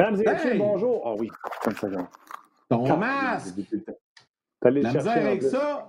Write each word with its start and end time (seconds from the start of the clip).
Mesdames 0.00 0.20
et 0.22 0.30
messieurs, 0.30 0.54
bonjour. 0.58 1.02
Ah 1.04 1.14
oui, 1.18 1.30
une 1.66 1.76
seconde. 1.76 2.06
Ton 2.70 2.96
masque! 2.96 3.54
T'as 4.58 4.70
La 4.70 4.92
chercher 4.92 5.08
avec 5.10 5.42
ça? 5.42 5.88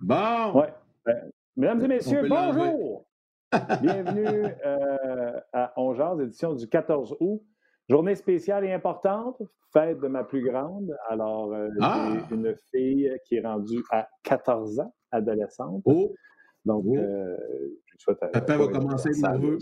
Bon! 0.00 0.52
Ouais. 0.54 0.74
Euh, 1.06 1.12
mesdames 1.56 1.84
et 1.84 1.88
messieurs, 1.88 2.26
bonjour! 2.28 3.06
Bienvenue 3.80 4.46
euh, 4.66 5.40
à 5.52 5.72
On 5.76 5.94
Jase, 5.94 6.20
édition 6.22 6.54
du 6.54 6.68
14 6.68 7.16
août. 7.20 7.40
Journée 7.88 8.16
spéciale 8.16 8.64
et 8.64 8.72
importante, 8.72 9.40
fête 9.72 10.00
de 10.00 10.08
ma 10.08 10.24
plus 10.24 10.42
grande. 10.42 10.96
Alors, 11.08 11.52
euh, 11.52 11.68
Ah! 11.80 12.14
j'ai 12.28 12.34
une 12.34 12.56
fille 12.74 13.16
qui 13.26 13.36
est 13.36 13.46
rendue 13.46 13.84
à 13.92 14.08
14 14.24 14.80
ans, 14.80 14.92
adolescente. 15.12 15.82
Oh! 15.84 16.12
Donc, 16.64 16.84
Oh. 16.88 16.96
euh, 16.96 17.36
je 17.86 17.96
souhaite... 17.98 18.18
Papa 18.32 18.56
va 18.56 18.66
commencer 18.66 19.10
nerveux. 19.20 19.58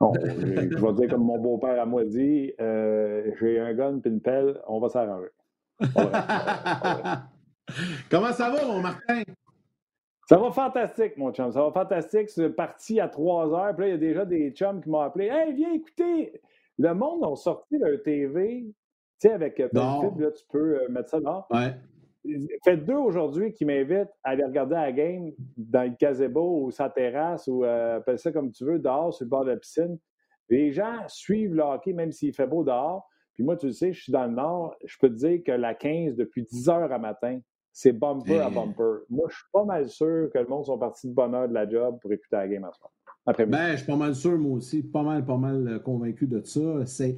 Bon, 0.00 0.12
je, 0.14 0.30
je 0.30 0.86
vais 0.86 0.92
dire 0.94 1.08
comme 1.10 1.24
mon 1.24 1.38
beau-père 1.38 1.80
à 1.80 1.84
moi 1.84 2.04
dit, 2.04 2.52
euh, 2.60 3.30
j'ai 3.38 3.60
un 3.60 3.74
gun 3.74 3.98
puis 3.98 4.10
une 4.10 4.20
pelle, 4.20 4.58
on 4.66 4.80
va 4.80 4.88
s'arranger. 4.88 5.28
Comment 8.10 8.32
ça 8.32 8.50
va, 8.50 8.64
mon 8.64 8.80
Martin? 8.80 9.22
Ça 10.26 10.38
va 10.38 10.50
fantastique, 10.52 11.16
mon 11.16 11.32
chum. 11.32 11.52
Ça 11.52 11.62
va 11.62 11.72
fantastique. 11.72 12.30
C'est 12.30 12.50
parti 12.50 13.00
à 13.00 13.08
3 13.08 13.52
heures. 13.52 13.74
Puis 13.74 13.82
là, 13.84 13.88
il 13.88 13.90
y 13.90 13.94
a 13.94 13.98
déjà 13.98 14.24
des 14.24 14.50
chums 14.52 14.80
qui 14.80 14.88
m'ont 14.88 15.00
appelé. 15.00 15.26
Hey, 15.26 15.52
viens 15.54 15.72
écouter. 15.72 16.40
Le 16.78 16.94
monde 16.94 17.24
a 17.24 17.34
sorti 17.36 17.78
leur 17.78 18.00
TV. 18.02 18.64
Tu 19.20 19.28
sais, 19.28 19.32
avec 19.32 19.58
euh, 19.60 19.68
Non. 19.72 20.02
Benefit, 20.02 20.20
là, 20.22 20.30
tu 20.30 20.44
peux 20.48 20.82
euh, 20.82 20.88
mettre 20.88 21.10
ça 21.10 21.20
dehors. 21.20 21.46
Ouais. 21.50 21.74
Faites 22.64 22.84
deux 22.84 22.96
aujourd'hui 22.96 23.52
qui 23.52 23.64
m'invitent 23.64 24.12
à 24.22 24.30
aller 24.30 24.44
regarder 24.44 24.74
la 24.74 24.92
game 24.92 25.32
dans 25.56 25.84
le 25.84 25.96
gazebo 25.98 26.64
ou 26.64 26.70
sa 26.70 26.90
terrasse 26.90 27.46
ou 27.48 27.64
euh, 27.64 27.96
appelle 27.96 28.18
ça 28.18 28.30
comme 28.30 28.50
tu 28.52 28.64
veux, 28.64 28.78
dehors, 28.78 29.14
sur 29.14 29.24
le 29.24 29.30
bord 29.30 29.44
de 29.44 29.50
la 29.50 29.56
piscine. 29.56 29.98
Les 30.48 30.72
gens 30.72 30.98
suivent 31.06 31.54
le 31.54 31.62
hockey 31.62 31.92
même 31.92 32.12
s'il 32.12 32.34
fait 32.34 32.46
beau 32.46 32.64
dehors. 32.64 33.08
Puis 33.34 33.44
moi, 33.44 33.56
tu 33.56 33.66
le 33.66 33.72
sais, 33.72 33.92
je 33.92 34.02
suis 34.02 34.12
dans 34.12 34.26
le 34.26 34.32
nord. 34.32 34.76
Je 34.84 34.96
peux 34.98 35.08
te 35.08 35.14
dire 35.14 35.42
que 35.44 35.52
la 35.52 35.74
15, 35.74 36.16
depuis 36.16 36.42
10 36.42 36.68
heures 36.68 36.92
à 36.92 36.98
matin, 36.98 37.40
c'est 37.72 37.92
bumper 37.92 38.40
à 38.40 38.50
bumper. 38.50 39.04
Moi, 39.08 39.28
je 39.30 39.36
suis 39.36 39.48
pas 39.52 39.64
mal 39.64 39.88
sûr 39.88 40.28
que 40.32 40.38
le 40.38 40.46
monde 40.46 40.66
sont 40.66 40.78
partis 40.78 41.08
de 41.08 41.14
bonne 41.14 41.34
heure 41.34 41.48
de 41.48 41.54
la 41.54 41.68
job 41.68 41.98
pour 42.00 42.12
écouter 42.12 42.36
la 42.36 42.48
game 42.48 42.64
à 42.64 42.72
soir. 42.72 42.90
Après-midi. 43.26 43.56
Ben, 43.56 43.72
je 43.72 43.76
suis 43.78 43.86
pas 43.86 43.96
mal 43.96 44.14
sûr, 44.14 44.38
moi 44.38 44.56
aussi. 44.56 44.82
Pas 44.82 45.02
mal, 45.02 45.24
pas 45.24 45.36
mal 45.36 45.68
euh, 45.68 45.78
convaincu 45.78 46.26
de 46.26 46.42
ça. 46.42 46.84
C'est. 46.86 47.16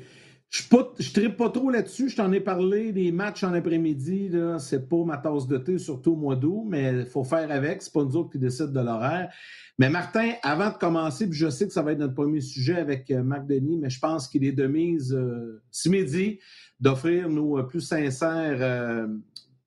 Je 0.52 0.62
ne 0.76 1.12
tripe 1.12 1.36
pas 1.38 1.48
trop 1.48 1.70
là-dessus. 1.70 2.10
Je 2.10 2.16
t'en 2.16 2.30
ai 2.30 2.40
parlé 2.40 2.92
des 2.92 3.10
matchs 3.10 3.42
en 3.42 3.54
après-midi. 3.54 4.30
C'est 4.58 4.86
pas 4.86 5.02
ma 5.02 5.16
tasse 5.16 5.46
de 5.46 5.56
thé, 5.56 5.78
surtout 5.78 6.12
au 6.12 6.16
mois 6.16 6.36
d'août, 6.36 6.66
mais 6.68 6.92
il 6.92 7.06
faut 7.06 7.24
faire 7.24 7.50
avec. 7.50 7.80
C'est 7.80 7.92
pas 7.92 8.04
nous 8.04 8.16
autres 8.16 8.30
qui 8.30 8.38
décident 8.38 8.68
de 8.70 8.80
l'horaire. 8.80 9.32
Mais 9.78 9.88
Martin, 9.88 10.32
avant 10.42 10.68
de 10.68 10.76
commencer, 10.76 11.26
puis 11.26 11.38
je 11.38 11.48
sais 11.48 11.66
que 11.66 11.72
ça 11.72 11.80
va 11.80 11.92
être 11.92 11.98
notre 11.98 12.14
premier 12.14 12.42
sujet 12.42 12.76
avec 12.76 13.10
euh, 13.10 13.22
Marc 13.22 13.46
Denis, 13.46 13.78
mais 13.78 13.88
je 13.88 13.98
pense 13.98 14.28
qu'il 14.28 14.44
est 14.44 14.52
de 14.52 14.66
mise 14.66 15.14
euh, 15.14 15.62
ce 15.70 15.88
midi 15.88 16.38
d'offrir 16.78 17.30
nos 17.30 17.58
euh, 17.58 17.62
plus 17.62 17.80
sincères 17.80 18.58
euh, 18.60 19.06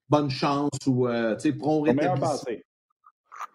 bonnes 0.08 0.30
chances 0.30 0.86
ou 0.86 1.08
euh, 1.08 1.36
tu 1.36 1.50
sais, 1.50 1.54
prompt 1.54 1.82
rétablissement. 1.82 2.36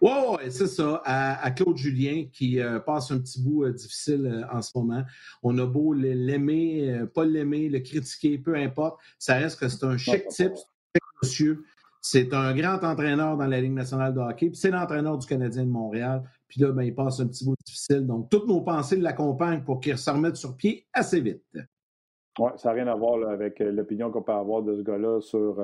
Oui, 0.01 0.11
ouais, 0.11 0.51
c'est 0.51 0.67
ça. 0.67 1.03
À, 1.05 1.45
à 1.45 1.51
Claude 1.51 1.77
Julien, 1.77 2.25
qui 2.33 2.59
euh, 2.59 2.79
passe 2.81 3.11
un 3.11 3.19
petit 3.19 3.43
bout 3.43 3.65
euh, 3.65 3.73
difficile 3.73 4.27
euh, 4.27 4.57
en 4.57 4.63
ce 4.63 4.71
moment. 4.75 5.03
On 5.43 5.57
a 5.59 5.67
beau 5.67 5.93
l'aimer, 5.93 7.05
pas 7.15 7.25
l'aimer, 7.25 7.69
le 7.69 7.81
critiquer, 7.81 8.39
peu 8.39 8.55
importe. 8.55 8.99
Ça 9.19 9.35
reste 9.35 9.61
que 9.61 9.69
c'est 9.69 9.85
un 9.85 9.99
chic 9.99 10.27
type, 10.29 10.31
c'est 10.31 10.45
un 10.47 10.55
chic 10.55 11.03
monsieur. 11.23 11.65
C'est 12.03 12.33
un 12.33 12.55
grand 12.55 12.83
entraîneur 12.83 13.37
dans 13.37 13.47
la 13.47 13.61
Ligue 13.61 13.75
nationale 13.75 14.15
de 14.15 14.21
hockey. 14.21 14.49
Puis 14.49 14.57
c'est 14.57 14.71
l'entraîneur 14.71 15.19
du 15.19 15.27
Canadien 15.27 15.65
de 15.65 15.71
Montréal. 15.71 16.23
Puis 16.49 16.63
là, 16.63 16.73
ben, 16.73 16.83
il 16.83 16.95
passe 16.95 17.21
un 17.21 17.27
petit 17.27 17.45
bout 17.45 17.55
difficile. 17.63 18.07
Donc, 18.07 18.31
toutes 18.31 18.49
nos 18.49 18.63
pensées 18.63 18.97
l'accompagnent 18.97 19.63
pour 19.63 19.81
qu'il 19.81 19.99
se 19.99 20.11
remette 20.11 20.37
sur 20.37 20.57
pied 20.57 20.87
assez 20.95 21.21
vite. 21.21 21.43
Ouais, 22.39 22.53
ça 22.57 22.71
n'a 22.71 22.77
rien 22.77 22.87
à 22.87 22.95
voir 22.95 23.19
là, 23.19 23.29
avec 23.29 23.59
l'opinion 23.59 24.11
qu'on 24.11 24.23
peut 24.23 24.33
avoir 24.33 24.63
de 24.63 24.77
ce 24.77 24.83
gars-là 24.83 25.21
sur, 25.21 25.63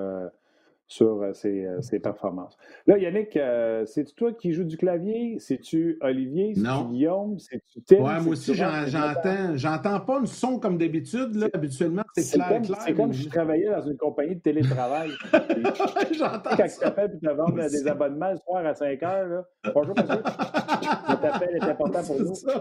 sur 0.89 1.23
euh, 1.23 1.33
ses, 1.33 1.65
euh, 1.65 1.81
ses 1.83 1.99
performances. 1.99 2.57
Là, 2.87 2.97
Yannick, 2.99 3.37
euh, 3.37 3.85
c'est-tu 3.87 4.15
toi 4.15 4.33
qui 4.33 4.53
joues 4.53 4.65
du 4.65 4.77
clavier? 4.77 5.37
C'est-tu 5.41 5.99
Olivier? 6.01 6.55
C'est-tu. 6.55 6.89
Guillaume? 6.91 7.39
C'est-tu 7.39 7.83
Tim? 7.83 7.97
Ouais, 7.97 8.21
moi 8.21 8.29
aussi, 8.33 8.55
j'entends, 8.55 9.57
j'entends 9.57 10.01
pas 10.01 10.21
une 10.21 10.27
son 10.27 10.59
comme 10.61 10.79
d'habitude. 10.79 11.35
là. 11.35 11.49
Habituellement, 11.53 12.03
c'est 12.17 12.37
clair, 12.39 12.49
comme, 12.49 12.63
clair. 12.63 12.79
c'est 12.81 12.95
comme 12.95 13.13
si 13.13 13.23
je 13.23 13.29
travaillais 13.29 13.69
dans 13.71 13.83
une 13.83 13.97
compagnie 13.97 14.37
de 14.37 14.41
télétravail. 14.41 15.11
J'entends 16.17 16.51
Quand 16.57 16.63
tu 16.65 16.69
ça. 16.69 16.81
t'appelles 16.83 17.19
et 17.21 17.27
te 17.27 17.33
Moi 17.35 17.69
des 17.69 17.87
abonnements 17.89 18.31
le 18.31 18.37
soir 18.39 18.65
à 18.65 18.75
5 18.75 19.03
heures, 19.03 19.29
là. 19.29 19.45
bonjour 19.75 19.95
monsieur, 19.97 20.23
votre 20.23 21.25
appel 21.35 21.57
est 21.57 21.65
important 21.65 22.03
pour 22.05 22.21
nous. 22.21 22.35
Ça. 22.35 22.61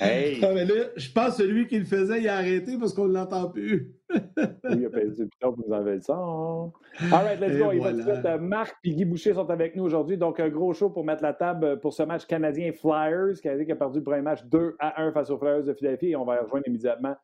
Hey! 0.00 0.38
Ah, 0.42 0.48
mais 0.54 0.64
là, 0.66 0.74
je 0.96 1.10
pense 1.12 1.36
que 1.36 1.42
celui 1.44 1.66
qui 1.66 1.78
le 1.78 1.84
faisait, 1.84 2.20
il 2.20 2.28
a 2.28 2.36
arrêté 2.36 2.76
parce 2.78 2.92
qu'on 2.92 3.06
ne 3.08 3.14
l'entend 3.14 3.48
plus. 3.48 3.94
Oui, 4.12 4.76
il 4.78 4.86
a 4.86 4.90
payé 4.90 5.10
du 5.10 5.26
piton 5.26 5.52
pour 5.52 5.66
nous 5.68 5.74
enlever 5.74 5.94
le 5.96 6.00
son. 6.00 6.72
All 7.00 7.24
right, 7.24 7.40
let's 7.40 7.54
Et 7.54 7.58
go. 7.58 7.70
Il 7.72 7.80
va 7.80 7.90
voilà. 7.92 8.04
tout 8.04 8.10
de 8.10 8.14
suite. 8.28 8.40
Marc 8.40 8.76
et 8.84 8.90
Guy 8.94 9.04
Boucher 9.04 9.34
sont 9.34 9.48
avec 9.50 9.76
nous 9.76 9.84
aujourd'hui. 9.84 10.16
Donc, 10.18 10.40
un 10.40 10.48
gros 10.48 10.72
show 10.72 10.90
pour 10.90 11.04
mettre 11.04 11.22
la 11.22 11.32
table 11.32 11.78
pour 11.80 11.92
ce 11.92 12.02
match 12.02 12.26
canadien-Flyers. 12.26 13.40
Canadien 13.42 13.64
qui 13.64 13.72
a 13.72 13.76
perdu 13.76 13.98
le 13.98 14.04
premier 14.04 14.22
match 14.22 14.44
2 14.44 14.76
à 14.78 15.00
1 15.02 15.12
face 15.12 15.30
aux 15.30 15.38
Flyers 15.38 15.62
de 15.64 15.72
Philadelphie. 15.74 16.10
Et 16.10 16.16
on 16.16 16.24
va 16.24 16.40
rejoindre 16.42 16.66
immédiatement 16.66 17.16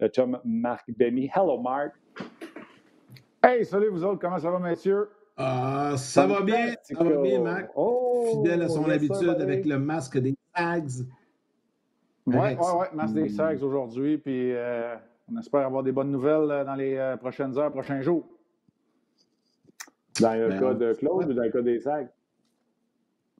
le 0.00 0.08
chum 0.08 0.38
Marc 0.44 0.90
Benny. 0.98 1.30
Hello, 1.34 1.58
Marc. 1.60 1.92
Hey, 3.42 3.64
salut 3.64 3.88
vous 3.88 4.04
autres, 4.04 4.18
comment 4.20 4.38
ça 4.38 4.50
va, 4.50 4.58
messieurs? 4.58 5.08
Ah, 5.36 5.94
ça 5.96 6.26
va 6.26 6.42
bien, 6.42 6.74
ça 6.82 7.02
va 7.02 7.16
bien, 7.20 7.40
Mac. 7.40 7.70
Oh, 7.74 8.26
Fidèle 8.30 8.62
à 8.62 8.68
son 8.68 8.88
habitude 8.88 9.28
avec 9.40 9.64
le 9.66 9.78
masque 9.78 10.18
des 10.18 10.34
tags. 10.54 10.80
Ouais, 12.26 12.36
Avec- 12.38 12.60
ouais, 12.60 12.72
ouais, 12.80 12.86
match 12.94 13.10
des 13.10 13.28
Sags 13.28 13.62
aujourd'hui, 13.62 14.16
puis 14.16 14.52
euh, 14.54 14.94
on 15.32 15.38
espère 15.38 15.66
avoir 15.66 15.82
des 15.82 15.92
bonnes 15.92 16.10
nouvelles 16.10 16.50
euh, 16.50 16.64
dans 16.64 16.74
les 16.74 16.96
euh, 16.96 17.16
prochaines 17.16 17.56
heures, 17.58 17.70
prochains 17.70 18.00
jours. 18.02 18.26
Dans 20.20 20.34
le 20.34 20.48
Ben, 20.48 20.60
cas 20.60 20.74
de 20.74 20.92
Claude 20.94 21.28
ou 21.28 21.32
dans 21.32 21.42
le 21.42 21.50
cas 21.50 21.62
des 21.62 21.80
sacs? 21.80 22.12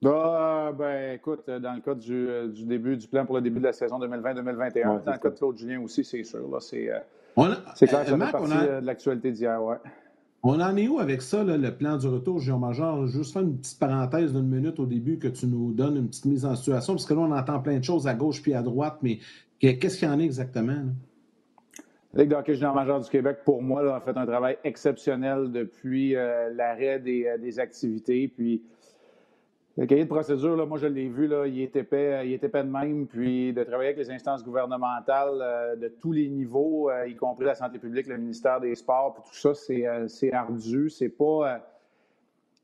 Ah, 0.06 0.72
ben, 0.76 1.14
écoute, 1.14 1.44
euh, 1.48 1.58
dans 1.60 1.72
le 1.74 1.80
cas 1.80 1.94
du, 1.94 2.28
du 2.52 2.64
début 2.66 2.96
du 2.96 3.06
plan 3.06 3.24
pour 3.24 3.36
le 3.36 3.42
début 3.42 3.58
de 3.58 3.64
la 3.64 3.72
saison 3.72 3.98
2020-2021, 4.00 4.44
Ouais, 4.56 4.70
c'est 4.72 4.82
dans 4.82 5.12
le 5.12 5.18
cas 5.18 5.30
de 5.30 5.36
Claude 5.36 5.56
Julien 5.56 5.80
aussi, 5.82 6.04
c'est 6.04 6.24
sûr. 6.24 6.48
Là, 6.50 6.58
c'est, 6.60 6.90
On 7.36 7.44
a- 7.50 7.56
c'est 7.74 7.86
clair 7.86 8.00
que 8.02 8.08
euh, 8.08 8.10
ça 8.10 8.16
Mac, 8.16 8.30
fait 8.30 8.36
on, 8.36 8.40
partie 8.48 8.54
a- 8.54 8.80
de 8.80 8.86
l'actualité 8.86 9.30
d'hier, 9.32 9.62
ouais. 9.62 9.76
on 10.42 10.60
en 10.60 10.76
est 10.76 10.88
où 10.88 10.98
avec 10.98 11.22
ça, 11.22 11.44
là, 11.44 11.56
le 11.56 11.74
plan 11.74 11.96
du 11.96 12.06
retour 12.08 12.38
Géant 12.40 12.58
Major? 12.58 13.06
Juste 13.06 13.32
faire 13.32 13.42
une 13.42 13.56
petite 13.56 13.78
parenthèse 13.78 14.32
d'une 14.32 14.48
minute 14.48 14.78
au 14.80 14.86
début 14.86 15.18
que 15.18 15.28
tu 15.28 15.46
nous 15.46 15.72
donnes 15.72 15.96
une 15.96 16.08
petite 16.08 16.26
mise 16.26 16.44
en 16.44 16.54
situation, 16.56 16.94
parce 16.94 17.06
que 17.06 17.14
là, 17.14 17.20
on 17.20 17.32
entend 17.32 17.60
plein 17.60 17.78
de 17.78 17.84
choses 17.84 18.06
à 18.08 18.14
gauche 18.14 18.42
puis 18.42 18.52
à 18.52 18.62
droite, 18.62 18.96
mais 19.00 19.18
que- 19.62 19.70
qu'est-ce 19.72 19.98
qu'il 19.98 20.08
y 20.08 20.10
en 20.10 20.18
a 20.18 20.22
exactement? 20.22 20.72
là? 20.72 20.82
La 22.14 22.22
Ligue 22.22 22.30
de 22.30 22.36
hockey 22.36 22.54
junior 22.54 22.72
majeur 22.76 23.00
du 23.00 23.10
Québec, 23.10 23.38
pour 23.44 23.60
moi, 23.60 23.82
là, 23.82 23.96
a 23.96 24.00
fait 24.00 24.16
un 24.16 24.24
travail 24.24 24.56
exceptionnel 24.62 25.50
depuis 25.50 26.14
euh, 26.14 26.48
l'arrêt 26.54 27.00
des, 27.00 27.26
euh, 27.26 27.38
des 27.38 27.58
activités. 27.58 28.28
Puis, 28.28 28.62
le 29.76 29.84
cahier 29.86 30.04
de 30.04 30.08
procédure, 30.08 30.56
là, 30.56 30.64
moi, 30.64 30.78
je 30.78 30.86
l'ai 30.86 31.08
vu, 31.08 31.26
là, 31.26 31.48
il, 31.48 31.60
est 31.60 31.74
épais, 31.74 32.24
il 32.24 32.32
est 32.32 32.44
épais 32.44 32.62
de 32.62 32.70
même. 32.70 33.08
Puis, 33.08 33.52
de 33.52 33.64
travailler 33.64 33.88
avec 33.88 33.98
les 33.98 34.12
instances 34.12 34.44
gouvernementales 34.44 35.40
euh, 35.40 35.74
de 35.74 35.88
tous 35.88 36.12
les 36.12 36.28
niveaux, 36.28 36.88
euh, 36.88 37.08
y 37.08 37.16
compris 37.16 37.46
la 37.46 37.56
santé 37.56 37.80
publique, 37.80 38.06
le 38.06 38.16
ministère 38.16 38.60
des 38.60 38.76
Sports, 38.76 39.14
puis 39.14 39.24
tout 39.28 39.36
ça, 39.36 39.52
c'est 39.52 39.84
euh, 39.84 40.06
ardu. 40.32 40.90
C'est 40.90 41.08
pas. 41.08 41.24
euh, 41.54 41.58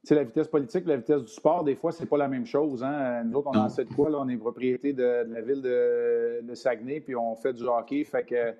tu 0.02 0.08
sais, 0.08 0.14
la 0.14 0.22
vitesse 0.22 0.46
politique, 0.46 0.86
la 0.86 0.96
vitesse 0.96 1.22
du 1.22 1.32
sport, 1.32 1.64
des 1.64 1.74
fois, 1.74 1.90
c'est 1.90 2.06
pas 2.06 2.18
la 2.18 2.28
même 2.28 2.46
chose. 2.46 2.84
Hein? 2.84 3.24
Nous 3.24 3.36
autres, 3.36 3.50
on 3.52 3.58
en 3.58 3.68
sait 3.68 3.84
de 3.84 3.92
quoi. 3.92 4.10
Là? 4.10 4.18
On 4.20 4.28
est 4.28 4.36
propriété 4.36 4.92
de, 4.92 5.24
de 5.28 5.34
la 5.34 5.40
ville 5.40 5.60
de, 5.60 6.40
de 6.42 6.54
Saguenay, 6.54 7.00
puis 7.00 7.16
on 7.16 7.34
fait 7.34 7.52
du 7.52 7.64
hockey. 7.64 8.04
Fait 8.04 8.22
que, 8.22 8.54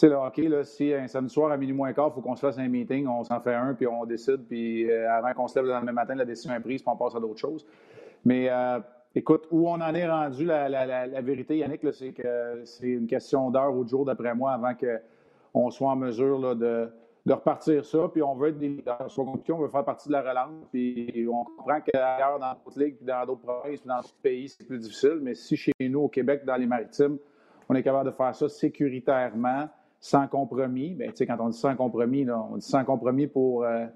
sais, 0.00 0.08
le 0.08 0.14
hockey, 0.16 0.48
là, 0.48 0.62
si 0.64 0.92
un 0.92 1.06
samedi 1.06 1.32
soir 1.32 1.50
à 1.50 1.56
minuit 1.56 1.74
moins 1.74 1.92
quart, 1.92 2.08
il 2.10 2.14
faut 2.14 2.20
qu'on 2.20 2.36
se 2.36 2.40
fasse 2.40 2.58
un 2.58 2.68
meeting, 2.68 3.06
on 3.06 3.24
s'en 3.24 3.40
fait 3.40 3.54
un, 3.54 3.74
puis 3.74 3.86
on 3.86 4.04
décide, 4.04 4.46
puis 4.48 4.90
euh, 4.90 5.10
avant 5.10 5.32
qu'on 5.32 5.48
se 5.48 5.58
lève 5.58 5.64
le 5.66 5.72
lendemain 5.72 5.92
matin, 5.92 6.14
la 6.14 6.24
décision 6.24 6.54
est 6.54 6.60
prise, 6.60 6.82
puis 6.82 6.92
on 6.92 6.96
passe 6.96 7.14
à 7.14 7.20
d'autres 7.20 7.40
choses. 7.40 7.66
Mais 8.24 8.48
euh, 8.50 8.78
écoute, 9.14 9.46
où 9.50 9.68
on 9.68 9.80
en 9.80 9.94
est 9.94 10.08
rendu, 10.08 10.44
la, 10.44 10.68
la- 10.68 11.06
la- 11.06 11.20
vérité, 11.20 11.58
Yannick, 11.58 11.80
c'est 11.92 12.12
que 12.12 12.62
c'est 12.64 12.88
une 12.88 13.06
question 13.06 13.50
d'heure 13.50 13.74
ou 13.74 13.84
de 13.84 13.88
jour, 13.88 14.04
d'après 14.04 14.34
moi, 14.34 14.52
avant 14.52 14.74
qu'on 14.74 15.70
soit 15.70 15.90
en 15.90 15.96
mesure 15.96 16.38
là, 16.38 16.54
de, 16.54 16.90
de 17.24 17.32
repartir 17.32 17.84
ça. 17.84 18.10
Puis 18.12 18.22
on 18.22 18.34
veut 18.34 18.48
être 18.50 18.58
des 18.58 18.68
leaders. 18.68 19.08
On 19.18 19.58
veut 19.58 19.68
faire 19.68 19.84
partie 19.84 20.08
de 20.08 20.12
la 20.12 20.20
relance. 20.22 20.66
Puis 20.72 21.26
on 21.30 21.44
comprend 21.44 21.80
qu'ailleurs, 21.80 22.38
dans 22.38 22.52
d'autres 22.64 22.78
ligues, 22.78 22.96
puis 22.96 23.06
dans 23.06 23.24
d'autres 23.24 23.42
provinces, 23.42 23.80
puis 23.80 23.88
dans 23.88 23.96
d'autres 23.96 24.14
pays, 24.22 24.48
c'est 24.48 24.66
plus 24.66 24.78
difficile. 24.78 25.18
Mais 25.22 25.34
si 25.34 25.56
chez 25.56 25.72
nous, 25.80 26.00
au 26.00 26.08
Québec, 26.08 26.44
dans 26.44 26.56
les 26.56 26.66
maritimes, 26.66 27.18
on 27.68 27.74
est 27.74 27.82
capable 27.82 28.10
de 28.10 28.14
faire 28.14 28.34
ça 28.34 28.48
sécuritairement, 28.48 29.68
sans 30.06 30.28
compromis. 30.28 30.94
Bien, 30.94 31.08
tu 31.08 31.16
sais, 31.16 31.26
quand 31.26 31.36
on 31.40 31.48
dit 31.48 31.58
sans 31.58 31.74
compromis, 31.74 32.24
là, 32.24 32.40
on 32.52 32.56
dit 32.56 32.66
sans 32.66 32.84
compromis 32.84 33.26
pour, 33.26 33.64
euh, 33.64 33.86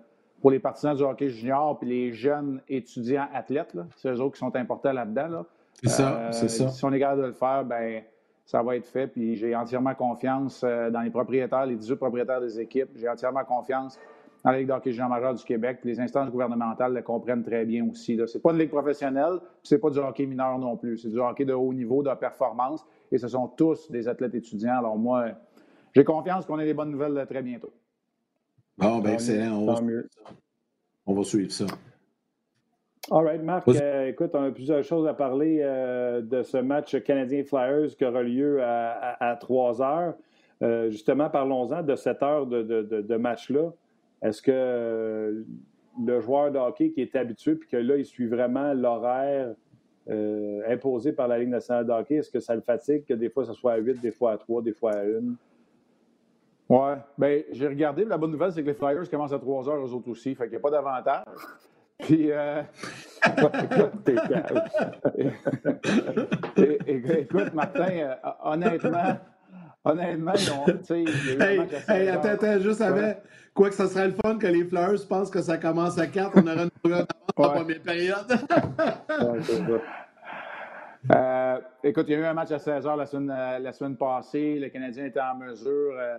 pour 0.41 0.51
les 0.51 0.59
partisans 0.59 0.97
du 0.97 1.05
hockey 1.05 1.29
junior 1.29 1.79
puis 1.79 1.89
les 1.89 2.13
jeunes 2.13 2.61
étudiants 2.69 3.29
athlètes. 3.33 3.77
C'est 3.97 4.11
eux 4.11 4.21
autres 4.21 4.35
qui 4.35 4.41
sont 4.41 4.57
importants 4.57 4.93
là-dedans. 4.93 5.29
Là. 5.29 5.47
C'est 5.75 5.89
ça, 5.89 6.09
Euh, 6.11 6.33
c'est 6.33 6.49
ça. 6.49 6.69
Si 6.69 6.85
on 6.85 6.93
est 6.93 6.99
capable 6.99 7.23
de 7.23 7.27
le 7.29 7.33
faire, 7.33 7.65
ben 7.65 8.03
ça 8.45 8.61
va 8.61 8.75
être 8.75 8.87
fait. 8.87 9.07
Puis 9.07 9.37
j'ai 9.37 9.55
entièrement 9.55 9.95
confiance 9.95 10.63
euh, 10.65 10.91
dans 10.91 11.03
les 11.03 11.11
propriétaires, 11.11 11.67
les 11.67 11.77
18 11.77 11.95
propriétaires 11.95 12.41
des 12.41 12.59
équipes. 12.59 12.91
J'ai 12.97 13.09
entièrement 13.09 13.45
confiance 13.45 13.97
dans 14.43 14.51
la 14.51 14.59
Ligue 14.59 14.69
d'hockey 14.69 14.91
junior 14.91 15.11
majeur 15.11 15.35
du 15.35 15.45
Québec. 15.45 15.79
Puis 15.81 15.91
les 15.91 16.01
instances 16.01 16.31
gouvernementales 16.31 16.93
le 16.93 17.03
comprennent 17.03 17.45
très 17.45 17.65
bien 17.65 17.87
aussi. 17.89 18.19
Ce 18.27 18.37
n'est 18.37 18.43
pas 18.43 18.51
une 18.51 18.59
ligue 18.59 18.71
professionnelle, 18.71 19.39
puis 19.39 19.49
c'est 19.63 19.79
pas 19.79 19.91
du 19.91 19.99
hockey 19.99 20.27
mineur 20.27 20.59
non 20.59 20.77
plus. 20.77 20.99
C'est 20.99 21.11
du 21.11 21.21
hockey 21.21 21.45
de 21.45 21.53
haut 21.53 21.73
niveau, 21.73 22.03
de 22.03 22.13
performance, 22.15 22.85
et 23.13 23.19
ce 23.19 23.29
sont 23.29 23.47
tous 23.47 23.91
des 23.93 24.09
athlètes 24.09 24.35
étudiants. 24.35 24.79
Alors 24.79 24.97
moi, 24.97 25.27
j'ai 25.95 26.05
confiance 26.05 26.47
qu'on 26.47 26.59
ait 26.59 26.67
des 26.67 26.75
bonnes 26.75 26.91
nouvelles 26.91 27.27
très 27.29 27.43
bientôt. 27.43 27.73
Bon, 28.79 28.99
ben 28.99 29.15
excellent. 29.15 29.59
On 29.59 29.67
va, 29.67 29.81
on 31.07 31.15
va 31.15 31.25
suivre 31.25 31.53
ça. 31.53 31.67
All 33.11 33.25
right, 33.25 33.43
Marc, 33.43 33.67
euh, 33.67 34.07
écoute, 34.07 34.31
on 34.35 34.45
a 34.45 34.51
plusieurs 34.53 34.85
choses 34.85 35.07
à 35.09 35.15
parler 35.15 35.61
euh, 35.63 36.21
de 36.21 36.43
ce 36.45 36.59
match 36.59 36.97
Canadien 37.03 37.43
Flyers 37.43 37.97
qui 37.97 38.05
aura 38.05 38.23
lieu 38.23 38.63
à, 38.63 39.37
3 39.41 39.83
heures. 39.83 40.15
Euh, 40.63 40.91
justement, 40.91 41.29
parlons-en 41.29 41.83
de 41.83 41.97
cette 41.97 42.23
heure 42.23 42.47
de, 42.47 42.63
de, 42.63 43.17
match-là. 43.17 43.73
Est-ce 44.23 44.41
que 44.41 45.45
le 46.07 46.21
joueur 46.21 46.53
de 46.53 46.59
hockey 46.59 46.91
qui 46.91 47.01
est 47.01 47.17
habitué 47.17 47.57
puis 47.57 47.69
que 47.69 47.79
là, 47.79 47.97
il 47.97 48.05
suit 48.05 48.27
vraiment 48.27 48.75
l'horaire 48.75 49.55
imposé 50.69 51.13
par 51.13 51.27
la 51.27 51.39
Ligue 51.39 51.51
nationale 51.51 51.87
de 51.87 51.93
hockey, 51.93 52.17
est-ce 52.17 52.31
que 52.31 52.41
ça 52.41 52.55
le 52.55 52.61
fatigue 52.61 53.05
que 53.05 53.15
des 53.15 53.31
fois 53.31 53.45
ce 53.45 53.53
soit 53.53 53.73
à 53.73 53.77
8, 53.77 54.01
des 54.01 54.11
fois 54.11 54.33
à 54.33 54.39
3, 54.39 54.63
des 54.63 54.73
fois 54.73 54.93
à 54.93 55.05
1? 55.05 55.35
Oui. 56.71 56.93
Bien, 57.19 57.43
j'ai 57.51 57.67
regardé. 57.67 58.05
La 58.05 58.17
bonne 58.17 58.31
nouvelle, 58.31 58.53
c'est 58.53 58.63
que 58.63 58.69
les 58.69 58.75
Flyers 58.75 59.11
commencent 59.11 59.33
à 59.33 59.41
3 59.41 59.69
heures, 59.69 59.85
eux 59.85 59.93
autres 59.93 60.09
aussi. 60.09 60.37
Fait 60.37 60.45
qu'il 60.45 60.53
n'y 60.53 60.57
a 60.57 60.61
pas 60.61 60.71
d'avantage. 60.71 61.25
Puis, 61.99 62.31
euh... 62.31 62.63
écoute, 66.97 67.53
Martin, 67.53 67.91
euh, 67.91 68.15
honnêtement, 68.43 69.19
honnêtement, 69.85 70.33
ils 70.35 70.51
ont, 70.53 70.65
hey, 70.95 71.07
hey, 71.89 72.09
attends, 72.09 72.29
attends, 72.29 72.61
juste 72.61 72.81
avant. 72.81 73.15
Quoi 73.53 73.69
que 73.69 73.75
ça 73.75 73.89
serait 73.89 74.07
le 74.07 74.15
fun 74.25 74.39
que 74.39 74.47
les 74.47 74.65
Fleurs 74.65 74.95
pensent 75.09 75.29
que 75.29 75.43
ça 75.43 75.59
commence 75.59 75.99
à 75.99 76.07
4, 76.07 76.33
on 76.37 76.47
aura 76.47 76.63
une 76.63 76.71
première 76.71 77.05
en 77.37 77.51
première 77.51 77.83
période. 77.83 78.33
euh, 81.13 81.59
écoute, 81.83 82.05
il 82.09 82.13
y 82.13 82.15
a 82.15 82.19
eu 82.19 82.25
un 82.25 82.35
match 82.35 82.53
à 82.53 82.59
16 82.59 82.87
h 82.87 82.97
la 82.97 83.07
semaine, 83.07 83.35
euh, 83.37 83.59
la 83.59 83.73
semaine 83.73 83.97
passée. 83.97 84.59
Le 84.59 84.69
Canadien 84.69 85.07
était 85.07 85.21
en 85.21 85.35
mesure. 85.35 85.95
Euh, 85.99 86.19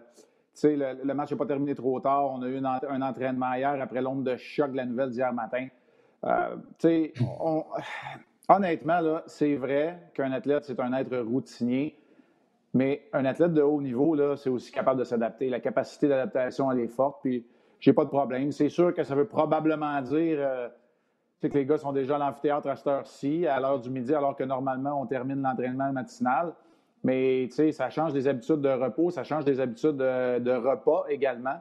le, 0.63 1.13
match 1.13 1.31
n'est 1.31 1.37
pas 1.37 1.45
terminé 1.45 1.75
trop 1.75 1.99
tard. 1.99 2.31
On 2.31 2.41
a 2.41 2.47
eu 2.47 2.57
un 2.57 3.01
entraînement 3.01 3.53
hier 3.53 3.77
après 3.81 4.01
l'onde 4.01 4.23
de 4.23 4.35
choc 4.37 4.71
de 4.71 4.77
la 4.77 4.85
nouvelle 4.85 5.09
d'hier 5.09 5.33
matin. 5.33 5.67
Euh, 6.23 6.55
on, 7.39 7.63
honnêtement, 8.49 9.21
c'est 9.27 9.55
vrai 9.55 10.09
qu'un 10.13 10.31
athlète, 10.31 10.65
c'est 10.65 10.79
un 10.79 10.93
être 10.93 11.17
routinier, 11.17 11.97
mais 12.73 13.07
un 13.13 13.25
athlète 13.25 13.53
de 13.53 13.61
haut 13.61 13.81
niveau, 13.81 14.15
c'est 14.35 14.49
aussi 14.49 14.71
capable 14.71 14.99
de 14.99 15.03
s'adapter. 15.03 15.49
La 15.49 15.59
capacité 15.59 16.07
d'adaptation, 16.07 16.71
elle 16.71 16.79
est 16.79 16.87
forte, 16.87 17.19
puis 17.21 17.45
j'ai 17.79 17.93
pas 17.93 18.05
de 18.05 18.09
problème. 18.09 18.51
C'est 18.51 18.69
sûr 18.69 18.93
que 18.93 19.03
ça 19.03 19.15
veut 19.15 19.27
probablement 19.27 20.01
dire 20.01 20.37
euh, 20.39 20.69
que 21.41 21.47
les 21.47 21.65
gars 21.65 21.77
sont 21.77 21.91
déjà 21.91 22.15
à 22.15 22.19
l'amphithéâtre 22.19 22.67
à 22.67 22.75
cette 22.75 22.87
heure-ci, 22.87 23.47
à 23.47 23.59
l'heure 23.59 23.79
du 23.79 23.89
midi, 23.89 24.13
alors 24.13 24.35
que 24.35 24.43
normalement, 24.43 25.01
on 25.01 25.05
termine 25.05 25.41
l'entraînement 25.41 25.91
matinal. 25.91 26.53
Mais 27.03 27.49
ça 27.49 27.89
change 27.89 28.13
des 28.13 28.27
habitudes 28.27 28.61
de 28.61 28.69
repos, 28.69 29.09
ça 29.09 29.23
change 29.23 29.45
des 29.45 29.59
habitudes 29.59 29.97
de, 29.97 30.51
repas 30.51 31.05
également. 31.09 31.59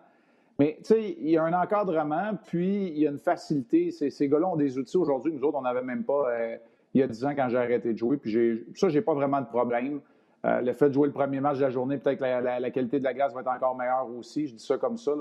Mais 0.58 0.76
tu 0.78 0.94
sais, 0.94 1.16
il 1.18 1.30
y 1.30 1.38
a 1.38 1.44
un 1.44 1.54
encadrement, 1.54 2.32
puis 2.44 2.88
il 2.88 2.98
y 2.98 3.06
a 3.06 3.10
une 3.10 3.18
facilité. 3.18 3.90
Ces, 3.90 4.28
gars-là 4.28 4.48
ont 4.48 4.56
des 4.56 4.76
outils 4.76 4.98
aujourd'hui. 4.98 5.32
Nous 5.32 5.42
autres, 5.42 5.56
on 5.56 5.62
n'avait 5.62 5.82
même 5.82 6.04
pas 6.04 6.28
euh, 6.28 6.56
il 6.92 7.00
y 7.00 7.02
a 7.02 7.06
10 7.06 7.24
ans 7.24 7.34
quand 7.34 7.48
j'ai 7.48 7.56
arrêté 7.56 7.94
de 7.94 7.98
jouer. 7.98 8.18
Puis 8.18 8.66
ça, 8.74 8.90
j'ai 8.90 9.00
pas 9.00 9.14
vraiment 9.14 9.40
de 9.40 9.46
problème. 9.46 10.00
Euh, 10.44 10.60
le 10.60 10.72
fait 10.74 10.88
de 10.88 10.94
jouer 10.94 11.06
le 11.06 11.14
premier 11.14 11.40
match 11.40 11.56
de 11.56 11.62
la 11.62 11.70
journée, 11.70 11.96
peut-être 11.96 12.18
que 12.18 12.24
la, 12.24 12.70
qualité 12.70 12.98
de 12.98 13.04
la 13.04 13.14
glace 13.14 13.32
va 13.32 13.40
être 13.40 13.50
encore 13.50 13.74
meilleure 13.74 14.08
aussi. 14.18 14.46
Je 14.46 14.54
dis 14.54 14.64
ça 14.64 14.76
comme 14.76 14.98
ça. 14.98 15.12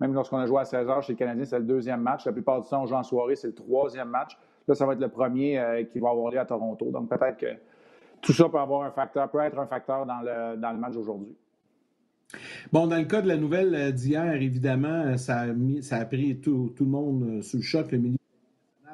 Même 0.00 0.14
lorsqu'on 0.14 0.38
a 0.38 0.46
joué 0.46 0.60
à 0.60 0.64
16 0.64 0.86
h 0.86 1.02
chez 1.02 1.12
les 1.12 1.18
Canadiens, 1.18 1.44
c'est 1.44 1.58
le 1.58 1.66
deuxième 1.66 2.00
match. 2.00 2.24
La 2.24 2.32
plupart 2.32 2.62
du 2.62 2.68
temps, 2.68 2.82
on 2.82 2.86
joue 2.86 2.94
en 2.94 3.02
soirée, 3.02 3.36
c'est 3.36 3.48
le 3.48 3.54
troisième 3.54 4.08
match. 4.08 4.38
Là, 4.66 4.74
ça 4.74 4.86
va 4.86 4.94
être 4.94 5.00
le 5.00 5.08
premier 5.08 5.58
euh, 5.58 5.84
qui 5.84 5.98
va 5.98 6.10
avoir 6.10 6.30
lieu 6.30 6.38
à 6.38 6.46
Toronto. 6.46 6.90
Donc 6.90 7.08
peut-être 7.10 7.36
que 7.36 7.46
tout 8.22 8.32
ça 8.32 8.48
peut 8.48 8.58
avoir 8.58 8.82
un 8.82 8.90
facteur, 8.90 9.30
peut 9.30 9.40
être 9.40 9.58
un 9.58 9.66
facteur 9.66 10.06
dans 10.06 10.20
le, 10.20 10.56
dans 10.56 10.72
le 10.72 10.78
match 10.78 10.94
d'aujourd'hui. 10.94 11.36
Bon, 12.72 12.86
dans 12.86 12.96
le 12.96 13.04
cas 13.04 13.22
de 13.22 13.28
la 13.28 13.36
nouvelle 13.36 13.74
euh, 13.74 13.90
d'hier, 13.90 14.34
évidemment, 14.34 14.88
euh, 15.06 15.16
ça 15.16 15.40
a, 15.40 15.46
mis, 15.46 15.82
ça 15.82 15.96
a 15.96 16.04
pris 16.04 16.38
tout, 16.38 16.72
tout, 16.76 16.84
le 16.84 16.90
monde 16.90 17.22
euh, 17.22 17.42
sous 17.42 17.56
le 17.56 17.62
choc, 17.62 17.92
le 17.92 17.98
milieu 17.98 18.16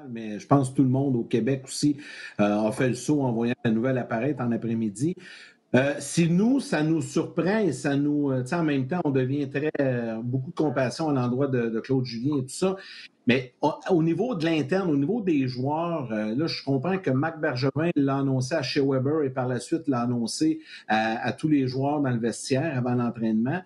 mais 0.09 0.39
je 0.39 0.47
pense 0.47 0.71
que 0.71 0.77
tout 0.77 0.83
le 0.85 0.89
monde 0.89 1.17
au 1.17 1.25
Québec 1.25 1.63
aussi 1.65 1.97
a 2.39 2.71
fait 2.71 2.89
le 2.89 2.95
saut 2.95 3.23
en 3.23 3.33
voyant 3.33 3.57
la 3.65 3.73
nouvelle 3.73 3.99
apparaître 3.99 4.41
en 4.41 4.53
après-midi. 4.53 5.17
Si 5.99 6.31
nous, 6.31 6.61
ça 6.61 6.85
nous 6.85 7.03
surprend 7.03 7.59
et 7.59 7.73
ça 7.73 7.97
nous. 7.97 8.31
En 8.31 8.63
même 8.63 8.87
temps, 8.87 9.01
on 9.05 9.11
devient 9.11 9.51
très. 9.51 9.73
Beaucoup 10.23 10.51
de 10.51 10.55
compassion 10.55 11.09
à 11.09 11.13
l'endroit 11.13 11.49
de, 11.49 11.81
Claude 11.81 12.05
Julien 12.05 12.37
et 12.37 12.43
tout 12.43 12.51
ça. 12.51 12.77
Mais 13.27 13.55
au, 13.91 14.03
niveau 14.03 14.35
de 14.35 14.45
l'interne, 14.45 14.89
au 14.91 14.97
niveau 14.97 15.21
des 15.21 15.49
joueurs, 15.49 16.09
là, 16.11 16.47
je 16.47 16.63
comprends 16.63 16.99
que 16.99 17.11
Mac 17.11 17.41
Bergevin 17.41 17.91
l'a 17.97 18.19
annoncé 18.19 18.55
à 18.55 18.63
Shea 18.63 18.83
Weber 18.83 19.25
et 19.25 19.31
par 19.31 19.49
la 19.49 19.59
suite 19.59 19.89
l'a 19.89 20.03
annoncé 20.03 20.61
à, 20.87 21.33
tous 21.33 21.49
les 21.49 21.67
joueurs 21.67 22.01
dans 22.01 22.11
le 22.11 22.21
vestiaire 22.21 22.79
avant 22.79 22.95
l'entraînement. 22.95 23.63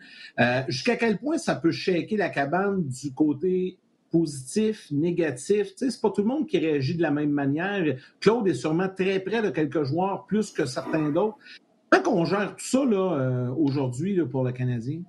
Jusqu'à 0.68 0.96
quel 0.96 1.18
point 1.18 1.36
ça 1.36 1.56
peut 1.56 1.72
shaker 1.72 2.18
la 2.18 2.30
cabane 2.30 2.84
du 2.88 3.12
côté 3.12 3.76
positif, 4.10 4.90
négatif? 4.90 5.74
Tu 5.74 5.84
sais, 5.84 5.90
c'est 5.90 6.00
pas 6.00 6.10
tout 6.10 6.22
le 6.22 6.28
monde 6.28 6.46
qui 6.46 6.58
réagit 6.58 6.96
de 6.96 7.02
la 7.02 7.10
même 7.10 7.30
manière. 7.30 7.96
Claude 8.20 8.48
est 8.48 8.54
sûrement 8.54 8.88
très 8.88 9.20
près 9.20 9.42
de 9.42 9.50
quelques 9.50 9.84
joueurs, 9.84 10.24
plus 10.26 10.50
que 10.52 10.64
certains 10.64 11.10
d'autres. 11.10 11.36
Comment 11.90 12.22
on 12.22 12.24
gère 12.24 12.54
tout 12.56 12.64
ça 12.64 12.84
là, 12.84 13.18
euh, 13.18 13.48
aujourd'hui 13.50 14.20
pour 14.24 14.44
le 14.44 14.52
Canadien? 14.52 15.00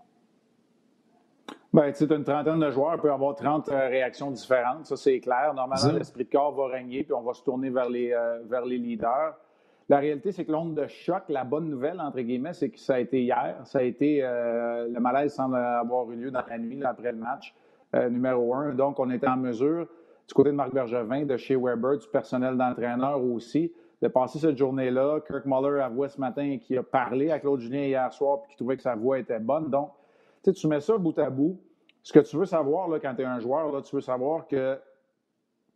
Bien, 1.73 1.89
tu 1.93 2.03
une 2.03 2.25
trentaine 2.25 2.59
de 2.59 2.69
joueurs 2.69 2.99
peut 2.99 3.09
avoir 3.09 3.33
30 3.33 3.69
euh, 3.69 3.87
réactions 3.87 4.29
différentes, 4.29 4.87
ça 4.87 4.97
c'est 4.97 5.21
clair. 5.21 5.53
Normalement, 5.53 5.93
l'esprit 5.97 6.25
de 6.25 6.29
corps 6.29 6.51
va 6.51 6.67
régner, 6.67 7.03
puis 7.03 7.13
on 7.13 7.21
va 7.21 7.33
se 7.33 7.41
tourner 7.43 7.69
vers 7.69 7.89
les, 7.89 8.11
euh, 8.11 8.39
vers 8.49 8.65
les 8.65 8.77
leaders. 8.77 9.37
La 9.87 9.99
réalité, 9.99 10.33
c'est 10.33 10.43
que 10.43 10.51
l'onde 10.51 10.75
de 10.75 10.85
choc, 10.87 11.23
la 11.29 11.45
bonne 11.45 11.69
nouvelle, 11.69 12.01
entre 12.01 12.19
guillemets, 12.19 12.51
c'est 12.51 12.71
que 12.71 12.79
ça 12.79 12.95
a 12.95 12.99
été 12.99 13.21
hier. 13.21 13.55
Ça 13.63 13.79
a 13.79 13.83
été, 13.83 14.21
le 14.21 14.99
malaise 14.99 15.33
semble 15.33 15.57
avoir 15.57 16.09
eu 16.11 16.15
lieu 16.15 16.31
dans 16.31 16.43
la 16.47 16.57
nuit, 16.57 16.81
après 16.83 17.11
le 17.11 17.17
match, 17.17 17.53
numéro 17.93 18.53
un. 18.53 18.73
Donc, 18.73 18.99
on 18.99 19.09
était 19.09 19.27
en 19.27 19.35
mesure, 19.35 19.87
du 20.29 20.33
côté 20.33 20.51
de 20.51 20.55
Marc 20.55 20.73
Bergevin, 20.73 21.25
de 21.25 21.35
chez 21.35 21.57
Weber, 21.57 21.97
du 21.97 22.07
personnel 22.07 22.55
d'entraîneur 22.55 23.21
aussi, 23.21 23.73
de 24.01 24.07
passer 24.07 24.39
cette 24.39 24.57
journée-là. 24.57 25.19
Kirk 25.27 25.45
Muller 25.45 25.81
avouait 25.81 26.07
ce 26.07 26.21
matin 26.21 26.57
qu'il 26.57 26.77
a 26.77 26.83
parlé 26.83 27.29
à 27.31 27.39
Claude 27.39 27.59
Julien 27.59 27.81
hier 27.81 28.13
soir 28.13 28.39
et 28.43 28.47
qu'il 28.47 28.57
trouvait 28.57 28.77
que 28.77 28.83
sa 28.83 28.95
voix 28.95 29.19
était 29.19 29.39
bonne. 29.39 29.69
Donc, 29.69 29.89
tu 30.49 30.67
mets 30.67 30.81
ça 30.81 30.97
bout 30.97 31.17
à 31.19 31.29
bout. 31.29 31.59
Ce 32.03 32.11
que 32.11 32.19
tu 32.19 32.35
veux 32.37 32.45
savoir 32.45 32.87
là, 32.87 32.99
quand 32.99 33.13
tu 33.15 33.21
es 33.21 33.25
un 33.25 33.39
joueur, 33.39 33.81
tu 33.83 33.95
veux 33.95 34.01
savoir 34.01 34.47
que 34.47 34.79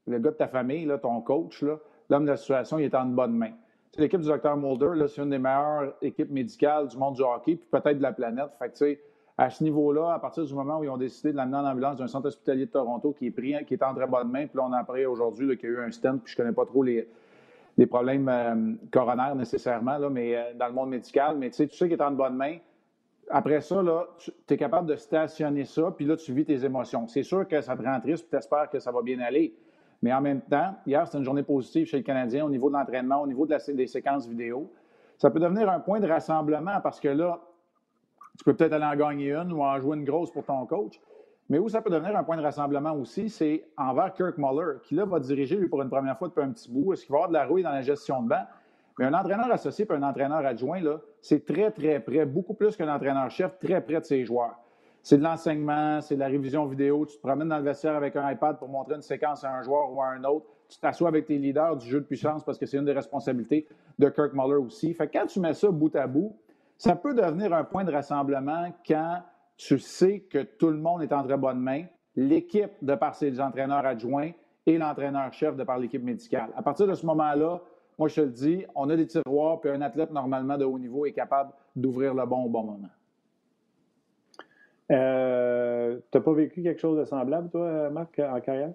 le 0.07 0.19
gars 0.19 0.31
de 0.31 0.35
ta 0.35 0.47
famille, 0.47 0.91
ton 1.01 1.21
coach, 1.21 1.63
l'homme 2.09 2.25
de 2.25 2.31
la 2.31 2.37
situation, 2.37 2.79
il 2.79 2.85
est 2.85 2.95
en 2.95 3.05
bonne 3.05 3.33
main. 3.33 3.51
L'équipe 3.97 4.19
du 4.19 4.27
Dr. 4.27 4.57
Mulder, 4.57 5.07
c'est 5.07 5.21
une 5.21 5.29
des 5.29 5.39
meilleures 5.39 5.93
équipes 6.01 6.31
médicales 6.31 6.87
du 6.87 6.97
monde 6.97 7.15
du 7.15 7.21
hockey, 7.21 7.55
puis 7.55 7.67
peut-être 7.71 7.97
de 7.97 8.03
la 8.03 8.11
planète. 8.11 8.49
Fait 8.59 8.99
à 9.37 9.49
ce 9.49 9.63
niveau-là, 9.63 10.13
à 10.13 10.19
partir 10.19 10.45
du 10.45 10.53
moment 10.53 10.79
où 10.79 10.83
ils 10.83 10.89
ont 10.89 10.97
décidé 10.97 11.31
de 11.31 11.37
l'amener 11.37 11.57
en 11.57 11.65
ambulance 11.65 11.97
d'un 11.97 12.07
centre 12.07 12.27
hospitalier 12.27 12.67
de 12.67 12.71
Toronto 12.71 13.13
qui 13.17 13.27
est 13.27 13.31
pris, 13.31 13.53
qui 13.65 13.73
est 13.73 13.83
en 13.83 13.93
très 13.93 14.07
bonne 14.07 14.29
main, 14.29 14.47
puis 14.47 14.57
là, 14.57 14.65
on 14.67 14.71
a 14.71 14.79
appris 14.79 15.05
aujourd'hui 15.05 15.57
qu'il 15.57 15.69
y 15.69 15.73
a 15.73 15.75
eu 15.75 15.81
un 15.81 15.91
stent, 15.91 16.19
puis 16.23 16.33
je 16.33 16.39
ne 16.39 16.43
connais 16.43 16.55
pas 16.55 16.65
trop 16.65 16.83
les, 16.83 17.07
problèmes 17.89 18.29
euh, 18.29 18.73
coronaires 18.91 19.35
nécessairement, 19.35 20.09
mais 20.09 20.35
euh, 20.35 20.53
dans 20.57 20.67
le 20.67 20.73
monde 20.73 20.89
médical. 20.89 21.37
Mais 21.37 21.49
tu 21.49 21.57
sais, 21.57 21.67
tu 21.67 21.75
sais 21.75 21.89
qu'il 21.89 21.97
est 21.97 22.03
en 22.03 22.11
bonne 22.11 22.35
main. 22.35 22.57
Après 23.29 23.61
ça, 23.61 23.81
tu 24.17 24.53
es 24.53 24.57
capable 24.57 24.87
de 24.87 24.95
stationner 24.95 25.65
ça, 25.65 25.91
puis 25.95 26.05
là, 26.05 26.15
tu 26.15 26.31
vis 26.33 26.45
tes 26.45 26.63
émotions. 26.63 27.07
C'est 27.07 27.23
sûr 27.23 27.47
que 27.47 27.59
ça 27.61 27.75
te 27.75 27.83
rend 27.83 27.99
triste, 27.99 28.23
puis 28.23 28.31
tu 28.31 28.37
espères 28.37 28.69
que 28.69 28.79
ça 28.79 28.91
va 28.91 29.01
bien 29.01 29.19
aller. 29.19 29.55
Mais 30.01 30.13
en 30.13 30.21
même 30.21 30.41
temps, 30.41 30.75
hier, 30.85 31.05
c'était 31.05 31.17
une 31.17 31.23
journée 31.23 31.43
positive 31.43 31.87
chez 31.87 31.97
le 31.97 32.03
Canadien 32.03 32.45
au 32.45 32.49
niveau 32.49 32.69
de 32.69 32.75
l'entraînement, 32.75 33.21
au 33.21 33.27
niveau 33.27 33.45
de 33.45 33.51
la, 33.51 33.73
des 33.73 33.87
séquences 33.87 34.27
vidéo. 34.27 34.71
Ça 35.17 35.31
peut 35.31 35.39
devenir 35.39 35.69
un 35.69 35.79
point 35.79 35.99
de 35.99 36.07
rassemblement 36.07 36.79
parce 36.81 36.99
que 36.99 37.07
là, 37.07 37.39
tu 38.37 38.43
peux 38.43 38.53
peut-être 38.53 38.73
aller 38.73 38.85
en 38.85 38.95
gagner 38.95 39.33
une 39.33 39.51
ou 39.53 39.63
en 39.63 39.79
jouer 39.79 39.97
une 39.97 40.03
grosse 40.03 40.31
pour 40.31 40.43
ton 40.43 40.65
coach. 40.65 40.99
Mais 41.49 41.59
où 41.59 41.69
ça 41.69 41.81
peut 41.81 41.89
devenir 41.91 42.15
un 42.17 42.23
point 42.23 42.37
de 42.37 42.41
rassemblement 42.41 42.93
aussi, 42.93 43.29
c'est 43.29 43.67
envers 43.77 44.13
Kirk 44.13 44.37
Muller, 44.37 44.79
qui 44.83 44.95
là 44.95 45.05
va 45.05 45.19
diriger, 45.19 45.57
lui, 45.57 45.69
pour 45.69 45.81
une 45.81 45.89
première 45.89 46.17
fois 46.17 46.27
depuis 46.27 46.43
un 46.43 46.51
petit 46.51 46.71
bout. 46.71 46.93
Est-ce 46.93 47.05
qu'il 47.05 47.11
va 47.11 47.19
avoir 47.19 47.29
de 47.29 47.33
la 47.33 47.45
rouille 47.45 47.63
dans 47.63 47.71
la 47.71 47.81
gestion 47.81 48.23
de 48.23 48.29
banc? 48.29 48.43
Mais 48.97 49.05
un 49.05 49.13
entraîneur 49.13 49.51
associé 49.51 49.85
et 49.87 49.93
un 49.93 50.03
entraîneur 50.03 50.45
adjoint, 50.45 50.81
là, 50.81 50.99
c'est 51.27 51.43
très, 51.43 51.71
très 51.71 51.99
près, 51.99 52.23
beaucoup 52.23 52.53
plus 52.53 52.75
qu'un 52.75 52.93
entraîneur-chef, 52.93 53.57
très 53.57 53.81
près 53.81 53.99
de 53.99 54.05
ses 54.05 54.23
joueurs. 54.25 54.59
C'est 55.01 55.17
de 55.17 55.23
l'enseignement, 55.23 55.99
c'est 55.99 56.13
de 56.13 56.19
la 56.19 56.27
révision 56.27 56.67
vidéo. 56.67 57.03
Tu 57.07 57.17
te 57.17 57.21
promènes 57.21 57.49
dans 57.49 57.57
le 57.57 57.63
vestiaire 57.63 57.95
avec 57.95 58.15
un 58.15 58.31
iPad 58.31 58.59
pour 58.59 58.69
montrer 58.69 58.93
une 58.93 59.01
séquence 59.01 59.43
à 59.43 59.51
un 59.51 59.63
joueur 59.63 59.91
ou 59.91 59.99
à 60.03 60.09
un 60.09 60.23
autre. 60.23 60.45
Tu 60.69 60.79
t'assois 60.79 61.07
avec 61.07 61.25
tes 61.25 61.39
leaders 61.39 61.77
du 61.77 61.87
jeu 61.87 61.99
de 61.99 62.05
puissance 62.05 62.43
parce 62.43 62.59
que 62.59 62.67
c'est 62.67 62.77
une 62.77 62.85
des 62.85 62.91
responsabilités 62.91 63.67
de 63.97 64.07
Kirk 64.07 64.33
Muller 64.33 64.57
aussi. 64.57 64.93
Fait 64.93 65.07
que 65.07 65.17
quand 65.17 65.25
tu 65.25 65.39
mets 65.39 65.55
ça 65.55 65.71
bout 65.71 65.95
à 65.95 66.05
bout, 66.05 66.35
ça 66.77 66.95
peut 66.95 67.15
devenir 67.15 67.53
un 67.55 67.63
point 67.63 67.83
de 67.83 67.91
rassemblement 67.91 68.71
quand 68.87 69.23
tu 69.57 69.79
sais 69.79 70.19
que 70.19 70.43
tout 70.43 70.69
le 70.69 70.77
monde 70.77 71.01
est 71.01 71.11
en 71.11 71.23
très 71.23 71.37
bonne 71.37 71.59
main, 71.59 71.85
l'équipe 72.15 72.73
de 72.83 72.93
par 72.93 73.15
ses 73.15 73.41
entraîneurs 73.41 73.85
adjoints 73.85 74.29
et 74.67 74.77
l'entraîneur-chef 74.77 75.55
de 75.55 75.63
par 75.63 75.79
l'équipe 75.79 76.03
médicale. 76.03 76.51
À 76.55 76.61
partir 76.61 76.85
de 76.85 76.93
ce 76.93 77.03
moment-là, 77.07 77.61
moi, 77.97 78.07
je 78.07 78.15
te 78.15 78.21
le 78.21 78.29
dis, 78.29 78.65
on 78.75 78.89
a 78.89 78.95
des 78.95 79.07
tiroirs, 79.07 79.59
puis 79.61 79.69
un 79.69 79.81
athlète, 79.81 80.11
normalement, 80.11 80.57
de 80.57 80.65
haut 80.65 80.77
niveau, 80.77 81.05
est 81.05 81.13
capable 81.13 81.51
d'ouvrir 81.75 82.13
le 82.13 82.25
bon 82.25 82.43
au 82.43 82.49
bon 82.49 82.63
moment. 82.63 82.89
Euh, 84.91 85.97
tu 86.11 86.17
n'as 86.17 86.23
pas 86.23 86.33
vécu 86.33 86.61
quelque 86.61 86.79
chose 86.79 86.99
de 86.99 87.05
semblable, 87.05 87.49
toi, 87.49 87.89
Marc, 87.89 88.19
en 88.19 88.39
carrière? 88.41 88.73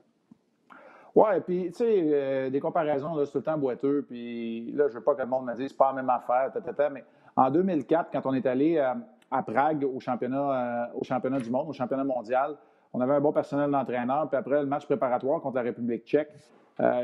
Ouais, 1.15 1.41
puis, 1.41 1.67
tu 1.67 1.75
sais, 1.75 2.01
euh, 2.13 2.51
des 2.51 2.61
comparaisons, 2.61 3.15
là, 3.15 3.27
c'est 3.27 3.33
tout 3.33 3.39
le 3.39 3.45
temps 3.45 3.59
boiteux. 3.59 4.05
Puis 4.09 4.73
là, 4.73 4.89
je 4.89 4.95
veux 4.95 5.03
pas 5.03 5.15
que 5.15 5.21
le 5.21 5.27
monde 5.27 5.47
me 5.47 5.55
dise, 5.55 5.69
c'est 5.69 5.77
pas 5.77 5.89
la 5.89 6.03
même 6.03 6.11
affaire, 6.11 6.51
mais 6.93 7.05
en 7.37 7.51
2004, 7.51 8.11
quand 8.13 8.27
on 8.27 8.35
est 8.35 8.47
allé 8.47 8.79
euh, 8.79 8.95
à 9.31 9.43
Prague 9.43 9.85
au 9.85 10.01
championnat, 10.01 10.91
au 10.95 11.05
championnat 11.05 11.41
du 11.41 11.51
monde, 11.51 11.69
au 11.69 11.73
championnat 11.73 12.05
mondial, 12.05 12.57
on 12.93 13.01
avait 13.01 13.15
un 13.15 13.21
bon 13.21 13.33
personnel 13.33 13.71
d'entraîneur. 13.71 14.29
Puis 14.29 14.37
après 14.37 14.61
le 14.61 14.67
match 14.67 14.85
préparatoire 14.87 15.41
contre 15.41 15.57
la 15.57 15.63
République 15.63 16.05
tchèque, 16.05 16.31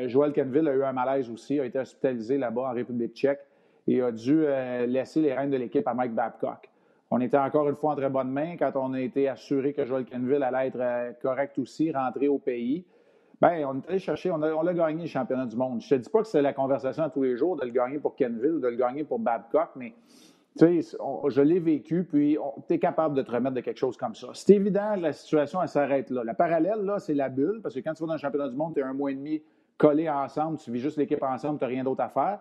Joël 0.06 0.32
Kenville 0.32 0.68
a 0.68 0.74
eu 0.74 0.84
un 0.84 0.92
malaise 0.92 1.30
aussi, 1.30 1.60
a 1.60 1.64
été 1.64 1.78
hospitalisé 1.78 2.38
là-bas 2.38 2.70
en 2.70 2.72
République 2.72 3.14
tchèque 3.14 3.40
et 3.86 4.00
a 4.00 4.10
dû 4.10 4.46
laisser 4.86 5.20
les 5.20 5.34
rênes 5.34 5.50
de 5.50 5.56
l'équipe 5.56 5.86
à 5.86 5.92
Mike 5.92 6.14
Babcock. 6.14 6.70
On 7.10 7.20
était 7.20 7.38
encore 7.38 7.68
une 7.68 7.76
fois 7.76 7.92
en 7.92 7.96
très 7.96 8.10
bonne 8.10 8.30
main 8.30 8.56
quand 8.56 8.72
on 8.74 8.92
a 8.92 9.00
été 9.00 9.28
assuré 9.28 9.72
que 9.72 9.84
Joel 9.84 10.04
Kenville 10.04 10.42
allait 10.42 10.68
être 10.68 10.80
euh, 10.80 11.12
correct 11.22 11.58
aussi, 11.58 11.92
rentré 11.92 12.26
au 12.26 12.38
pays. 12.38 12.84
Bien, 13.40 13.68
on 13.68 13.80
est 13.80 13.88
allé 13.88 13.98
chercher, 13.98 14.30
on 14.30 14.42
a, 14.42 14.74
gagné 14.74 15.02
le 15.02 15.08
championnat 15.08 15.46
du 15.46 15.56
monde. 15.56 15.80
Je 15.80 15.94
ne 15.94 15.98
te 15.98 16.04
dis 16.04 16.10
pas 16.10 16.22
que 16.22 16.26
c'est 16.26 16.42
la 16.42 16.52
conversation 16.52 17.04
à 17.04 17.10
tous 17.10 17.22
les 17.22 17.36
jours 17.36 17.54
de 17.56 17.64
le 17.64 17.70
gagner 17.70 17.98
pour 17.98 18.16
Kenville 18.16 18.54
ou 18.54 18.60
de 18.60 18.68
le 18.68 18.76
gagner 18.76 19.04
pour 19.04 19.18
Babcock, 19.18 19.70
mais 19.76 19.94
je 20.58 21.40
l'ai 21.42 21.60
vécu, 21.60 22.04
puis 22.04 22.38
tu 22.66 22.74
es 22.74 22.78
capable 22.78 23.14
de 23.14 23.20
te 23.20 23.30
remettre 23.30 23.54
de 23.54 23.60
quelque 23.60 23.78
chose 23.78 23.98
comme 23.98 24.14
ça. 24.14 24.28
C'est 24.32 24.54
évident, 24.54 24.96
la 24.96 25.12
situation, 25.12 25.60
elle 25.60 25.68
s'arrête 25.68 26.08
là. 26.08 26.24
La 26.24 26.32
parallèle, 26.32 26.80
là, 26.80 26.98
c'est 26.98 27.14
la 27.14 27.28
bulle, 27.28 27.60
parce 27.62 27.74
que 27.74 27.80
quand 27.80 27.92
tu 27.92 28.02
vas 28.02 28.06
dans 28.06 28.14
le 28.14 28.18
championnat 28.18 28.48
du 28.48 28.56
monde, 28.56 28.72
tu 28.72 28.80
es 28.80 28.82
un 28.82 28.94
mois 28.94 29.10
et 29.10 29.14
demi 29.14 29.42
collé 29.76 30.08
ensemble, 30.08 30.58
tu 30.58 30.70
vis 30.70 30.80
juste 30.80 30.96
l'équipe 30.96 31.22
ensemble, 31.22 31.58
tu 31.58 31.64
n'as 31.64 31.68
rien 31.68 31.84
d'autre 31.84 32.02
à 32.02 32.08
faire. 32.08 32.40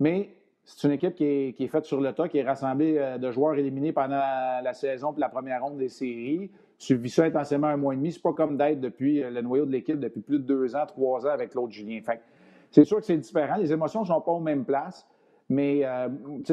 Mais 0.00 0.34
c'est 0.64 0.86
une 0.88 0.94
équipe 0.94 1.14
qui 1.14 1.24
est, 1.24 1.68
faite 1.68 1.84
sur 1.84 2.00
le 2.00 2.12
tas, 2.12 2.28
qui 2.28 2.38
est 2.38 2.42
rassemblée 2.42 2.96
euh, 2.98 3.18
de 3.18 3.30
joueurs 3.30 3.54
éliminés 3.54 3.92
pendant 3.92 4.16
la, 4.16 4.72
saison 4.72 5.12
puis 5.12 5.20
la 5.20 5.28
première 5.28 5.62
ronde 5.62 5.76
des 5.76 5.88
séries. 5.88 6.50
Tu 6.78 6.96
vis 6.96 7.10
ça 7.10 7.24
intensément 7.24 7.68
un 7.68 7.76
mois 7.76 7.94
et 7.94 7.96
demi. 7.96 8.12
C'est 8.12 8.22
pas 8.22 8.32
comme 8.32 8.56
d'être 8.56 8.80
depuis 8.80 9.22
euh, 9.22 9.30
le 9.30 9.42
noyau 9.42 9.66
de 9.66 9.72
l'équipe 9.72 9.98
depuis 9.98 10.20
plus 10.20 10.38
de 10.38 10.44
deux 10.44 10.74
ans, 10.74 10.86
trois 10.86 11.26
ans 11.26 11.30
avec 11.30 11.50
Claude 11.50 11.70
Julien. 11.70 12.00
C'est 12.70 12.84
sûr 12.84 12.98
que 12.98 13.04
c'est 13.04 13.16
différent. 13.16 13.56
Les 13.56 13.72
émotions 13.72 14.00
ne 14.00 14.06
sont 14.06 14.20
pas 14.20 14.32
aux 14.32 14.40
mêmes 14.40 14.64
places. 14.64 15.06
Mais 15.48 15.84
euh, 15.84 16.08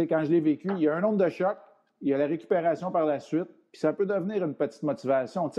quand 0.10 0.24
je 0.24 0.32
l'ai 0.32 0.42
vécu, 0.42 0.70
il 0.76 0.84
y 0.84 0.88
a 0.88 0.96
un 0.96 1.02
nombre 1.02 1.18
de 1.18 1.30
chocs, 1.30 1.58
il 2.02 2.10
y 2.10 2.14
a 2.14 2.18
la 2.18 2.28
récupération 2.28 2.92
par 2.92 3.06
la 3.06 3.20
suite, 3.20 3.48
puis 3.72 3.80
ça 3.80 3.94
peut 3.94 4.06
devenir 4.06 4.44
une 4.44 4.54
petite 4.54 4.84
motivation. 4.84 5.50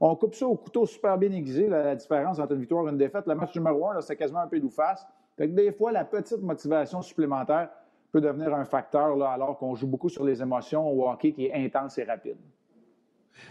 On 0.00 0.14
coupe 0.16 0.34
ça 0.34 0.46
au 0.46 0.56
couteau 0.56 0.86
super 0.86 1.16
bien 1.18 1.32
aiguisé, 1.32 1.68
la, 1.68 1.94
différence 1.94 2.38
entre 2.38 2.52
une 2.52 2.60
victoire 2.60 2.86
et 2.86 2.90
une 2.90 2.98
défaite. 2.98 3.26
Le 3.26 3.34
match 3.34 3.54
numéro 3.54 3.88
un, 3.90 4.00
c'est 4.00 4.16
quasiment 4.16 4.40
un 4.40 4.46
peu 4.46 4.60
face. 4.68 5.06
Fait 5.36 5.48
que 5.48 5.54
des 5.54 5.72
fois, 5.72 5.92
la 5.92 6.04
petite 6.04 6.42
motivation 6.42 7.02
supplémentaire 7.02 7.68
peut 8.12 8.20
devenir 8.20 8.54
un 8.54 8.64
facteur 8.64 9.16
là, 9.16 9.30
alors 9.30 9.58
qu'on 9.58 9.74
joue 9.74 9.86
beaucoup 9.86 10.08
sur 10.08 10.24
les 10.24 10.40
émotions 10.40 10.88
au 10.88 11.08
hockey 11.08 11.32
qui 11.32 11.46
est 11.46 11.54
intense 11.54 11.98
et 11.98 12.04
rapide. 12.04 12.36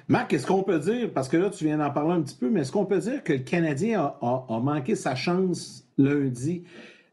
Marc, 0.07 0.33
est-ce 0.33 0.47
qu'on 0.47 0.63
peut 0.63 0.79
dire, 0.79 1.11
parce 1.13 1.29
que 1.29 1.37
là, 1.37 1.49
tu 1.49 1.65
viens 1.65 1.77
d'en 1.77 1.91
parler 1.91 2.13
un 2.13 2.21
petit 2.21 2.35
peu, 2.35 2.49
mais 2.49 2.61
est-ce 2.61 2.71
qu'on 2.71 2.85
peut 2.85 2.97
dire 2.97 3.23
que 3.23 3.33
le 3.33 3.39
Canadien 3.39 4.15
a, 4.21 4.59
manqué 4.59 4.95
sa 4.95 5.13
chance 5.13 5.87
lundi? 5.97 6.63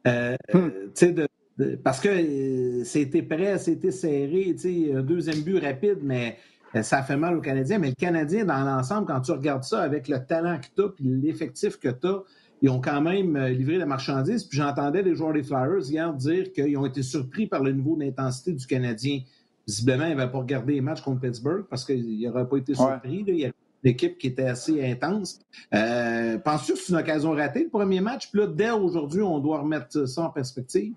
Euh, 0.07 0.37
hmm. 0.53 1.77
parce 1.85 2.01
que 2.01 2.09
euh, 2.09 2.85
c'était 2.85 3.23
prêt, 3.23 3.59
c'était 3.59 3.93
serré, 3.93 4.57
un 4.95 5.03
deuxième 5.03 5.43
but 5.43 5.59
rapide, 5.59 5.99
mais 6.03 6.39
ça 6.81 7.03
fait 7.03 7.17
mal 7.17 7.37
au 7.37 7.41
Canadien. 7.41 7.79
Mais 7.79 7.89
le 7.89 7.95
Canadien, 7.95 8.45
dans 8.45 8.61
l'ensemble, 8.65 9.07
quand 9.07 9.21
tu 9.21 9.33
regardes 9.33 9.65
ça 9.65 9.83
avec 9.83 10.09
le 10.09 10.25
talent 10.25 10.59
que 10.59 10.67
tu 10.75 10.83
as 10.83 10.87
et 10.87 11.21
l'effectif 11.23 11.79
que 11.79 11.89
tu 11.89 12.07
as, 12.07 12.23
ils 12.63 12.71
ont 12.71 12.81
quand 12.81 13.01
même 13.01 13.37
euh, 13.37 13.51
livré 13.51 13.77
la 13.77 13.87
marchandise. 13.87 14.45
Puis 14.45 14.57
j'entendais 14.57 15.03
les 15.03 15.15
joueurs 15.15 15.33
des 15.33 15.43
Flyers 15.43 15.83
hier 15.91 16.15
dire 16.15 16.53
qu'ils 16.53 16.79
ont 16.79 16.87
été 16.87 17.03
surpris 17.03 17.47
par 17.47 17.63
le 17.63 17.73
niveau 17.73 17.97
d'intensité 17.97 18.53
du 18.53 18.67
Canadien. 18.67 19.21
Visiblement, 19.67 20.07
ils 20.07 20.17
n'avaient 20.17 20.31
pas 20.31 20.39
regardé 20.39 20.75
les 20.75 20.81
matchs 20.81 21.03
contre 21.03 21.21
Pittsburgh 21.21 21.67
parce 21.69 21.85
qu'ils 21.85 22.21
n'auraient 22.21 22.49
pas 22.49 22.57
été 22.57 22.75
surpris. 22.75 23.25
Il 23.27 23.37
y 23.37 23.45
a 23.45 23.49
une 23.49 23.91
équipe 23.91 24.17
qui 24.17 24.29
était 24.29 24.47
assez 24.47 24.85
intense. 24.91 25.41
Euh, 25.75 26.39
Penses-tu 26.39 26.73
que 26.73 26.79
c'est 26.79 26.93
une 26.93 26.99
occasion 26.99 27.33
ratée, 27.33 27.65
le 27.65 27.69
premier 27.69 28.01
match? 28.01 28.31
Puis 28.31 28.41
là, 28.41 28.47
dès 28.47 28.71
aujourd'hui, 28.71 29.23
on 29.23 29.39
doit 29.41 29.61
remettre 29.61 30.07
ça 30.07 30.23
en 30.23 30.31
perspective? 30.31 30.95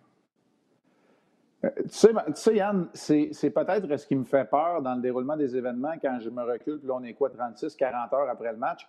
Euh, 1.66 1.70
tu 1.84 2.36
sais, 2.36 2.56
Yann, 2.56 2.88
c'est 2.94 3.50
peut-être 3.50 3.98
ce 3.98 4.08
qui 4.08 4.16
me 4.16 4.24
fait 4.24 4.46
peur 4.46 4.82
dans 4.82 4.96
le 4.96 5.02
déroulement 5.02 5.36
des 5.36 5.56
événements 5.56 5.94
quand 6.02 6.20
je 6.20 6.30
me 6.30 6.44
recule, 6.44 6.80
puis 6.80 6.88
là, 6.88 6.96
on 6.96 7.04
est 7.04 7.14
quoi, 7.14 7.30
36, 7.30 7.76
40 7.76 8.14
heures 8.14 8.30
après 8.30 8.52
le 8.52 8.58
match? 8.58 8.88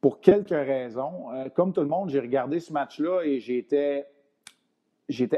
Pour 0.00 0.20
quelques 0.20 0.50
raisons. 0.50 1.32
Euh, 1.32 1.48
comme 1.48 1.72
tout 1.72 1.80
le 1.80 1.86
monde, 1.86 2.10
j'ai 2.10 2.20
regardé 2.20 2.60
ce 2.60 2.72
match-là 2.72 3.22
et 3.24 3.40
j'étais, 3.40 4.06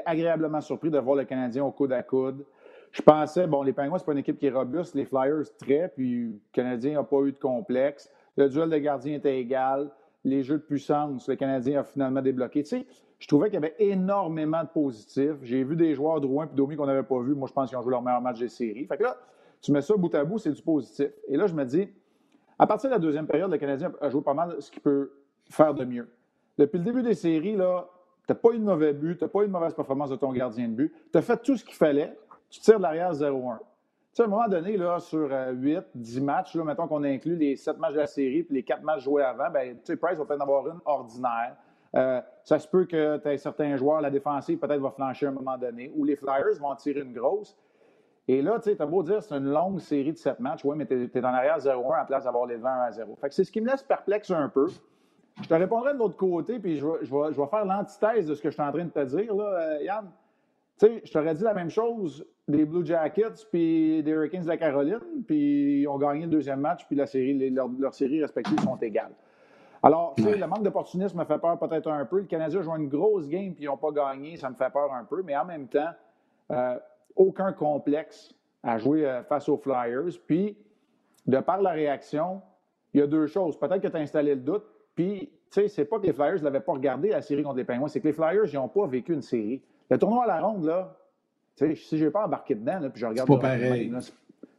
agréablement 0.05 0.61
surpris 0.61 0.91
de 0.91 0.99
voir 0.99 1.17
le 1.17 1.25
Canadien 1.25 1.65
au 1.65 1.71
coude 1.71 1.93
à 1.93 2.03
coude. 2.03 2.45
Je 2.91 3.03
pensais, 3.03 3.47
bon, 3.47 3.63
les 3.63 3.73
Penguins, 3.73 3.99
c'est 3.99 4.07
pas 4.07 4.13
une 4.13 4.19
équipe 4.19 4.39
qui 4.39 4.47
est 4.47 4.51
robuste, 4.51 4.95
les 4.95 5.05
Flyers 5.05 5.45
très, 5.59 5.89
puis 5.89 6.25
le 6.25 6.39
Canadien 6.53 6.95
n'a 6.95 7.05
pas 7.05 7.21
eu 7.23 7.33
de 7.33 7.39
complexe. 7.39 8.11
Le 8.37 8.49
duel 8.49 8.71
de 8.71 8.79
gardien 8.79 9.15
était 9.15 9.39
égal. 9.39 9.91
Les 10.25 10.43
jeux 10.43 10.59
de 10.59 10.63
puissance, 10.63 11.29
le 11.29 11.37
Canadien 11.37 11.81
a 11.81 11.85
finalement 11.85 12.23
débloqué. 12.23 12.63
Tu 12.63 12.69
sais, 12.71 12.87
je 13.19 13.29
trouvais 13.29 13.49
qu'il 13.49 13.55
y 13.55 13.65
avait 13.65 13.75
énormément 13.79 14.63
de 14.63 14.69
positifs. 14.69 15.37
J'ai 15.43 15.65
vu 15.65 15.77
des 15.77 15.95
joueurs 15.95 16.21
de 16.21 16.27
Rouen 16.27 16.45
et 16.45 16.55
Domi 16.55 16.77
qu'on 16.77 16.87
n'avait 16.87 17.03
pas 17.03 17.19
vu. 17.21 17.35
Moi, 17.35 17.49
je 17.49 17.53
pense 17.53 17.69
qu'ils 17.69 17.79
ont 17.79 17.83
joué 17.83 17.93
leur 17.93 18.03
meilleur 18.03 18.21
match 18.21 18.39
des 18.39 18.49
séries. 18.49 18.87
Fait 18.87 18.99
que 18.99 19.05
là, 19.05 19.17
tu 19.63 19.73
mets 19.73 19.81
ça 19.81 19.97
bout 19.97 20.15
à 20.15 20.25
bout, 20.25 20.39
c'est 20.39 20.53
du 20.53 20.63
positif. 20.63 21.11
Et 21.29 21.37
là, 21.37 21.47
je 21.47 21.55
me 21.55 21.65
dis, 21.65 21.89
à 22.59 22.67
partir 22.67 22.91
de 22.91 22.95
la 22.95 23.01
deuxième 23.01 23.27
période, 23.27 23.51
le 23.51 23.59
Canadien 23.59 23.93
a 24.01 24.09
joué 24.11 24.23
pas 24.23 24.35
mal 24.35 24.57
ce 24.61 24.71
qu'il 24.71 24.83
peut 24.83 25.13
faire 25.51 25.75
de 25.75 25.85
mieux. 25.85 26.09
Depuis 26.59 26.79
le 26.79 26.85
début 26.85 27.03
des 27.03 27.15
séries, 27.15 27.55
tu 27.55 27.59
n'as 27.59 28.35
pas 28.35 28.51
eu 28.51 28.59
de 28.59 28.65
mauvais 28.65 28.93
but, 28.93 29.17
tu 29.17 29.25
n'as 29.25 29.29
pas 29.29 29.43
eu 29.43 29.47
de 29.47 29.53
mauvaise 29.53 29.75
performance 29.75 30.11
de 30.11 30.17
ton 30.17 30.33
gardien 30.33 30.69
de 30.69 30.75
but. 30.75 30.93
Tu 31.13 31.19
as 31.19 31.23
fait 31.23 31.43
tout 31.43 31.57
ce 31.57 31.65
qu'il 31.65 31.75
fallait. 31.75 32.17
Tu 32.51 32.61
tires 32.61 32.79
de 32.79 32.83
l'arrière 32.83 33.13
0-1. 33.13 33.59
Tu 33.59 33.65
sais, 34.13 34.23
à 34.23 34.27
un 34.27 34.29
moment 34.29 34.49
donné, 34.49 34.77
là, 34.77 34.99
sur 34.99 35.29
8, 35.29 35.77
euh, 35.77 35.81
10 35.95 36.21
matchs, 36.23 36.55
là, 36.55 36.65
mettons 36.65 36.87
qu'on 36.87 37.05
inclut 37.05 37.37
les 37.37 37.57
7 37.57 37.79
matchs 37.79 37.93
de 37.93 37.99
la 37.99 38.07
série 38.07 38.43
puis 38.45 38.55
les 38.55 38.63
4 38.63 38.83
matchs 38.83 39.05
joués 39.05 39.23
avant, 39.23 39.51
ben, 39.51 39.75
tu 39.77 39.81
sais, 39.85 39.97
Price 39.97 40.17
va 40.17 40.25
peut-être 40.25 40.41
en 40.41 40.45
avoir 40.45 40.67
une 40.69 40.81
ordinaire. 40.87 41.57
Euh, 41.95 42.21
ça 42.45 42.59
se 42.59 42.69
peut 42.69 42.85
que 42.85 43.19
tu 43.19 43.29
aies 43.29 43.39
certains 43.39 43.77
joueurs, 43.77 44.01
la 44.01 44.11
défensive 44.11 44.59
peut-être 44.59 44.81
va 44.81 44.91
flancher 44.91 45.27
à 45.27 45.29
un 45.31 45.33
moment 45.33 45.57
donné, 45.57 45.91
ou 45.95 46.05
les 46.05 46.17
Flyers 46.17 46.59
vont 46.61 46.75
tirer 46.75 47.01
une 47.01 47.13
grosse. 47.13 47.57
Et 48.29 48.43
là, 48.43 48.59
tu 48.59 48.71
sais, 48.71 48.77
t'as 48.77 48.87
beau 48.87 49.03
dire 49.03 49.23
c'est 49.23 49.35
une 49.35 49.51
longue 49.51 49.79
série 49.79 50.13
de 50.13 50.19
sept 50.19 50.41
matchs, 50.41 50.65
oui, 50.65 50.77
mais 50.77 50.87
tu 50.87 51.11
es, 51.15 51.25
en 51.25 51.29
arrière 51.29 51.59
0-1 51.59 52.01
à 52.01 52.05
place 52.05 52.25
d'avoir 52.25 52.47
les 52.47 52.57
20 52.57 52.71
à 52.71 52.91
0. 52.91 53.17
Fait 53.21 53.29
que 53.29 53.35
c'est 53.35 53.45
ce 53.45 53.53
qui 53.53 53.61
me 53.61 53.71
laisse 53.71 53.83
perplexe 53.83 54.31
un 54.31 54.49
peu. 54.49 54.67
Je 55.43 55.49
te 55.49 55.55
répondrai 55.55 55.93
de 55.93 55.99
l'autre 55.99 56.17
côté, 56.17 56.59
puis 56.59 56.79
je 56.79 56.87
vais, 56.87 57.47
faire 57.51 57.65
l'antithèse 57.65 58.27
de 58.27 58.35
ce 58.35 58.43
que 58.43 58.49
je 58.49 58.55
suis 58.55 58.63
en 58.63 58.73
train 58.73 58.85
de 58.85 58.91
te 58.91 59.05
dire, 59.05 59.35
là, 59.35 59.45
euh, 59.45 59.83
Yann. 59.83 60.11
Tu 60.79 60.87
sais, 60.87 61.03
je 61.05 61.13
t'aurais 61.13 61.35
dit 61.35 61.43
la 61.43 61.55
même 61.55 61.71
chose 61.71 62.27
des 62.49 62.65
Blue 62.65 62.85
Jackets 62.85 63.47
puis 63.51 64.03
des 64.03 64.11
Hurricanes 64.11 64.43
de 64.43 64.49
la 64.49 64.57
Caroline, 64.57 65.25
puis 65.27 65.83
ils 65.83 65.89
ont 65.89 65.99
gagné 65.99 66.23
le 66.23 66.31
deuxième 66.31 66.61
match, 66.61 66.87
puis 66.87 66.97
la 66.97 67.07
série, 67.07 67.51
leurs 67.51 67.95
séries 67.95 68.21
respectives 68.21 68.61
sont 68.61 68.77
égales. 68.77 69.13
Alors, 69.87 70.15
tu 70.17 70.23
sais, 70.25 70.37
le 70.37 70.47
manque 70.47 70.63
d'opportunisme 70.63 71.19
me 71.19 71.25
fait 71.25 71.39
peur 71.39 71.59
peut-être 71.59 71.89
un 71.91 72.05
peu. 72.05 72.19
Le 72.19 72.27
Canadien 72.27 72.63
joue 72.63 72.75
une 72.77 72.89
grosse 72.89 73.29
game, 73.29 73.55
puis 73.55 73.65
ils 73.65 73.67
n'ont 73.67 73.77
pas 73.77 73.93
gagné, 73.93 74.37
ça 74.37 74.51
me 74.51 74.55
fait 74.55 74.71
peur 74.71 74.93
un 74.93 75.05
peu, 75.05 75.23
mais 75.23 75.37
en 75.37 75.45
même 75.45 75.69
temps, 75.69 75.91
euh, 76.51 76.79
aucun 77.15 77.53
complexe 77.53 78.35
à 78.63 78.79
jouer 78.79 79.07
euh, 79.07 79.23
face 79.23 79.49
aux 79.49 79.57
Flyers. 79.57 80.19
Puis, 80.27 80.57
de 81.27 81.39
par 81.39 81.63
la 81.63 81.71
réaction, 81.71 82.43
il 82.93 83.01
y 83.01 83.03
a 83.03 83.07
deux 83.07 83.27
choses. 83.27 83.59
Peut-être 83.59 83.81
que 83.81 83.89
tu 83.89 83.97
as 83.97 84.01
installé 84.01 84.35
le 84.35 84.41
doute, 84.41 84.65
puis, 84.95 85.31
tu 85.51 85.61
sais, 85.61 85.69
c'est 85.69 85.85
pas 85.85 85.99
que 85.99 86.07
les 86.07 86.13
Flyers 86.13 86.39
ne 86.39 86.45
l'avaient 86.45 86.61
pas 86.61 86.73
regardé, 86.73 87.11
la 87.11 87.23
série 87.23 87.43
contre 87.43 87.57
les 87.57 87.65
Penguins, 87.65 87.89
c'est 87.89 88.01
que 88.01 88.09
les 88.09 88.13
Flyers, 88.13 88.47
ils 88.47 88.57
n'ont 88.57 88.69
pas 88.69 88.87
vécu 88.87 89.13
une 89.13 89.23
série. 89.23 89.63
Le 89.89 89.99
tournoi 89.99 90.25
à 90.25 90.27
la 90.27 90.41
ronde, 90.41 90.65
là, 90.65 90.97
tu 91.57 91.67
sais, 91.67 91.75
si 91.77 91.97
je 91.99 92.07
n'ai 92.07 92.11
pas 92.11 92.27
embarqué 92.27 92.55
dedans, 92.55 92.81
là, 92.81 92.91
puis 92.91 93.01
je 93.01 93.07
regarde. 93.07 93.29
C'est 93.29 93.35
pas 93.35 93.41
pareil. 93.41 93.93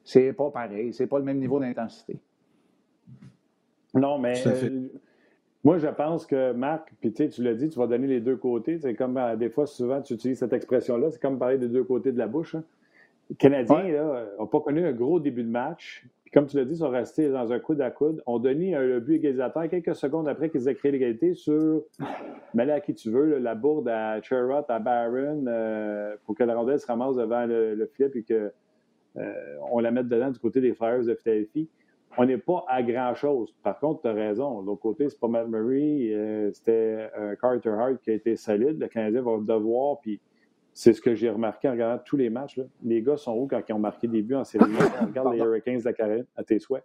C'est 0.03 0.33
pas 0.33 0.49
pareil. 0.51 0.93
C'est 0.93 1.07
pas 1.07 1.19
le 1.19 1.25
même 1.25 1.37
niveau 1.37 1.59
d'intensité. 1.59 2.17
Non, 3.93 4.17
mais 4.17 4.35
moi, 5.67 5.79
je 5.79 5.87
pense 5.87 6.25
que 6.25 6.53
Marc, 6.53 6.93
puis 7.01 7.11
tu 7.11 7.43
l'as 7.43 7.53
dit, 7.53 7.67
tu 7.67 7.77
vas 7.77 7.87
donner 7.87 8.07
les 8.07 8.21
deux 8.21 8.37
côtés. 8.37 8.79
C'est 8.79 8.95
comme 8.95 9.17
euh, 9.17 9.35
des 9.35 9.49
fois, 9.49 9.67
souvent, 9.67 10.01
tu 10.01 10.13
utilises 10.13 10.39
cette 10.39 10.53
expression-là. 10.53 11.11
C'est 11.11 11.21
comme 11.21 11.37
parler 11.37 11.57
des 11.57 11.67
deux 11.67 11.83
côtés 11.83 12.13
de 12.13 12.17
la 12.17 12.27
bouche. 12.27 12.55
Hein. 12.55 12.63
Les 13.29 13.35
Canadiens 13.35 13.83
n'ont 14.39 14.47
pas 14.47 14.61
connu 14.61 14.85
un 14.85 14.93
gros 14.93 15.19
début 15.19 15.43
de 15.43 15.49
match. 15.49 16.05
Puis 16.23 16.31
comme 16.31 16.47
tu 16.47 16.55
l'as 16.55 16.63
dit, 16.63 16.75
ils 16.75 16.77
sont 16.77 16.89
restés 16.89 17.27
dans 17.27 17.51
un 17.51 17.59
coude 17.59 17.81
à 17.81 17.91
coude. 17.91 18.23
On 18.25 18.39
donné 18.39 18.75
un 18.75 18.99
but 18.99 19.15
égalisateur 19.15 19.67
quelques 19.67 19.93
secondes 19.93 20.29
après 20.29 20.49
qu'ils 20.49 20.69
aient 20.69 20.75
créé 20.75 20.93
l'égalité 20.93 21.33
sur, 21.33 21.83
mais 22.53 22.71
à 22.71 22.79
qui 22.79 22.95
tu 22.95 23.11
veux, 23.11 23.37
la 23.37 23.53
bourde 23.53 23.89
à 23.89 24.21
Cherrott, 24.21 24.69
à 24.69 24.79
Barron, 24.79 25.43
euh, 25.47 26.15
pour 26.25 26.35
que 26.35 26.45
la 26.45 26.55
rondelle 26.55 26.79
se 26.79 26.87
ramasse 26.87 27.17
devant 27.17 27.45
le, 27.45 27.75
le 27.75 27.85
filet 27.87 28.07
puis 28.07 28.23
qu'on 28.23 28.51
euh, 29.17 29.81
la 29.81 29.91
mette 29.91 30.07
dedans 30.07 30.31
du 30.31 30.39
côté 30.39 30.61
des 30.61 30.73
Flyers 30.73 31.03
de 31.03 31.15
Philadelphie 31.15 31.67
on 32.17 32.25
n'est 32.25 32.37
pas 32.37 32.65
à 32.67 32.81
grand-chose. 32.81 33.53
Par 33.63 33.79
contre, 33.79 34.01
tu 34.01 34.07
as 34.07 34.13
raison. 34.13 34.61
L'autre 34.61 34.81
côté, 34.81 35.07
c'est 35.07 35.19
pas 35.19 35.27
Matt 35.27 35.47
Murray, 35.47 36.09
euh, 36.11 36.51
c'était 36.51 37.09
un 37.15 37.35
Carter 37.35 37.69
Hart 37.69 38.01
qui 38.01 38.09
a 38.09 38.13
été 38.13 38.35
solide. 38.35 38.79
Le 38.79 38.87
Canadien 38.87 39.21
va 39.21 39.37
devoir, 39.37 39.99
puis 39.99 40.19
c'est 40.73 40.93
ce 40.93 41.01
que 41.01 41.13
j'ai 41.13 41.29
remarqué 41.29 41.67
en 41.67 41.71
regardant 41.71 42.01
tous 42.03 42.17
les 42.17 42.29
matchs. 42.29 42.59
Les 42.83 43.01
gars 43.01 43.17
sont 43.17 43.33
hauts 43.33 43.47
quand 43.47 43.61
ils 43.67 43.73
ont 43.73 43.79
marqué 43.79 44.07
des 44.07 44.23
buts 44.23 44.35
en 44.35 44.43
série. 44.43 44.65
regarde 45.01 45.33
les 45.33 45.39
Hurricanes 45.39 45.79
de 45.79 45.85
la 45.85 45.93
Caroline, 45.93 46.25
à 46.35 46.43
tes 46.43 46.59
souhaits. 46.59 46.83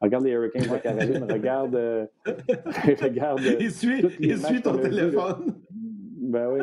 Regarde 0.00 0.24
les 0.24 0.32
Hurricanes 0.32 0.64
de 0.64 0.72
la 0.72 0.78
Caroline, 0.78 1.24
regarde, 1.32 1.74
euh, 1.74 2.06
regarde. 3.02 3.40
Il 3.58 3.70
suit, 3.70 4.04
il 4.20 4.38
suit 4.38 4.60
ton 4.60 4.76
téléphone. 4.76 5.54
Ben 5.70 6.50
oui. 6.52 6.60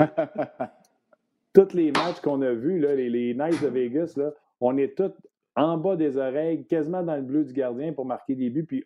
tous 1.54 1.74
les 1.74 1.92
matchs 1.92 2.20
qu'on 2.22 2.42
a 2.44 2.52
vus, 2.52 2.80
là, 2.80 2.94
les, 2.94 3.10
les 3.10 3.34
Knights 3.34 3.64
de 3.64 3.70
Vegas, 3.70 4.14
là, 4.18 4.32
on 4.60 4.78
est 4.78 4.96
tous 4.96 5.14
en 5.56 5.78
bas 5.78 5.96
des 5.96 6.18
oreilles, 6.18 6.66
quasiment 6.66 7.04
dans 7.04 7.16
le 7.16 7.22
bleu 7.22 7.44
du 7.44 7.54
gardien 7.54 7.94
pour 7.94 8.06
marquer 8.06 8.36
des 8.36 8.50
buts, 8.50 8.66
puis 8.66 8.84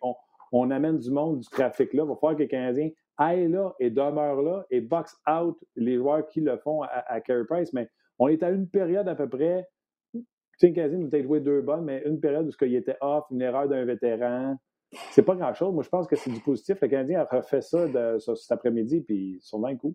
on, 0.52 0.70
amène 0.70 0.98
du 0.98 1.10
monde, 1.10 1.40
du 1.40 1.48
trafic 1.48 1.92
là. 1.92 2.04
Il 2.04 2.08
va 2.08 2.14
falloir 2.16 2.36
que 2.36 2.42
les 2.42 2.48
Canadiens 2.48 2.90
aillent 3.16 3.48
là 3.48 3.74
et 3.80 3.90
demeurent 3.90 4.42
là 4.42 4.66
et 4.70 4.80
box 4.80 5.16
out 5.28 5.58
les 5.76 5.96
joueurs 5.96 6.26
qui 6.26 6.40
le 6.40 6.56
font 6.58 6.82
à, 6.82 7.04
à 7.06 7.20
Carey 7.20 7.44
Price. 7.48 7.72
Mais 7.72 7.88
on 8.18 8.28
est 8.28 8.42
à 8.42 8.50
une 8.50 8.68
période 8.68 9.08
à 9.08 9.14
peu 9.14 9.28
près. 9.28 9.66
Tu 10.12 10.22
sais, 10.58 10.72
Canadien 10.72 10.98
nous 10.98 11.14
a 11.14 11.22
joué 11.22 11.40
deux 11.40 11.60
bonnes, 11.60 11.84
mais 11.84 12.02
une 12.04 12.20
période 12.20 12.48
où 12.48 12.64
il 12.64 12.74
était 12.74 12.96
off, 13.00 13.24
une 13.30 13.42
erreur 13.42 13.68
d'un 13.68 13.84
vétéran. 13.84 14.56
C'est 15.10 15.22
pas 15.22 15.34
grand-chose. 15.34 15.72
Moi, 15.72 15.82
je 15.84 15.88
pense 15.88 16.06
que 16.06 16.16
c'est 16.16 16.30
du 16.30 16.40
positif. 16.40 16.80
Le 16.80 16.88
Canadien 16.88 17.20
a 17.20 17.24
refait 17.24 17.60
ça 17.60 17.86
cet 18.18 18.52
après-midi, 18.52 19.00
puis 19.02 19.36
ils 19.36 19.40
sont 19.40 19.60
dans 19.60 19.68
le 19.68 19.76
coup. 19.76 19.94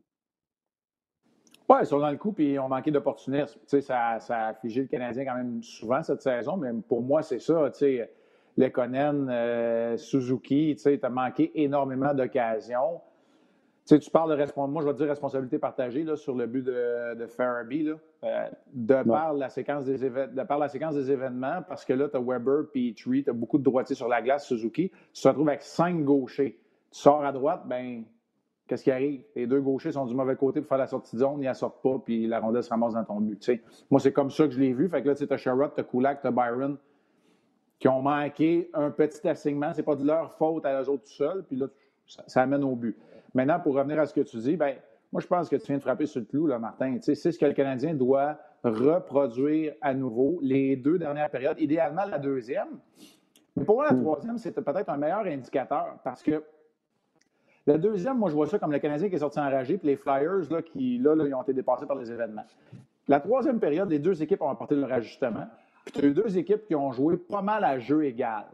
Oui, 1.70 1.78
ils 1.82 1.86
sont 1.86 2.00
dans 2.00 2.12
le 2.12 2.18
coup, 2.18 2.34
puis 2.34 2.54
ils 2.54 2.60
ont 2.60 2.68
manqué 2.68 2.92
d'opportunisme. 2.92 3.60
Ça, 3.66 4.20
ça 4.20 4.48
a 4.48 4.54
figé 4.54 4.82
le 4.82 4.88
Canadien 4.88 5.26
quand 5.26 5.36
même 5.36 5.64
souvent 5.64 6.04
cette 6.04 6.22
saison, 6.22 6.58
mais 6.58 6.72
pour 6.88 7.02
moi, 7.02 7.22
c'est 7.24 7.40
ça. 7.40 7.72
Lekonen, 8.58 9.30
euh, 9.30 9.98
Suzuki, 9.98 10.76
tu 10.76 11.00
as 11.02 11.10
manqué 11.10 11.52
énormément 11.56 12.14
d'occasions. 12.14 13.02
Tu, 13.86 14.00
tu 14.00 14.10
parles 14.12 14.38
de 14.38 14.68
moi 14.70 14.82
je 14.82 14.88
vais 14.88 14.94
dire 14.94 15.08
responsabilité 15.08 15.60
partagée 15.60 16.04
là, 16.04 16.16
sur 16.16 16.36
le 16.36 16.48
but 16.48 16.64
de, 16.64 17.16
de 17.16 17.26
Farabee. 17.28 17.84
Là. 17.84 17.96
Euh, 18.24 18.48
de, 18.72 19.04
par 19.04 19.34
la 19.34 19.50
séquence 19.50 19.84
des 19.84 19.98
de 19.98 20.44
par 20.44 20.58
la 20.58 20.70
séquence 20.70 20.96
des 20.96 21.12
événements, 21.12 21.62
parce 21.68 21.84
que 21.84 21.92
là, 21.92 22.08
tu 22.08 22.16
as 22.16 22.22
Weber, 22.22 22.68
Petrie, 22.74 23.24
tu 23.24 23.30
as 23.30 23.34
beaucoup 23.34 23.58
de 23.58 23.64
droitiers 23.64 23.96
sur 23.96 24.08
la 24.08 24.22
glace, 24.22 24.46
Suzuki. 24.46 24.92
Tu 25.14 25.22
te 25.22 25.28
retrouves 25.28 25.50
avec 25.50 25.64
cinq 25.64 26.04
gauchers. 26.04 26.58
Tu 26.92 27.00
sors 27.00 27.26
à 27.26 27.34
droite, 27.34 27.64
ben 27.66 28.06
qu'est-ce 28.68 28.84
qui 28.84 28.92
arrive? 28.92 29.24
Les 29.36 29.48
deux 29.48 29.62
gauchers 29.62 29.92
sont 29.92 30.06
du 30.06 30.16
mauvais 30.16 30.36
côté 30.36 30.62
pour 30.62 30.70
faire 30.70 30.78
la 30.78 30.88
sortie 30.88 31.16
de 31.16 31.22
zone, 31.22 31.42
ils 31.42 31.48
ne 31.48 31.54
sortent 31.54 31.82
pas, 31.82 32.00
puis 32.04 32.28
la 32.28 32.40
rondelle 32.40 32.64
se 32.64 32.70
ramasse 32.70 32.94
dans 32.94 33.04
ton 33.04 33.20
but. 33.20 33.52
Moi, 33.90 34.00
c'est 34.00 34.14
comme 34.14 34.30
ça 34.30 34.46
que 34.46 34.52
je 34.52 34.60
l'ai 34.60 34.74
vu. 34.74 34.90
Fait 34.90 35.02
que 35.02 35.10
là, 35.10 35.16
tu 35.16 35.26
as 35.30 35.38
Sherrod, 35.38 35.74
tu 35.74 35.82
as 35.82 35.84
Kulak, 35.84 36.22
tu 36.22 36.28
as 36.28 36.32
Byron 36.32 36.78
qui 37.80 37.88
ont 37.90 38.02
manqué 38.02 38.70
un 38.74 38.92
petit 38.92 39.28
assignement. 39.28 39.74
Ce 39.74 39.78
n'est 39.78 39.84
pas 39.84 39.96
de 39.96 40.06
leur 40.06 40.32
faute 40.34 40.66
à 40.66 40.82
eux 40.82 40.90
autres 40.90 41.04
tout 41.04 41.14
seuls, 41.14 41.44
puis 41.44 41.58
là, 41.58 41.68
ça, 42.08 42.24
ça 42.28 42.42
amène 42.42 42.64
au 42.64 42.76
but. 42.76 42.98
Maintenant, 43.34 43.60
pour 43.60 43.76
revenir 43.76 44.00
à 44.00 44.06
ce 44.06 44.14
que 44.14 44.22
tu 44.22 44.38
dis, 44.38 44.56
ben, 44.56 44.76
moi, 45.12 45.22
je 45.22 45.28
pense 45.28 45.50
que 45.50 45.56
tu 45.56 45.68
viens 45.68 45.78
de 45.78 45.82
frapper 45.82 46.06
sur 46.06 46.22
le 46.22 46.26
clou, 46.26 46.48
là, 46.48 46.60
Martin. 46.60 46.98
c'est 47.02 47.16
ce 47.16 47.38
que 47.38 47.46
le 47.46 47.54
Canadien 47.54 47.94
doit 47.94 48.38
reproduire 48.64 49.74
à 49.82 49.94
nouveau 49.94 50.40
les 50.42 50.76
deux 50.76 50.98
dernières 50.98 51.30
périodes, 51.30 51.60
idéalement 51.60 52.06
la 52.06 52.18
deuxième. 52.18 52.80
Mais 53.56 53.64
pour 53.64 53.76
moi, 53.76 53.86
la 53.86 53.94
hmm. 53.94 54.02
troisième, 54.02 54.38
c'est 54.38 54.52
peut-être 54.52 54.90
un 54.90 54.98
meilleur 54.98 55.26
indicateur 55.26 56.00
parce 56.04 56.24
que 56.24 56.44
la 57.66 57.78
deuxième, 57.78 58.18
moi, 58.18 58.30
je 58.30 58.36
vois 58.36 58.48
ça 58.48 58.60
comme 58.60 58.72
le 58.72 58.80
Canadien 58.80 59.10
qui 59.10 59.16
est 59.16 59.20
sorti 59.20 59.40
enragé, 59.40 59.78
puis 59.78 59.88
les 59.88 59.96
Flyers, 59.96 60.52
là, 60.52 60.62
qui, 60.62 60.98
là, 60.98 61.16
là, 61.16 61.26
ils 61.26 61.34
ont 61.34 61.42
été 61.42 61.54
dépassés 61.54 61.86
par 61.86 61.98
les 61.98 62.12
événements. 62.12 62.46
La 63.08 63.20
troisième 63.20 63.60
période, 63.60 63.90
les 63.90 64.00
deux 64.00 64.22
équipes 64.22 64.42
ont 64.42 64.50
apporté 64.50 64.76
leur 64.76 64.92
ajustement. 64.92 65.48
Puis 65.86 65.94
tu 65.94 66.06
as 66.06 66.08
eu 66.08 66.14
deux 66.14 66.38
équipes 66.38 66.66
qui 66.66 66.76
ont 66.76 66.92
joué 66.92 67.18
pas 67.18 67.42
mal 67.42 67.64
à 67.64 67.80
jeu 67.80 68.06
égal. 68.06 68.46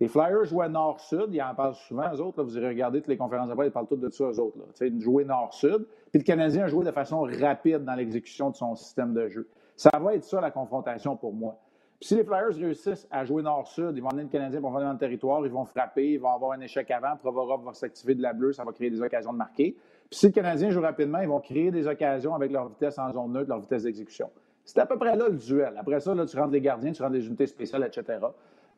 Les 0.00 0.08
Flyers 0.08 0.44
jouaient 0.44 0.68
nord-sud, 0.68 1.28
ils 1.30 1.40
en 1.40 1.54
parlent 1.54 1.74
souvent, 1.74 2.12
eux 2.12 2.20
autres. 2.20 2.42
vous 2.42 2.56
irez 2.56 2.68
regarder 2.68 3.00
toutes 3.00 3.08
les 3.08 3.16
conférences 3.16 3.48
de 3.48 3.64
ils 3.64 3.70
parlent 3.70 3.86
toutes 3.86 4.00
de 4.00 4.08
ça, 4.08 4.24
eux 4.24 4.40
autres. 4.40 4.58
Là. 4.58 4.88
Jouer 4.98 5.24
nord-sud. 5.24 5.86
Puis 6.10 6.20
le 6.20 6.24
Canadien 6.24 6.64
a 6.64 6.66
joué 6.66 6.84
de 6.84 6.90
façon 6.90 7.20
rapide 7.20 7.84
dans 7.84 7.94
l'exécution 7.94 8.50
de 8.50 8.56
son 8.56 8.74
système 8.74 9.14
de 9.14 9.28
jeu. 9.28 9.48
Ça 9.76 9.90
va 10.00 10.14
être 10.14 10.24
ça, 10.24 10.40
la 10.40 10.50
confrontation 10.50 11.16
pour 11.16 11.32
moi. 11.32 11.56
Puis 12.02 12.08
si 12.08 12.16
les 12.16 12.24
Flyers 12.24 12.56
réussissent 12.56 13.06
à 13.12 13.24
jouer 13.24 13.44
nord-sud, 13.44 13.92
ils 13.94 14.02
vont 14.02 14.08
amener 14.08 14.24
le 14.24 14.28
Canadien 14.28 14.60
pour 14.60 14.72
venir 14.72 14.88
dans 14.88 14.92
le 14.94 14.98
territoire, 14.98 15.46
ils 15.46 15.52
vont 15.52 15.64
frapper, 15.64 16.14
ils 16.14 16.18
vont 16.18 16.34
avoir 16.34 16.50
un 16.50 16.60
échec 16.60 16.90
avant, 16.90 17.16
Provorov 17.16 17.64
va 17.64 17.72
s'activer 17.74 18.16
de 18.16 18.22
la 18.22 18.32
bleue, 18.32 18.52
ça 18.52 18.64
va 18.64 18.72
créer 18.72 18.90
des 18.90 19.00
occasions 19.00 19.32
de 19.32 19.38
marquer. 19.38 19.76
Puis 20.10 20.18
si 20.18 20.26
le 20.26 20.32
Canadien 20.32 20.70
joue 20.70 20.80
rapidement, 20.80 21.20
ils 21.20 21.28
vont 21.28 21.38
créer 21.38 21.70
des 21.70 21.86
occasions 21.86 22.34
avec 22.34 22.50
leur 22.50 22.70
vitesse 22.70 22.98
en 22.98 23.12
zone 23.12 23.30
neutre, 23.30 23.48
leur 23.48 23.60
vitesse 23.60 23.84
d'exécution. 23.84 24.30
C'est 24.64 24.80
à 24.80 24.86
peu 24.86 24.98
près 24.98 25.14
là 25.14 25.28
le 25.28 25.36
duel. 25.36 25.74
Après 25.78 26.00
ça, 26.00 26.12
là, 26.12 26.26
tu 26.26 26.36
rentres 26.36 26.50
des 26.50 26.60
gardiens, 26.60 26.90
tu 26.90 27.02
rentres 27.02 27.14
des 27.14 27.24
unités 27.24 27.46
spéciales, 27.46 27.84
etc. 27.84 28.18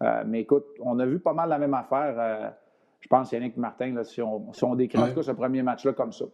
Euh, 0.03 0.23
mais 0.27 0.41
écoute, 0.43 0.67
on 0.81 0.99
a 0.99 1.07
vu 1.07 1.19
pas 1.19 1.33
mal 1.33 1.49
la 1.49 1.57
même 1.57 1.73
affaire. 1.73 2.17
Euh, 2.19 2.51
je 3.01 3.09
pense, 3.09 3.33
Yannick 3.33 3.57
Martin, 3.57 3.95
là, 3.95 4.05
si, 4.05 4.21
on, 4.21 4.53
si 4.53 4.65
on 4.65 4.75
décrit 4.75 5.01
ce 5.23 5.31
premier 5.31 5.63
match-là 5.63 5.95
comme 5.95 6.13
ça. 6.13 6.27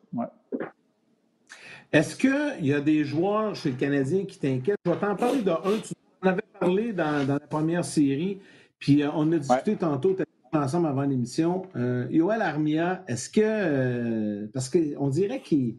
Est-ce 1.92 2.16
qu'il 2.16 2.66
y 2.66 2.74
a 2.74 2.80
des 2.80 3.04
joueurs 3.04 3.54
chez 3.54 3.70
le 3.70 3.76
Canadien 3.76 4.24
qui 4.24 4.40
t'inquiètent? 4.40 4.76
Je 4.84 4.90
vais 4.90 4.96
t'en 4.96 5.14
parler 5.14 5.42
d'un. 5.42 5.60
Tu 5.84 5.94
en 6.22 6.28
avais 6.28 6.42
parlé 6.58 6.92
dans, 6.92 7.26
la 7.26 7.40
première 7.40 7.84
série, 7.84 8.40
puis 8.78 9.02
euh, 9.02 9.10
on 9.14 9.30
a 9.32 9.38
discuté 9.38 9.76
tantôt 9.76 10.16
ensemble 10.52 10.88
avant 10.88 11.02
l'émission. 11.02 11.62
Yoel 12.10 12.42
Armia, 12.42 13.04
est-ce 13.06 13.30
que. 13.30 14.46
parce 14.46 14.68
qu'on 14.68 15.08
dirait 15.08 15.40
qu'il. 15.40 15.76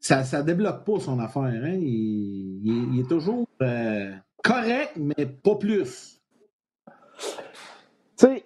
Ça 0.00 0.22
ne 0.22 0.42
débloque 0.42 0.84
pas 0.84 0.98
son 0.98 1.20
affaire. 1.20 1.44
Hein? 1.44 1.78
Il, 1.80 2.98
est 2.98 3.08
toujours 3.08 3.46
correct, 4.42 4.92
mais 4.96 5.26
pas 5.26 5.54
plus. 5.54 6.20
Tu 8.18 8.26
sais, 8.28 8.44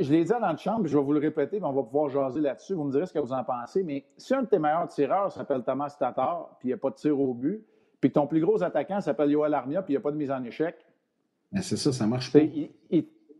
je 0.00 0.12
l'ai 0.12 0.24
dit 0.24 0.30
dans 0.30 0.52
le 0.52 0.56
chambre, 0.56 0.86
je 0.86 0.96
vais 0.96 1.02
vous 1.02 1.12
le 1.12 1.20
répéter, 1.20 1.58
mais 1.58 1.66
on 1.66 1.72
va 1.72 1.82
pouvoir 1.82 2.08
jaser 2.10 2.40
là-dessus. 2.40 2.74
Vous 2.74 2.84
me 2.84 2.92
direz 2.92 3.06
ce 3.06 3.12
que 3.12 3.18
vous 3.18 3.32
en 3.32 3.44
pensez. 3.44 3.82
Mais 3.82 4.04
si 4.16 4.34
un 4.34 4.42
de 4.42 4.48
tes 4.48 4.58
meilleurs 4.58 4.88
tireurs 4.88 5.32
s'appelle 5.32 5.62
Thomas 5.62 5.94
Tatar, 5.98 6.56
puis 6.58 6.68
il 6.68 6.70
n'y 6.70 6.74
a 6.74 6.78
pas 6.78 6.90
de 6.90 6.94
tir 6.94 7.18
au 7.18 7.34
but, 7.34 7.64
puis 8.00 8.10
que 8.10 8.14
ton 8.14 8.26
plus 8.26 8.40
gros 8.40 8.62
attaquant 8.62 9.00
s'appelle 9.00 9.30
Yoel 9.30 9.54
Armia, 9.54 9.82
puis 9.82 9.92
il 9.92 9.96
n'y 9.96 9.98
a 9.98 10.02
pas 10.02 10.12
de 10.12 10.16
mise 10.16 10.30
en 10.30 10.42
échec. 10.44 10.76
Ben, 11.52 11.62
c'est 11.62 11.76
ça, 11.76 11.92
ça 11.92 12.06
marche 12.06 12.32
pas. 12.32 12.40
Il, 12.40 12.70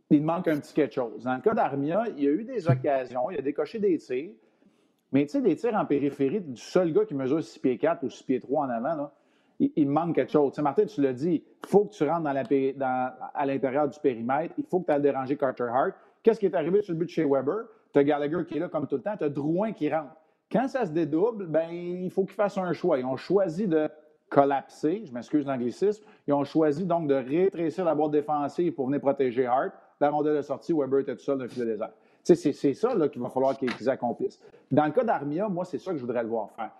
il, 0.09 0.23
manque 0.23 0.47
un 0.47 0.59
petit 0.59 0.73
quelque 0.73 0.93
chose. 0.93 1.23
Dans 1.23 1.35
le 1.35 1.41
cas 1.41 1.53
d'Armia, 1.53 2.05
il 2.15 2.23
y 2.23 2.27
a 2.27 2.31
eu 2.31 2.43
des 2.43 2.67
occasions, 2.69 3.29
il 3.29 3.37
a 3.37 3.41
décoché 3.41 3.79
des 3.79 3.97
tirs, 3.97 4.31
mais 5.11 5.25
tu 5.25 5.33
sais, 5.33 5.41
des 5.41 5.55
tirs 5.55 5.75
en 5.75 5.85
périphérie 5.85 6.41
du 6.41 6.59
seul 6.59 6.91
gars 6.93 7.05
qui 7.05 7.15
mesure 7.15 7.43
6 7.43 7.59
pieds 7.59 7.77
4 7.77 8.03
ou 8.03 8.09
6 8.09 8.23
pieds 8.23 8.39
3 8.39 8.65
en 8.65 8.69
avant, 8.69 8.95
là, 8.95 9.13
il, 9.59 9.87
manque 9.87 10.15
quelque 10.15 10.31
chose. 10.31 10.57
Martin, 10.59 10.85
tu 10.85 11.01
l'as 11.01 11.13
dit, 11.13 11.43
il 11.63 11.67
faut 11.67 11.85
que 11.85 11.93
tu 11.93 12.03
rentres 12.03 12.23
dans 12.23 13.11
à 13.33 13.45
l'intérieur 13.45 13.87
du 13.87 13.99
périmètre. 13.99 14.53
Il 14.57 14.65
faut 14.65 14.79
que 14.81 14.85
tu 14.85 14.91
ailles 14.91 15.01
déranger 15.01 15.35
Carter 15.35 15.67
Hart. 15.73 15.93
Qu'est-ce 16.21 16.39
qui 16.39 16.45
est 16.45 16.55
arrivé 16.55 16.81
sur 16.81 16.93
le 16.93 16.99
but 16.99 17.05
de 17.05 17.09
chez 17.09 17.25
Weber? 17.25 17.65
Tu 17.93 17.99
as 17.99 18.03
Gallagher 18.03 18.45
qui 18.47 18.57
est 18.57 18.59
là 18.59 18.69
comme 18.69 18.87
tout 18.87 18.97
le 18.97 19.01
temps. 19.01 19.17
Tu 19.17 19.23
as 19.23 19.29
Drouin 19.29 19.71
qui 19.71 19.91
rentre. 19.91 20.15
Quand 20.51 20.67
ça 20.67 20.85
se 20.85 20.91
dédouble, 20.91 21.47
ben, 21.47 21.69
il 21.71 22.11
faut 22.11 22.23
qu'ils 22.23 22.35
fassent 22.35 22.57
un 22.57 22.71
choix. 22.73 22.99
Ils 22.99 23.05
ont 23.05 23.17
choisi 23.17 23.67
de 23.67 23.89
collapser, 24.29 25.03
je 25.05 25.13
m'excuse 25.13 25.45
l'anglicisme, 25.45 26.03
ils 26.27 26.33
ont 26.33 26.43
choisi 26.43 26.85
donc 26.85 27.07
de 27.07 27.15
rétrécir 27.15 27.85
la 27.85 27.95
boîte 27.95 28.11
défensive 28.11 28.73
pour 28.73 28.87
venir 28.87 28.99
protéger 28.99 29.45
Hart. 29.45 29.71
La 29.99 30.09
rondelle 30.09 30.37
est 30.37 30.43
sortie, 30.43 30.73
Weber 30.73 30.99
était 30.99 31.15
tout 31.15 31.23
seul 31.23 31.37
dans 31.37 31.45
le 31.45 31.49
filet 31.49 31.65
désert. 31.65 31.91
C'est 32.23 32.35
ça 32.73 32.93
qu'il 33.11 33.21
va 33.21 33.29
falloir 33.29 33.57
qu'ils 33.57 33.89
accomplissent. 33.89 34.39
Dans 34.69 34.85
le 34.85 34.91
cas 34.91 35.03
d'Armia, 35.03 35.47
moi, 35.47 35.63
c'est 35.63 35.77
ça 35.77 35.91
que 35.91 35.97
je 35.97 36.01
voudrais 36.01 36.23
le 36.23 36.29
voir 36.29 36.51
faire. 36.51 36.71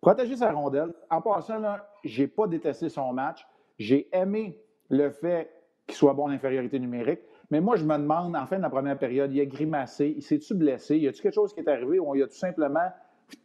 Protéger 0.00 0.36
sa 0.36 0.52
rondelle. 0.52 0.92
En 1.10 1.20
passant, 1.20 1.60
je 2.04 2.22
n'ai 2.22 2.28
pas 2.28 2.46
détesté 2.46 2.88
son 2.88 3.12
match. 3.12 3.46
J'ai 3.78 4.08
aimé 4.12 4.58
le 4.88 5.10
fait 5.10 5.50
qu'il 5.86 5.96
soit 5.96 6.14
bon 6.14 6.24
en 6.24 6.30
infériorité 6.30 6.78
numérique. 6.78 7.20
Mais 7.50 7.60
moi, 7.60 7.76
je 7.76 7.84
me 7.84 7.96
demande, 7.98 8.36
en 8.36 8.46
fin 8.46 8.56
de 8.58 8.62
la 8.62 8.70
première 8.70 8.96
période, 8.96 9.32
il 9.32 9.40
a 9.40 9.44
grimacé, 9.44 10.14
il 10.16 10.22
s'est-tu 10.22 10.54
blessé? 10.54 10.96
Y 10.98 11.08
a-t-il 11.08 11.20
quelque 11.20 11.34
chose 11.34 11.52
qui 11.52 11.60
est 11.60 11.68
arrivé 11.68 11.98
où 11.98 12.14
il 12.14 12.22
a 12.22 12.26
tout 12.26 12.34
simplement 12.34 12.88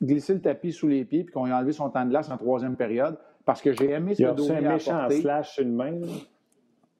glissé 0.01 0.33
le 0.35 0.41
tapis 0.41 0.71
sous 0.71 0.87
les 0.87 1.05
pieds 1.05 1.23
puis 1.23 1.33
qu'on 1.33 1.45
a 1.45 1.57
enlevé 1.57 1.73
son 1.73 1.89
temps 1.89 2.05
de 2.05 2.09
glace 2.11 2.29
en 2.29 2.37
troisième 2.37 2.75
période? 2.75 3.17
Parce 3.47 3.61
que 3.61 3.71
j'ai 3.71 3.91
aimé 3.91 4.13
ce 4.13 4.23
que 4.23 4.41
Il 4.41 4.51
a 4.51 4.57
un 4.57 4.73
méchant 4.73 5.09
slash 5.09 5.57
une 5.59 5.73
main. 5.73 6.01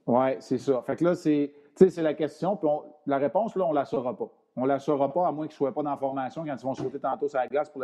Oui, 0.08 0.30
c'est 0.40 0.58
ça. 0.58 0.82
Fait 0.88 0.96
que 0.96 1.04
là, 1.04 1.14
c'est 1.14 1.52
la 1.98 2.14
question. 2.14 2.56
Puis 2.56 2.70
la 3.06 3.18
réponse, 3.18 3.54
là, 3.58 3.66
on 3.66 3.72
ne 3.72 3.76
la 3.76 3.84
saura 3.84 4.16
pas. 4.16 4.30
On 4.56 4.62
ne 4.62 4.68
la 4.68 4.80
saura 4.80 5.12
pas, 5.12 5.28
à 5.28 5.32
moins 5.34 5.46
qu'ils 5.46 5.56
ne 5.56 5.58
soient 5.58 5.74
pas 5.74 5.84
dans 5.84 5.92
la 5.92 5.98
formation 5.98 6.46
quand 6.46 6.56
ils 6.56 6.64
vont 6.64 6.74
sauter 6.74 7.00
tantôt 7.00 7.28
sur 7.28 7.38
la 7.38 7.48
glace 7.48 7.70
pour 7.70 7.84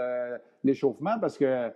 l'échauffement, 0.64 1.20
parce 1.20 1.38
que 1.38 1.44
euh, 1.44 1.70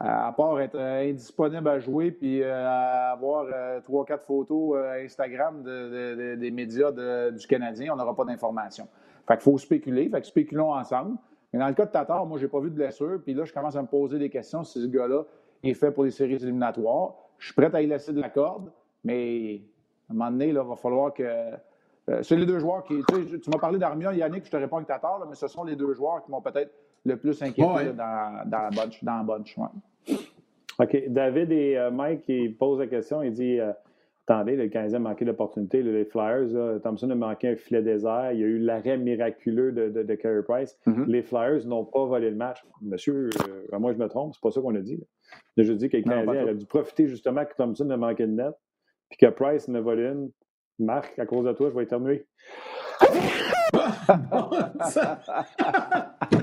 à 0.00 0.32
part 0.36 0.60
être 0.60 0.74
euh, 0.74 1.08
indisponible 1.08 1.68
à 1.68 1.78
jouer 1.78 2.10
puis 2.10 2.42
euh, 2.42 3.12
avoir 3.12 3.46
trois, 3.84 4.04
quatre 4.04 4.26
photos 4.26 4.76
Instagram 5.04 5.62
des 5.62 6.50
médias 6.50 6.90
du 7.30 7.46
Canadien, 7.46 7.92
on 7.92 7.96
n'aura 7.96 8.16
pas 8.16 8.24
d'informations. 8.24 8.88
Fait 9.28 9.34
qu'il 9.34 9.42
faut 9.42 9.56
spéculer. 9.56 10.08
Fait 10.08 10.20
que 10.20 10.26
spéculons 10.26 10.72
ensemble. 10.72 11.16
Mais 11.52 11.60
dans 11.60 11.68
le 11.68 11.74
cas 11.74 11.86
de 11.86 11.92
Tatar, 11.92 12.26
moi, 12.26 12.38
je 12.38 12.42
n'ai 12.42 12.50
pas 12.50 12.58
vu 12.58 12.70
de 12.70 12.74
blessure. 12.74 13.20
Puis 13.22 13.34
là, 13.34 13.44
je 13.44 13.52
commence 13.52 13.76
à 13.76 13.82
me 13.82 13.86
poser 13.86 14.18
des 14.18 14.28
questions 14.28 14.64
si 14.64 14.82
ce 14.82 14.88
gars-là 14.88 15.22
est 15.70 15.74
fait 15.74 15.90
pour 15.90 16.04
les 16.04 16.10
séries 16.10 16.34
éliminatoires. 16.34 17.14
Je 17.38 17.46
suis 17.46 17.54
prêt 17.54 17.70
à 17.74 17.82
y 17.82 17.86
laisser 17.86 18.12
de 18.12 18.20
la 18.20 18.30
corde, 18.30 18.70
mais 19.02 19.62
à 20.08 20.12
un 20.12 20.16
moment 20.16 20.30
donné, 20.30 20.48
il 20.48 20.54
va 20.58 20.76
falloir 20.76 21.12
que 21.12 21.22
euh, 21.22 22.22
c'est 22.22 22.36
les 22.36 22.46
deux 22.46 22.58
joueurs 22.58 22.84
qui. 22.84 23.02
Tu, 23.08 23.50
m'as 23.50 23.58
parlé 23.58 23.78
d'Armia, 23.78 24.12
Yannick, 24.12 24.44
je 24.44 24.50
te 24.50 24.56
réponds 24.56 24.82
que 24.82 24.92
tu 24.92 25.00
tort, 25.00 25.24
mais 25.28 25.34
ce 25.34 25.48
sont 25.48 25.64
les 25.64 25.76
deux 25.76 25.94
joueurs 25.94 26.22
qui 26.24 26.30
m'ont 26.30 26.42
peut-être 26.42 26.72
le 27.04 27.16
plus 27.16 27.40
inquiété 27.42 27.92
dans, 27.92 28.42
dans, 28.46 28.58
la 28.58 28.70
bunch. 28.70 29.02
Dans 29.02 29.16
la 29.18 29.22
bunch 29.22 29.56
OK. 30.78 31.04
David 31.08 31.52
et 31.52 31.76
euh, 31.76 31.90
Mike 31.90 32.22
qui 32.22 32.48
posent 32.48 32.80
la 32.80 32.86
question. 32.86 33.22
Il 33.22 33.32
dit 33.32 33.60
euh, 33.60 33.72
Attendez, 34.26 34.56
le 34.56 34.68
Canadien 34.68 34.96
a 34.96 35.00
manqué 35.00 35.24
d'opportunité. 35.24 35.82
Les 35.82 36.06
Flyers, 36.06 36.80
Thompson 36.82 37.10
a 37.10 37.14
manqué 37.14 37.48
un 37.48 37.56
filet 37.56 37.82
désert. 37.82 38.32
Il 38.32 38.40
y 38.40 38.44
a 38.44 38.46
eu 38.46 38.58
l'arrêt 38.58 38.96
miraculeux 38.96 39.72
de, 39.72 39.90
de, 39.90 40.02
de 40.02 40.14
Carey 40.14 40.42
Price. 40.42 40.78
Mm-hmm. 40.86 41.06
Les 41.06 41.22
Flyers 41.22 41.66
n'ont 41.66 41.84
pas 41.84 42.06
volé 42.06 42.30
le 42.30 42.36
match. 42.36 42.64
Monsieur, 42.80 43.28
moi 43.72 43.92
je 43.92 43.98
me 43.98 44.08
trompe, 44.08 44.32
c'est 44.34 44.40
pas 44.40 44.50
ça 44.50 44.62
qu'on 44.62 44.74
a 44.74 44.80
dit. 44.80 44.98
Je 45.58 45.72
dis 45.72 45.90
que 45.90 45.98
le 45.98 46.04
Canadien 46.04 46.42
aurait 46.42 46.54
dû 46.54 46.66
profiter 46.66 47.06
justement 47.06 47.44
que 47.44 47.54
Thompson 47.54 47.88
a 47.90 47.96
manqué 47.98 48.26
de 48.26 48.32
net, 48.32 48.54
puis 49.10 49.18
que 49.18 49.26
Price 49.26 49.68
ne 49.68 49.78
volé 49.78 50.04
une, 50.04 50.30
Marc, 50.78 51.18
à 51.18 51.26
cause 51.26 51.44
de 51.44 51.52
toi, 51.52 51.68
je 51.70 51.76
vais 51.76 51.84
éternuer. 51.84 52.26
ça... 54.90 55.20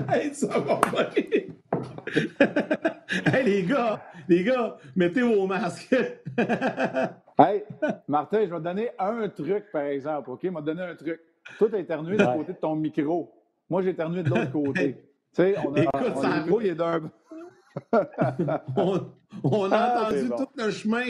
hey, 0.12 0.34
ça 0.34 0.58
va 0.58 0.76
pas 0.76 1.10
hey, 3.34 3.44
les 3.44 3.62
gars, 3.64 4.00
les 4.28 4.44
gars, 4.44 4.76
mettez 4.96 5.22
vos 5.22 5.46
masques. 5.46 5.94
Hey, 7.44 7.64
Martin, 8.08 8.44
je 8.44 8.50
vais 8.50 8.58
te 8.58 8.62
donner 8.62 8.90
un 8.98 9.28
truc, 9.28 9.64
par 9.72 9.82
exemple, 9.82 10.30
OK? 10.30 10.40
Je 10.42 10.48
vais 10.48 10.54
te 10.54 10.60
donner 10.64 10.82
un 10.82 10.94
truc. 10.94 11.20
Toi, 11.58 11.68
tu 11.68 11.74
as 11.74 11.78
éternué 11.78 12.16
du 12.16 12.24
côté 12.24 12.52
de 12.52 12.58
ton 12.58 12.76
micro. 12.76 13.32
Moi, 13.68 13.82
j'ai 13.82 13.90
éternué 13.90 14.22
de 14.22 14.28
l'autre 14.30 14.52
côté. 14.52 14.94
tu 14.94 15.02
sais, 15.32 15.54
on 15.66 15.74
a, 15.74 15.80
Écoute, 15.82 16.12
on, 16.14 16.22
le 16.22 16.40
micro, 16.42 16.60
il 16.60 16.66
est 16.68 16.74
d'un... 16.74 17.10
on, 18.76 19.00
on 19.44 19.72
a 19.72 19.76
Ah, 19.76 20.06
entendu 20.08 20.28
bon. 20.28 20.36
tout 20.36 20.48
le 20.56 20.70
chemin. 20.70 21.04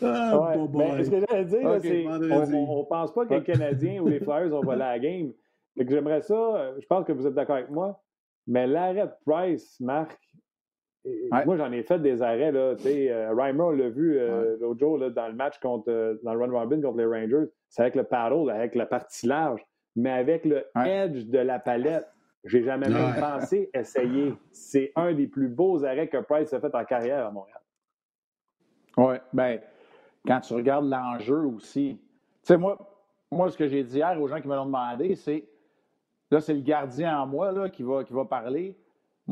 Ah, 0.00 0.38
Ouais. 0.38 0.68
Ben, 0.68 1.04
ce 1.04 1.10
que 1.10 1.20
j'allais 1.28 1.44
dire, 1.44 1.78
c'est 1.82 2.06
on 2.06 2.18
ne 2.18 2.84
pense 2.88 3.12
pas 3.12 3.26
que 3.26 3.34
les 3.34 3.42
Canadiens 3.42 4.00
ou 4.02 4.08
les 4.08 4.20
Flyers 4.24 4.52
ont 4.54 4.62
volé 4.62 4.78
la 4.78 4.98
game. 4.98 5.32
Fait 5.76 5.84
que 5.84 5.90
j'aimerais 5.90 6.22
ça, 6.22 6.34
euh, 6.34 6.74
je 6.80 6.86
pense 6.86 7.04
que 7.04 7.12
vous 7.12 7.26
êtes 7.26 7.34
d'accord 7.34 7.56
avec 7.56 7.70
moi, 7.70 8.00
mais 8.46 8.66
l'arrêt 8.66 9.06
de 9.06 9.12
Price, 9.24 9.78
Marc, 9.80 10.18
et- 11.04 11.28
Ouais. 11.32 11.44
moi 11.44 11.56
j'en 11.56 11.70
ai 11.72 11.82
fait 11.82 11.98
des 11.98 12.22
arrêts. 12.22 12.52
Là, 12.52 12.74
euh, 12.86 13.34
Reimer, 13.36 13.60
on 13.62 13.70
l'a 13.70 13.88
vu 13.88 14.18
euh, 14.18 14.56
l'autre 14.60 14.80
jour 14.80 14.98
là, 14.98 15.10
dans 15.10 15.28
le 15.28 15.34
match 15.34 15.58
contre, 15.60 15.90
euh, 15.90 16.14
dans 16.22 16.34
le 16.34 16.40
Run 16.44 16.52
Robin 16.52 16.80
contre 16.80 16.98
les 16.98 17.06
Rangers. 17.06 17.50
C'est 17.68 17.82
avec 17.82 17.94
le 17.94 18.04
paddle, 18.04 18.50
avec 18.50 18.74
la 18.74 18.86
partie 18.86 19.26
large, 19.26 19.64
mais 19.96 20.10
avec 20.10 20.44
le 20.44 20.64
Ouais. 20.76 20.88
edge 21.06 21.26
de 21.26 21.38
la 21.38 21.58
palette. 21.58 22.06
J'ai 22.44 22.64
jamais 22.64 22.88
même 22.88 23.14
pensé 23.20 23.70
essayer. 23.72 24.34
C'est 24.50 24.90
un 24.96 25.12
des 25.14 25.28
plus 25.28 25.48
beaux 25.48 25.84
arrêts 25.84 26.08
que 26.08 26.18
Price 26.18 26.52
a 26.52 26.60
fait 26.60 26.74
en 26.74 26.84
carrière 26.84 27.24
à 27.26 27.30
Montréal. 27.30 27.60
Oui, 28.96 29.14
bien, 29.32 29.58
quand 30.26 30.40
tu 30.40 30.52
regardes 30.54 30.88
l'enjeu 30.88 31.38
aussi, 31.46 31.98
tu 31.98 32.08
sais, 32.42 32.56
moi, 32.56 32.76
moi, 33.30 33.48
ce 33.50 33.56
que 33.56 33.66
j'ai 33.68 33.82
dit 33.82 33.96
hier 33.98 34.20
aux 34.20 34.28
gens 34.28 34.40
qui 34.40 34.48
me 34.48 34.54
l'ont 34.56 34.66
demandé, 34.66 35.14
c'est, 35.14 35.44
là, 36.30 36.40
c'est 36.40 36.52
le 36.54 36.60
gardien 36.60 37.18
en 37.20 37.26
moi 37.26 37.52
là, 37.52 37.68
qui, 37.70 37.82
va, 37.82 38.04
qui 38.04 38.12
va 38.12 38.24
parler. 38.24 38.76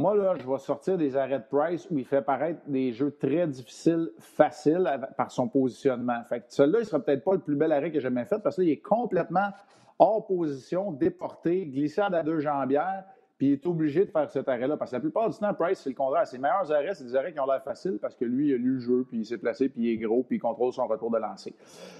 Moi, 0.01 0.15
là, 0.17 0.35
je 0.41 0.49
vais 0.49 0.57
sortir 0.59 0.97
des 0.97 1.15
arrêts 1.15 1.41
de 1.41 1.45
Price 1.51 1.87
où 1.91 1.99
il 1.99 2.07
fait 2.07 2.23
paraître 2.23 2.61
des 2.67 2.91
jeux 2.93 3.11
très 3.11 3.47
difficiles, 3.47 4.09
faciles 4.19 4.91
par 5.19 5.31
son 5.31 5.47
positionnement. 5.47 6.23
Fait 6.27 6.41
que 6.41 6.47
celui-là, 6.49 6.79
il 6.81 6.87
sera 6.87 7.01
peut-être 7.01 7.23
pas 7.23 7.35
le 7.35 7.41
plus 7.41 7.55
bel 7.55 7.71
arrêt 7.71 7.89
que 7.91 7.97
j'ai 7.97 8.01
jamais 8.01 8.25
fait 8.25 8.39
parce 8.43 8.57
que 8.57 8.63
là, 8.63 8.69
il 8.69 8.71
est 8.71 8.81
complètement 8.81 9.49
hors 9.99 10.27
position, 10.27 10.91
déporté, 10.91 11.67
glissade 11.67 12.15
à 12.15 12.23
deux 12.23 12.39
jambières, 12.41 13.05
puis 13.37 13.49
il 13.49 13.53
est 13.53 13.67
obligé 13.67 14.07
de 14.07 14.11
faire 14.11 14.31
cet 14.31 14.49
arrêt-là. 14.49 14.79
Parce 14.79 14.91
que 14.91 14.97
la 14.97 15.01
plupart 15.01 15.29
du 15.29 15.37
temps, 15.37 15.53
Price, 15.53 15.81
c'est 15.81 15.91
le 15.91 15.95
contraire. 15.97 16.27
Ses 16.27 16.39
meilleurs 16.39 16.73
arrêts, 16.73 16.95
c'est 16.95 17.05
des 17.05 17.15
arrêts 17.15 17.35
qui 17.35 17.41
ont 17.41 17.45
l'air 17.47 17.63
faciles 17.63 17.99
parce 18.01 18.15
que 18.17 18.25
lui, 18.25 18.49
il 18.49 18.55
a 18.55 18.57
lu 18.57 18.75
le 18.77 18.81
jeu, 18.81 19.05
puis 19.07 19.19
il 19.19 19.27
s'est 19.27 19.37
placé, 19.37 19.69
puis 19.69 19.83
il 19.83 19.93
est 19.93 19.99
gros, 19.99 20.23
puis 20.23 20.37
il 20.37 20.41
contrôle 20.41 20.73
son 20.73 20.87
retour 20.87 21.11
de 21.11 21.19
lancer. 21.19 21.55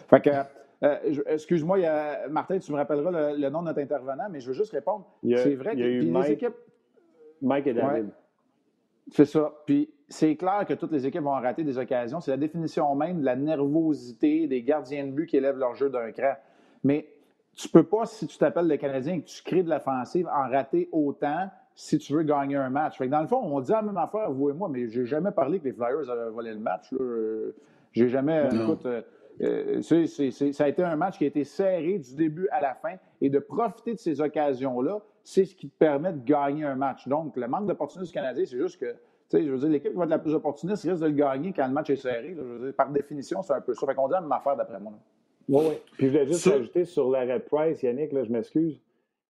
Fait 0.09 0.23
que, 0.23 0.31
euh, 0.85 0.97
je- 1.11 1.21
excuse-moi, 1.27 1.79
a- 1.87 2.29
Martin, 2.29 2.59
tu 2.59 2.73
me 2.73 2.79
rappelleras 2.79 3.11
le, 3.33 3.37
le 3.39 3.51
nom 3.51 3.61
de 3.61 3.67
notre 3.67 3.81
intervenant, 3.81 4.29
mais 4.31 4.41
je 4.41 4.47
veux 4.49 4.55
juste 4.55 4.73
répondre. 4.73 5.05
C'est 5.37 5.55
vrai 5.55 5.73
il 5.75 5.77
que 5.77 5.81
y 5.81 5.85
a 5.85 5.89
eu 5.89 5.99
puis 5.99 6.07
les 6.09 6.13
équipes. 6.33 6.55
Mike 7.43 7.67
et 7.67 7.75
David. 7.75 8.07
Ouais. 8.07 8.13
C'est 9.13 9.25
ça. 9.25 9.53
Puis 9.67 9.91
c'est 10.09 10.37
clair 10.37 10.65
que 10.67 10.75
toutes 10.75 10.93
les 10.93 11.07
équipes 11.07 11.23
vont 11.23 11.31
rater 11.31 11.65
des 11.65 11.79
occasions. 11.79 12.21
C'est 12.21 12.31
la 12.31 12.37
définition 12.37 12.95
même 12.95 13.21
de 13.21 13.25
la 13.25 13.37
nervosité 13.37 14.47
des 14.47 14.63
gardiens 14.63 15.07
de 15.07 15.13
but 15.13 15.27
qui 15.27 15.37
élèvent 15.37 15.59
leur 15.59 15.75
jeu 15.75 15.91
d'un 15.91 16.11
cran. 16.13 16.35
Mais 16.85 17.09
tu 17.55 17.69
peux 17.69 17.83
pas, 17.83 18.07
si 18.07 18.27
tu 18.27 18.39
t'appelles 18.39 18.69
le 18.69 18.77
Canadien 18.77 19.15
et 19.15 19.21
que 19.23 19.27
tu 19.27 19.43
crées 19.43 19.63
de 19.63 19.71
l'offensive, 19.71 20.29
en 20.29 20.49
rater 20.49 20.89
autant 20.93 21.49
si 21.75 21.99
tu 21.99 22.13
veux 22.13 22.23
gagner 22.23 22.57
un 22.57 22.71
match. 22.71 22.99
Fait 22.99 23.07
que 23.07 23.11
dans 23.11 23.23
le 23.23 23.27
fond, 23.27 23.41
on 23.43 23.61
dit 23.61 23.73
la 23.73 23.83
même 23.83 23.97
affaire, 23.97 24.31
vous 24.31 24.51
et 24.51 24.53
moi, 24.53 24.69
mais 24.69 24.89
j'ai 24.89 25.07
jamais 25.07 25.31
parlé 25.31 25.59
que 25.59 25.65
les 25.65 25.73
Flyers 25.73 26.11
avaient 26.11 26.31
volé 26.31 26.53
le 26.53 26.59
match. 26.59 26.93
Euh, 26.93 27.55
J'ai 27.93 28.09
jamais. 28.09 28.49
Non. 28.49 28.65
Écoute, 28.65 28.87
euh, 29.43 29.81
ça 29.83 30.65
a 30.65 30.69
été 30.69 30.83
un 30.83 30.97
match 30.97 31.19
qui 31.19 31.25
a 31.25 31.27
été 31.29 31.45
serré 31.45 31.99
du 31.99 32.15
début 32.15 32.49
à 32.51 32.61
la 32.61 32.75
fin 32.75 32.95
et 33.21 33.31
de 33.31 33.39
profiter 33.39 33.95
de 33.95 33.99
ces 33.99 34.21
occasions-là, 34.21 35.01
c'est 35.23 35.45
ce 35.45 35.55
qui 35.55 35.69
te 35.69 35.77
permet 35.79 36.13
de 36.13 36.23
gagner 36.25 36.65
un 36.65 36.75
match. 36.75 37.07
Donc, 37.09 37.37
le 37.37 37.47
manque 37.49 37.67
d'opportunisme 37.67 38.11
du 38.11 38.15
Canadien, 38.15 38.45
c'est 38.47 38.59
juste 38.59 38.79
que, 38.81 38.91
tu 38.93 38.97
sais, 39.29 39.45
je 39.45 39.51
veux 39.51 39.59
dire, 39.59 39.69
l'équipe 39.69 39.93
qui 39.93 39.97
va 39.97 40.05
être 40.05 40.11
la 40.11 40.19
plus 40.19 40.35
opportuniste 40.35 40.83
risque 40.85 41.03
de 41.03 41.07
le 41.07 41.13
gagner 41.13 41.53
quand 41.53 41.67
le 41.67 41.73
match 41.73 41.91
est 41.91 41.97
serré. 41.97 42.35
là. 42.35 42.43
Je 42.43 42.53
veux 42.53 42.65
dire, 42.67 42.75
par 42.75 42.91
définition, 42.91 43.43
c'est 43.43 43.53
un 43.53 43.61
peu 43.61 43.75
ça. 43.75 43.87
Fait 43.87 43.95
qu'on 43.95 44.09
dit 44.09 44.15
la 44.15 44.21
même 44.21 44.33
affaire 44.33 44.57
d'après 44.57 44.81
moi. 44.81 44.93
là. 44.93 44.99
Oui, 45.49 45.65
oui. 45.69 45.75
Puis 45.97 46.07
je 46.07 46.13
voulais 46.13 46.27
juste 46.27 46.41
Ça- 46.49 46.55
ajouter 46.55 46.85
sur 46.85 47.11
l'arrêt 47.11 47.41
Price, 47.41 47.83
Yannick, 47.83 48.13
là, 48.13 48.25
je 48.25 48.31
m'excuse. 48.31 48.81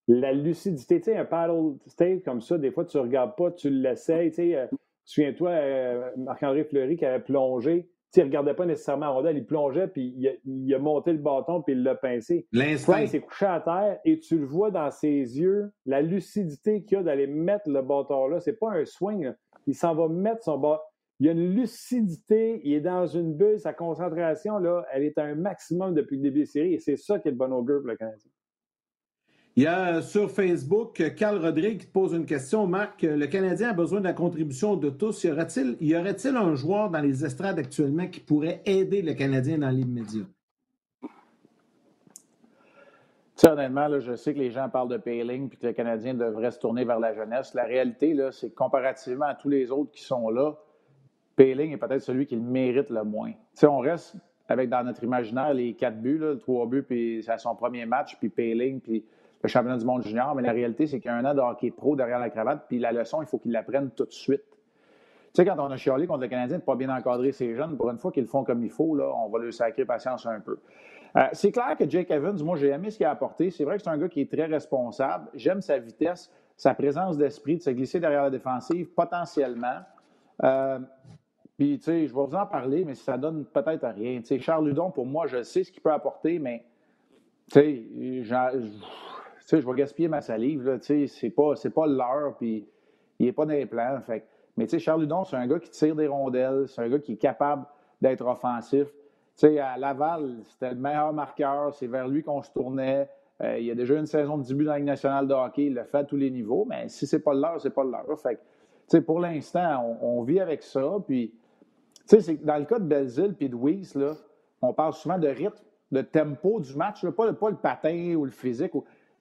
La 0.09 0.33
lucidité, 0.33 0.99
tu 1.01 1.05
sais, 1.13 1.17
un 1.17 1.25
paddle 1.25 1.75
state 1.87 2.25
comme 2.25 2.41
ça, 2.41 2.59
des 2.59 2.71
fois, 2.73 2.85
tu 2.85 2.97
ne 2.97 3.03
regardes 3.03 3.37
pas, 3.37 3.51
tu 3.53 3.71
l'essayes. 3.71 4.31
Tu 4.31 4.37
sais, 4.37 4.57
euh, 4.57 4.67
souviens-toi, 5.05 5.51
euh, 5.51 6.11
Marc-André 6.17 6.65
Fleury 6.65 6.97
qui 6.97 7.07
avait 7.07 7.23
plongé, 7.23 7.89
il 8.17 8.21
ne 8.21 8.25
regardait 8.25 8.55
pas 8.55 8.67
nécessairement 8.67 9.07
la 9.07 9.13
rondelle, 9.13 9.37
il 9.37 9.47
plongeait, 9.47 9.89
puis 9.89 10.15
il 10.17 10.29
a, 10.29 10.33
il 10.45 10.75
a 10.75 10.79
monté 10.79 11.13
le 11.13 11.19
bâton, 11.19 11.63
puis 11.63 11.75
il 11.75 11.83
l'a 11.83 11.95
pincé. 11.95 12.47
L'instinct. 12.53 12.93
Price 12.95 13.15
est 13.15 13.21
couché 13.21 13.47
à 13.47 13.61
terre 13.61 13.99
et 14.05 14.19
tu 14.19 14.39
le 14.39 14.47
vois 14.47 14.71
dans 14.71 14.91
ses 14.91 15.11
yeux, 15.11 15.71
la 15.87 16.03
lucidité 16.03 16.83
qu'il 16.85 16.99
a 16.99 17.03
d'aller 17.03 17.27
mettre 17.27 17.71
le 17.71 17.83
bâton 17.83 18.27
là. 18.27 18.41
C'est 18.41 18.59
pas 18.59 18.73
un 18.73 18.85
swing. 18.85 19.25
là. 19.25 19.35
Il 19.67 19.75
s'en 19.75 19.95
va 19.95 20.09
mettre 20.09 20.43
son 20.43 20.59
bâton. 20.59 20.83
Il 21.21 21.29
a 21.29 21.33
une 21.33 21.55
lucidité, 21.55 22.63
il 22.65 22.73
est 22.73 22.81
dans 22.81 23.07
une 23.07 23.35
bulle, 23.35 23.61
sa 23.61 23.75
concentration, 23.75 24.59
là, 24.59 24.87
elle 24.91 25.03
est 25.03 25.19
à 25.19 25.25
un 25.25 25.35
maximum 25.35 25.95
depuis 25.95 26.17
le 26.17 26.23
début 26.23 26.41
des 26.41 26.47
séries 26.47 26.75
et 26.75 26.79
c'est 26.79 26.97
ça 26.97 27.19
qui 27.19 27.29
est 27.29 27.33
le 27.33 27.37
bon 27.37 27.53
augure 27.53 27.81
pour 27.81 27.89
le 27.89 27.97
Canadien. 27.97 28.31
Il 29.57 29.65
y 29.65 29.67
a 29.67 30.01
sur 30.01 30.31
Facebook 30.31 31.03
Carl 31.17 31.39
Rodrigue 31.39 31.81
qui 31.81 31.87
te 31.87 31.93
pose 31.93 32.13
une 32.13 32.25
question. 32.25 32.67
Marc, 32.69 33.03
le 33.03 33.27
Canadien 33.27 33.71
a 33.71 33.73
besoin 33.73 33.99
de 33.99 34.05
la 34.05 34.13
contribution 34.13 34.77
de 34.77 34.91
tous. 34.91 35.25
Y 35.25 35.31
aurait-il 35.33 35.77
y 35.81 35.97
aurait-il 35.97 36.37
un 36.37 36.55
joueur 36.55 36.89
dans 36.89 37.01
les 37.01 37.25
estrades 37.25 37.59
actuellement 37.59 38.07
qui 38.07 38.21
pourrait 38.21 38.63
aider 38.65 39.03
le 39.03 39.13
Canadien 39.15 39.59
dans 39.59 39.71
l'immédiat? 39.71 40.23
Honnêtement, 43.43 43.89
là, 43.89 44.01
je 44.01 44.15
sais 44.15 44.35
que 44.35 44.39
les 44.39 44.51
gens 44.51 44.69
parlent 44.69 44.91
de 44.91 44.99
Payling 44.99 45.49
puis 45.49 45.59
que 45.59 45.67
le 45.67 45.73
Canadien 45.73 46.15
devrait 46.15 46.51
se 46.51 46.59
tourner 46.59 46.85
vers 46.85 47.01
la 47.01 47.15
jeunesse. 47.15 47.55
La 47.55 47.65
réalité, 47.65 48.15
c'est 48.33 48.51
que 48.51 48.55
comparativement 48.55 49.27
à 49.27 49.35
tous 49.35 49.49
les 49.49 49.71
autres 49.73 49.91
qui 49.91 50.03
sont 50.03 50.29
là, 50.31 50.55
Payling 51.37 51.73
est 51.73 51.79
peut-être 51.79 52.03
celui 52.03 52.27
qui 52.27 52.37
le 52.37 52.43
mérite 52.43 52.91
le 52.91 53.03
moins. 53.03 53.31
Tu 53.33 53.37
sais, 53.55 53.67
on 53.67 53.79
reste 53.79 54.15
avec 54.47 54.69
dans 54.69 54.85
notre 54.85 55.03
imaginaire 55.03 55.55
les 55.55 55.75
quatre 55.75 56.01
buts, 56.01 56.19
là, 56.19 56.37
trois 56.37 56.67
buts, 56.67 56.83
puis 56.83 57.23
c'est 57.25 57.33
à 57.33 57.39
son 57.39 57.55
premier 57.55 57.87
match, 57.87 58.17
puis 58.19 58.29
Payling, 58.29 58.81
puis 58.81 59.05
le 59.43 59.49
championnat 59.49 59.79
du 59.79 59.85
monde 59.85 60.03
junior. 60.03 60.35
Mais 60.35 60.43
la 60.43 60.53
réalité, 60.53 60.87
c'est 60.87 61.01
qu'il 61.01 61.11
y 61.11 61.15
a 61.15 61.17
un 61.17 61.25
an 61.25 61.35
de 61.35 61.41
hockey 61.41 61.71
pro 61.71 61.97
derrière 61.97 62.19
la 62.19 62.31
cravate, 62.31 62.65
puis 62.69 62.79
la 62.79 62.93
leçon, 62.93 63.23
il 63.23 63.27
faut 63.27 63.39
qu'il 63.39 63.53
l'apprenne 63.53 63.91
tout 63.91 64.05
de 64.05 64.13
suite. 64.13 64.45
Tu 65.33 65.43
sais, 65.43 65.45
quand 65.45 65.57
on 65.59 65.71
a 65.71 65.77
chialé 65.77 66.07
contre 66.07 66.23
le 66.23 66.29
Canadien 66.29 66.57
de 66.57 66.63
ne 66.63 66.67
pas 66.67 66.75
bien 66.75 66.95
encadrer 66.95 67.31
ses 67.31 67.55
jeunes, 67.55 67.77
pour 67.77 67.89
une 67.91 67.99
fois 67.99 68.11
qu'ils 68.11 68.25
le 68.25 68.29
font 68.29 68.43
comme 68.43 68.65
il 68.65 68.71
faut, 68.71 68.97
là, 68.97 69.13
on 69.15 69.29
va 69.29 69.39
leur 69.39 69.53
sacrer 69.53 69.85
patience 69.85 70.27
un 70.27 70.41
peu. 70.41 70.59
Euh, 71.17 71.29
c'est 71.33 71.53
clair 71.53 71.77
que 71.77 71.89
Jake 71.89 72.11
Evans, 72.11 72.37
moi, 72.43 72.57
j'ai 72.57 72.69
aimé 72.69 72.91
ce 72.91 72.97
qu'il 72.97 73.07
a 73.07 73.11
apporté. 73.11 73.51
C'est 73.51 73.65
vrai 73.65 73.77
que 73.77 73.83
c'est 73.83 73.91
un 73.91 73.99
gars 73.99 74.09
qui 74.09 74.21
est 74.23 74.31
très 74.31 74.47
responsable. 74.47 75.29
J'aime 75.35 75.61
sa 75.61 75.79
vitesse, 75.79 76.33
sa 76.57 76.75
présence 76.75 77.17
d'esprit, 77.17 77.57
de 77.57 77.63
se 77.63 77.71
glisser 77.71 78.01
derrière 78.01 78.25
la 78.25 78.31
défensive, 78.31 78.89
potentiellement. 78.91 79.81
Euh, 80.43 80.79
puis, 81.57 81.79
tu 81.79 81.85
sais, 81.85 82.07
je 82.07 82.15
vais 82.15 82.27
vous 82.27 82.35
en 82.35 82.47
parler, 82.47 82.85
mais 82.85 82.95
ça 82.95 83.17
donne 83.17 83.45
peut-être 83.45 83.85
à 83.85 83.91
rien. 83.91 84.19
Tu 84.21 84.27
sais, 84.27 84.39
Charles 84.41 84.67
Ludon, 84.67 84.91
pour 84.91 85.07
moi, 85.07 85.27
je 85.27 85.43
sais 85.43 85.63
ce 85.63 85.71
qu'il 85.71 85.83
peut 85.83 85.93
apporter, 85.93 86.39
mais, 86.39 86.65
tu 87.53 87.61
sais, 87.61 87.85
sais, 89.51 89.61
je 89.61 89.67
vais 89.67 89.75
gaspiller 89.75 90.09
ma 90.09 90.21
salive, 90.21 90.65
là. 90.65 90.79
Tu 90.79 90.87
sais, 90.87 91.07
c'est 91.07 91.31
pas, 91.31 91.55
pas 91.75 91.87
l'heure, 91.87 92.37
puis 92.37 92.67
il 93.19 93.27
n'est 93.27 93.33
pas 93.33 93.45
dans 93.45 93.53
les 93.53 93.67
plans. 93.67 94.01
Fait 94.01 94.25
mais, 94.57 94.67
tu 94.67 94.73
sais, 94.73 94.79
Charles 94.79 95.03
Ludon, 95.03 95.25
c'est 95.25 95.37
un 95.37 95.47
gars 95.47 95.59
qui 95.59 95.71
tire 95.71 95.95
des 95.97 96.07
rondelles, 96.07 96.69
c'est 96.69 96.83
un 96.83 96.89
gars 96.89 96.99
qui 96.99 97.13
est 97.13 97.17
capable 97.17 97.65
d'être 98.01 98.27
offensif. 98.27 98.89
Tu 99.37 99.47
sais, 99.47 99.59
à 99.59 99.79
Laval, 99.79 100.37
c'était 100.49 100.71
le 100.71 100.77
meilleur 100.77 101.13
marqueur, 101.13 101.73
c'est 101.75 101.87
vers 101.87 102.09
lui 102.09 102.23
qu'on 102.23 102.43
se 102.43 102.51
tournait. 102.51 103.09
Euh, 103.43 103.59
il 103.59 103.65
y 103.65 103.71
a 103.71 103.75
déjà 103.75 103.95
une 103.95 104.07
saison 104.07 104.37
de 104.37 104.43
début 104.43 104.65
dans 104.65 104.73
la 104.73 104.79
Ligue 104.79 104.87
nationale 104.87 105.27
de 105.27 105.33
hockey, 105.33 105.67
il 105.67 105.75
le 105.75 105.85
fait 105.85 105.99
à 105.99 106.05
tous 106.05 106.17
les 106.17 106.31
niveaux, 106.31 106.67
mais 106.69 106.89
si 106.89 107.07
c'est 107.07 107.21
pas 107.21 107.33
l'heure, 107.33 107.61
c'est 107.61 107.71
pas 107.71 107.85
l'heure. 107.85 108.19
Fait 108.19 108.35
tu 108.37 108.97
sais, 108.97 109.01
pour 109.01 109.21
l'instant, 109.21 109.99
on, 110.03 110.23
vit 110.25 110.41
avec 110.41 110.63
ça, 110.63 110.97
puis 111.07 111.33
tu 112.09 112.21
sais, 112.21 112.35
dans 112.35 112.59
le 112.59 112.65
cas 112.65 112.79
de 112.79 112.85
Belzile 112.85 113.35
et 113.41 113.49
de 113.49 113.57
Weiss, 113.57 113.95
là, 113.95 114.15
on 114.61 114.75
parle 114.75 114.93
souvent 114.93 115.19
de 115.19 115.29
rythme, 115.29 115.65
de 115.93 116.03
tempo 116.03 116.61
du 116.61 116.75
match, 116.75 117.03
là, 117.03 117.13
pas, 117.13 117.27
le- 117.27 117.35
pas 117.35 117.51
le 117.51 117.57
patin 117.57 118.15
ou 118.17 118.25
le 118.25 118.31
physique. 118.31 118.73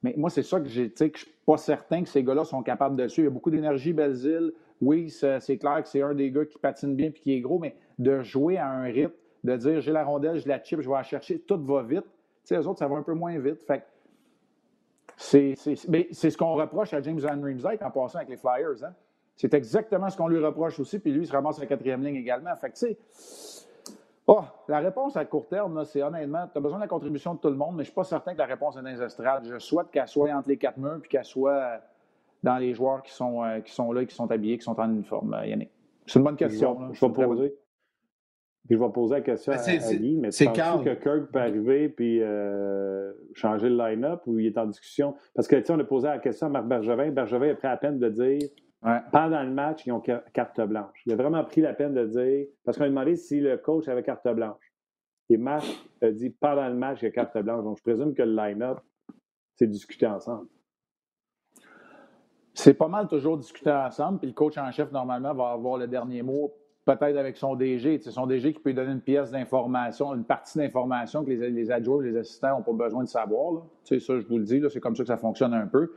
Mais 0.02 0.14
moi, 0.18 0.30
c'est 0.30 0.44
ça 0.44 0.60
que 0.60 0.68
j'ai, 0.68 0.90
que 0.92 1.06
je 1.14 1.26
suis 1.26 1.32
pas 1.46 1.58
certain 1.58 2.04
que 2.04 2.10
ces 2.10 2.24
gars-là 2.24 2.46
sont 2.46 2.64
capables 2.64 2.96
de 2.96 3.08
suivre. 3.08 3.26
Il 3.26 3.30
y 3.30 3.32
a 3.32 3.34
beaucoup 3.34 3.52
d'énergie. 3.52 3.94
Weiss, 4.82 5.24
euh, 5.24 5.40
c'est 5.42 5.58
clair 5.58 5.84
que 5.84 5.90
c'est 5.90 6.02
un 6.02 6.14
des 6.14 6.32
gars 6.32 6.46
qui 6.46 6.58
patine 6.58 6.96
bien 6.96 7.08
et 7.08 7.14
qui 7.14 7.34
est 7.34 7.42
gros, 7.42 7.60
mais 7.60 7.76
de 7.98 8.22
jouer 8.22 8.58
à 8.58 8.70
un 8.70 8.84
rythme, 8.84 9.12
de 9.44 9.58
dire 9.58 9.82
j'ai 9.82 9.92
la 9.92 10.06
rondelle, 10.06 10.40
je 10.40 10.48
la 10.48 10.64
chip, 10.64 10.80
je 10.80 10.88
vais 10.88 10.96
la 10.96 11.04
chercher, 11.04 11.40
tout 11.40 11.62
va 11.66 11.84
vite. 11.84 12.04
Tu 12.04 12.10
sais, 12.44 12.56
eux 12.56 12.66
autres, 12.68 12.80
ça 12.80 12.88
va 12.88 12.96
un 12.96 13.04
peu 13.04 13.14
moins 13.14 13.38
vite. 13.38 13.62
Fait 13.64 13.84
c'est, 15.18 15.56
ce 15.56 16.38
qu'on 16.38 16.54
reproche 16.54 16.94
à 16.94 17.02
James 17.02 17.20
Van 17.20 17.42
Riemsdyk 17.42 17.82
en 17.82 17.92
passant 17.92 18.20
avec 18.20 18.30
les 18.30 18.38
Flyers. 18.38 18.86
Hein? 18.86 18.94
C'est 19.36 19.54
exactement 19.54 20.10
ce 20.10 20.16
qu'on 20.16 20.30
lui 20.30 20.40
reproche 20.40 20.80
aussi, 20.80 21.00
puis 21.00 21.12
lui, 21.12 21.24
il 21.24 21.28
se 21.28 21.34
ramasse 21.34 21.60
la 21.60 21.66
quatrième 21.66 22.04
ligne 22.04 22.16
également. 22.16 22.56
Fait 22.56 22.72
tu 22.72 22.76
sais, 22.76 22.98
oh, 24.30 24.42
la 24.68 24.80
réponse 24.80 25.18
à 25.18 25.26
court 25.26 25.48
terme, 25.48 25.84
c'est 25.86 26.04
honnêtement, 26.04 26.48
tu 26.52 26.58
as 26.58 26.62
besoin 26.62 26.78
de 26.78 26.84
la 26.84 26.88
contribution 26.88 27.34
de 27.34 27.40
tout 27.40 27.50
le 27.50 27.56
monde, 27.56 27.72
mais 27.72 27.84
je 27.84 27.90
ne 27.90 27.92
suis 27.92 27.94
pas 27.94 28.04
certain 28.04 28.34
que 28.34 28.38
la 28.38 28.46
réponse 28.46 28.78
est 28.78 28.82
dans 28.82 28.90
les 28.90 29.02
estrades. 29.02 29.46
Je 29.46 29.58
souhaite 29.60 29.90
qu'elle 29.92 30.08
soit 30.08 30.32
entre 30.32 30.50
les 30.50 30.58
quatre 30.58 30.78
murs, 30.78 31.00
puis 31.02 31.10
qu'elle 31.10 31.26
soit 31.26 31.82
dans 32.44 32.58
les 32.58 32.74
joueurs 32.74 33.02
qui 33.04 33.12
sont, 33.12 33.44
euh, 33.44 33.60
qui 33.60 33.74
sont 33.74 33.92
là, 33.92 34.06
qui 34.06 34.16
sont 34.16 34.30
habillés, 34.32 34.58
qui 34.58 34.64
sont 34.64 34.80
en 34.80 34.90
uniforme, 34.90 35.34
euh, 35.34 35.46
Yannick. 35.46 35.72
C'est 36.06 36.20
une 36.20 36.26
bonne 36.26 36.38
question. 36.38 36.80
là. 36.80 36.90
je 36.94 37.06
vais 37.06 37.12
poser. 37.12 37.56
Puis 38.68 38.78
je 38.78 38.84
vais 38.84 38.90
poser 38.92 39.16
la 39.16 39.22
question 39.22 39.52
Ben, 39.54 39.60
à, 39.60 39.88
à 39.88 39.94
Guy, 39.96 40.18
mais 40.18 40.32
c'est 40.32 40.52
Carl. 40.52 40.84
que 40.84 40.94
Kirk 40.94 41.32
peut 41.32 41.40
arriver 41.40 41.90
puis 41.90 42.22
euh, 42.22 43.12
changer 43.34 43.68
le 43.68 43.78
line-up 43.78 44.22
ou 44.28 44.38
il 44.38 44.46
est 44.46 44.58
en 44.58 44.68
discussion? 44.68 45.16
Parce 45.34 45.48
que, 45.48 45.56
tu 45.56 45.66
sais, 45.66 45.74
on 45.74 45.80
a 45.80 45.84
posé 45.84 46.08
la 46.08 46.20
question 46.20 46.48
à 46.48 46.50
Marc 46.52 46.66
Bergevin. 46.68 47.10
Bergevin 47.10 47.52
a 47.52 47.56
pris 47.56 47.68
la 47.68 47.78
peine 47.78 47.98
de 47.98 48.10
dire, 48.10 48.48
Ouais. 48.82 49.00
pendant 49.12 49.44
le 49.44 49.50
match, 49.50 49.86
ils 49.86 49.92
ont 49.92 50.02
ca- 50.04 50.24
carte 50.34 50.62
blanche. 50.62 51.02
Il 51.06 51.12
a 51.12 51.16
vraiment 51.18 51.44
pris 51.44 51.60
la 51.62 51.74
peine 51.74 51.94
de 51.94 52.06
dire, 52.06 52.48
parce 52.64 52.78
qu'on 52.78 52.86
a 52.86 52.90
demandé 52.90 53.16
si 53.18 53.40
le 53.42 53.58
coach 53.58 53.88
avait 53.90 54.04
carte 54.04 54.28
blanche. 54.34 54.72
Et 55.30 55.38
Marc 55.38 55.66
a 56.02 56.12
dit 56.12 56.30
pendant 56.30 56.68
le 56.68 56.76
match, 56.76 57.00
il 57.02 57.06
y 57.06 57.08
a 57.10 57.12
carte 57.12 57.38
blanche. 57.40 57.64
Donc, 57.64 57.78
je 57.78 57.84
présume 57.84 58.14
que 58.16 58.24
le 58.24 58.34
line-up, 58.36 58.80
c'est 59.56 59.68
discuté 59.68 60.08
ensemble. 60.08 60.48
C'est 62.54 62.74
pas 62.74 62.88
mal 62.88 63.08
toujours 63.08 63.38
discuté 63.38 63.72
ensemble. 63.72 64.20
Puis 64.20 64.28
le 64.28 64.34
coach 64.34 64.58
en 64.58 64.72
chef, 64.72 64.92
normalement, 64.92 65.34
va 65.34 65.52
avoir 65.52 65.78
le 65.78 65.88
dernier 65.88 66.24
mot, 66.24 66.54
peut-être 66.86 67.18
avec 67.18 67.38
son 67.38 67.56
DG. 67.56 68.00
C'est 68.00 68.12
son 68.12 68.26
DG 68.28 68.54
qui 68.54 68.60
peut 68.60 68.70
lui 68.70 68.76
donner 68.76 68.92
une 68.94 69.02
pièce 69.02 69.30
d'information, 69.32 70.16
une 70.16 70.26
partie 70.26 70.58
d'information 70.58 71.24
que 71.24 71.30
les, 71.30 71.52
les 71.52 71.72
adjoints 71.72 71.98
ou 71.98 72.02
les 72.02 72.18
assistants 72.18 72.58
n'ont 72.58 72.64
pas 72.64 72.86
besoin 72.86 73.04
de 73.04 73.10
savoir. 73.10 73.66
Ça, 73.84 73.98
je 73.98 74.28
vous 74.28 74.38
le 74.40 74.46
dis, 74.46 74.62
c'est 74.72 74.80
comme 74.80 74.96
ça 74.96 75.04
que 75.04 75.08
ça 75.08 75.18
fonctionne 75.18 75.54
un 75.54 75.68
peu. 75.68 75.94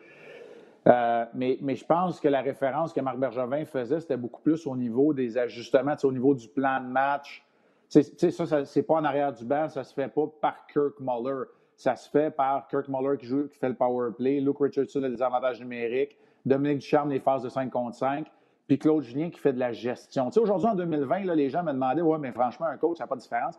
Euh, 0.88 1.24
mais, 1.34 1.58
je 1.74 1.84
pense 1.84 2.18
que 2.20 2.28
la 2.28 2.40
référence 2.40 2.92
que 2.92 3.00
Marc 3.00 3.18
Bergevin 3.18 3.64
faisait, 3.64 4.00
c'était 4.00 4.16
beaucoup 4.16 4.40
plus 4.40 4.66
au 4.66 4.76
niveau 4.76 5.14
des 5.14 5.38
ajustements, 5.38 5.94
au 6.02 6.12
niveau 6.12 6.34
du 6.34 6.48
plan 6.48 6.80
de 6.80 6.88
match. 6.88 7.44
ça, 7.88 8.02
ça 8.30 8.64
c'est 8.64 8.82
pas 8.82 8.94
en 8.94 9.04
arrière 9.04 9.32
du 9.32 9.44
banc, 9.44 9.68
ça 9.68 9.84
se 9.84 9.94
fait 9.94 10.08
pas 10.08 10.26
par 10.40 10.66
Kirk 10.66 10.94
Muller. 10.98 11.44
Ça 11.76 11.96
se 11.96 12.08
fait 12.10 12.34
par 12.34 12.66
Kirk 12.68 12.88
Muller 12.88 13.16
qui, 13.16 13.26
joue, 13.26 13.48
qui 13.48 13.58
fait 13.58 13.68
le 13.68 13.74
power 13.74 14.10
play, 14.16 14.40
Luke 14.40 14.58
Richardson 14.60 15.02
a 15.04 15.08
des 15.08 15.22
avantages 15.22 15.60
numériques, 15.60 16.16
Dominique 16.44 16.78
Ducharme 16.78 17.10
les 17.10 17.20
phases 17.20 17.42
de 17.42 17.48
5 17.48 17.70
contre 17.70 17.96
5, 17.96 18.26
puis 18.66 18.78
Claude 18.78 19.02
Julien 19.02 19.30
qui 19.30 19.38
fait 19.38 19.52
de 19.52 19.58
la 19.58 19.72
gestion. 19.72 20.30
Aujourd'hui, 20.36 20.68
en 20.68 20.74
2020, 20.74 21.24
là, 21.24 21.34
les 21.34 21.48
gens 21.48 21.62
me 21.62 21.72
demandaient 21.72 22.02
Ouais, 22.02 22.18
mais 22.18 22.32
franchement, 22.32 22.66
un 22.66 22.76
coach, 22.76 22.98
ça 22.98 23.04
n'a 23.04 23.08
pas 23.08 23.16
de 23.16 23.20
différence. 23.20 23.58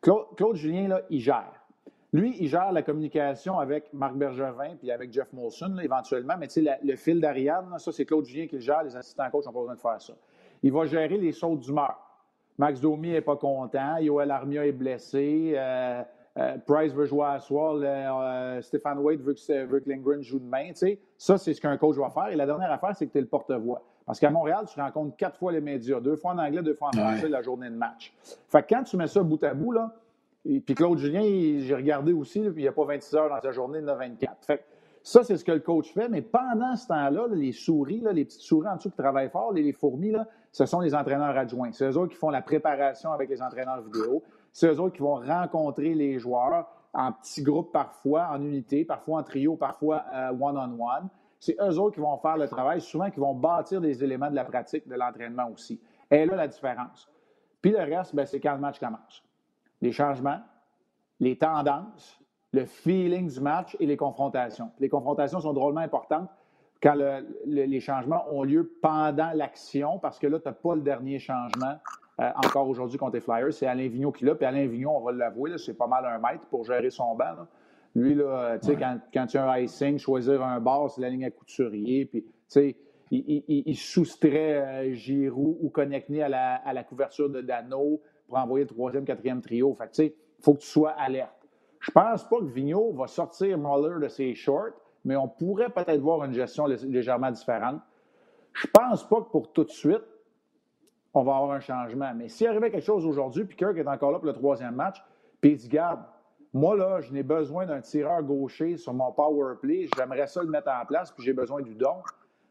Claude, 0.00 0.26
Claude 0.36 0.56
Julien, 0.56 0.88
là, 0.88 1.00
il 1.10 1.20
gère. 1.20 1.65
Lui, 2.16 2.34
il 2.40 2.48
gère 2.48 2.72
la 2.72 2.80
communication 2.80 3.58
avec 3.58 3.92
Marc 3.92 4.14
Bergevin 4.14 4.74
puis 4.78 4.90
avec 4.90 5.12
Jeff 5.12 5.30
Molson, 5.34 5.76
éventuellement. 5.76 6.32
Mais 6.38 6.46
tu 6.46 6.64
sais, 6.64 6.78
le 6.82 6.96
fil 6.96 7.20
d'Ariane, 7.20 7.74
ça, 7.76 7.92
c'est 7.92 8.06
Claude 8.06 8.24
Julien 8.24 8.46
qui 8.46 8.54
le 8.54 8.62
gère. 8.62 8.82
Les 8.84 8.96
assistants 8.96 9.28
coachs 9.30 9.44
n'ont 9.44 9.52
pas 9.52 9.58
besoin 9.58 9.74
de 9.74 9.80
faire 9.80 10.00
ça. 10.00 10.14
Il 10.62 10.72
va 10.72 10.86
gérer 10.86 11.18
les 11.18 11.32
sautes 11.32 11.60
d'humeur. 11.60 11.94
Max 12.56 12.80
Domi 12.80 13.10
n'est 13.10 13.20
pas 13.20 13.36
content. 13.36 13.98
Yoel 13.98 14.30
Armia 14.30 14.66
est 14.66 14.72
blessé. 14.72 15.52
Euh, 15.56 16.02
euh, 16.38 16.56
Price 16.66 16.94
veut 16.94 17.04
jouer 17.04 17.26
à 17.26 17.38
soir. 17.38 17.76
Euh, 17.82 18.62
Stéphane 18.62 18.98
Wade 18.98 19.20
veut 19.20 19.34
que, 19.34 19.90
Lindgren 19.90 20.22
joue 20.22 20.38
demain. 20.38 20.68
Tu 20.68 20.76
sais, 20.76 21.00
ça, 21.18 21.36
c'est 21.36 21.52
ce 21.52 21.60
qu'un 21.60 21.76
coach 21.76 21.96
va 21.96 22.08
faire. 22.08 22.28
Et 22.28 22.36
la 22.36 22.46
dernière 22.46 22.72
affaire, 22.72 22.96
c'est 22.96 23.06
que 23.06 23.12
tu 23.12 23.18
es 23.18 23.20
le 23.20 23.26
porte-voix. 23.26 23.82
Parce 24.06 24.18
qu'à 24.18 24.30
Montréal, 24.30 24.64
tu 24.72 24.80
rencontres 24.80 25.16
quatre 25.16 25.38
fois 25.38 25.52
les 25.52 25.60
médias, 25.60 26.00
deux 26.00 26.16
fois 26.16 26.32
en 26.32 26.38
anglais, 26.38 26.62
deux 26.62 26.72
fois 26.72 26.88
en 26.88 26.92
français 26.92 27.28
la 27.28 27.42
journée 27.42 27.68
de 27.68 27.74
match. 27.76 28.14
Fait 28.48 28.62
que 28.62 28.74
quand 28.74 28.84
tu 28.84 28.96
mets 28.96 29.06
ça 29.06 29.22
bout 29.22 29.44
à 29.44 29.52
bout, 29.52 29.72
là, 29.72 29.92
et 30.48 30.60
puis 30.60 30.74
Claude 30.74 30.98
Julien, 30.98 31.22
j'ai 31.58 31.74
regardé 31.74 32.12
aussi, 32.12 32.40
puis 32.40 32.52
il 32.56 32.62
n'y 32.62 32.68
a 32.68 32.72
pas 32.72 32.84
26 32.84 33.16
heures 33.16 33.28
dans 33.28 33.40
sa 33.40 33.50
journée, 33.50 33.78
il 33.78 33.82
y 33.82 33.84
en 33.84 33.88
a 33.88 33.94
24. 33.94 34.44
Fait 34.44 34.64
ça, 35.02 35.22
c'est 35.22 35.36
ce 35.36 35.44
que 35.44 35.52
le 35.52 35.60
coach 35.60 35.92
fait, 35.92 36.08
mais 36.08 36.20
pendant 36.20 36.74
ce 36.74 36.88
temps-là, 36.88 37.28
les 37.30 37.52
souris, 37.52 38.02
les 38.12 38.24
petites 38.24 38.40
souris 38.40 38.68
en 38.68 38.74
dessous 38.74 38.90
qui 38.90 38.96
travaillent 38.96 39.30
fort, 39.30 39.52
les, 39.52 39.72
fourmis, 39.72 40.12
ce 40.50 40.66
sont 40.66 40.80
les 40.80 40.96
entraîneurs 40.96 41.36
adjoints. 41.36 41.70
C'est 41.70 41.88
eux 41.88 41.96
autres 41.96 42.12
qui 42.12 42.18
font 42.18 42.30
la 42.30 42.42
préparation 42.42 43.12
avec 43.12 43.30
les 43.30 43.40
entraîneurs 43.40 43.82
vidéo. 43.82 44.24
C'est 44.52 44.66
eux 44.66 44.80
autres 44.80 44.96
qui 44.96 45.02
vont 45.02 45.20
rencontrer 45.20 45.94
les 45.94 46.18
joueurs 46.18 46.66
en 46.92 47.12
petits 47.12 47.44
groupes 47.44 47.70
parfois, 47.70 48.30
en 48.32 48.42
unité, 48.42 48.84
parfois 48.84 49.20
en 49.20 49.22
trio, 49.22 49.54
parfois 49.54 50.04
euh, 50.12 50.30
one-on-one. 50.30 51.08
C'est 51.38 51.56
eux 51.60 51.78
autres 51.78 51.94
qui 51.94 52.00
vont 52.00 52.16
faire 52.18 52.36
le 52.36 52.48
travail, 52.48 52.80
souvent 52.80 53.08
qui 53.08 53.20
vont 53.20 53.34
bâtir 53.34 53.80
des 53.80 54.02
éléments 54.02 54.30
de 54.30 54.34
la 54.34 54.44
pratique, 54.44 54.88
de 54.88 54.94
l'entraînement 54.96 55.48
aussi. 55.52 55.80
Et 56.10 56.26
là, 56.26 56.34
la 56.34 56.48
différence. 56.48 57.08
Puis 57.62 57.70
le 57.70 57.78
reste, 57.78 58.12
ben, 58.12 58.26
c'est 58.26 58.40
quand 58.40 58.54
le 58.54 58.60
match 58.60 58.80
commence 58.80 59.25
les 59.82 59.92
changements, 59.92 60.40
les 61.20 61.36
tendances, 61.36 62.20
le 62.52 62.64
feeling 62.64 63.28
du 63.28 63.40
match 63.40 63.76
et 63.80 63.86
les 63.86 63.96
confrontations. 63.96 64.70
Les 64.78 64.88
confrontations 64.88 65.40
sont 65.40 65.52
drôlement 65.52 65.80
importantes 65.80 66.28
quand 66.82 66.94
les 67.46 67.80
changements 67.80 68.24
ont 68.30 68.42
lieu 68.42 68.70
pendant 68.82 69.30
l'action, 69.34 69.98
parce 69.98 70.18
que 70.18 70.26
là, 70.26 70.38
tu 70.38 70.48
n'as 70.48 70.54
pas 70.54 70.74
le 70.74 70.82
dernier 70.82 71.18
changement 71.18 71.76
euh, 72.20 72.30
encore 72.44 72.68
aujourd'hui 72.68 72.98
contre 72.98 73.14
les 73.14 73.20
Flyers. 73.20 73.52
C'est 73.52 73.66
Alain 73.66 73.88
Vigneault 73.88 74.12
qui 74.12 74.24
l'a. 74.24 74.34
Puis 74.34 74.46
Alain 74.46 74.66
Vigneault, 74.66 74.92
on 74.92 75.00
va 75.00 75.12
l'avouer, 75.12 75.56
c'est 75.58 75.74
pas 75.74 75.86
mal 75.86 76.04
un 76.04 76.18
maître 76.18 76.46
pour 76.48 76.64
gérer 76.64 76.90
son 76.90 77.14
banc. 77.14 77.34
Lui, 77.94 78.14
là, 78.14 78.58
quand, 78.62 78.98
quand 79.12 79.26
tu 79.26 79.38
as 79.38 79.50
un 79.50 79.58
icing, 79.58 79.98
choisir 79.98 80.42
un 80.42 80.60
bar, 80.60 80.90
c'est 80.90 81.00
la 81.00 81.08
ligne 81.08 81.24
à 81.24 81.30
couturier. 81.30 82.04
Puis, 82.04 82.22
tu 82.22 82.30
sais, 82.48 82.76
il, 83.10 83.42
il, 83.48 83.76
soustrait 83.76 84.54
euh, 84.54 84.92
Giroud 84.92 85.56
ou 85.60 85.70
Connecté 85.70 86.22
à 86.22 86.28
la, 86.28 86.56
à 86.56 86.72
la 86.72 86.84
couverture 86.84 87.30
de 87.30 87.40
Dano 87.40 88.00
pour 88.26 88.38
envoyer 88.38 88.64
le 88.64 88.68
troisième, 88.68 89.04
quatrième 89.04 89.40
trio. 89.40 89.74
Fait 89.74 89.88
tu 89.88 89.94
sais, 89.94 90.06
il 90.38 90.44
faut 90.44 90.54
que 90.54 90.60
tu 90.60 90.66
sois 90.66 90.90
alerte. 90.90 91.48
Je 91.80 91.90
pense 91.90 92.24
pas 92.28 92.38
que 92.38 92.44
Vigneault 92.44 92.92
va 92.92 93.06
sortir 93.06 93.58
Muller 93.58 94.00
de 94.00 94.08
ses 94.08 94.34
shorts, 94.34 94.72
mais 95.04 95.16
on 95.16 95.28
pourrait 95.28 95.70
peut-être 95.70 96.00
voir 96.00 96.24
une 96.24 96.32
gestion 96.32 96.66
légèrement 96.66 97.30
différente. 97.30 97.80
Je 98.52 98.66
pense 98.66 99.08
pas 99.08 99.20
que 99.20 99.30
pour 99.30 99.52
tout 99.52 99.64
de 99.64 99.70
suite, 99.70 100.02
on 101.14 101.22
va 101.22 101.36
avoir 101.36 101.52
un 101.52 101.60
changement. 101.60 102.12
Mais 102.14 102.28
s'il 102.28 102.46
arrivait 102.48 102.70
quelque 102.70 102.84
chose 102.84 103.06
aujourd'hui, 103.06 103.44
puis 103.44 103.56
Kirk 103.56 103.76
est 103.76 103.86
encore 103.86 104.12
là 104.12 104.18
pour 104.18 104.26
le 104.26 104.32
troisième 104.32 104.74
match, 104.74 105.02
puis 105.40 105.52
il 105.52 105.56
dit, 105.56 105.68
garde, 105.68 106.00
moi, 106.52 106.76
là, 106.76 107.00
je 107.00 107.12
n'ai 107.12 107.22
besoin 107.22 107.66
d'un 107.66 107.80
tireur 107.80 108.22
gaucher 108.22 108.76
sur 108.76 108.94
mon 108.94 109.12
power 109.12 109.56
play. 109.60 109.88
J'aimerais 109.96 110.26
ça 110.26 110.42
le 110.42 110.48
mettre 110.48 110.70
en 110.70 110.84
place, 110.86 111.12
puis 111.12 111.22
j'ai 111.22 111.32
besoin 111.32 111.60
du 111.62 111.74
don. 111.74 111.96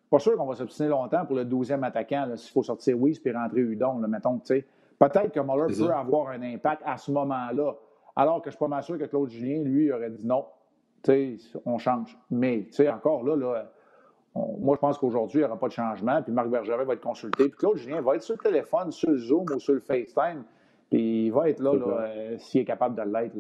Pas 0.09 0.19
sûr 0.19 0.37
qu'on 0.37 0.45
va 0.45 0.55
s'obstiner 0.55 0.89
longtemps 0.89 1.25
pour 1.25 1.35
le 1.35 1.43
douzième 1.43 1.83
attaquant. 1.83 2.27
S'il 2.35 2.51
faut 2.51 2.63
sortir 2.63 2.97
Weiss 2.99 3.19
puis 3.19 3.31
rentrer 3.31 3.61
Udon, 3.61 3.99
là, 3.99 4.07
mettons, 4.07 4.37
tu 4.39 4.45
sais. 4.45 4.65
Peut-être 4.99 5.31
que 5.31 5.39
Muller 5.39 5.75
peut 5.75 5.93
avoir 5.93 6.29
un 6.29 6.41
impact 6.41 6.81
à 6.85 6.97
ce 6.97 7.11
moment-là. 7.11 7.75
Alors 8.15 8.41
que 8.41 8.45
je 8.45 8.55
ne 8.55 8.57
suis 8.57 8.59
pas 8.59 8.67
mal 8.67 8.83
sûr 8.83 8.97
que 8.97 9.03
Claude 9.05 9.29
Julien, 9.29 9.61
lui, 9.63 9.91
aurait 9.91 10.09
dit 10.09 10.25
non. 10.25 10.45
On 11.65 11.77
change. 11.77 12.17
Mais, 12.31 12.67
encore 12.91 13.23
là, 13.23 13.35
là 13.35 13.71
moi, 14.35 14.75
je 14.75 14.81
pense 14.81 14.97
qu'aujourd'hui, 14.97 15.39
il 15.39 15.43
n'y 15.43 15.45
aura 15.45 15.57
pas 15.57 15.67
de 15.67 15.73
changement. 15.73 16.21
Puis 16.21 16.33
Marc 16.33 16.49
Bergeret 16.49 16.83
va 16.83 16.93
être 16.93 17.01
consulté. 17.01 17.45
Puis 17.45 17.57
Claude 17.57 17.77
Julien 17.77 18.01
va 18.01 18.15
être 18.15 18.23
sur 18.23 18.35
le 18.35 18.43
téléphone, 18.43 18.91
sur 18.91 19.09
le 19.09 19.17
Zoom 19.17 19.45
ou 19.55 19.59
sur 19.59 19.73
le 19.73 19.79
FaceTime. 19.79 20.43
Puis 20.89 21.27
il 21.27 21.31
va 21.31 21.49
être 21.49 21.61
là, 21.61 21.71
euh, 21.73 22.37
s'il 22.37 22.61
est 22.61 22.65
capable 22.65 22.95
de 22.95 23.09
l'être. 23.09 23.35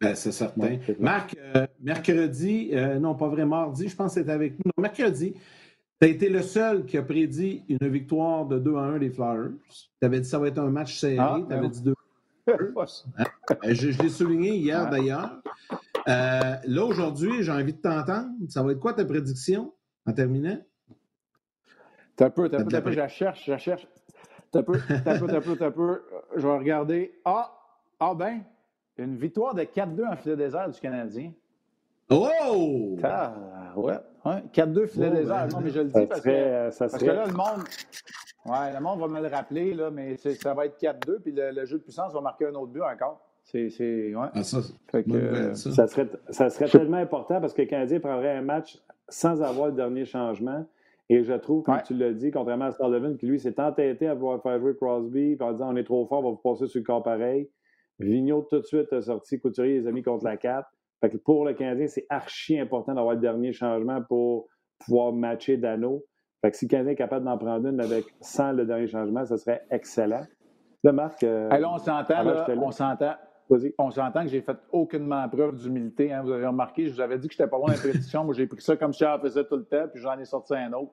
Ben, 0.00 0.14
c'est 0.14 0.32
certain. 0.32 0.78
Marc, 0.98 1.36
euh, 1.38 1.66
mercredi, 1.80 2.70
euh, 2.72 2.98
non 2.98 3.14
pas 3.14 3.28
vrai 3.28 3.46
mardi, 3.46 3.88
je 3.88 3.96
pense 3.96 4.14
que 4.14 4.20
c'était 4.20 4.32
avec 4.32 4.52
nous. 4.64 4.72
mercredi, 4.78 5.34
tu 6.00 6.06
as 6.06 6.08
été 6.08 6.28
le 6.28 6.42
seul 6.42 6.84
qui 6.84 6.98
a 6.98 7.02
prédit 7.02 7.64
une 7.68 7.88
victoire 7.88 8.46
de 8.46 8.58
2 8.58 8.76
à 8.76 8.80
1 8.80 8.98
des 8.98 9.10
Flyers. 9.10 9.50
Tu 10.00 10.06
avais 10.06 10.18
dit 10.18 10.22
que 10.22 10.28
ça 10.28 10.38
va 10.38 10.48
être 10.48 10.58
un 10.58 10.70
match 10.70 10.98
serré. 10.98 11.18
Ah, 11.18 11.38
tu 11.46 11.54
avais 11.54 11.68
dit 11.68 11.82
2 11.82 11.94
hein? 13.18 13.24
Je, 13.64 13.90
je 13.90 14.02
l'ai 14.02 14.08
souligné 14.08 14.56
hier 14.56 14.88
d'ailleurs. 14.88 15.42
Euh, 16.08 16.56
là, 16.64 16.84
aujourd'hui, 16.84 17.42
j'ai 17.42 17.50
envie 17.50 17.72
de 17.72 17.80
t'entendre. 17.80 18.30
Ça 18.48 18.62
va 18.62 18.72
être 18.72 18.78
quoi 18.78 18.92
ta 18.92 19.04
prédiction 19.04 19.72
en 20.06 20.12
terminant? 20.12 20.58
T'as 22.14 22.30
peu, 22.30 22.48
t'as 22.48 22.62
peu, 22.62 22.70
t'as 22.70 22.80
peu, 22.80 22.92
je 22.92 22.96
la 22.96 23.08
cherche, 23.08 23.44
je 23.46 23.50
la 23.50 23.58
cherche. 23.58 23.86
T'as 24.50 24.62
peu, 24.62 24.78
t'as 25.04 25.18
peu, 25.18 25.26
t'as 25.26 25.40
peu, 25.40 25.56
t'as 25.56 25.70
peu. 25.70 26.02
Je 26.36 26.46
vais 26.46 26.56
regarder. 26.56 27.20
Ah, 27.24 27.52
ah 27.98 28.14
ben, 28.14 28.42
une 28.96 29.16
victoire 29.16 29.54
de 29.54 29.62
4-2 29.62 30.06
en 30.06 30.16
filet 30.16 30.36
désert 30.36 30.70
du 30.70 30.80
Canadien. 30.80 31.32
Oh! 32.08 32.96
Ah, 33.02 33.34
ouais. 33.76 33.94
4-2 34.52 34.86
filet 34.86 35.10
désert. 35.10 35.48
Non, 35.52 35.60
mais 35.60 35.70
je 35.70 35.80
le 35.80 35.86
dis 35.86 36.06
parce, 36.06 36.20
que, 36.20 36.30
euh, 36.30 36.70
parce 36.78 36.98
que 36.98 37.04
là, 37.04 37.26
le 37.26 37.32
monde. 37.32 37.64
Ouais, 38.44 38.72
le 38.72 38.80
monde 38.80 39.00
va 39.00 39.08
me 39.08 39.20
le 39.20 39.28
rappeler, 39.28 39.74
là, 39.74 39.90
mais 39.90 40.16
ça 40.16 40.54
va 40.54 40.66
être 40.66 40.80
4-2, 40.80 41.20
puis 41.20 41.32
le, 41.32 41.64
jeu 41.64 41.78
de 41.78 41.82
puissance 41.82 42.12
va 42.12 42.20
marquer 42.20 42.46
un 42.46 42.54
autre 42.54 42.72
but 42.72 42.82
encore. 42.82 43.20
C'est. 43.42 43.66
Ouais. 44.14 44.28
Ah, 44.34 44.42
ça, 44.42 44.58
euh, 44.94 45.54
ça. 45.54 45.86
serait, 45.86 46.08
ça 46.30 46.50
serait 46.50 46.68
tellement 46.68 46.96
important 46.96 47.40
parce 47.40 47.54
que 47.54 47.62
le 47.62 47.68
Canadien 47.68 48.00
prendrait 48.00 48.36
un 48.36 48.42
match 48.42 48.78
sans 49.08 49.42
avoir 49.42 49.68
le 49.68 49.72
dernier 49.72 50.04
changement. 50.04 50.64
Et 51.08 51.22
je 51.22 51.32
trouve, 51.34 51.62
comme 51.62 51.80
tu 51.86 51.94
l'as 51.94 52.12
dit, 52.12 52.32
contrairement 52.32 52.66
à 52.66 52.72
Sullivan, 52.72 53.16
qui 53.16 53.26
lui 53.26 53.38
s'est 53.38 53.60
entêté 53.60 54.08
à 54.08 54.14
vouloir 54.14 54.42
faire 54.42 54.58
jouer 54.58 54.74
Crosby, 54.74 55.36
en 55.38 55.52
disant 55.52 55.72
on 55.72 55.76
est 55.76 55.84
trop 55.84 56.04
fort, 56.06 56.18
on 56.20 56.22
va 56.22 56.30
vous 56.30 56.36
passer 56.36 56.66
sur 56.66 56.80
le 56.80 56.84
corps 56.84 57.02
pareil. 57.02 57.48
Vigneault 58.00 58.46
tout 58.50 58.58
de 58.58 58.64
suite 58.66 58.92
a 58.92 59.00
sorti 59.00 59.38
Couturier 59.38 59.80
les 59.80 59.86
amis 59.86 60.02
contre 60.02 60.24
la 60.24 60.36
4 60.36 60.68
pour 61.24 61.44
le 61.44 61.54
Canadien, 61.54 61.86
c'est 61.86 62.06
archi 62.08 62.58
important 62.58 62.94
d'avoir 62.94 63.14
le 63.14 63.20
dernier 63.20 63.52
changement 63.52 64.02
pour 64.02 64.48
pouvoir 64.78 65.12
matcher 65.12 65.56
Dano. 65.56 66.04
Fait 66.40 66.50
que 66.50 66.56
si 66.56 66.66
le 66.66 66.70
Canadien 66.70 66.92
est 66.92 66.96
capable 66.96 67.24
d'en 67.24 67.38
prendre 67.38 67.68
une 67.68 67.80
avec 67.80 68.04
sans 68.20 68.52
le 68.52 68.66
dernier 68.66 68.86
changement, 68.86 69.24
ce 69.24 69.36
serait 69.36 69.62
excellent. 69.70 70.24
Là, 70.84 70.92
Marc. 70.92 71.22
Euh, 71.24 71.48
on 71.64 71.78
s'entend, 71.78 72.24
on 72.56 72.70
s'entend. 72.70 73.14
On 73.78 73.90
s'entend 73.92 74.24
que 74.24 74.28
j'ai 74.28 74.40
fait 74.40 74.56
aucunement 74.72 75.28
preuve 75.28 75.54
d'humilité. 75.54 76.12
Hein. 76.12 76.22
Vous 76.22 76.32
avez 76.32 76.46
remarqué, 76.46 76.88
je 76.88 76.94
vous 76.94 77.00
avais 77.00 77.16
dit 77.16 77.28
que 77.28 77.34
je 77.34 77.40
n'étais 77.40 77.48
pas 77.48 77.58
bon 77.58 77.66
dans 77.66 77.72
les 77.72 77.78
prédictions. 77.78 78.24
Moi, 78.24 78.34
j'ai 78.34 78.48
pris 78.48 78.60
ça 78.60 78.76
comme 78.76 78.92
si 78.92 79.04
j'en 79.04 79.20
faisais 79.20 79.44
tout 79.44 79.56
le 79.56 79.64
temps, 79.64 79.86
puis 79.92 80.02
j'en 80.02 80.18
ai 80.18 80.24
sorti 80.24 80.54
un 80.54 80.72
autre. 80.72 80.92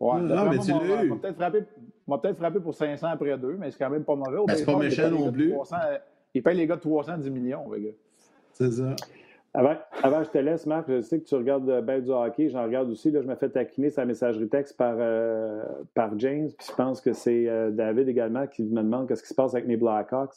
Ouais, 0.00 0.20
non, 0.20 0.50
mais 0.50 0.58
tu 0.58 0.72
l'as 0.72 1.04
eu. 1.04 1.08
m'a 1.08 1.16
peut-être 2.18 2.36
frappé, 2.36 2.60
pour 2.60 2.74
500 2.74 3.06
après 3.08 3.36
deux, 3.38 3.56
mais 3.56 3.70
c'est 3.70 3.78
quand 3.78 3.90
même 3.90 4.04
pas 4.04 4.16
mauvais. 4.16 4.38
Ben, 4.46 4.56
c'est 4.56 4.64
pas 4.64 4.76
méchant 4.76 5.10
non 5.10 5.30
plus. 5.32 5.54
il 6.34 6.42
paye 6.42 6.56
les 6.56 6.66
gars 6.66 6.76
de 6.76 6.80
310 6.80 7.30
millions, 7.30 7.70
les 7.72 7.82
gars. 7.82 7.90
C'est 8.58 8.72
ça. 8.72 8.96
Avant, 9.54 10.22
je 10.22 10.30
te 10.30 10.38
laisse, 10.38 10.66
Marc, 10.66 10.90
je 10.90 11.00
sais 11.00 11.20
que 11.20 11.24
tu 11.24 11.34
regardes 11.34 11.68
euh, 11.70 11.80
bien 11.80 12.00
du 12.00 12.10
hockey. 12.10 12.48
J'en 12.48 12.64
regarde 12.64 12.90
aussi. 12.90 13.10
Là, 13.10 13.22
je 13.22 13.26
me 13.26 13.34
fais 13.36 13.48
taquiner 13.48 13.88
sa 13.88 14.04
messagerie 14.04 14.48
texte 14.48 14.76
par, 14.76 14.96
euh, 14.98 15.64
par 15.94 16.18
James. 16.18 16.48
Puis 16.56 16.66
je 16.68 16.74
pense 16.74 17.00
que 17.00 17.12
c'est 17.12 17.48
euh, 17.48 17.70
David 17.70 18.08
également 18.08 18.46
qui 18.46 18.64
me 18.64 18.82
demande 18.82 19.08
qu'est-ce 19.08 19.22
qui 19.22 19.28
se 19.28 19.34
passe 19.34 19.54
avec 19.54 19.66
mes 19.66 19.76
Blackhawks. 19.76 20.34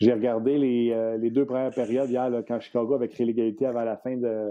J'ai 0.00 0.12
regardé 0.12 0.58
les, 0.58 1.16
les, 1.20 1.30
deux 1.30 1.44
premières 1.46 1.70
périodes 1.70 2.10
hier, 2.10 2.28
quand 2.48 2.58
Chicago 2.58 2.94
avait 2.94 3.08
créé 3.08 3.24
l'égalité 3.24 3.66
avant 3.66 3.84
la 3.84 3.96
fin 3.96 4.16
de, 4.16 4.50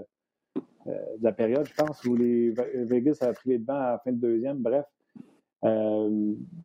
la 1.22 1.34
période, 1.34 1.68
je 1.68 1.74
pense, 1.74 2.02
où 2.06 2.16
les 2.16 2.54
Vegas 2.86 3.18
a 3.20 3.34
pris 3.34 3.50
les 3.50 3.58
devants 3.58 3.74
à 3.74 3.92
la 3.92 4.00
fin 4.00 4.14
de 4.14 4.18
deuxième. 4.18 4.60
Bref, 4.60 4.86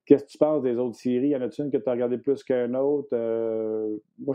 qu'est-ce 0.06 0.24
que 0.24 0.28
tu 0.28 0.38
penses 0.38 0.62
des 0.62 0.76
autres 0.76 0.94
séries? 0.94 1.30
Y 1.30 1.36
en 1.36 1.40
a-t-il 1.40 1.64
une 1.64 1.72
que 1.72 1.78
tu 1.78 1.88
as 1.88 1.92
regardé 1.92 2.16
plus 2.16 2.44
qu'un 2.44 2.74
autre? 2.74 3.08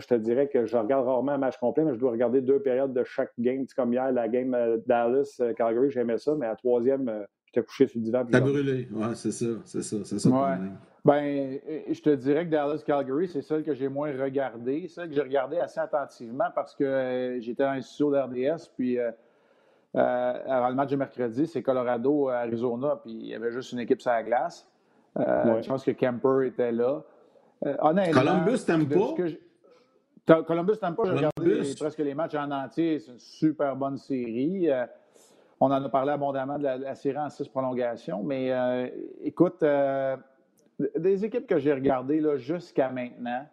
je 0.00 0.06
te 0.06 0.14
dirais 0.14 0.48
que 0.48 0.66
je 0.66 0.76
regarde 0.76 1.06
rarement 1.06 1.32
un 1.32 1.38
match 1.38 1.58
complet, 1.58 1.84
mais 1.84 1.94
je 1.94 1.98
dois 1.98 2.10
regarder 2.10 2.40
deux 2.40 2.60
périodes 2.60 2.92
de 2.92 3.04
chaque 3.04 3.32
game. 3.38 3.64
C'est 3.68 3.74
comme 3.74 3.92
hier, 3.92 4.10
la 4.12 4.28
game 4.28 4.56
Dallas-Calgary, 4.86 5.90
j'aimais 5.90 6.18
ça, 6.18 6.34
mais 6.34 6.46
à 6.46 6.50
la 6.50 6.56
troisième, 6.56 7.26
j'étais 7.46 7.64
couché 7.64 7.86
sur 7.86 7.98
le 7.98 8.04
divan. 8.04 8.24
T'as 8.30 8.40
brûlé, 8.40 8.88
ouais, 8.92 9.14
c'est 9.14 9.32
ça, 9.32 9.46
c'est 9.64 9.82
ça, 9.82 9.96
c'est 10.04 10.18
ça. 10.18 10.28
Ouais. 10.28 10.56
Ben, 11.04 11.58
je 11.90 12.00
te 12.02 12.10
dirais 12.10 12.44
que 12.44 12.50
Dallas-Calgary, 12.50 13.28
c'est 13.28 13.42
celle 13.42 13.64
que 13.64 13.74
j'ai 13.74 13.88
moins 13.88 14.12
regardée, 14.12 14.86
celle 14.88 15.08
que 15.08 15.14
j'ai 15.14 15.22
regardée 15.22 15.58
assez 15.58 15.80
attentivement 15.80 16.48
parce 16.54 16.74
que 16.74 17.38
j'étais 17.40 17.62
dans 17.62 17.80
studio 17.80 18.10
d'RDS, 18.10 18.68
puis 18.76 18.98
euh, 19.96 20.32
avant 20.46 20.68
le 20.68 20.74
match 20.74 20.90
de 20.90 20.96
mercredi, 20.96 21.46
c'est 21.46 21.62
Colorado-Arizona, 21.62 23.00
puis 23.02 23.12
il 23.12 23.26
y 23.26 23.34
avait 23.34 23.50
juste 23.50 23.72
une 23.72 23.80
équipe 23.80 24.00
sur 24.00 24.10
la 24.10 24.22
glace. 24.22 24.68
Euh, 25.18 25.60
je 25.60 25.68
pense 25.68 25.84
que 25.84 25.90
Kemper 25.90 26.46
était 26.46 26.70
là. 26.70 27.02
Euh, 27.66 27.74
Columbus, 28.12 28.64
t'aimes 28.64 28.88
pas? 28.88 29.14
Columbus, 30.46 30.78
t'aimes 30.78 30.94
pas? 30.94 31.04
J'ai 31.04 31.12
regardé 31.12 31.74
presque 31.78 31.98
les 31.98 32.14
matchs 32.14 32.34
en 32.34 32.50
entier. 32.50 32.98
C'est 32.98 33.12
une 33.12 33.18
super 33.18 33.76
bonne 33.76 33.98
série. 33.98 34.68
on 35.60 35.66
en 35.66 35.84
a 35.84 35.88
parlé 35.88 36.12
abondamment 36.12 36.58
de 36.58 36.64
la, 36.64 36.94
série 36.94 37.18
en 37.18 37.30
six 37.30 37.48
prolongations. 37.48 38.22
Mais 38.22 38.52
écoute, 39.22 39.64
des 40.96 41.24
équipes 41.24 41.46
que 41.46 41.58
j'ai 41.58 41.72
regardées 41.72 42.22
jusqu'à 42.38 42.90
maintenant, 42.90 43.44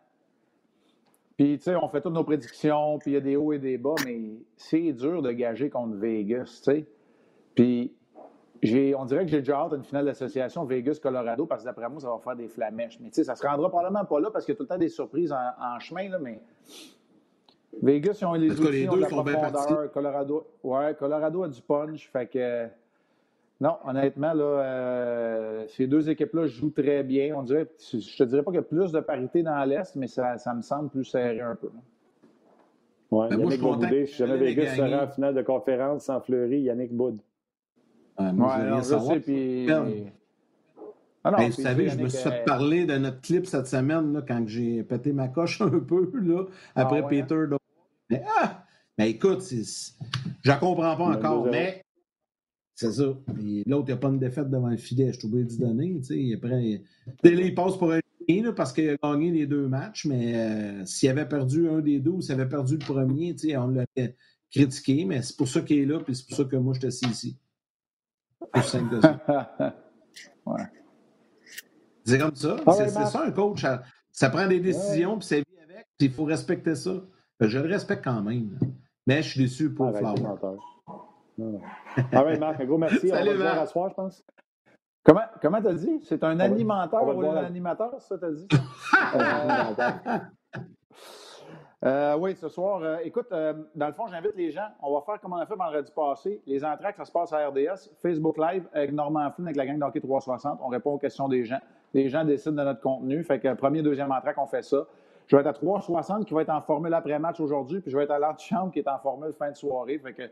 puis, 1.37 1.59
tu 1.59 1.65
sais, 1.65 1.75
on 1.75 1.87
fait 1.87 2.01
toutes 2.01 2.13
nos 2.13 2.23
prédictions, 2.23 2.97
puis 2.97 3.11
il 3.11 3.13
y 3.13 3.17
a 3.17 3.21
des 3.21 3.35
hauts 3.35 3.53
et 3.53 3.59
des 3.59 3.77
bas, 3.77 3.93
mais 4.03 4.39
c'est 4.55 4.91
dur 4.91 5.21
de 5.21 5.31
gager 5.31 5.69
contre 5.69 5.95
Vegas, 5.95 6.61
tu 6.63 6.71
sais. 6.71 6.87
Puis, 7.53 7.93
on 8.95 9.05
dirait 9.05 9.25
que 9.25 9.31
j'ai 9.31 9.39
déjà 9.39 9.57
hâte 9.57 9.73
à 9.73 9.75
une 9.75 9.83
finale 9.83 10.05
d'association 10.05 10.65
Vegas-Colorado 10.65 11.45
parce 11.45 11.63
que 11.63 11.67
d'après 11.67 11.89
moi, 11.89 11.99
ça 11.99 12.09
va 12.09 12.19
faire 12.19 12.35
des 12.35 12.47
flamèches. 12.47 12.99
Mais 12.99 13.09
tu 13.09 13.15
sais, 13.15 13.23
ça 13.23 13.35
se 13.35 13.45
rendra 13.45 13.69
probablement 13.69 14.05
pas 14.05 14.19
là 14.19 14.29
parce 14.31 14.45
qu'il 14.45 14.53
y 14.53 14.55
a 14.55 14.57
tout 14.57 14.63
le 14.63 14.69
temps 14.69 14.77
des 14.77 14.89
surprises 14.89 15.31
en, 15.31 15.79
chemin, 15.79 16.09
là, 16.09 16.19
mais 16.19 16.39
Vegas, 17.81 18.17
ils 18.21 18.25
ont 18.25 18.33
les 18.33 18.59
outils, 18.59 18.83
ils 18.83 18.89
ont 18.89 18.95
de 18.95 19.01
la 19.01 19.07
profondeur. 19.07 19.91
Colorado, 19.91 20.47
ouais, 20.63 20.95
Colorado 20.97 21.43
a 21.43 21.47
du 21.47 21.61
punch, 21.61 22.09
fait 22.11 22.27
que 22.27 22.67
non, 23.59 23.77
honnêtement, 23.85 24.33
là, 24.33 24.43
euh, 24.43 25.67
ces 25.67 25.87
deux 25.87 26.09
équipes-là 26.09 26.45
jouent 26.45 26.69
très 26.69 27.03
bien. 27.03 27.35
On 27.35 27.41
dirait, 27.41 27.67
je 27.79 28.17
te 28.17 28.23
dirais 28.23 28.43
pas 28.43 28.51
qu'il 28.51 28.59
y 28.59 28.63
a 28.63 28.63
plus 28.63 28.91
de 28.91 28.99
parité 28.99 29.41
dans 29.41 29.63
l'Est, 29.65 29.95
mais 29.95 30.07
ça, 30.07 30.37
me 30.55 30.61
semble 30.61 30.89
plus 30.89 31.05
serré 31.05 31.41
un 31.41 31.55
peu. 31.55 31.69
Oui, 33.09 33.27
ben, 33.29 33.39
Yannick 33.39 33.61
Boudé, 33.61 34.05
si 34.05 34.15
jamais 34.15 34.37
Vegas 34.37 34.75
sera 34.75 35.05
en 35.05 35.07
finale 35.07 35.33
de 35.33 35.41
conférence 35.41 36.03
sans 36.03 36.21
Fleury, 36.21 36.61
Yannick 36.61 36.93
Boud. 36.93 37.17
Ouais, 38.19 38.33
moi, 38.33 38.81
je 38.81 38.83
sais, 38.83 39.19
puis... 39.19 39.67
Ah 41.23 41.31
ben, 41.31 41.49
vous 41.49 41.61
savez, 41.61 41.89
je 41.89 41.97
me 41.97 42.07
suis 42.07 42.23
fait 42.23 42.45
parler 42.45 42.85
de 42.85 42.97
notre 42.97 43.19
clip 43.19 43.45
cette 43.45 43.67
semaine 43.67 44.13
là, 44.13 44.21
quand 44.25 44.47
j'ai 44.47 44.81
pété 44.83 45.11
ma 45.11 45.27
coche 45.27 45.59
un 45.61 45.67
peu 45.69 46.09
là, 46.21 46.45
après 46.73 47.01
ah 47.03 47.07
Peter. 47.07 47.45
Mais, 48.09 48.23
ah! 48.39 48.63
mais 48.97 49.09
écoute, 49.09 49.41
je 49.41 50.51
ne 50.51 50.59
comprends 50.59 50.95
pas 50.95 51.17
encore, 51.17 51.45
mais 51.47 51.83
c'est 52.75 52.93
ça. 52.93 53.03
L'autre, 53.03 53.25
il 53.35 53.63
n'y 53.65 53.91
a 53.91 53.97
pas 53.97 54.07
une 54.07 54.19
défaite 54.19 54.49
devant 54.49 54.69
le 54.69 54.77
filet. 54.77 55.11
Je 55.11 55.19
suis 55.19 55.27
obligé 55.27 55.45
d'y 55.45 55.57
donner. 55.57 55.99
Après, 56.35 56.81
il 57.23 57.55
passe 57.55 57.75
pour 57.75 57.91
un 57.91 57.99
là, 58.29 58.53
parce 58.53 58.71
qu'il 58.71 58.89
a 58.89 58.95
gagné 58.95 59.31
les 59.31 59.47
deux 59.47 59.67
matchs, 59.67 60.05
mais 60.05 60.35
euh, 60.35 60.85
s'il 60.85 61.09
avait 61.09 61.27
perdu 61.27 61.67
un 61.69 61.79
des 61.79 61.99
deux 61.99 62.11
ou 62.11 62.21
s'il 62.21 62.33
avait 62.33 62.47
perdu 62.47 62.77
le 62.77 62.85
premier, 62.85 63.35
on 63.57 63.67
l'aurait 63.67 64.15
critiqué, 64.51 65.05
mais 65.05 65.21
c'est 65.21 65.35
pour 65.35 65.47
ça 65.47 65.61
qu'il 65.61 65.79
est 65.79 65.85
là, 65.85 65.99
puis 65.99 66.15
c'est 66.15 66.27
pour 66.27 66.37
ça 66.37 66.43
que 66.43 66.55
moi, 66.55 66.73
je 66.81 66.89
suis 66.89 67.07
ici. 67.07 67.37
C'est 68.55 68.61
simple 68.63 68.95
que 68.95 69.01
ça. 69.01 69.19
ouais. 70.45 70.63
C'est 72.05 72.19
comme 72.19 72.35
ça. 72.35 72.57
C'est 72.73 72.89
ça, 72.89 73.23
un 73.23 73.31
coach. 73.31 73.65
Ça, 74.11 74.29
prend 74.29 74.47
des 74.47 74.59
décisions, 74.59 75.17
puis 75.17 75.27
ça 75.27 75.35
vit 75.35 75.43
avec, 75.63 75.87
puis 75.97 76.07
il 76.07 76.11
faut 76.11 76.23
respecter 76.23 76.75
ça. 76.75 76.91
Je 77.39 77.59
le 77.59 77.69
respecte 77.69 78.03
quand 78.03 78.21
même. 78.21 78.57
Mais 79.05 79.21
je 79.21 79.29
suis 79.29 79.41
déçu 79.41 79.73
pour 79.73 79.95
Flower. 79.95 80.15
Ah 82.11 82.23
ouais, 82.23 82.37
Marc, 82.39 82.61
un 82.61 82.65
gros 82.65 82.77
merci. 82.77 83.09
Salut, 83.09 83.31
on 83.35 83.37
va 83.37 83.43
Marc. 83.43 83.57
à 83.59 83.65
soir, 83.67 83.89
je 83.89 83.95
pense. 83.95 84.23
Comment 85.03 85.21
comment 85.41 85.61
t'as 85.61 85.73
dit? 85.73 86.01
C'est 86.03 86.23
un 86.23 86.39
animateur 86.39 87.15
ou 87.15 87.21
un 87.21 87.37
animateur, 87.37 88.01
ça, 88.01 88.17
t'as 88.17 88.31
dit? 88.31 88.47
euh, 91.85 92.17
oui, 92.17 92.35
ce 92.35 92.49
soir, 92.49 92.81
euh, 92.81 92.97
écoute, 93.03 93.27
euh, 93.31 93.53
dans 93.75 93.87
le 93.87 93.93
fond, 93.93 94.07
j'invite 94.07 94.35
les 94.35 94.49
gens. 94.49 94.67
On 94.81 94.95
va 94.95 95.01
faire 95.01 95.21
comme 95.21 95.33
on 95.33 95.37
a 95.37 95.45
fait 95.45 95.55
vendredi 95.55 95.91
passé. 95.95 96.41
Les 96.47 96.65
entrées, 96.65 96.91
ça 96.97 97.05
se 97.05 97.11
passe 97.11 97.31
à 97.33 97.47
RDS, 97.47 97.91
Facebook 98.01 98.37
Live 98.37 98.67
avec 98.73 98.91
Normand 98.91 99.29
Flynn, 99.31 99.47
avec 99.47 99.57
la 99.57 99.65
gang 99.67 99.77
d'Hockey 99.77 99.99
360. 99.99 100.59
On 100.63 100.69
répond 100.69 100.93
aux 100.93 100.97
questions 100.97 101.27
des 101.27 101.45
gens. 101.45 101.59
Les 101.93 102.09
gens 102.09 102.25
décident 102.25 102.55
de 102.55 102.63
notre 102.67 102.81
contenu. 102.81 103.23
Fait 103.23 103.39
que 103.39 103.53
premier, 103.53 103.83
deuxième 103.83 104.11
entrée, 104.11 104.33
on 104.37 104.47
fait 104.47 104.63
ça. 104.63 104.87
Je 105.27 105.35
vais 105.35 105.41
être 105.41 105.47
à 105.47 105.53
360 105.53 106.25
qui 106.25 106.33
va 106.33 106.41
être 106.41 106.49
en 106.49 106.61
formule 106.61 106.93
après-match 106.93 107.39
aujourd'hui, 107.39 107.81
puis 107.81 107.91
je 107.91 107.97
vais 107.97 108.05
être 108.05 108.11
à 108.11 108.19
l'antichambre 108.19 108.71
qui 108.71 108.79
est 108.79 108.87
en 108.87 108.97
formule 108.97 109.33
fin 109.33 109.51
de 109.51 109.55
soirée. 109.55 109.99
Fait 109.99 110.13
que 110.13 110.23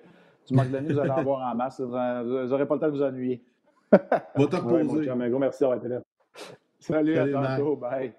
du 0.48 0.54
manque 0.56 0.72
de 0.72 0.94
vous 0.94 1.00
allez 1.00 1.12
en 1.12 1.24
voir 1.24 1.52
en 1.52 1.54
masse. 1.54 1.80
Vous 1.80 1.92
n'aurez 1.92 2.66
pas 2.66 2.76
le 2.76 2.80
temps 2.80 2.88
de 2.88 2.92
vous 2.92 3.04
ennuyer. 3.04 3.44
Va 3.92 4.48
te 4.48 4.56
reposer. 4.56 5.10
un 5.10 5.30
gros 5.30 5.40
merci 5.40 5.60
d'avoir 5.62 5.78
été 5.78 5.90
là. 5.90 6.02
Salut, 6.80 7.18
à 7.18 7.28
tantôt. 7.28 7.76
Bye. 7.76 8.14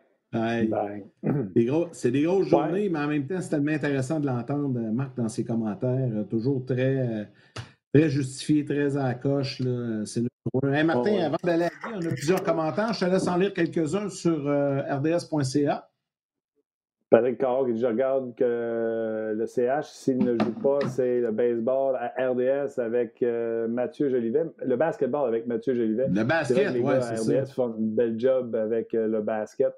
C'est 1.93 2.11
des 2.11 2.23
grosses 2.23 2.49
journées, 2.49 2.89
mais 2.89 2.99
en 2.99 3.09
même 3.09 3.27
temps, 3.27 3.41
c'est 3.41 3.51
tellement 3.51 3.73
intéressant 3.73 4.21
de 4.21 4.27
l'entendre, 4.27 4.79
Marc, 4.93 5.17
dans 5.17 5.29
ses 5.29 5.45
commentaires. 5.45 6.11
Euh, 6.15 6.25
toujours 6.25 6.65
très, 6.65 7.29
très 7.93 8.09
justifié, 8.09 8.65
très 8.65 8.97
à 8.97 9.05
la 9.05 9.15
coche. 9.15 9.63
C'est 10.05 10.23
Martin, 10.85 11.19
avant 11.25 11.37
d'aller 11.43 11.65
à 11.65 11.71
on 11.95 12.01
a 12.01 12.09
plusieurs 12.11 12.43
commentaires. 12.43 12.93
Je 12.93 13.05
te 13.05 13.11
laisse 13.11 13.27
en 13.29 13.37
lire 13.37 13.53
quelques-uns 13.53 14.09
sur 14.09 14.49
euh, 14.49 14.81
rds.ca. 14.83 15.89
Patrick 17.09 17.39
Carr 17.39 17.67
qui 17.67 17.75
dit 17.75 17.81
Je 17.81 17.87
regarde 17.87 18.35
que 18.35 19.35
le 19.37 19.47
CH, 19.47 19.87
s'il 19.87 20.19
ne 20.19 20.37
joue 20.39 20.53
pas, 20.61 20.81
c'est 20.89 21.21
le 21.21 21.31
baseball 21.31 21.97
à 21.97 22.13
RDS 22.31 22.81
avec 22.81 23.23
euh, 23.23 23.69
Mathieu 23.69 24.09
Jolivet. 24.09 24.47
Le 24.65 24.77
basketball 24.77 25.29
avec 25.29 25.47
Mathieu 25.47 25.75
Jolivet. 25.75 26.09
Le 26.09 26.25
basket, 26.25 26.75
oui, 26.75 26.93
c'est. 27.01 27.41
RDS 27.41 27.53
font 27.53 27.69
un 27.69 27.75
bel 27.79 28.19
job 28.19 28.57
avec 28.57 28.93
euh, 28.95 29.07
le 29.07 29.23
basket. 29.23 29.73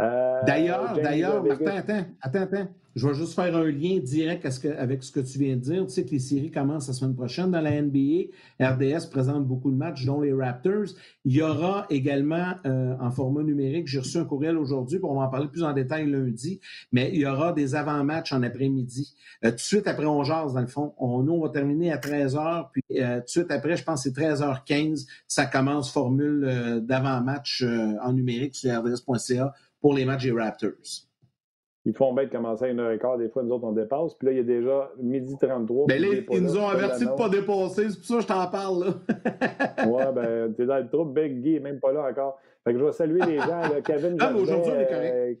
Euh, 0.00 0.40
d'ailleurs, 0.46 0.94
d'ailleurs, 1.02 1.42
Martin, 1.42 1.76
attends, 1.76 2.04
attends, 2.20 2.42
attends. 2.42 2.68
Je 2.96 3.06
vais 3.06 3.12
juste 3.12 3.34
faire 3.34 3.54
un 3.54 3.70
lien 3.70 3.98
direct 3.98 4.46
avec 4.78 5.02
ce 5.02 5.12
que 5.12 5.20
tu 5.20 5.38
viens 5.38 5.56
de 5.56 5.60
dire. 5.60 5.84
Tu 5.84 5.92
sais 5.92 6.04
que 6.06 6.12
les 6.12 6.18
séries 6.18 6.50
commencent 6.50 6.88
la 6.88 6.94
semaine 6.94 7.14
prochaine 7.14 7.50
dans 7.50 7.60
la 7.60 7.82
NBA. 7.82 8.30
RDS 8.58 9.10
présente 9.10 9.46
beaucoup 9.46 9.70
de 9.70 9.76
matchs, 9.76 10.06
dont 10.06 10.22
les 10.22 10.32
Raptors. 10.32 10.94
Il 11.26 11.34
y 11.34 11.42
aura 11.42 11.84
également 11.90 12.54
euh, 12.64 12.96
en 12.98 13.10
format 13.10 13.42
numérique, 13.42 13.86
j'ai 13.86 13.98
reçu 13.98 14.16
un 14.16 14.24
courriel 14.24 14.56
aujourd'hui, 14.56 14.98
on 15.02 15.18
va 15.18 15.26
en 15.26 15.28
parler 15.28 15.48
plus 15.48 15.62
en 15.62 15.74
détail 15.74 16.08
lundi, 16.08 16.58
mais 16.90 17.10
il 17.12 17.20
y 17.20 17.26
aura 17.26 17.52
des 17.52 17.74
avant-matchs 17.74 18.32
en 18.32 18.42
après-midi. 18.42 19.14
Euh, 19.44 19.50
tout 19.50 19.56
de 19.56 19.60
suite 19.60 19.86
après, 19.88 20.06
on 20.06 20.24
jase, 20.24 20.54
dans 20.54 20.62
le 20.62 20.66
fond. 20.66 20.94
On, 20.96 21.22
nous, 21.22 21.34
on 21.34 21.42
va 21.42 21.50
terminer 21.50 21.92
à 21.92 21.98
13h, 21.98 22.68
puis 22.72 22.82
tout 22.88 22.94
de 22.94 23.22
suite 23.26 23.50
après, 23.50 23.76
je 23.76 23.84
pense 23.84 24.04
que 24.04 24.10
c'est 24.10 24.18
13h15, 24.18 25.06
ça 25.28 25.44
commence 25.44 25.92
formule 25.92 26.80
d'avant-match 26.82 27.62
en 28.02 28.12
numérique 28.14 28.54
sur 28.54 28.72
rds.ca 28.72 29.52
pour 29.86 29.94
les 29.94 30.04
matchs 30.04 30.24
des 30.24 30.32
Raptors. 30.32 30.72
Ils 31.84 31.94
font 31.94 32.12
bien 32.12 32.24
de 32.24 32.30
commencer 32.30 32.64
à 32.64 32.74
1h15. 32.74 33.18
Des 33.18 33.28
fois, 33.28 33.44
nous 33.44 33.52
autres, 33.52 33.66
on 33.66 33.72
dépasse. 33.72 34.14
Puis 34.14 34.26
là, 34.26 34.32
il 34.32 34.38
y 34.38 34.40
a 34.40 34.42
déjà 34.42 34.90
midi 35.00 35.36
33. 35.40 35.86
Ben 35.86 36.02
là, 36.02 36.08
ils 36.28 36.42
nous 36.42 36.58
ont 36.58 36.66
averti 36.66 37.04
de 37.04 37.10
ne 37.10 37.16
pas 37.16 37.28
dépasser. 37.28 37.90
C'est 37.90 37.96
pour 37.98 38.04
ça 38.04 38.14
que 38.16 38.20
je 38.22 38.26
t'en 38.26 38.50
parle. 38.50 38.84
Là. 38.84 39.86
ouais, 39.86 40.12
ben, 40.12 40.54
t'es 40.54 40.66
dans 40.66 40.78
le 40.78 40.88
trou. 40.88 41.04
Big 41.04 41.40
Guy 41.40 41.52
n'est 41.52 41.60
même 41.60 41.78
pas 41.78 41.92
là 41.92 42.02
encore. 42.10 42.36
Fait 42.64 42.72
que 42.72 42.80
je 42.80 42.84
vais 42.84 42.90
saluer 42.90 43.24
les 43.26 43.38
gens. 43.38 43.60
Là. 43.60 43.80
Kevin 43.80 44.16
ah, 44.20 44.32
mais 44.32 44.40
aujourd'hui, 44.40 44.72
on 44.74 44.80
est 44.80 44.88
correct. 44.88 45.40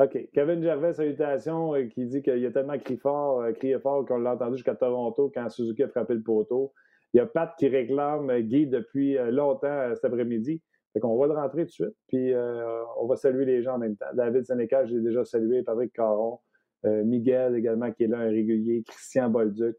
Euh, 0.00 0.04
OK. 0.04 0.28
Kevin 0.34 0.62
Gervais, 0.62 0.92
salutations, 0.92 1.74
euh, 1.74 1.86
qui 1.86 2.04
dit 2.04 2.20
qu'il 2.20 2.44
a 2.44 2.50
tellement 2.50 2.78
crié 2.78 2.98
fort, 2.98 3.40
euh, 3.40 3.52
crié 3.52 3.78
fort 3.78 4.04
qu'on 4.04 4.18
l'a 4.18 4.34
entendu 4.34 4.56
jusqu'à 4.56 4.74
Toronto 4.74 5.32
quand 5.34 5.48
Suzuki 5.48 5.82
a 5.82 5.88
frappé 5.88 6.12
le 6.12 6.22
poteau. 6.22 6.74
Il 7.14 7.16
y 7.16 7.20
a 7.20 7.26
Pat 7.26 7.54
qui 7.58 7.68
réclame 7.68 8.30
Guy 8.40 8.66
depuis 8.66 9.16
longtemps 9.30 9.94
cet 9.94 10.04
après-midi. 10.04 10.60
Fait 10.92 11.00
qu'on 11.00 11.16
va 11.18 11.26
le 11.26 11.34
rentrer 11.34 11.62
tout 11.62 11.68
de 11.68 11.72
suite, 11.72 11.96
puis 12.08 12.32
euh, 12.32 12.82
on 12.98 13.06
va 13.06 13.16
saluer 13.16 13.44
les 13.44 13.62
gens 13.62 13.74
en 13.74 13.78
même 13.78 13.96
temps. 13.96 14.06
David 14.14 14.44
Sénécal, 14.44 14.86
j'ai 14.86 15.00
déjà 15.00 15.24
salué, 15.24 15.62
Patrick 15.62 15.92
Caron, 15.92 16.40
euh, 16.84 17.04
Miguel 17.04 17.54
également, 17.54 17.92
qui 17.92 18.04
est 18.04 18.08
là, 18.08 18.18
un 18.18 18.28
régulier, 18.28 18.82
Christian 18.86 19.28
Bolduc. 19.28 19.76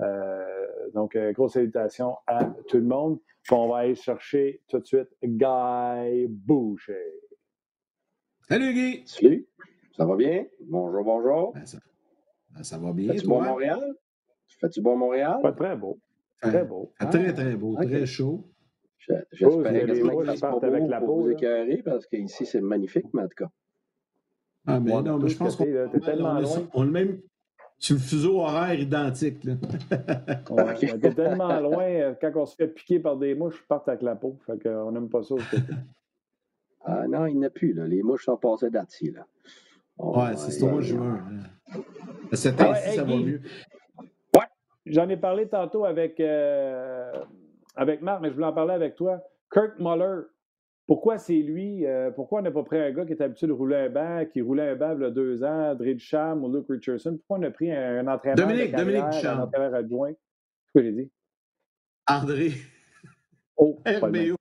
Euh, 0.00 0.44
donc, 0.94 1.16
grosse 1.32 1.54
salutation 1.54 2.16
à 2.26 2.44
tout 2.68 2.76
le 2.76 2.84
monde. 2.84 3.18
Puis 3.42 3.54
on 3.54 3.68
va 3.68 3.78
aller 3.78 3.94
chercher 3.94 4.60
tout 4.68 4.78
de 4.78 4.84
suite 4.84 5.08
Guy 5.22 6.26
Boucher. 6.28 7.14
Salut 8.48 8.72
Guy! 8.72 9.02
Salut! 9.06 9.46
Ça 9.96 10.04
va 10.04 10.16
bien? 10.16 10.46
Bonjour, 10.60 11.02
bonjour. 11.02 11.52
Ben, 11.54 11.64
ben, 12.50 12.62
ça, 12.62 12.78
va 12.78 12.92
bien. 12.92 13.12
Fais-tu 13.12 13.26
bon 13.26 13.42
Montréal? 13.42 13.94
Fais-tu 14.60 14.80
bon 14.80 14.96
Montréal? 14.96 15.38
Pas 15.42 15.52
très 15.52 15.76
beau. 15.76 15.98
Très 16.40 16.64
beau. 16.64 16.92
Très, 16.98 17.32
très 17.32 17.56
beau. 17.56 17.74
Très 17.76 18.06
chaud. 18.06 18.44
J'espère 19.32 19.86
que 20.18 20.36
ça 20.36 20.50
pas 20.50 20.66
avec 20.66 20.88
la 20.88 21.00
pour 21.00 21.22
vous 21.22 21.30
écœurer 21.30 21.82
parce 21.84 22.06
qu'ici, 22.06 22.46
c'est 22.46 22.60
magnifique, 22.60 23.06
mais 23.12 23.22
en 23.22 23.28
tout 23.28 23.44
cas. 23.44 23.50
Ah, 24.66 24.80
mais 24.80 25.00
non, 25.02 25.18
mais 25.18 25.28
je 25.28 25.38
pense 25.38 25.56
qu'on 25.56 25.64
est 25.64 26.00
tellement 26.00 26.38
loin. 26.40 26.68
On 26.74 26.82
le 26.82 26.90
même. 26.90 27.20
Sur 27.80 27.94
le 27.94 28.00
fuseau 28.00 28.40
horaire 28.40 28.78
identique. 28.78 29.44
Là. 29.44 29.52
ouais, 30.50 30.92
on 30.92 30.98
tellement 30.98 31.60
loin, 31.60 31.84
euh, 31.84 32.14
quand 32.20 32.32
on 32.34 32.44
se 32.44 32.56
fait 32.56 32.66
piquer 32.66 32.98
par 32.98 33.16
des 33.16 33.36
mouches, 33.36 33.64
part 33.68 33.84
avec 33.86 34.02
la 34.02 34.16
peau. 34.16 34.36
Fait 34.46 34.60
qu'on 34.60 34.90
n'aime 34.90 35.08
pas 35.08 35.22
ça 35.22 35.36
Ah 36.84 37.06
non, 37.06 37.26
il 37.26 37.36
n'y 37.36 37.44
en 37.44 37.46
a 37.46 37.50
plus. 37.50 37.72
Là. 37.72 37.86
Les 37.86 38.02
mouches 38.02 38.24
sont 38.24 38.36
passées 38.36 38.70
d'ici. 38.70 39.12
Là. 39.12 39.26
ouais, 39.98 40.36
c'est 40.36 40.60
au 40.62 40.70
mois 40.70 40.80
de 40.80 40.86
juin. 40.86 41.24
Cet 42.32 42.60
ah 42.60 42.74
ça 42.74 43.04
va 43.04 43.16
mieux. 43.16 43.40
Ouais. 44.34 44.46
J'en 44.86 45.08
ai 45.08 45.16
parlé 45.16 45.46
tantôt 45.46 45.84
avec, 45.84 46.18
euh, 46.18 47.12
avec 47.78 48.02
Marc, 48.02 48.20
mais 48.20 48.28
je 48.28 48.34
voulais 48.34 48.46
en 48.46 48.52
parler 48.52 48.74
avec 48.74 48.96
toi. 48.96 49.22
Kurt 49.50 49.78
Muller, 49.78 50.22
pourquoi 50.86 51.16
c'est 51.16 51.38
lui? 51.38 51.86
Euh, 51.86 52.10
pourquoi 52.10 52.40
on 52.40 52.42
n'a 52.42 52.50
pas 52.50 52.64
pris 52.64 52.78
un 52.78 52.90
gars 52.90 53.06
qui 53.06 53.12
est 53.12 53.22
habitué 53.22 53.46
de 53.46 53.52
rouler 53.52 53.76
un 53.76 53.88
banc, 53.88 54.24
qui 54.32 54.40
roulait 54.40 54.70
un 54.70 54.74
banc 54.74 54.94
il 54.96 55.02
y 55.02 55.04
a 55.04 55.10
deux 55.10 55.44
ans, 55.44 55.74
Dre 55.76 55.96
Cham 55.96 56.44
ou 56.44 56.52
Luke 56.52 56.66
Richardson? 56.68 57.16
Pourquoi 57.16 57.38
on 57.38 57.48
a 57.48 57.50
pris 57.52 57.70
un, 57.72 58.06
entraîneur 58.08 58.36
Dominique, 58.36 58.72
de 58.72 58.76
carrière, 58.76 59.04
Dominique 59.04 59.24
un 59.24 59.42
entraîneur 59.42 59.74
adjoint? 59.74 60.10
C'est 60.10 60.66
ce 60.66 60.72
que 60.72 60.82
j'ai 60.82 60.92
dit? 60.92 61.10
André. 62.08 62.50
Oh, 63.56 63.78
RBO. 63.86 64.36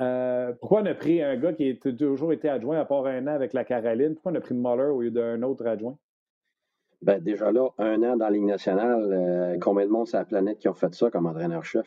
Euh, 0.00 0.52
pourquoi 0.60 0.82
on 0.82 0.86
a 0.86 0.94
pris 0.94 1.20
un 1.20 1.36
gars 1.36 1.52
qui 1.52 1.68
a 1.68 1.92
toujours 1.92 2.32
été 2.32 2.48
adjoint 2.48 2.78
à 2.78 2.84
part 2.84 3.06
un 3.06 3.26
an 3.26 3.34
avec 3.34 3.52
la 3.52 3.64
Caroline? 3.64 4.14
Pourquoi 4.14 4.32
on 4.32 4.36
a 4.36 4.40
pris 4.40 4.54
Muller 4.54 4.90
au 4.90 5.02
lieu 5.02 5.10
d'un 5.10 5.42
autre 5.42 5.66
adjoint? 5.66 5.98
Ben, 7.04 7.22
déjà 7.22 7.52
là, 7.52 7.68
un 7.76 8.02
an 8.02 8.16
dans 8.16 8.24
la 8.24 8.30
Ligue 8.30 8.46
nationale, 8.46 9.12
euh, 9.12 9.58
combien 9.60 9.84
de 9.84 9.90
monde 9.90 10.08
sur 10.08 10.16
la 10.16 10.24
planète 10.24 10.58
qui 10.58 10.68
ont 10.68 10.74
fait 10.74 10.94
ça 10.94 11.10
comme 11.10 11.26
entraîneur-chef? 11.26 11.86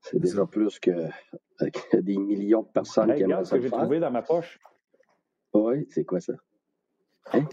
C'est 0.00 0.18
déjà 0.18 0.44
plus 0.44 0.80
que, 0.80 1.08
des 1.92 2.16
millions 2.16 2.62
de 2.62 2.68
personnes 2.68 3.14
qui 3.14 3.22
aiment 3.22 3.30
ça. 3.30 3.44
ce 3.44 3.54
que 3.54 3.60
j'ai 3.60 3.70
trouvé 3.70 4.00
dans 4.00 4.10
ma 4.10 4.22
poche. 4.22 4.58
Oui, 5.54 5.86
c'est 5.90 6.04
quoi 6.04 6.18
ça? 6.18 6.32
Hein? 7.32 7.46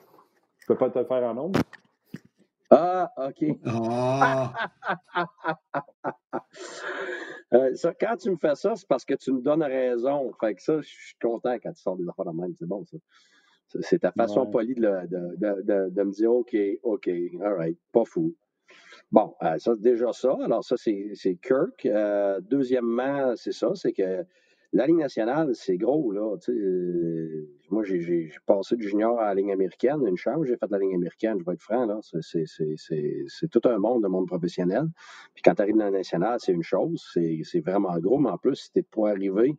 Je 0.58 0.66
peux 0.66 0.76
pas 0.76 0.90
te 0.90 0.98
le 0.98 1.06
faire 1.06 1.24
en 1.24 1.36
nombre. 1.36 1.60
Ah, 2.72 3.14
OK. 3.18 3.46
Ah. 3.66 4.70
Euh, 7.52 7.74
ça, 7.74 7.96
quand 8.00 8.16
tu 8.16 8.30
me 8.30 8.38
fais 8.38 8.54
ça, 8.54 8.76
c'est 8.76 8.88
parce 8.88 9.04
que 9.04 9.16
tu 9.16 9.32
me 9.32 9.42
donnes 9.42 9.64
raison. 9.64 10.32
Fait 10.40 10.54
que 10.54 10.62
ça, 10.62 10.82
je 10.82 10.88
suis 10.88 11.16
content 11.20 11.56
quand 11.56 11.74
tu 11.74 11.82
sors 11.82 11.98
des 11.98 12.08
affaires 12.08 12.26
de 12.26 12.40
même. 12.40 12.54
C'est 12.56 12.68
bon, 12.68 12.86
ça. 12.86 12.98
C'est 13.82 14.00
ta 14.00 14.12
façon 14.12 14.46
polie 14.48 14.76
de, 14.76 14.82
de, 14.82 15.36
de, 15.38 15.90
de, 15.90 16.04
me 16.04 16.12
dire 16.12 16.32
OK, 16.32 16.56
OK, 16.84 17.08
all 17.42 17.54
right, 17.54 17.78
pas 17.92 18.06
fou. 18.06 18.34
Bon, 19.12 19.34
euh, 19.44 19.58
ça, 19.58 19.74
déjà 19.76 20.12
ça. 20.14 20.38
Alors, 20.44 20.64
ça, 20.64 20.76
c'est 20.78 21.38
Kirk. 21.42 21.86
Euh, 21.86 22.40
deuxièmement, 22.42 23.34
c'est 23.36 23.52
ça, 23.52 23.72
c'est 23.76 23.94
que 23.94 24.24
la 24.72 24.86
Ligue 24.86 24.98
nationale, 24.98 25.56
c'est 25.56 25.78
gros, 25.78 26.12
là. 26.12 26.36
Euh, 26.50 27.50
moi, 27.72 27.84
j'ai 27.84 28.32
passé 28.46 28.76
du 28.76 28.88
junior 28.88 29.20
à 29.20 29.26
la 29.26 29.34
ligne 29.34 29.52
américaine, 29.52 30.06
une 30.06 30.18
chance, 30.18 30.46
j'ai 30.46 30.58
fait 30.58 30.70
la 30.70 30.78
ligne 30.78 30.94
américaine, 30.96 31.38
je 31.40 31.46
vais 31.46 31.54
être 31.54 31.62
franc, 31.62 31.86
là. 31.88 32.00
C'est 32.02 33.50
tout 33.50 33.62
un 33.68 33.78
monde, 33.80 34.06
un 34.06 34.10
monde 34.10 34.28
professionnel. 34.28 34.86
Puis 35.34 35.42
quand 35.42 35.56
tu 35.56 35.62
arrives 35.64 35.78
dans 35.78 35.86
la 35.86 35.92
nationale, 35.92 36.38
c'est 36.40 36.54
une 36.54 36.64
chose, 36.64 37.04
c'est 37.14 37.62
vraiment 37.62 37.98
gros, 37.98 38.20
mais 38.20 38.30
en 38.30 38.38
plus, 38.38 38.56
c'était 38.56 38.84
pour 38.84 39.08
arriver 39.08 39.58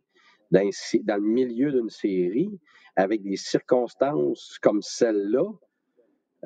dans, 0.51 0.61
le 0.61 1.21
milieu 1.21 1.71
d'une 1.71 1.89
série 1.89 2.59
avec 2.95 3.23
des 3.23 3.37
circonstances 3.37 4.57
comme 4.61 4.81
celle-là, 4.81 5.45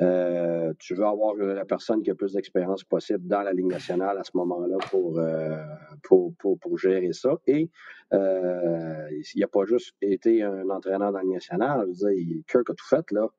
euh, 0.02 0.74
tu 0.78 0.94
veux 0.94 1.06
avoir 1.06 1.36
la 1.36 1.64
personne 1.64 2.04
qui 2.04 2.12
a 2.12 2.16
plus 2.16 2.34
d'expérience 2.34 2.84
possible 2.84 3.26
dans 3.28 3.42
la 3.42 3.54
Ligue 3.54 3.68
nationale 3.68 4.18
à 4.18 4.24
ce 4.24 4.32
moment-là 4.36 4.78
pour, 4.92 5.18
euh, 5.20 5.58
pour, 6.04 6.34
pour, 6.38 6.78
gérer 6.78 7.14
ça. 7.14 7.40
Et 7.48 7.70
euh, 8.14 9.08
il 9.34 9.40
n'a 9.40 9.48
pas 9.48 9.64
juste 9.66 9.96
été 10.02 10.44
un 10.44 10.70
entraîneur 10.70 11.12
dans 11.12 11.20
la 11.20 11.24
Ligue 11.24 11.34
nationale. 11.34 11.88
Je 11.94 12.06
veux 12.06 12.14
dire, 12.14 12.44
Kirk 12.48 12.70
a 12.70 12.74
tout 12.74 12.88
fait, 12.88 13.10
là. 13.12 13.30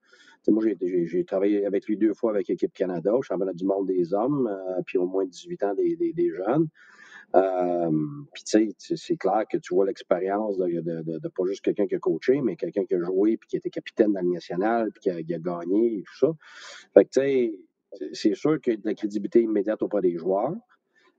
moi, 0.48 0.64
j'ai 0.80 1.24
travaillé 1.26 1.66
avec 1.66 1.86
lui 1.86 1.98
deux 1.98 2.14
fois 2.14 2.30
avec 2.30 2.48
l'équipe 2.48 2.72
Canada, 2.72 3.12
championnat 3.20 3.52
du 3.52 3.66
monde 3.66 3.86
des 3.86 4.14
hommes, 4.14 4.50
puis 4.86 4.96
au 4.96 5.06
moins 5.06 5.26
18 5.26 5.62
ans 5.64 5.74
des, 5.74 5.96
des 5.96 6.30
jeunes. 6.30 6.68
Euh, 7.34 7.90
puis 8.32 8.44
tu 8.44 8.74
sais, 8.78 8.96
c'est 8.96 9.16
clair 9.16 9.44
que 9.50 9.58
tu 9.58 9.74
vois 9.74 9.86
l'expérience 9.86 10.56
de, 10.56 11.28
pas 11.28 11.44
juste 11.46 11.62
quelqu'un 11.62 11.86
qui 11.86 11.94
a 11.94 11.98
coaché, 11.98 12.40
mais 12.40 12.56
quelqu'un 12.56 12.84
qui 12.84 12.94
a 12.94 13.00
joué, 13.00 13.36
puis 13.36 13.48
qui 13.48 13.56
était 13.56 13.70
capitaine 13.70 14.12
dans 14.12 14.22
le 14.22 14.32
national, 14.32 14.92
puis 14.92 15.02
qui 15.02 15.10
a, 15.10 15.22
qui 15.22 15.34
a, 15.34 15.38
gagné 15.38 15.98
et 15.98 16.02
tout 16.02 16.16
ça. 16.18 16.28
Fait 16.94 17.04
que 17.04 17.10
tu 17.10 17.20
sais, 17.20 17.58
c'est 18.12 18.34
sûr 18.34 18.60
qu'il 18.60 18.74
y 18.74 18.76
a 18.76 18.78
de 18.78 18.86
la 18.86 18.94
crédibilité 18.94 19.42
immédiate 19.42 19.82
auprès 19.82 20.00
des 20.00 20.16
joueurs. 20.16 20.54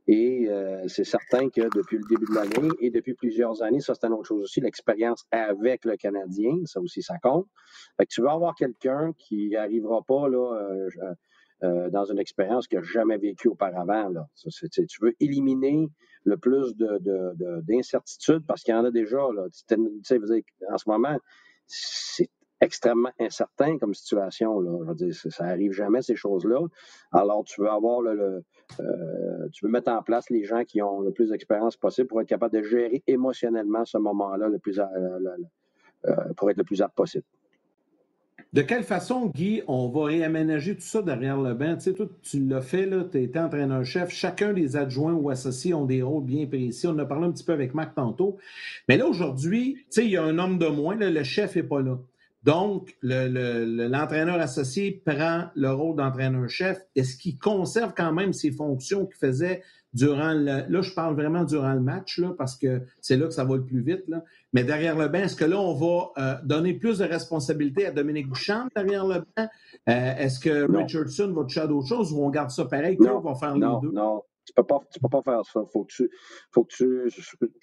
Et 0.07 0.47
euh, 0.47 0.87
c'est 0.87 1.03
certain 1.03 1.49
que 1.49 1.61
depuis 1.75 1.97
le 1.97 2.05
début 2.07 2.25
de 2.31 2.35
l'année 2.35 2.69
et 2.79 2.89
depuis 2.89 3.13
plusieurs 3.13 3.61
années, 3.61 3.81
ça 3.81 3.93
c'est 3.93 4.07
une 4.07 4.13
autre 4.13 4.27
chose 4.27 4.41
aussi, 4.41 4.61
l'expérience 4.61 5.25
avec 5.31 5.83
le 5.83 5.97
Canadien, 5.97 6.53
ça 6.63 6.79
aussi 6.79 7.01
ça 7.01 7.17
compte. 7.21 7.45
Fait 7.97 8.05
que 8.05 8.13
tu 8.13 8.21
veux 8.21 8.29
avoir 8.29 8.55
quelqu'un 8.55 9.11
qui 9.17 9.53
arrivera 9.57 10.01
pas 10.01 10.29
là, 10.29 10.53
euh, 10.53 11.13
euh, 11.63 11.89
dans 11.89 12.05
une 12.05 12.19
expérience 12.19 12.67
qu'il 12.67 12.79
n'a 12.79 12.85
jamais 12.85 13.17
vécue 13.17 13.47
auparavant. 13.47 14.11
Tu 14.35 15.01
veux 15.01 15.13
éliminer 15.19 15.89
le 16.23 16.37
plus 16.37 16.75
d'incertitudes 16.75 18.35
de, 18.35 18.39
de, 18.39 18.45
parce 18.45 18.63
qu'il 18.63 18.73
y 18.73 18.77
en 18.77 18.85
a 18.85 18.91
déjà. 18.91 19.23
En 19.25 20.77
ce 20.77 20.89
moment, 20.89 21.17
c'est 21.65 22.29
extrêmement 22.61 23.11
incertain 23.19 23.77
comme 23.77 23.93
situation. 23.93 24.61
Ça 25.29 25.45
arrive 25.45 25.71
jamais, 25.71 26.01
ces 26.01 26.15
choses-là. 26.15 26.59
Alors, 27.11 27.43
tu 27.43 27.61
veux 27.61 27.69
avoir 27.69 28.01
euh, 28.01 28.41
tu 29.51 29.65
veux 29.65 29.71
mettre 29.71 29.91
en 29.91 30.03
place 30.03 30.29
les 30.29 30.43
gens 30.43 30.63
qui 30.63 30.81
ont 30.81 31.01
le 31.01 31.11
plus 31.11 31.29
d'expérience 31.29 31.77
possible 31.77 32.07
pour 32.07 32.21
être 32.21 32.27
capable 32.27 32.53
de 32.53 32.63
gérer 32.63 33.03
émotionnellement 33.07 33.85
ce 33.85 33.97
moment-là 33.97 34.47
le 34.47 34.59
plus, 34.59 34.79
euh, 34.79 36.13
pour 36.35 36.49
être 36.51 36.57
le 36.57 36.63
plus 36.63 36.81
apte 36.81 36.95
possible. 36.95 37.25
De 38.57 38.63
quelle 38.63 38.81
façon, 38.81 39.27
Guy, 39.27 39.61
on 39.67 39.87
va 39.87 40.05
réaménager 40.05 40.73
tout 40.73 40.81
ça 40.81 41.03
derrière 41.03 41.39
le 41.39 41.53
banc? 41.53 41.75
Tu 41.75 41.91
sais, 41.91 41.95
tu 42.23 42.43
l'as 42.43 42.61
fait, 42.61 42.89
tu 43.11 43.21
été 43.21 43.37
entraîneur-chef. 43.37 44.09
Chacun 44.09 44.51
des 44.51 44.75
adjoints 44.75 45.13
ou 45.13 45.29
associés 45.29 45.75
ont 45.75 45.85
des 45.85 46.01
rôles 46.01 46.23
bien 46.23 46.47
précis. 46.47 46.87
On 46.87 46.93
en 46.93 46.97
a 46.97 47.05
parlé 47.05 47.27
un 47.27 47.31
petit 47.31 47.43
peu 47.43 47.53
avec 47.53 47.75
Marc 47.75 47.93
tantôt. 47.93 48.39
Mais 48.89 48.97
là, 48.97 49.05
aujourd'hui, 49.05 49.85
il 49.97 50.09
y 50.09 50.17
a 50.17 50.23
un 50.23 50.39
homme 50.39 50.57
de 50.57 50.65
moins, 50.65 50.95
le 50.95 51.23
chef 51.23 51.55
n'est 51.55 51.61
pas 51.61 51.83
là. 51.83 51.99
Donc, 52.41 52.97
l'entraîneur 53.03 54.39
associé 54.39 55.03
prend 55.05 55.49
le 55.53 55.71
rôle 55.71 55.95
d'entraîneur-chef. 55.95 56.79
Est-ce 56.95 57.15
qu'il 57.15 57.37
conserve 57.37 57.93
quand 57.95 58.11
même 58.11 58.33
ses 58.33 58.49
fonctions 58.49 59.05
qu'il 59.05 59.17
faisait 59.17 59.61
durant 59.93 60.33
le. 60.33 60.65
Là, 60.69 60.81
je 60.81 60.93
parle 60.93 61.15
vraiment 61.15 61.43
durant 61.43 61.73
le 61.73 61.79
match, 61.79 62.19
là, 62.19 62.33
parce 62.37 62.55
que 62.55 62.81
c'est 63.01 63.17
là 63.17 63.27
que 63.27 63.33
ça 63.33 63.43
va 63.43 63.55
le 63.55 63.63
plus 63.63 63.81
vite. 63.81 64.03
Là. 64.07 64.23
Mais 64.53 64.63
derrière 64.63 64.97
le 64.97 65.07
banc, 65.07 65.19
est-ce 65.19 65.35
que 65.35 65.45
là, 65.45 65.59
on 65.59 65.73
va 65.73 66.11
euh, 66.17 66.35
donner 66.43 66.73
plus 66.73 66.99
de 66.99 67.05
responsabilités 67.05 67.85
à 67.85 67.91
Dominique 67.91 68.29
Duchamp 68.29 68.67
derrière 68.75 69.05
le 69.05 69.19
banc? 69.19 69.47
Euh, 69.89 70.15
est-ce 70.17 70.39
que 70.39 70.71
Richardson 70.75 71.33
va 71.35 71.43
toucher 71.43 71.61
à 71.61 71.67
d'autres 71.67 71.87
choses 71.87 72.13
ou 72.13 72.23
on 72.23 72.29
garde 72.29 72.51
ça 72.51 72.65
pareil? 72.65 72.97
Non, 72.99 73.19
va 73.19 73.35
faire 73.35 73.55
non, 73.55 73.79
les 73.81 73.87
deux? 73.87 73.93
Non, 73.93 74.23
tu 74.47 74.53
peux 74.53 74.63
pas, 74.63 74.79
tu 74.91 74.99
peux 74.99 75.09
pas 75.09 75.21
faire 75.21 75.45
ça. 75.45 75.61
Faut 75.71 75.83
que 75.83 75.91
tu, 75.91 76.09
faut 76.51 76.63
que 76.63 76.73
tu, 76.73 77.09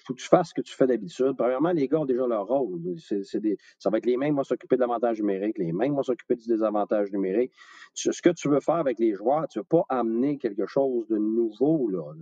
faut 0.07 0.15
que 0.15 0.21
tu 0.21 0.29
fasses 0.29 0.51
ce 0.51 0.55
que 0.55 0.61
tu 0.61 0.75
fais 0.75 0.87
d'habitude. 0.87 1.33
Premièrement, 1.37 1.73
les 1.73 1.89
gars 1.89 2.01
ont 2.01 2.05
déjà 2.05 2.27
leur 2.27 2.47
rôle. 2.47 2.79
C'est, 2.99 3.41
des, 3.41 3.57
ça 3.79 3.89
va 3.89 3.99
être 3.99 4.07
les 4.07 4.19
mêmes 4.19 4.37
vont 4.37 4.45
s'occuper 4.45 4.77
de 4.77 4.81
l'avantage 4.81 5.19
numérique, 5.19 5.57
les 5.59 5.73
mêmes 5.73 5.95
vont 5.95 6.03
s'occuper 6.03 6.37
du 6.37 6.47
désavantage 6.47 7.11
numérique. 7.11 7.53
ce 7.95 8.11
que 8.21 8.31
tu 8.31 8.49
veux 8.49 8.61
faire 8.61 8.77
avec 8.77 8.99
les 8.99 9.15
joueurs, 9.15 9.49
tu 9.49 9.61
veux 9.61 9.65
pas 9.65 9.85
amener 9.89 10.37
quelque 10.37 10.67
chose 10.67 11.09
de 11.09 11.17
nouveau, 11.17 11.89
là. 11.89 12.13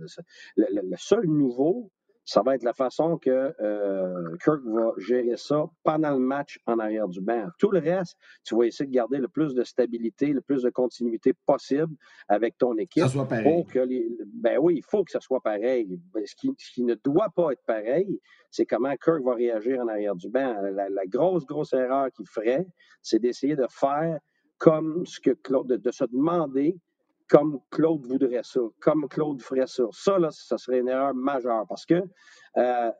le 0.55 0.97
seul 0.97 1.25
nouveau, 1.25 1.91
ça 2.25 2.41
va 2.41 2.55
être 2.55 2.63
la 2.63 2.73
façon 2.73 3.17
que 3.17 3.53
euh, 3.59 4.37
Kirk 4.43 4.61
va 4.65 4.93
gérer 4.97 5.35
ça 5.35 5.65
pendant 5.83 6.11
le 6.11 6.19
match 6.19 6.59
en 6.65 6.79
arrière 6.79 7.07
du 7.07 7.19
banc. 7.19 7.47
Tout 7.59 7.71
le 7.71 7.79
reste, 7.79 8.17
tu 8.43 8.55
vas 8.55 8.65
essayer 8.65 8.87
de 8.87 8.93
garder 8.93 9.17
le 9.17 9.27
plus 9.27 9.53
de 9.53 9.63
stabilité, 9.63 10.27
le 10.27 10.41
plus 10.41 10.63
de 10.63 10.69
continuité 10.69 11.33
possible 11.45 11.93
avec 12.29 12.57
ton 12.57 12.77
équipe. 12.77 13.03
Ça 13.03 13.09
soit 13.09 13.27
pareil. 13.27 13.65
Que 13.65 13.79
les, 13.79 14.07
ben 14.25 14.57
oui, 14.59 14.75
il 14.77 14.83
faut 14.83 15.03
que 15.03 15.11
ça 15.11 15.19
soit 15.19 15.41
pareil. 15.41 15.99
Ben, 16.13 16.25
ce 16.25 16.35
qui, 16.35 16.53
ce 16.57 16.71
qui 16.71 16.83
ne 16.83 16.95
doit 16.95 17.29
pas 17.35 17.51
être 17.51 17.63
pareil, 17.65 18.19
c'est 18.51 18.65
comment 18.65 18.95
Kirk 18.95 19.23
va 19.23 19.33
réagir 19.33 19.81
en 19.81 19.87
arrière 19.87 20.15
du 20.15 20.29
banc. 20.29 20.61
La, 20.61 20.89
la 20.89 21.05
grosse, 21.05 21.45
grosse 21.45 21.73
erreur 21.73 22.11
qu'il 22.11 22.27
ferait, 22.27 22.65
c'est 23.01 23.19
d'essayer 23.19 23.55
de 23.55 23.67
faire 23.69 24.19
comme 24.57 25.05
ce 25.05 25.19
que 25.19 25.31
Claude, 25.31 25.67
de, 25.67 25.75
de 25.75 25.91
se 25.91 26.05
demander 26.05 26.77
comme 27.29 27.59
Claude 27.71 28.05
voudrait 28.05 28.43
ça, 28.43 28.59
comme 28.79 29.07
Claude 29.09 29.41
ferait 29.41 29.67
ça. 29.67 29.83
Ça, 29.91 30.19
là, 30.19 30.29
ça 30.31 30.57
serait 30.57 30.79
une 30.79 30.89
erreur 30.89 31.13
majeure 31.13 31.65
parce 31.67 31.85
que 31.85 32.03
euh, 32.57 32.91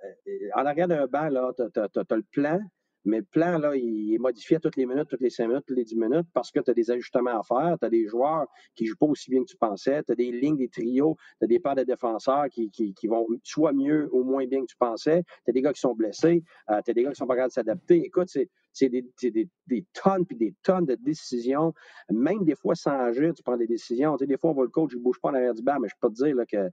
en 0.56 0.66
arrière 0.66 0.88
d'un 0.88 1.08
banc, 1.08 1.30
là, 1.30 1.52
tu 1.56 1.80
as, 1.80 2.16
le 2.16 2.24
plan, 2.32 2.60
mais 3.06 3.18
le 3.18 3.24
plan, 3.24 3.58
là, 3.58 3.76
il 3.76 4.14
est 4.14 4.18
modifié 4.18 4.58
à 4.58 4.60
toutes 4.60 4.78
les 4.78 4.86
minutes, 4.86 5.08
toutes 5.10 5.22
les 5.22 5.30
cinq 5.30 5.48
minutes, 5.48 5.66
toutes 5.68 5.78
les 5.78 5.84
dix 5.84 5.96
minutes 5.96 6.28
parce 6.34 6.52
que 6.52 6.60
tu 6.60 6.72
as 6.72 6.74
des 6.74 6.90
ajustements 6.90 7.40
à 7.40 7.44
faire, 7.44 7.78
tu 7.80 7.86
as 7.86 7.90
des 7.90 8.08
joueurs 8.08 8.48
qui 8.76 8.84
ne 8.84 8.90
jouent 8.90 8.98
pas 8.98 9.06
aussi 9.08 9.30
bien 9.30 9.42
que 9.42 9.50
tu 9.50 9.58
pensais, 9.58 10.02
tu 10.04 10.12
as 10.12 10.16
des 10.16 10.32
lignes, 10.32 10.58
des 10.58 10.70
trios, 10.70 11.18
tu 11.40 11.46
as 11.46 11.48
des 11.48 11.60
paires 11.60 11.76
de 11.76 11.84
défenseurs 11.84 12.48
qui, 12.50 12.70
qui, 12.70 12.94
qui, 12.94 13.08
vont 13.08 13.28
soit 13.44 13.74
mieux 13.74 14.10
ou 14.14 14.24
moins 14.24 14.46
bien 14.46 14.62
que 14.62 14.68
tu 14.68 14.78
pensais, 14.78 15.24
tu 15.44 15.50
as 15.50 15.54
des 15.54 15.62
gars 15.62 15.74
qui 15.74 15.82
sont 15.82 15.94
blessés, 15.94 16.44
euh, 16.70 16.82
tu 16.84 16.92
as 16.92 16.94
des 16.94 17.04
gars 17.04 17.12
qui 17.12 17.18
sont 17.18 17.28
pas 17.28 17.36
capables 17.36 17.50
de 17.50 17.54
s'adapter. 17.54 18.06
Écoute, 18.06 18.30
c'est 18.30 18.90
des, 18.90 19.06
des, 19.22 19.50
des, 19.68 19.86
tonnes 19.94 20.26
puis 20.26 20.38
des 20.38 20.56
tonnes 20.64 20.86
de 20.86 20.96
décisions. 20.96 21.74
Même 22.10 22.44
des 22.46 22.56
fois 22.56 22.76
sans 22.76 22.98
agir, 23.00 23.34
tu 23.34 23.44
prends 23.44 23.58
des 23.58 23.68
décisions. 23.68 24.16
Tu 24.18 24.24
sais, 24.24 24.28
des 24.28 24.38
fois, 24.38 24.52
on 24.52 24.54
voit 24.54 24.66
le 24.66 24.70
coach, 24.70 24.92
il 24.94 25.00
ne 25.00 25.04
bouge 25.04 25.20
pas 25.22 25.30
en 25.30 25.34
arrière 25.34 25.54
du 25.54 25.62
banc, 25.62 25.80
mais 25.80 25.90
je 25.90 25.96
peux 26.00 26.10
te 26.10 26.24
dire 26.24 26.36
là, 26.36 26.46
que 26.46 26.70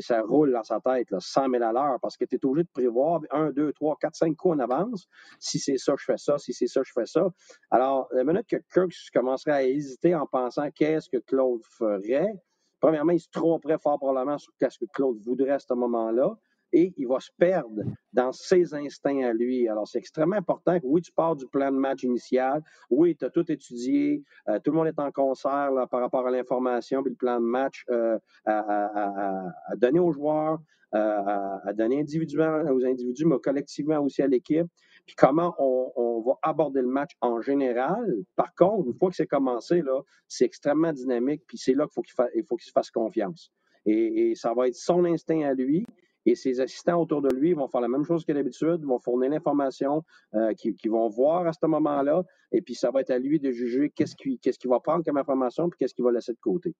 ça 0.00 0.22
roule 0.22 0.52
dans 0.52 0.62
sa 0.62 0.80
tête, 0.80 1.10
là, 1.10 1.18
100 1.20 1.50
000 1.50 1.62
à 1.62 1.72
l'heure, 1.72 1.98
parce 2.00 2.16
que 2.16 2.24
tu 2.24 2.36
es 2.36 2.44
obligé 2.44 2.64
de 2.64 2.70
prévoir 2.72 3.20
un, 3.30 3.50
deux, 3.50 3.72
trois, 3.72 3.96
quatre, 4.00 4.16
cinq 4.16 4.36
coups 4.36 4.54
en 4.56 4.58
avance. 4.60 5.06
Si 5.38 5.58
c'est 5.58 5.78
ça, 5.78 5.94
je 5.98 6.04
fais 6.04 6.16
ça. 6.16 6.38
Si 6.38 6.52
c'est 6.52 6.66
ça, 6.66 6.82
je 6.84 6.92
fais 6.92 7.06
ça. 7.06 7.26
Alors, 7.70 8.08
la 8.12 8.24
minute 8.24 8.46
que 8.46 8.56
Kirk 8.72 8.92
commencerait 9.12 9.52
à 9.52 9.62
hésiter 9.64 10.14
en 10.14 10.26
pensant 10.26 10.70
qu'est-ce 10.70 11.08
que 11.08 11.18
Claude 11.18 11.62
ferait, 11.64 12.32
premièrement, 12.80 13.12
il 13.12 13.20
se 13.20 13.30
tromperait 13.30 13.78
fort 13.78 13.98
probablement 13.98 14.38
sur 14.38 14.52
ce 14.60 14.78
que 14.78 14.90
Claude 14.92 15.18
voudrait 15.18 15.50
à 15.50 15.58
ce 15.58 15.72
moment-là 15.74 16.36
et 16.72 16.92
il 16.96 17.06
va 17.06 17.20
se 17.20 17.30
perdre 17.38 17.82
dans 18.12 18.32
ses 18.32 18.74
instincts 18.74 19.22
à 19.22 19.32
lui. 19.32 19.68
Alors, 19.68 19.86
c'est 19.86 19.98
extrêmement 19.98 20.36
important 20.36 20.78
que, 20.78 20.86
oui, 20.86 21.02
tu 21.02 21.12
pars 21.12 21.36
du 21.36 21.46
plan 21.46 21.70
de 21.70 21.76
match 21.76 22.02
initial, 22.02 22.62
oui, 22.90 23.16
tu 23.16 23.24
as 23.24 23.30
tout 23.30 23.50
étudié, 23.50 24.22
euh, 24.48 24.58
tout 24.58 24.70
le 24.70 24.78
monde 24.78 24.86
est 24.86 24.98
en 24.98 25.10
concert 25.10 25.70
là, 25.70 25.86
par 25.86 26.00
rapport 26.00 26.26
à 26.26 26.30
l'information, 26.30 27.02
puis 27.02 27.10
le 27.10 27.16
plan 27.16 27.40
de 27.40 27.46
match 27.46 27.84
euh, 27.90 28.18
à, 28.46 29.44
donner 29.76 30.00
aux 30.00 30.12
joueurs, 30.12 30.58
euh, 30.94 31.58
à, 31.64 31.72
donner 31.74 32.00
individuellement 32.00 32.70
aux 32.70 32.84
individus, 32.84 33.26
mais 33.26 33.38
collectivement 33.38 33.98
aussi 33.98 34.22
à 34.22 34.26
l'équipe. 34.26 34.66
Puis 35.06 35.16
comment 35.16 35.54
on, 35.58 36.20
va 36.24 36.38
aborder 36.42 36.82
le 36.82 36.86
match 36.86 37.10
en 37.20 37.40
général. 37.40 38.14
Par 38.36 38.54
contre, 38.54 38.86
une 38.86 38.94
fois 38.94 39.10
que 39.10 39.16
c'est 39.16 39.26
commencé, 39.26 39.82
là, 39.82 40.00
c'est 40.28 40.44
extrêmement 40.44 40.92
dynamique, 40.92 41.42
puis 41.48 41.58
c'est 41.58 41.74
là 41.74 41.86
qu'il 41.86 41.94
faut 41.94 42.02
qu'il 42.02 42.44
faut 42.44 42.56
qu'il 42.56 42.66
se 42.66 42.70
fasse 42.70 42.92
confiance. 42.92 43.50
et, 43.84 44.34
ça 44.36 44.54
va 44.54 44.68
être 44.68 44.76
son 44.76 45.04
instinct 45.04 45.40
à 45.42 45.52
lui 45.54 45.84
et 46.26 46.34
ses 46.34 46.60
assistants 46.60 47.00
autour 47.00 47.22
de 47.22 47.34
lui 47.34 47.52
vont 47.52 47.68
faire 47.68 47.80
la 47.80 47.88
même 47.88 48.04
chose 48.04 48.24
que 48.24 48.32
d'habitude, 48.32 48.84
vont 48.84 48.98
fournir 48.98 49.30
l'information 49.30 50.04
euh, 50.34 50.52
qu'ils 50.54 50.90
vont 50.90 51.08
voir 51.08 51.46
à 51.46 51.52
ce 51.52 51.66
moment-là, 51.66 52.24
et 52.52 52.62
puis 52.62 52.74
ça 52.74 52.90
va 52.90 53.00
être 53.00 53.10
à 53.10 53.18
lui 53.18 53.40
de 53.40 53.50
juger 53.50 53.90
qu'est-ce 53.90 54.14
qu'il 54.14 54.70
va 54.70 54.80
prendre 54.80 55.04
comme 55.04 55.16
information, 55.16 55.68
puis 55.68 55.78
qu'est-ce 55.78 55.94
qu'il 55.94 56.04
va 56.04 56.12
laisser 56.12 56.32
de 56.32 56.40
côté. 56.40 56.74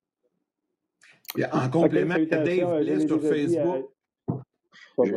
En 1.52 1.70
complément, 1.70 2.14
okay, 2.14 2.26
Dave 2.26 2.80
Bliss 2.80 3.06
sur 3.06 3.20
Facebook. 3.20 3.90
Oui, 4.98 5.10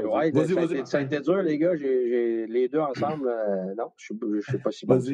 ça, 0.85 0.99
a 0.99 1.01
été 1.01 1.19
dur, 1.19 1.41
les 1.41 1.57
gars. 1.57 1.73
les 1.73 2.69
deux 2.71 2.79
ensemble, 2.79 3.27
euh, 3.27 3.75
non, 3.77 3.91
je 3.97 4.13
ne 4.13 4.41
suis 4.41 4.57
pas 4.57 4.71
si 4.71 4.85
bon 4.85 4.99
ça. 4.99 5.11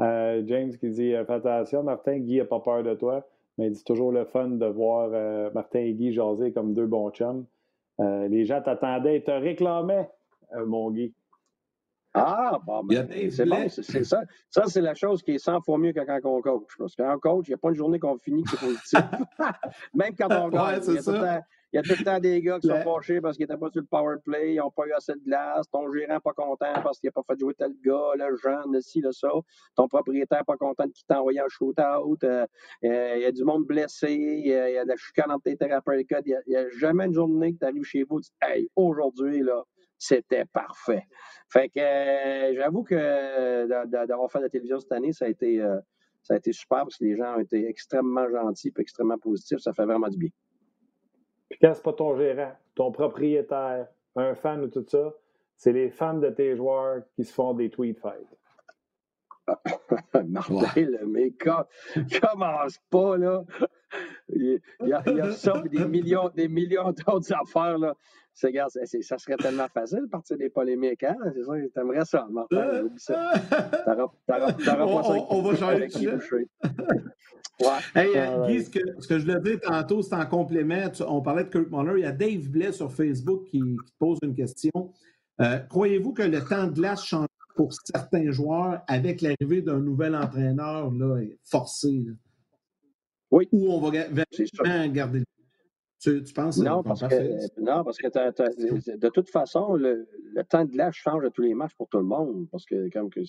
Euh, 0.00 0.42
James 0.46 0.70
qui 0.76 0.88
dit 0.90 1.10
Fais 1.10 1.32
attention, 1.32 1.82
Martin, 1.82 2.18
Guy 2.18 2.38
n'a 2.38 2.44
pas 2.44 2.60
peur 2.60 2.82
de 2.82 2.94
toi. 2.94 3.28
Mais 3.58 3.74
c'est 3.74 3.84
toujours 3.84 4.12
le 4.12 4.24
fun 4.24 4.48
de 4.48 4.66
voir 4.66 5.10
euh, 5.12 5.50
Martin 5.52 5.80
et 5.80 5.92
Guy 5.92 6.12
jaser 6.12 6.52
comme 6.52 6.74
deux 6.74 6.86
bons 6.86 7.10
chums. 7.10 7.44
Euh, 8.00 8.28
les 8.28 8.46
gens 8.46 8.62
t'attendaient 8.62 9.16
et 9.16 9.24
te 9.24 9.32
réclamaient, 9.32 10.08
euh, 10.54 10.64
mon 10.64 10.90
Guy. 10.92 11.12
Ah, 12.14 12.58
bon, 12.64 12.84
ben, 12.84 13.06
c'est 13.30 13.44
bon, 13.44 13.68
c'est 13.68 14.04
ça. 14.04 14.22
Ça, 14.48 14.64
c'est 14.66 14.80
la 14.80 14.94
chose 14.94 15.22
qui 15.22 15.32
est 15.32 15.38
100 15.38 15.60
fois 15.60 15.76
mieux 15.78 15.92
que 15.92 16.00
quand 16.00 16.20
on 16.24 16.40
coach. 16.40 16.70
Parce 16.78 16.96
qu'en 16.96 17.18
coach, 17.18 17.48
il 17.48 17.50
n'y 17.50 17.54
a 17.54 17.58
pas 17.58 17.68
une 17.68 17.74
journée 17.74 17.98
qu'on 17.98 18.16
finit 18.16 18.44
qui 18.44 18.54
est 18.54 18.58
positive. 18.58 19.04
Même 19.94 20.14
quand 20.16 20.28
on 20.30 20.48
gagne, 20.48 20.80
il, 20.86 20.94
y 20.94 20.98
a 20.98 21.02
tout 21.02 21.10
le 21.10 21.18
temps 21.18 21.40
des 21.72 22.42
gars 22.42 22.58
qui 22.60 22.68
sont 22.68 22.80
fâchés 22.82 23.20
parce 23.20 23.36
qu'ils 23.36 23.44
n'étaient 23.44 23.58
pas 23.58 23.70
sur 23.70 23.80
le 23.80 23.86
power 23.86 24.16
play, 24.24 24.54
ils 24.54 24.56
n'ont 24.56 24.70
pas 24.70 24.86
eu 24.86 24.92
assez 24.92 25.12
de 25.12 25.20
glace, 25.24 25.68
ton 25.70 25.92
gérant 25.92 26.20
pas 26.20 26.32
content 26.32 26.72
parce 26.82 26.98
qu'il 26.98 27.08
n'a 27.08 27.12
pas 27.12 27.22
fait 27.28 27.38
jouer 27.38 27.54
tel 27.54 27.72
gars, 27.84 28.12
le 28.16 28.36
jeune, 28.36 28.72
le 28.72 28.80
ci, 28.80 29.00
le 29.00 29.12
ça, 29.12 29.28
ton 29.76 29.88
propriétaire 29.88 30.44
pas 30.44 30.56
content 30.56 30.86
de 30.86 30.92
qui 30.92 31.04
t'a 31.04 31.20
envoyé 31.20 31.40
un 31.40 31.48
shootout, 31.48 32.18
euh, 32.24 32.46
euh, 32.84 33.12
il 33.16 33.22
y 33.22 33.26
a 33.26 33.32
du 33.32 33.44
monde 33.44 33.64
blessé, 33.64 34.12
il 34.12 34.46
y, 34.46 34.54
a, 34.54 34.84
de 34.84 34.88
la 34.88 34.96
chicane 34.96 35.30
entre 35.30 35.44
tes 35.44 35.56
thérapeutes, 35.56 36.06
il 36.26 36.42
n'y 36.46 36.56
a, 36.56 36.68
jamais 36.70 37.06
une 37.06 37.14
journée 37.14 37.52
que 37.52 37.58
tu 37.58 37.64
arrives 37.64 37.84
chez 37.84 38.04
vous 38.04 38.18
et 38.18 38.22
tu 38.22 38.30
dis 38.30 38.36
Hey, 38.40 38.70
aujourd'hui, 38.76 39.40
là, 39.40 39.62
c'était 39.98 40.44
parfait. 40.46 41.04
Fait 41.50 41.68
que 41.68 41.80
euh, 41.80 42.54
j'avoue 42.54 42.82
que 42.82 43.66
d'avoir 44.06 44.30
fait 44.30 44.40
la 44.40 44.48
télévision 44.48 44.78
cette 44.78 44.92
année, 44.92 45.12
ça 45.12 45.26
a 45.26 45.28
été 45.28 45.60
euh, 45.60 45.78
ça 46.22 46.34
a 46.34 46.36
été 46.36 46.52
super 46.52 46.80
parce 46.80 46.96
que 46.96 47.04
les 47.04 47.16
gens 47.16 47.36
ont 47.36 47.40
été 47.40 47.68
extrêmement 47.68 48.28
gentils 48.28 48.72
et 48.76 48.80
extrêmement 48.80 49.18
positifs. 49.18 49.58
Ça 49.58 49.72
fait 49.72 49.84
vraiment 49.84 50.08
du 50.08 50.18
bien. 50.18 50.30
Puis 51.48 51.58
quand 51.60 51.72
c'est 51.74 51.82
pas 51.82 51.92
ton 51.92 52.16
gérant, 52.16 52.52
ton 52.74 52.92
propriétaire, 52.92 53.88
un 54.16 54.34
fan 54.34 54.62
ou 54.62 54.68
tout 54.68 54.84
ça, 54.86 55.14
c'est 55.56 55.72
les 55.72 55.90
fans 55.90 56.14
de 56.14 56.30
tes 56.30 56.56
joueurs 56.56 57.02
qui 57.14 57.24
se 57.24 57.32
font 57.32 57.54
des 57.54 57.70
tweet 57.70 57.98
fights. 57.98 58.36
Martin, 60.28 60.66
le 60.76 61.06
mec, 61.06 61.38
commence 62.20 62.78
pas, 62.90 63.16
là. 63.16 63.44
Il 64.28 64.60
y 64.82 64.92
a, 64.92 65.02
il 65.06 65.16
y 65.16 65.20
a 65.20 65.32
ça, 65.32 65.62
des 65.70 65.84
millions, 65.86 66.30
des 66.34 66.48
millions 66.48 66.92
d'autres 66.92 67.32
affaires, 67.32 67.78
là. 67.78 67.94
Regarde, 68.42 68.70
ça 68.70 69.18
serait 69.18 69.36
tellement 69.36 69.66
facile 69.66 70.02
de 70.02 70.06
partir 70.06 70.36
des 70.36 70.48
polémiques, 70.48 71.02
hein? 71.02 71.16
C'est 71.34 71.42
ça, 71.42 71.52
t'aimerais 71.74 72.04
ça, 72.04 72.26
Martin. 72.30 72.84
Oublie 72.84 72.98
ça. 72.98 73.32
Pas 73.84 73.96
ça. 74.60 74.86
On, 74.86 75.42
va 75.42 75.56
changer. 75.56 75.88
Ouais. 77.60 77.66
Hey, 77.96 78.16
euh, 78.16 78.46
Guy, 78.46 78.62
ce 78.62 78.70
que, 78.70 78.78
ce 79.00 79.08
que, 79.08 79.18
je 79.18 79.24
voulais 79.26 79.40
dire 79.40 79.60
tantôt, 79.60 80.00
c'est 80.00 80.14
en 80.14 80.24
complément. 80.26 80.92
on 81.08 81.20
parlait 81.20 81.42
de 81.42 81.48
Kirk 81.48 81.68
Muller. 81.72 81.94
Il 81.96 82.02
y 82.02 82.06
a 82.06 82.12
Dave 82.12 82.48
Blais 82.48 82.70
sur 82.70 82.92
Facebook 82.92 83.46
qui, 83.46 83.58
qui 83.58 83.92
pose 83.98 84.18
une 84.22 84.32
question. 84.32 84.92
Euh, 85.40 85.58
croyez-vous 85.68 86.12
que 86.12 86.22
le 86.22 86.40
temps 86.40 86.68
de 86.68 86.72
glace 86.72 87.04
change 87.04 87.26
pour 87.58 87.72
certains 87.72 88.30
joueurs 88.30 88.82
avec 88.86 89.20
l'arrivée 89.20 89.62
d'un 89.62 89.80
nouvel 89.80 90.14
entraîneur 90.14 90.92
là, 90.92 91.20
forcé? 91.42 92.06
Oui. 93.32 93.48
Ou 93.50 93.72
on 93.72 93.80
va 93.80 93.90
vraiment 93.90 94.86
garder 94.86 95.18
le 95.18 95.24
tu, 96.00 96.22
penses 96.32 96.58
non 96.58 96.84
parce, 96.84 97.00
que, 97.00 97.60
non, 97.60 97.82
parce 97.82 97.98
que 97.98 98.06
de 98.06 99.08
toute 99.08 99.28
façon, 99.28 99.74
le, 99.74 100.06
temps 100.48 100.64
de 100.64 100.70
glace 100.70 100.94
change 100.94 101.24
à 101.24 101.30
tous 101.30 101.42
les 101.42 101.54
matchs 101.54 101.74
pour 101.74 101.88
tout 101.88 101.98
le 101.98 102.04
monde. 102.04 102.46
Parce 102.52 102.64
que, 102.64 102.88
comme 102.90 103.10
que 103.10 103.20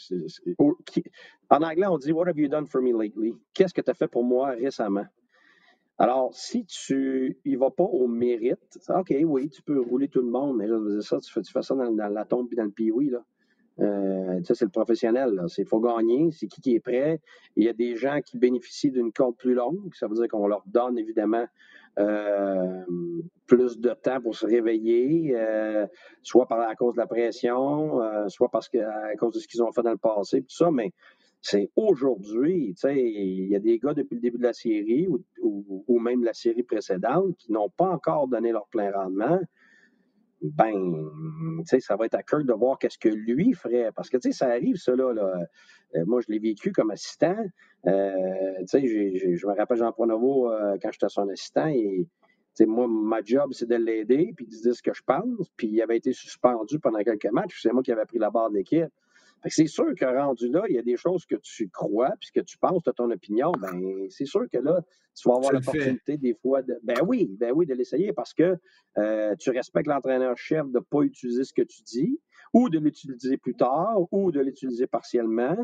en 1.50 1.64
anglais, 1.64 1.88
on 1.88 1.98
dit 1.98 2.12
What 2.12 2.28
have 2.28 2.38
you 2.38 2.48
done 2.48 2.68
for 2.68 2.84
me 2.84 2.92
lately? 2.94 3.34
Qu'est-ce 3.56 3.74
que 3.74 3.82
tu 3.82 3.90
as 3.90 3.96
fait 3.96 4.08
pour 4.08 4.24
moi 4.24 4.52
récemment? 4.52 5.08
Alors, 5.98 6.36
si 6.36 6.64
tu 6.68 7.40
y 7.44 7.56
vas 7.56 7.72
pas 7.72 7.86
au 7.86 8.08
mérite, 8.08 8.78
OK, 8.90 9.16
oui, 9.24 9.50
tu 9.50 9.64
peux 9.64 9.82
rouler 9.82 10.08
tout 10.08 10.22
le 10.22 10.30
monde, 10.30 10.58
mais 10.58 10.68
je 10.68 11.00
ça, 11.02 11.20
tu 11.20 11.34
fais, 11.34 11.42
tu 11.42 11.52
fais 11.52 11.64
ça 11.64 11.74
dans, 11.74 11.90
la 11.90 12.26
tombe 12.26 12.48
et 12.54 12.56
dans 12.56 12.66
le 12.66 12.72
pioui, 12.72 13.10
là. 13.10 13.26
Euh, 13.82 14.40
c'est 14.44 14.62
le 14.62 14.70
professionnel. 14.70 15.42
Il 15.58 15.66
faut 15.66 15.80
gagner. 15.80 16.32
C'est 16.32 16.48
qui 16.48 16.62
qui 16.62 16.76
est 16.76 16.80
prêt. 16.80 17.20
Il 17.56 17.64
y 17.64 17.70
a 17.70 17.74
des 17.74 17.96
gens 17.96 18.20
qui 18.26 18.38
bénéficient 18.38 18.92
d'une 18.92 19.12
corde 19.12 19.36
plus 19.38 19.54
longue. 19.54 19.94
Ça 19.96 20.08
veut 20.08 20.16
dire 20.16 20.28
qu'on 20.28 20.48
leur 20.48 20.64
donne 20.66 20.98
évidemment 20.98 21.46
euh, 21.98 22.84
plus 23.48 23.80
de 23.80 23.90
temps 23.92 24.22
pour 24.22 24.36
se 24.36 24.46
réveiller, 24.46 25.34
euh, 25.36 25.86
soit 26.24 26.48
par, 26.48 26.62
à 26.62 26.76
cause 26.76 26.94
de 26.94 27.00
la 27.00 27.08
pression, 27.08 28.00
soit 28.28 28.50
parce 28.50 28.70
que, 28.70 28.78
à 28.78 29.16
cause 29.18 29.34
de 29.34 29.40
ce 29.40 29.48
qu'ils 29.48 29.64
ont 29.64 29.72
fait 29.72 29.82
dans 29.82 29.92
le 29.92 29.98
passé, 29.98 30.42
tout 30.42 30.56
ça, 30.56 30.72
mais 30.72 30.92
c'est 31.42 31.70
aujourd'hui, 31.76 32.76
il 32.84 33.48
y 33.48 33.56
a 33.56 33.60
des 33.60 33.80
gars 33.80 33.94
depuis 33.94 34.16
le 34.16 34.22
début 34.22 34.38
de 34.38 34.44
la 34.44 34.54
série 34.54 35.08
ou, 35.42 36.00
même 36.00 36.24
la 36.24 36.34
série 36.34 36.64
précédente 36.64 37.36
qui 37.38 37.52
n'ont 37.52 37.70
pas 37.70 37.90
encore 37.90 38.28
donné 38.28 38.52
leur 38.52 38.68
plein 38.68 38.92
rendement. 38.92 39.40
Ben, 40.42 41.10
ça 41.66 41.96
va 41.96 42.06
être 42.06 42.16
à 42.16 42.24
cœur 42.24 42.44
de 42.44 42.54
voir 42.54 42.80
qu'est-ce 42.80 42.98
que 42.98 43.10
lui 43.10 43.54
ferait. 43.54 43.92
Parce 43.94 44.10
que, 44.10 44.18
tu 44.18 44.32
sais, 44.32 44.38
ça 44.38 44.48
arrive, 44.48 44.78
ça, 44.78 44.96
là. 44.96 45.14
moi, 46.06 46.22
je 46.22 46.32
l'ai 46.32 46.40
vécu 46.40 46.72
comme 46.72 46.92
assistant. 46.92 47.38
Euh, 47.88 48.66
je 48.74 49.48
me 49.48 49.56
rappelle 49.56 49.78
Jean 49.78 49.92
Pronovo 49.92 50.52
euh, 50.52 50.78
quand 50.82 50.92
j'étais 50.92 51.10
son 51.10 51.28
assistant 51.30 51.68
et 51.68 52.08
moi, 52.66 52.88
ma 52.88 53.22
job, 53.24 53.52
c'est 53.54 53.70
de 53.70 53.76
l'aider, 53.76 54.34
puis 54.36 54.46
de 54.46 54.52
dire 54.52 54.76
ce 54.76 54.82
que 54.82 54.94
je 54.94 55.02
pense. 55.04 55.50
Puis 55.56 55.68
il 55.68 55.82
avait 55.82 55.98
été 55.98 56.14
suspendu 56.14 56.80
pendant 56.80 57.00
quelques 57.00 57.32
matchs. 57.32 57.62
C'est 57.62 57.72
moi 57.72 57.84
qui 57.84 57.92
avais 57.92 58.06
pris 58.06 58.20
la 58.20 58.30
barre 58.30 58.50
de 58.50 58.56
l'équipe. 58.56 58.90
C'est 59.48 59.68
sûr 59.68 59.94
que 59.96 60.06
rendu 60.06 60.50
là, 60.50 60.64
il 60.70 60.76
y 60.76 60.80
a 60.80 60.82
des 60.82 60.98
choses 60.98 61.26
que 61.26 61.36
tu 61.36 61.70
crois, 61.70 62.12
puis 62.20 62.30
que 62.34 62.42
tu 62.42 62.58
penses, 62.58 62.84
de 62.84 62.92
ton 62.92 63.10
opinion, 63.12 63.52
ben 63.60 64.08
c'est 64.10 64.26
sûr 64.26 64.46
que 64.52 64.58
là, 64.58 64.82
tu 65.16 65.30
vas 65.30 65.36
avoir 65.36 65.54
l'opportunité 65.54 66.18
des 66.18 66.34
fois 66.34 66.62
de. 66.62 66.78
Ben 66.84 66.98
oui, 67.08 67.36
ben 67.40 67.52
oui, 67.56 67.66
de 67.66 67.74
l'essayer 67.74 68.14
parce 68.14 68.34
que 68.34 68.58
euh, 68.98 69.36
tu 69.40 69.50
respectes 69.52 69.88
l'entraîneur-chef 69.88 70.68
de 70.68 70.80
ne 70.80 70.84
pas 70.84 71.02
utiliser 71.02 71.44
ce 71.44 71.54
que 71.54 71.62
tu 71.62 71.82
dis, 71.84 72.20
ou 72.54 72.70
de 72.70 72.80
l'utiliser 72.80 73.38
plus 73.38 73.56
tard, 73.56 73.98
ou 74.12 74.32
de 74.32 74.40
l'utiliser 74.42 74.88
partiellement 74.88 75.56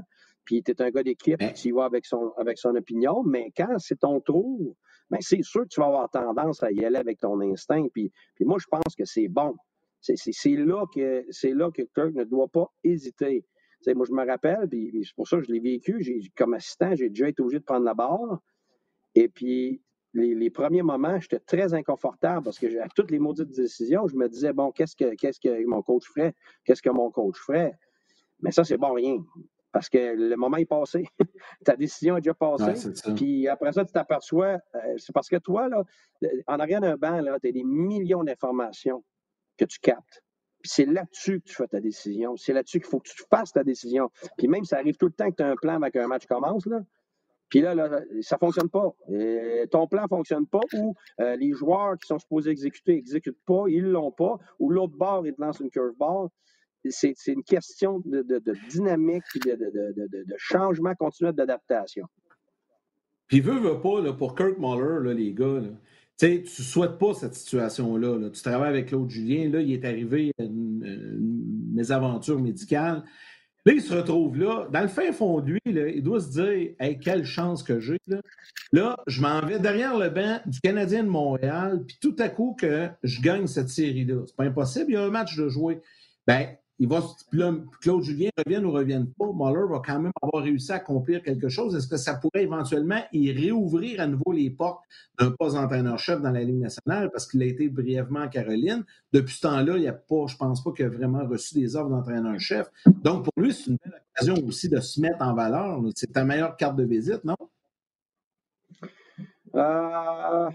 puis 0.45 0.61
tu 0.63 0.71
es 0.71 0.81
un 0.81 0.91
gars 0.91 1.03
d'équipe, 1.03 1.41
tu 1.55 1.67
y 1.67 1.71
vas 1.71 1.85
avec 1.85 2.05
son, 2.05 2.31
avec 2.37 2.57
son 2.57 2.75
opinion, 2.75 3.23
mais 3.23 3.51
quand 3.57 3.77
c'est 3.79 3.99
ton 3.99 4.21
tour, 4.21 4.75
ben 5.09 5.17
c'est 5.19 5.41
sûr 5.41 5.63
que 5.63 5.67
tu 5.67 5.81
vas 5.81 5.87
avoir 5.87 6.09
tendance 6.09 6.63
à 6.63 6.71
y 6.71 6.85
aller 6.85 6.97
avec 6.97 7.19
ton 7.19 7.41
instinct. 7.41 7.87
Puis, 7.91 8.11
puis 8.35 8.45
moi, 8.45 8.57
je 8.59 8.67
pense 8.67 8.95
que 8.95 9.05
c'est 9.05 9.27
bon. 9.27 9.55
C'est 10.01 10.55
là 10.55 10.85
que 10.93 11.25
c'est 11.31 11.53
là 11.53 11.71
que 11.71 11.81
Kirk 11.81 12.13
ne 12.13 12.23
doit 12.23 12.47
pas 12.47 12.71
hésiter. 12.83 13.43
Moi, 13.93 14.05
je 14.07 14.13
me 14.13 14.25
rappelle, 14.25 14.67
puis, 14.69 14.91
c'est 15.03 15.15
pour 15.15 15.27
ça 15.27 15.37
que 15.37 15.43
je 15.43 15.51
l'ai 15.51 15.59
vécu. 15.59 16.01
Comme 16.35 16.53
assistant, 16.53 16.95
j'ai 16.95 17.09
déjà 17.09 17.29
été 17.29 17.41
obligé 17.41 17.59
de 17.59 17.65
prendre 17.65 17.85
la 17.85 17.93
barre. 17.93 18.39
Et 19.13 19.27
puis, 19.27 19.81
les, 20.13 20.49
premiers 20.49 20.81
moments, 20.81 21.19
j'étais 21.19 21.39
très 21.39 21.73
inconfortable 21.73 22.43
parce 22.43 22.57
que 22.57 22.79
à 22.79 22.87
toutes 22.95 23.11
les 23.11 23.19
maudites 23.19 23.51
décisions, 23.51 24.07
je 24.07 24.15
me 24.15 24.29
disais, 24.29 24.53
bon, 24.53 24.71
qu'est-ce 24.71 24.95
que, 24.95 25.15
qu'est-ce 25.15 25.39
que 25.39 25.65
mon 25.65 25.81
coach 25.81 26.05
ferait? 26.07 26.33
Qu'est-ce 26.63 26.81
que 26.81 26.89
mon 26.89 27.11
coach 27.11 27.37
ferait? 27.37 27.73
Mais 28.41 28.51
ça, 28.51 28.63
c'est 28.63 28.77
bon 28.77 28.93
rien 28.93 29.17
parce 29.75 29.89
que 29.89 29.97
le 29.97 30.37
moment 30.37 30.55
est 30.55 30.65
passé. 30.65 31.05
Ta 31.65 31.75
décision 31.75 32.15
est 32.15 32.21
déjà 32.21 32.33
passée. 32.33 32.93
puis 33.13 33.45
après 33.49 33.73
ça, 33.73 33.83
tu 33.83 33.91
t'aperçois, 33.91 34.57
euh, 34.73 34.95
c'est 34.95 35.11
parce 35.11 35.27
que 35.27 35.35
toi, 35.35 35.67
là, 35.67 35.83
en 36.47 36.59
arrière 36.61 36.79
d'un 36.79 36.95
banc, 36.95 37.21
tu 37.21 37.49
as 37.49 37.51
des 37.51 37.65
millions 37.65 38.23
d'informations 38.23 39.03
que 39.57 39.65
tu 39.65 39.77
captes. 39.81 40.23
C'est 40.65 40.85
là-dessus 40.85 41.39
que 41.39 41.45
tu 41.45 41.55
fais 41.55 41.67
ta 41.67 41.79
décision. 41.79 42.35
C'est 42.37 42.53
là-dessus 42.53 42.79
qu'il 42.79 42.89
faut 42.89 42.99
que 42.99 43.09
tu 43.09 43.23
fasses 43.29 43.53
ta 43.53 43.63
décision. 43.63 44.09
Puis 44.37 44.47
même, 44.47 44.65
ça 44.65 44.77
arrive 44.77 44.97
tout 44.97 45.07
le 45.07 45.13
temps 45.13 45.29
que 45.29 45.35
tu 45.35 45.43
as 45.43 45.47
un 45.47 45.55
plan 45.55 45.75
avec 45.81 45.95
un 45.95 46.07
match 46.07 46.25
commence, 46.25 46.65
là. 46.65 46.81
Puis 47.49 47.61
là, 47.61 47.75
là, 47.75 48.01
ça 48.21 48.35
ne 48.35 48.39
fonctionne 48.39 48.69
pas. 48.69 48.93
ton 49.71 49.87
plan 49.87 50.03
ne 50.03 50.07
fonctionne 50.07 50.47
pas 50.47 50.61
ou 50.73 50.95
euh, 51.19 51.35
les 51.35 51.53
joueurs 51.53 51.97
qui 51.97 52.07
sont 52.07 52.19
supposés 52.19 52.49
exécuter 52.49 52.95
n'exécutent 52.95 53.43
pas, 53.45 53.65
ils 53.67 53.83
ne 53.83 53.91
l'ont 53.91 54.11
pas, 54.11 54.39
ou 54.59 54.71
l'autre 54.71 54.97
bord, 54.97 55.25
il 55.27 55.33
te 55.33 55.41
lance 55.41 55.59
une 55.59 55.69
curveball. 55.69 56.29
C'est 56.87 57.15
une 57.27 57.43
question 57.43 57.99
de, 58.05 58.21
dynamique 58.69 59.23
et 59.35 59.39
de, 59.39 60.35
changement 60.37 60.93
continu 60.95 61.31
d'adaptation. 61.33 62.05
Puis, 63.27 63.39
veut, 63.39 63.57
veut 63.57 63.79
pas, 63.81 64.01
là, 64.01 64.13
pour 64.13 64.35
Kirk 64.35 64.59
Muller, 64.59 65.13
les 65.15 65.33
gars, 65.33 65.61
tu 66.17 66.41
ne 66.41 66.45
souhaites 66.45 66.97
pas 66.97 67.13
cette 67.13 67.35
situation-là. 67.35 68.29
Tu 68.29 68.41
travailles 68.41 68.69
avec 68.69 68.87
Claude 68.87 69.09
Julien, 69.09 69.49
là, 69.49 69.61
il 69.61 69.73
est 69.73 69.85
arrivé 69.85 70.31
une, 70.39 70.83
une 70.83 71.73
mésaventure 71.73 72.39
médicale. 72.39 73.03
Là, 73.65 73.73
il 73.73 73.81
se 73.81 73.93
retrouve 73.95 74.37
là. 74.37 74.67
Dans 74.71 74.81
le 74.81 74.87
fin 74.87 75.11
fond 75.11 75.41
de 75.41 75.53
lui, 75.53 75.59
il 75.65 76.03
doit 76.03 76.19
se 76.19 76.29
dire 76.29 76.75
Hey, 76.79 76.99
quelle 76.99 77.25
chance 77.25 77.63
que 77.63 77.79
j'ai. 77.79 77.97
Là. 78.07 78.21
là, 78.71 78.97
je 79.07 79.21
m'en 79.21 79.41
vais 79.41 79.57
derrière 79.57 79.97
le 79.97 80.09
banc 80.09 80.39
du 80.45 80.59
Canadien 80.59 81.03
de 81.03 81.09
Montréal, 81.09 81.83
puis 81.87 81.97
tout 81.99 82.15
à 82.19 82.29
coup 82.29 82.55
que 82.59 82.89
je 83.03 83.21
gagne 83.21 83.47
cette 83.47 83.69
série-là. 83.69 84.21
C'est 84.27 84.35
pas 84.35 84.43
impossible, 84.43 84.85
il 84.89 84.93
y 84.93 84.97
a 84.97 85.03
un 85.03 85.09
match 85.09 85.35
de 85.35 85.49
jouer. 85.49 85.81
Ben, 86.27 86.55
il 86.79 86.89
va, 86.89 87.01
Claude 87.81 88.03
Julien 88.03 88.29
revienne 88.37 88.65
ou 88.65 88.71
revienne 88.71 89.07
pas, 89.17 89.27
Muller 89.33 89.65
va 89.69 89.81
quand 89.85 89.99
même 89.99 90.11
avoir 90.21 90.43
réussi 90.43 90.71
à 90.71 90.75
accomplir 90.75 91.23
quelque 91.23 91.47
chose. 91.47 91.75
Est-ce 91.75 91.87
que 91.87 91.97
ça 91.97 92.15
pourrait 92.15 92.43
éventuellement 92.43 93.01
y 93.13 93.31
réouvrir 93.31 94.01
à 94.01 94.07
nouveau 94.07 94.33
les 94.33 94.49
portes 94.49 94.83
d'un 95.17 95.31
poste 95.31 95.55
d'entraîneur-chef 95.55 96.21
dans 96.21 96.31
la 96.31 96.43
Ligue 96.43 96.59
nationale? 96.59 97.09
Parce 97.11 97.27
qu'il 97.27 97.41
a 97.43 97.45
été 97.45 97.69
brièvement 97.69 98.27
Caroline. 98.27 98.83
Depuis 99.13 99.35
ce 99.35 99.41
temps-là, 99.41 99.77
il 99.77 99.81
n'y 99.81 99.87
a 99.87 99.93
pas, 99.93 100.27
je 100.27 100.35
pense 100.35 100.63
pas 100.63 100.71
qu'il 100.73 100.85
a 100.85 100.89
vraiment 100.89 101.25
reçu 101.25 101.55
des 101.55 101.75
offres 101.77 101.89
d'entraîneur-chef. 101.89 102.69
Donc, 103.03 103.23
pour 103.23 103.33
lui, 103.41 103.53
c'est 103.53 103.71
une 103.71 103.77
belle 103.83 104.01
occasion 104.13 104.45
aussi 104.45 104.67
de 104.67 104.79
se 104.81 104.99
mettre 104.99 105.21
en 105.21 105.33
valeur. 105.33 105.81
C'est 105.95 106.11
ta 106.11 106.25
meilleure 106.25 106.57
carte 106.57 106.75
de 106.75 106.83
visite, 106.83 107.23
non? 107.23 107.37
Euh, 109.55 110.49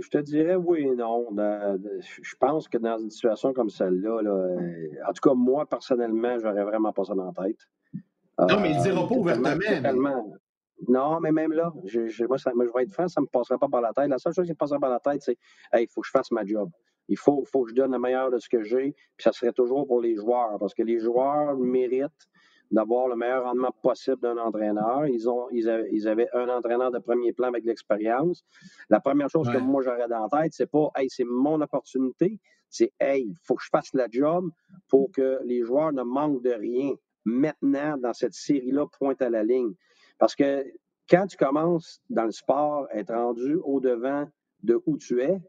je 0.00 0.08
te 0.08 0.18
dirais 0.18 0.56
oui 0.56 0.80
et 0.80 0.94
non. 0.94 1.28
je 1.30 2.34
pense 2.40 2.68
que 2.68 2.78
dans 2.78 2.98
une 2.98 3.10
situation 3.10 3.52
comme 3.52 3.68
celle-là, 3.68 4.20
euh, 4.24 4.88
en 5.06 5.12
tout 5.12 5.28
cas, 5.28 5.34
moi, 5.34 5.66
personnellement, 5.66 6.38
j'aurais 6.38 6.64
vraiment 6.64 6.92
pas 6.92 7.04
ça 7.04 7.14
dans 7.14 7.32
la 7.36 7.44
tête. 7.44 7.58
non, 8.38 8.60
mais 8.60 8.70
il 8.70 8.78
ne 8.78 8.82
dira 8.82 9.04
euh, 9.04 9.08
pas 9.08 9.14
ouvertement. 9.14 10.38
Non, 10.88 11.20
mais 11.20 11.32
même 11.32 11.52
là, 11.52 11.72
je, 11.84 12.24
moi, 12.26 12.38
ça, 12.38 12.52
je 12.54 12.72
vais 12.72 12.82
être 12.82 12.92
franc, 12.92 13.08
ça 13.08 13.20
ne 13.20 13.26
me 13.26 13.30
passerait 13.30 13.58
pas 13.58 13.68
par 13.68 13.80
la 13.80 13.92
tête. 13.92 14.08
La 14.08 14.18
seule 14.18 14.34
chose 14.34 14.44
qui 14.44 14.52
me 14.52 14.56
passerait 14.56 14.78
par 14.78 14.90
la 14.90 15.00
tête, 15.00 15.22
c'est 15.22 15.38
il 15.78 15.88
faut 15.88 16.00
que 16.00 16.06
je 16.06 16.10
fasse 16.10 16.30
ma 16.30 16.44
job. 16.44 16.70
Il 17.08 17.16
faut, 17.16 17.44
faut 17.44 17.64
que 17.64 17.70
je 17.70 17.74
donne 17.74 17.92
le 17.92 17.98
meilleur 17.98 18.30
de 18.30 18.38
ce 18.38 18.48
que 18.48 18.62
j'ai, 18.62 18.92
puis 19.16 19.22
ça 19.22 19.32
serait 19.32 19.52
toujours 19.52 19.86
pour 19.86 20.00
les 20.00 20.16
joueurs, 20.16 20.58
parce 20.58 20.74
que 20.74 20.82
les 20.82 20.98
joueurs 20.98 21.56
méritent 21.56 22.28
d'avoir 22.70 23.08
le 23.08 23.16
meilleur 23.16 23.44
rendement 23.44 23.72
possible 23.82 24.20
d'un 24.20 24.38
entraîneur. 24.38 25.06
Ils, 25.06 25.28
ont, 25.28 25.48
ils, 25.50 25.68
avaient, 25.68 26.28
un 26.32 26.48
entraîneur 26.48 26.90
de 26.90 26.98
premier 26.98 27.32
plan 27.32 27.48
avec 27.48 27.64
l'expérience. 27.64 28.44
La 28.90 29.00
première 29.00 29.30
chose 29.30 29.48
que 29.50 29.58
moi 29.58 29.82
j'aurais 29.82 30.08
dans 30.08 30.28
la 30.30 30.42
tête, 30.42 30.52
c'est 30.52 30.70
pas 30.70 30.90
Hey, 30.96 31.08
c'est 31.10 31.24
mon 31.24 31.60
opportunité, 31.60 32.38
c'est 32.68 32.92
Hey, 33.00 33.26
il 33.28 33.36
faut 33.44 33.54
que 33.54 33.62
je 33.62 33.68
fasse 33.70 33.92
la 33.94 34.06
job 34.10 34.50
pour 34.88 35.10
que 35.12 35.40
les 35.44 35.62
joueurs 35.62 35.92
ne 35.92 36.02
manquent 36.02 36.42
de 36.42 36.52
rien 36.52 36.92
maintenant 37.24 37.96
dans 37.98 38.12
cette 38.12 38.34
série-là, 38.34 38.86
pointe 38.98 39.20
à 39.22 39.30
la 39.30 39.42
ligne. 39.42 39.74
Parce 40.18 40.34
que 40.34 40.64
quand 41.08 41.26
tu 41.26 41.36
commences 41.36 42.00
dans 42.10 42.24
le 42.24 42.32
sport, 42.32 42.88
être 42.92 43.14
rendu 43.14 43.56
au-devant 43.64 44.26
de 44.62 44.80
où 44.86 44.96
tu 44.96 45.22
es, 45.22 45.40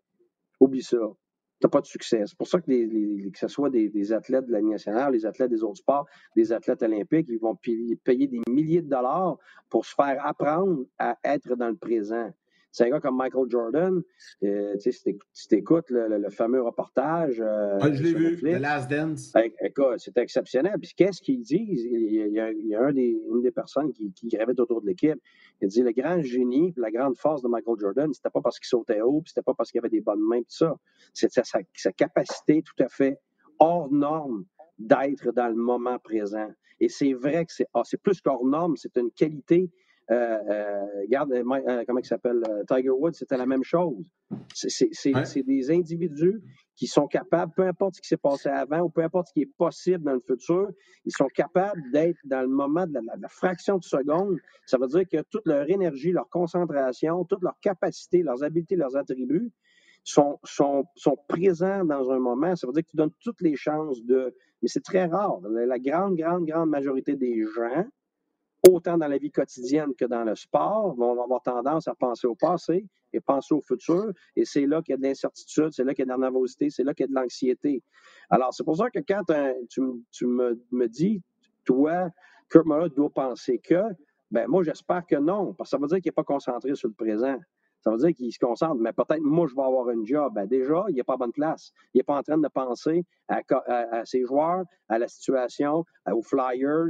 oublie 0.60 0.84
ça 0.84 0.98
n'as 1.64 1.70
pas 1.70 1.82
de 1.82 1.86
succès. 1.86 2.24
C'est 2.26 2.38
pour 2.38 2.48
ça 2.48 2.60
que, 2.62 3.30
que 3.30 3.40
ce 3.40 3.48
soit 3.48 3.70
des, 3.70 4.14
athlètes 4.14 4.46
de 4.46 4.52
la 4.52 4.62
nationale, 4.62 5.14
les 5.14 5.26
athlètes 5.26 5.50
des 5.50 5.64
autres 5.64 5.80
sports, 5.80 6.06
des 6.36 6.52
athlètes 6.52 6.84
olympiques, 6.84 7.28
ils 7.30 7.40
vont 7.40 7.56
payer 7.56 8.28
des 8.28 8.42
milliers 8.50 8.82
de 8.82 8.90
dollars 8.90 9.38
pour 9.70 9.86
se 9.86 9.94
faire 9.96 10.26
apprendre 10.26 10.86
à 11.00 11.18
être 11.24 11.56
dans 11.56 11.70
le 11.70 11.76
présent. 11.76 12.32
C'est 12.78 12.86
un 12.86 12.90
gars 12.90 13.00
comme 13.00 13.18
Michael 13.18 13.50
Jordan. 13.50 14.04
Euh, 14.44 14.76
si 14.78 14.92
tu 15.50 15.56
écoutes 15.56 15.90
le, 15.90 16.30
fameux 16.30 16.62
reportage. 16.62 17.42
Euh, 17.42 17.80
je 17.92 18.04
l'ai 18.04 18.14
vu, 18.14 18.38
The 18.40 18.60
Last 18.60 18.88
Dance. 18.88 19.34
Écoute, 19.62 19.98
c'était 19.98 20.22
exceptionnel. 20.22 20.76
Puis 20.80 20.92
qu'est-ce 20.96 21.20
qu'ils 21.20 21.42
disent? 21.42 21.86
Il 21.86 22.32
y 22.32 22.40
a, 22.40 22.52
il 22.52 22.68
y 22.68 22.76
a 22.76 22.84
un 22.84 22.94
des, 22.94 23.20
une 23.34 23.42
des 23.42 23.50
personnes 23.50 23.92
qui, 23.94 24.14
qui 24.14 24.28
gravite 24.28 24.60
autour 24.60 24.82
de 24.82 24.86
l'équipe. 24.86 25.20
Il 25.60 25.70
dit 25.70 25.82
le 25.82 25.92
grand 25.92 26.22
génie 26.22 26.76
la 26.78 26.92
grande 26.92 27.18
force 27.18 27.42
de 27.42 27.48
Michael 27.48 27.80
Jordan, 27.80 28.14
c'était 28.14 28.30
pas 28.30 28.42
parce 28.42 28.60
qu'il 28.60 28.68
sautait 28.68 29.02
haut, 29.02 29.24
c'était 29.26 29.42
pas 29.42 29.56
parce 29.56 29.72
qu'il 29.72 29.80
avait 29.80 29.90
des 29.90 30.02
bonnes 30.02 30.22
mains, 30.22 30.42
tout 30.42 30.46
ça. 30.50 30.76
C'était 31.16 31.44
sa, 31.44 31.60
sa 31.74 31.92
capacité 31.92 32.62
tout 32.62 32.84
à 32.84 32.90
fait 32.90 33.18
hors 33.58 33.92
norme 33.92 34.46
d'être 34.78 35.32
dans 35.32 35.48
le 35.48 35.56
moment 35.56 35.98
présent. 35.98 36.52
Et 36.80 36.90
c'est 36.90 37.14
vrai 37.14 37.44
que 37.46 37.54
c'est 37.54 37.68
ah, 37.74 37.82
plus 38.04 38.22
qu'hors 38.22 38.46
norme, 38.46 38.78
c'est 38.78 38.96
une 38.98 39.10
qualité 39.10 39.72
regarde, 40.10 41.32
euh, 41.32 41.84
comment 41.86 42.00
il 42.00 42.06
s'appelle? 42.06 42.42
Tiger 42.68 42.90
Woods, 42.90 43.14
c'était 43.14 43.38
la 43.38 43.46
même 43.46 43.64
chose. 43.64 43.96
C'est 44.54 45.44
des 45.44 45.72
individus 45.72 46.42
qui 46.76 46.88
sont 46.88 47.08
capables, 47.08 47.52
peu 47.56 47.64
importe 47.64 47.96
ce 47.96 48.02
qui 48.02 48.08
s'est 48.08 48.18
passé 48.18 48.50
avant 48.50 48.82
ou 48.82 48.90
peu 48.90 49.02
importe 49.04 49.30
ce 49.30 49.34
qui 49.34 49.42
est 49.42 49.52
possible 49.58 50.04
dans 50.04 50.14
le 50.14 50.20
futur, 50.20 50.70
ils 51.06 51.12
sont 51.12 51.28
capables 51.28 51.82
d'être 51.92 52.20
dans 52.24 52.42
le 52.42 52.48
moment 52.48 52.86
de 52.86 52.94
la, 52.94 53.28
fraction 53.28 53.80
de 53.80 53.84
seconde. 53.84 54.38
Ça 54.66 54.78
veut 54.78 54.88
dire 54.88 55.04
que 55.12 55.24
toute 55.30 55.46
leur 55.48 55.70
énergie, 55.70 56.12
leur 56.12 56.30
concentration, 56.30 57.26
toute 57.26 57.42
leur 57.42 57.60
capacité, 57.62 58.22
leurs 58.22 58.44
habiletés, 58.44 58.76
leurs 58.76 58.96
attributs 58.96 59.52
sont, 60.04 60.40
sont, 60.44 60.86
sont 60.96 61.18
présents 61.28 61.84
dans 61.84 62.12
un 62.12 62.20
moment. 62.20 62.56
Ça 62.56 62.68
veut 62.68 62.74
dire 62.74 62.84
que 62.84 62.92
tu 62.92 62.98
donnes 62.98 63.14
toutes 63.22 63.42
les 63.42 63.56
chances 63.56 64.04
de... 64.04 64.36
Mais 64.62 64.68
c'est 64.68 64.84
très 64.84 65.06
rare. 65.06 65.40
La 65.50 65.80
grande, 65.80 66.16
grande, 66.16 66.46
grande 66.46 66.70
majorité 66.70 67.16
des 67.16 67.44
gens 67.56 67.86
autant 68.68 68.98
dans 68.98 69.08
la 69.08 69.18
vie 69.18 69.32
quotidienne 69.32 69.94
que 69.96 70.06
dans 70.06 70.24
le 70.24 70.36
sport, 70.36 70.96
vont 70.96 71.22
avoir 71.22 71.42
tendance 71.42 71.88
à 71.88 71.96
penser 71.96 72.28
au 72.28 72.36
passé 72.36 72.86
et 73.14 73.20
penser 73.20 73.54
au 73.54 73.62
futur. 73.62 74.12
Et 74.36 74.46
c'est 74.46 74.66
là 74.66 74.82
qu'il 74.82 74.94
y 74.94 74.96
a 74.96 74.98
de 74.98 75.04
l'incertitude, 75.04 75.72
c'est 75.72 75.84
là 75.84 75.94
qu'il 75.94 76.08
y 76.08 76.12
a 76.12 76.16
de 76.16 76.20
la 76.20 76.30
nervosité, 76.30 76.70
c'est 76.70 76.84
là 76.84 76.94
qu'il 76.94 77.06
y 77.06 77.10
a 77.10 77.10
de 77.10 77.16
l'anxiété. 77.16 77.82
Alors, 78.30 78.54
c'est 78.54 78.64
pour 78.64 78.78
ça 78.78 78.90
que 78.90 79.00
quand 79.00 79.24
tu, 79.70 80.26
me, 80.26 80.88
dis, 80.88 81.22
toi, 81.66 82.10
Kurt 82.50 82.66
Muller 82.66 82.90
doit 82.96 83.10
penser 83.10 83.60
que, 83.60 83.84
ben 84.32 84.48
moi, 84.48 84.64
j'espère 84.64 85.06
que 85.06 85.16
non, 85.16 85.54
parce 85.54 85.70
que 85.70 85.78
ça 85.78 85.82
veut 85.82 85.88
dire 85.88 85.98
qu'il 85.98 86.10
n'est 86.10 86.16
pas 86.16 86.24
concentré 86.24 86.76
sur 86.76 86.90
le 86.90 86.94
présent. 86.94 87.38
Ça 87.82 87.92
veut 87.92 87.98
dire 87.98 88.14
qu'il 88.14 88.34
se 88.34 88.40
concentre, 88.40 88.76
mais 88.76 88.92
peut-être 88.92 89.22
moi, 89.22 89.48
je 89.48 89.56
vais 89.56 89.62
avoir 89.62 89.88
un 89.88 90.04
job. 90.04 90.34
Ben 90.34 90.46
déjà, 90.46 90.84
il 90.90 90.96
n'est 90.96 91.04
pas 91.04 91.14
à 91.14 91.18
bonne 91.18 91.32
place. 91.32 91.72
Il 91.94 92.00
n'est 92.00 92.04
pas 92.04 92.18
en 92.18 92.24
train 92.24 92.38
de 92.38 92.48
penser 92.50 93.06
à, 93.30 93.40
à, 93.68 94.04
ses 94.04 94.26
joueurs, 94.26 94.66
à 94.90 95.00
la 95.00 95.08
situation, 95.08 95.86
aux 96.12 96.22
Flyers, 96.22 96.90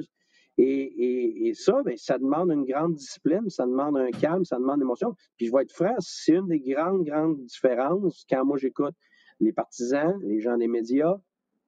et, 0.58 1.52
ça, 1.54 1.84
bien, 1.84 1.96
ça 1.98 2.18
demande 2.18 2.52
une 2.52 2.66
grande 2.66 2.96
discipline, 2.96 3.50
ça 3.50 3.66
demande 3.66 3.98
un 3.98 4.10
calme, 4.12 4.44
ça 4.44 4.58
demande 4.58 4.78
une 4.78 4.84
émotion. 4.84 5.16
Puis 5.38 5.48
je 5.48 5.52
vais 5.52 5.64
être 5.64 5.72
franc, 5.72 5.96
c'est 6.00 6.34
une 6.34 6.48
des 6.48 6.60
grandes, 6.60 7.04
grandes 7.04 7.44
différences 7.46 8.26
quand 8.30 8.44
moi 8.44 8.58
j'écoute 8.58 8.96
les 9.40 9.54
partisans, 9.54 10.20
les 10.24 10.40
gens 10.40 10.58
des 10.58 10.68
médias 10.68 11.16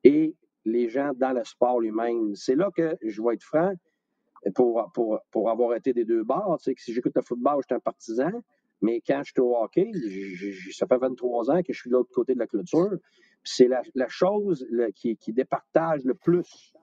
et 0.03 0.35
les 0.65 0.89
gens 0.89 1.11
dans 1.15 1.33
le 1.33 1.43
sport 1.43 1.79
lui-même. 1.79 2.33
C'est 2.35 2.55
là 2.55 2.71
que 2.75 2.97
je 3.03 3.21
vais 3.21 3.35
être 3.35 3.43
franc 3.43 3.73
pour, 4.55 4.91
pour, 4.93 5.19
pour 5.31 5.49
avoir 5.49 5.75
été 5.75 5.93
des 5.93 6.05
deux 6.05 6.23
bords. 6.23 6.57
Tu 6.59 6.65
sais, 6.65 6.75
que 6.75 6.81
si 6.81 6.93
j'écoute 6.93 7.13
le 7.15 7.21
football, 7.21 7.57
je 7.61 7.67
suis 7.67 7.75
un 7.75 7.79
partisan. 7.79 8.31
Mais 8.81 9.01
quand 9.05 9.21
je 9.23 9.31
suis 9.33 9.41
au 9.41 9.55
hockey, 9.57 9.91
ça 10.71 10.87
fait 10.87 10.97
23 10.97 11.51
ans 11.51 11.61
que 11.61 11.73
je 11.73 11.79
suis 11.79 11.89
de 11.89 11.95
l'autre 11.95 12.11
côté 12.13 12.33
de 12.33 12.39
la 12.39 12.47
clôture. 12.47 12.97
C'est 13.43 13.67
la, 13.67 14.07
chose 14.07 14.65
qui 14.95 15.33
départage 15.33 16.05
le 16.05 16.13
plus 16.13 16.73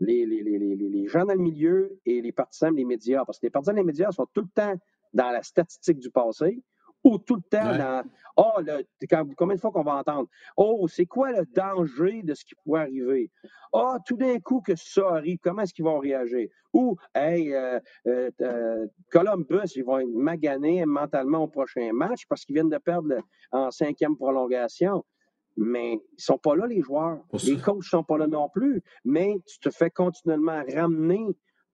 les, 0.00 0.26
les, 0.26 0.42
les, 0.42 0.58
les, 0.58 1.06
gens 1.06 1.24
dans 1.24 1.34
le 1.34 1.40
milieu 1.40 1.98
et 2.04 2.20
les 2.20 2.32
partisans 2.32 2.74
des 2.74 2.84
médias. 2.84 3.24
Parce 3.24 3.38
que 3.38 3.46
les 3.46 3.50
partisans 3.50 3.74
des 3.74 3.84
médias 3.84 4.12
sont 4.12 4.26
tout 4.32 4.42
le 4.42 4.48
temps 4.54 4.74
dans 5.14 5.30
la 5.30 5.42
statistique 5.42 5.98
du 5.98 6.10
passé 6.10 6.62
ou 7.04 7.18
tout 7.18 7.36
le 7.36 7.42
temps 7.42 7.76
dans 7.76 8.02
Oh, 8.38 8.60
combien 9.36 9.54
de 9.54 9.60
fois 9.60 9.70
qu'on 9.70 9.82
va 9.82 9.94
entendre 9.94 10.28
Oh, 10.58 10.86
c'est 10.88 11.06
quoi 11.06 11.32
le 11.32 11.46
danger 11.46 12.22
de 12.22 12.34
ce 12.34 12.44
qui 12.44 12.54
pourrait 12.54 12.82
arriver? 12.82 13.30
Oh, 13.72 13.96
tout 14.04 14.16
d'un 14.16 14.38
coup 14.40 14.60
que 14.60 14.76
ça 14.76 15.08
arrive, 15.08 15.38
comment 15.42 15.62
est-ce 15.62 15.72
qu'ils 15.72 15.86
vont 15.86 15.98
réagir? 15.98 16.48
Ou 16.74 16.96
Hey, 17.14 17.54
euh, 17.54 17.80
euh, 18.06 18.30
euh, 18.42 18.86
Columbus, 19.10 19.72
ils 19.74 19.84
vont 19.84 20.00
être 20.00 20.12
maganés 20.12 20.84
mentalement 20.84 21.44
au 21.44 21.48
prochain 21.48 21.90
match 21.94 22.26
parce 22.28 22.44
qu'ils 22.44 22.54
viennent 22.56 22.68
de 22.68 22.76
perdre 22.76 23.16
en 23.52 23.70
cinquième 23.70 24.16
prolongation 24.16 25.02
mais 25.56 25.92
ils 25.92 25.96
ne 25.96 26.00
sont 26.18 26.38
pas 26.38 26.54
là, 26.54 26.66
les 26.66 26.82
joueurs. 26.82 27.20
Les 27.44 27.56
coachs 27.58 27.76
ne 27.76 27.82
sont 27.82 28.04
pas 28.04 28.18
là 28.18 28.26
non 28.26 28.48
plus. 28.48 28.82
Mais 29.04 29.36
tu 29.46 29.58
te 29.58 29.70
fais 29.70 29.90
continuellement 29.90 30.62
ramener 30.74 31.24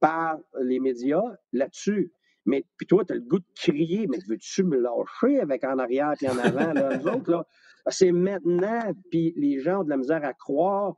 par 0.01 0.39
les 0.61 0.81
médias 0.81 1.23
là-dessus. 1.53 2.13
Mais 2.45 2.65
puis 2.77 2.87
toi, 2.87 3.05
tu 3.05 3.13
as 3.13 3.17
le 3.17 3.23
goût 3.23 3.39
de 3.39 3.47
crier, 3.55 4.07
mais 4.09 4.19
veux-tu 4.29 4.65
me 4.65 4.77
lâcher 4.77 5.41
avec 5.41 5.65
en 5.65 5.79
arrière 5.79 6.15
et 6.21 6.29
en 6.29 6.39
avant, 6.39 6.73
là, 6.73 6.99
autres, 7.15 7.31
là? 7.31 7.47
C'est 7.89 8.13
maintenant, 8.13 8.93
puis 9.11 9.33
les 9.37 9.59
gens 9.59 9.81
ont 9.81 9.85
de 9.85 9.91
la 9.91 9.97
misère 9.97 10.25
à 10.25 10.35
croire 10.35 10.95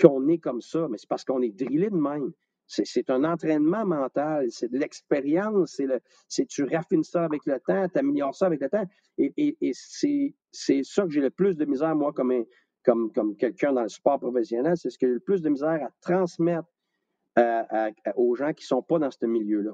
qu'on 0.00 0.28
est 0.28 0.38
comme 0.38 0.60
ça, 0.60 0.86
mais 0.88 0.98
c'est 0.98 1.08
parce 1.08 1.24
qu'on 1.24 1.42
est 1.42 1.56
drillé 1.56 1.90
de 1.90 1.96
même. 1.96 2.32
C'est 2.66 3.10
un 3.10 3.24
entraînement 3.24 3.84
mental, 3.84 4.46
c'est 4.50 4.70
de 4.70 4.78
l'expérience, 4.78 5.80
c'est 6.28 6.46
tu 6.46 6.64
raffines 6.64 7.04
ça 7.04 7.24
avec 7.24 7.44
le 7.46 7.60
temps, 7.60 7.88
tu 7.88 7.98
améliores 7.98 8.34
ça 8.34 8.46
avec 8.46 8.60
le 8.60 8.68
temps. 8.68 8.84
Et, 9.18 9.56
c'est 9.72 10.82
ça 10.82 11.02
que 11.04 11.10
j'ai 11.10 11.20
le 11.20 11.30
plus 11.30 11.56
de 11.56 11.64
misère, 11.64 11.94
moi, 11.94 12.12
comme, 12.12 12.32
comme, 12.84 13.12
comme 13.12 13.36
quelqu'un 13.36 13.72
dans 13.72 13.82
le 13.82 13.88
sport 13.88 14.18
professionnel, 14.18 14.76
c'est 14.76 14.90
ce 14.90 14.98
que 14.98 15.06
j'ai 15.06 15.14
le 15.14 15.20
plus 15.20 15.42
de 15.42 15.50
misère 15.50 15.80
à 15.82 15.90
transmettre 16.00 16.68
aux 18.16 18.34
gens 18.34 18.52
qui 18.52 18.64
ne 18.64 18.68
sont 18.68 18.82
pas 18.82 18.98
dans 18.98 19.10
ce 19.10 19.26
milieu-là. 19.26 19.72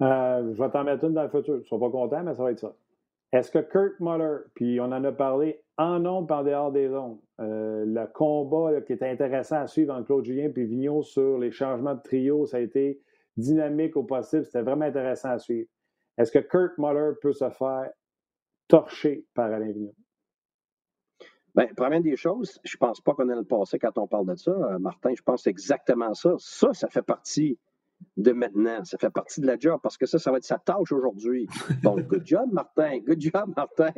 Euh, 0.00 0.54
je 0.54 0.62
vais 0.62 0.70
t'en 0.70 0.84
mettre 0.84 1.04
une 1.04 1.14
dans 1.14 1.24
le 1.24 1.28
futur. 1.28 1.56
Ils 1.56 1.60
ne 1.60 1.64
sont 1.64 1.80
pas 1.80 1.90
contents, 1.90 2.22
mais 2.22 2.34
ça 2.34 2.42
va 2.42 2.52
être 2.52 2.60
ça. 2.60 2.74
Est-ce 3.32 3.50
que 3.50 3.58
Kurt 3.58 4.00
Muller, 4.00 4.38
puis 4.54 4.80
on 4.80 4.84
en 4.84 5.04
a 5.04 5.12
parlé 5.12 5.60
en 5.76 5.98
nombre 5.98 6.26
par 6.26 6.44
dehors 6.44 6.72
des 6.72 6.88
zones, 6.88 7.18
euh, 7.40 7.84
le 7.86 8.06
combat 8.12 8.80
qui 8.80 8.92
était 8.92 9.08
intéressant 9.08 9.60
à 9.60 9.66
suivre 9.66 9.94
entre 9.94 10.06
Claude 10.06 10.24
Julien 10.24 10.50
et 10.54 10.64
Vigneault 10.64 11.02
sur 11.02 11.38
les 11.38 11.52
changements 11.52 11.94
de 11.94 12.02
trio, 12.02 12.46
ça 12.46 12.56
a 12.56 12.60
été 12.60 13.00
dynamique 13.36 13.96
au 13.96 14.02
possible. 14.02 14.44
C'était 14.44 14.62
vraiment 14.62 14.86
intéressant 14.86 15.30
à 15.30 15.38
suivre. 15.38 15.68
Est-ce 16.16 16.32
que 16.32 16.40
Kurt 16.40 16.76
Muller 16.78 17.12
peut 17.20 17.32
se 17.32 17.48
faire 17.50 17.90
torcher 18.66 19.24
par 19.34 19.52
Alain 19.52 19.70
Vigneault? 19.70 19.94
Bien, 21.54 21.68
première 21.76 22.02
des 22.02 22.16
choses, 22.16 22.58
je 22.64 22.76
ne 22.76 22.78
pense 22.78 23.00
pas 23.00 23.14
qu'on 23.14 23.28
ait 23.28 23.34
le 23.34 23.44
passé 23.44 23.78
quand 23.78 23.96
on 23.98 24.06
parle 24.06 24.26
de 24.26 24.36
ça. 24.36 24.50
Euh, 24.50 24.78
Martin, 24.78 25.12
je 25.16 25.22
pense 25.22 25.46
exactement 25.46 26.14
ça. 26.14 26.34
Ça, 26.38 26.72
ça 26.72 26.88
fait 26.88 27.02
partie 27.02 27.58
de 28.16 28.32
maintenant. 28.32 28.84
Ça 28.84 28.98
fait 28.98 29.10
partie 29.10 29.40
de 29.40 29.46
la 29.46 29.58
job 29.58 29.80
parce 29.82 29.96
que 29.96 30.06
ça, 30.06 30.18
ça 30.18 30.30
va 30.30 30.38
être 30.38 30.44
sa 30.44 30.58
tâche 30.58 30.92
aujourd'hui. 30.92 31.48
Donc, 31.82 32.06
good 32.06 32.26
job, 32.26 32.52
Martin. 32.52 32.98
Good 32.98 33.20
job, 33.20 33.52
Martin. 33.56 33.92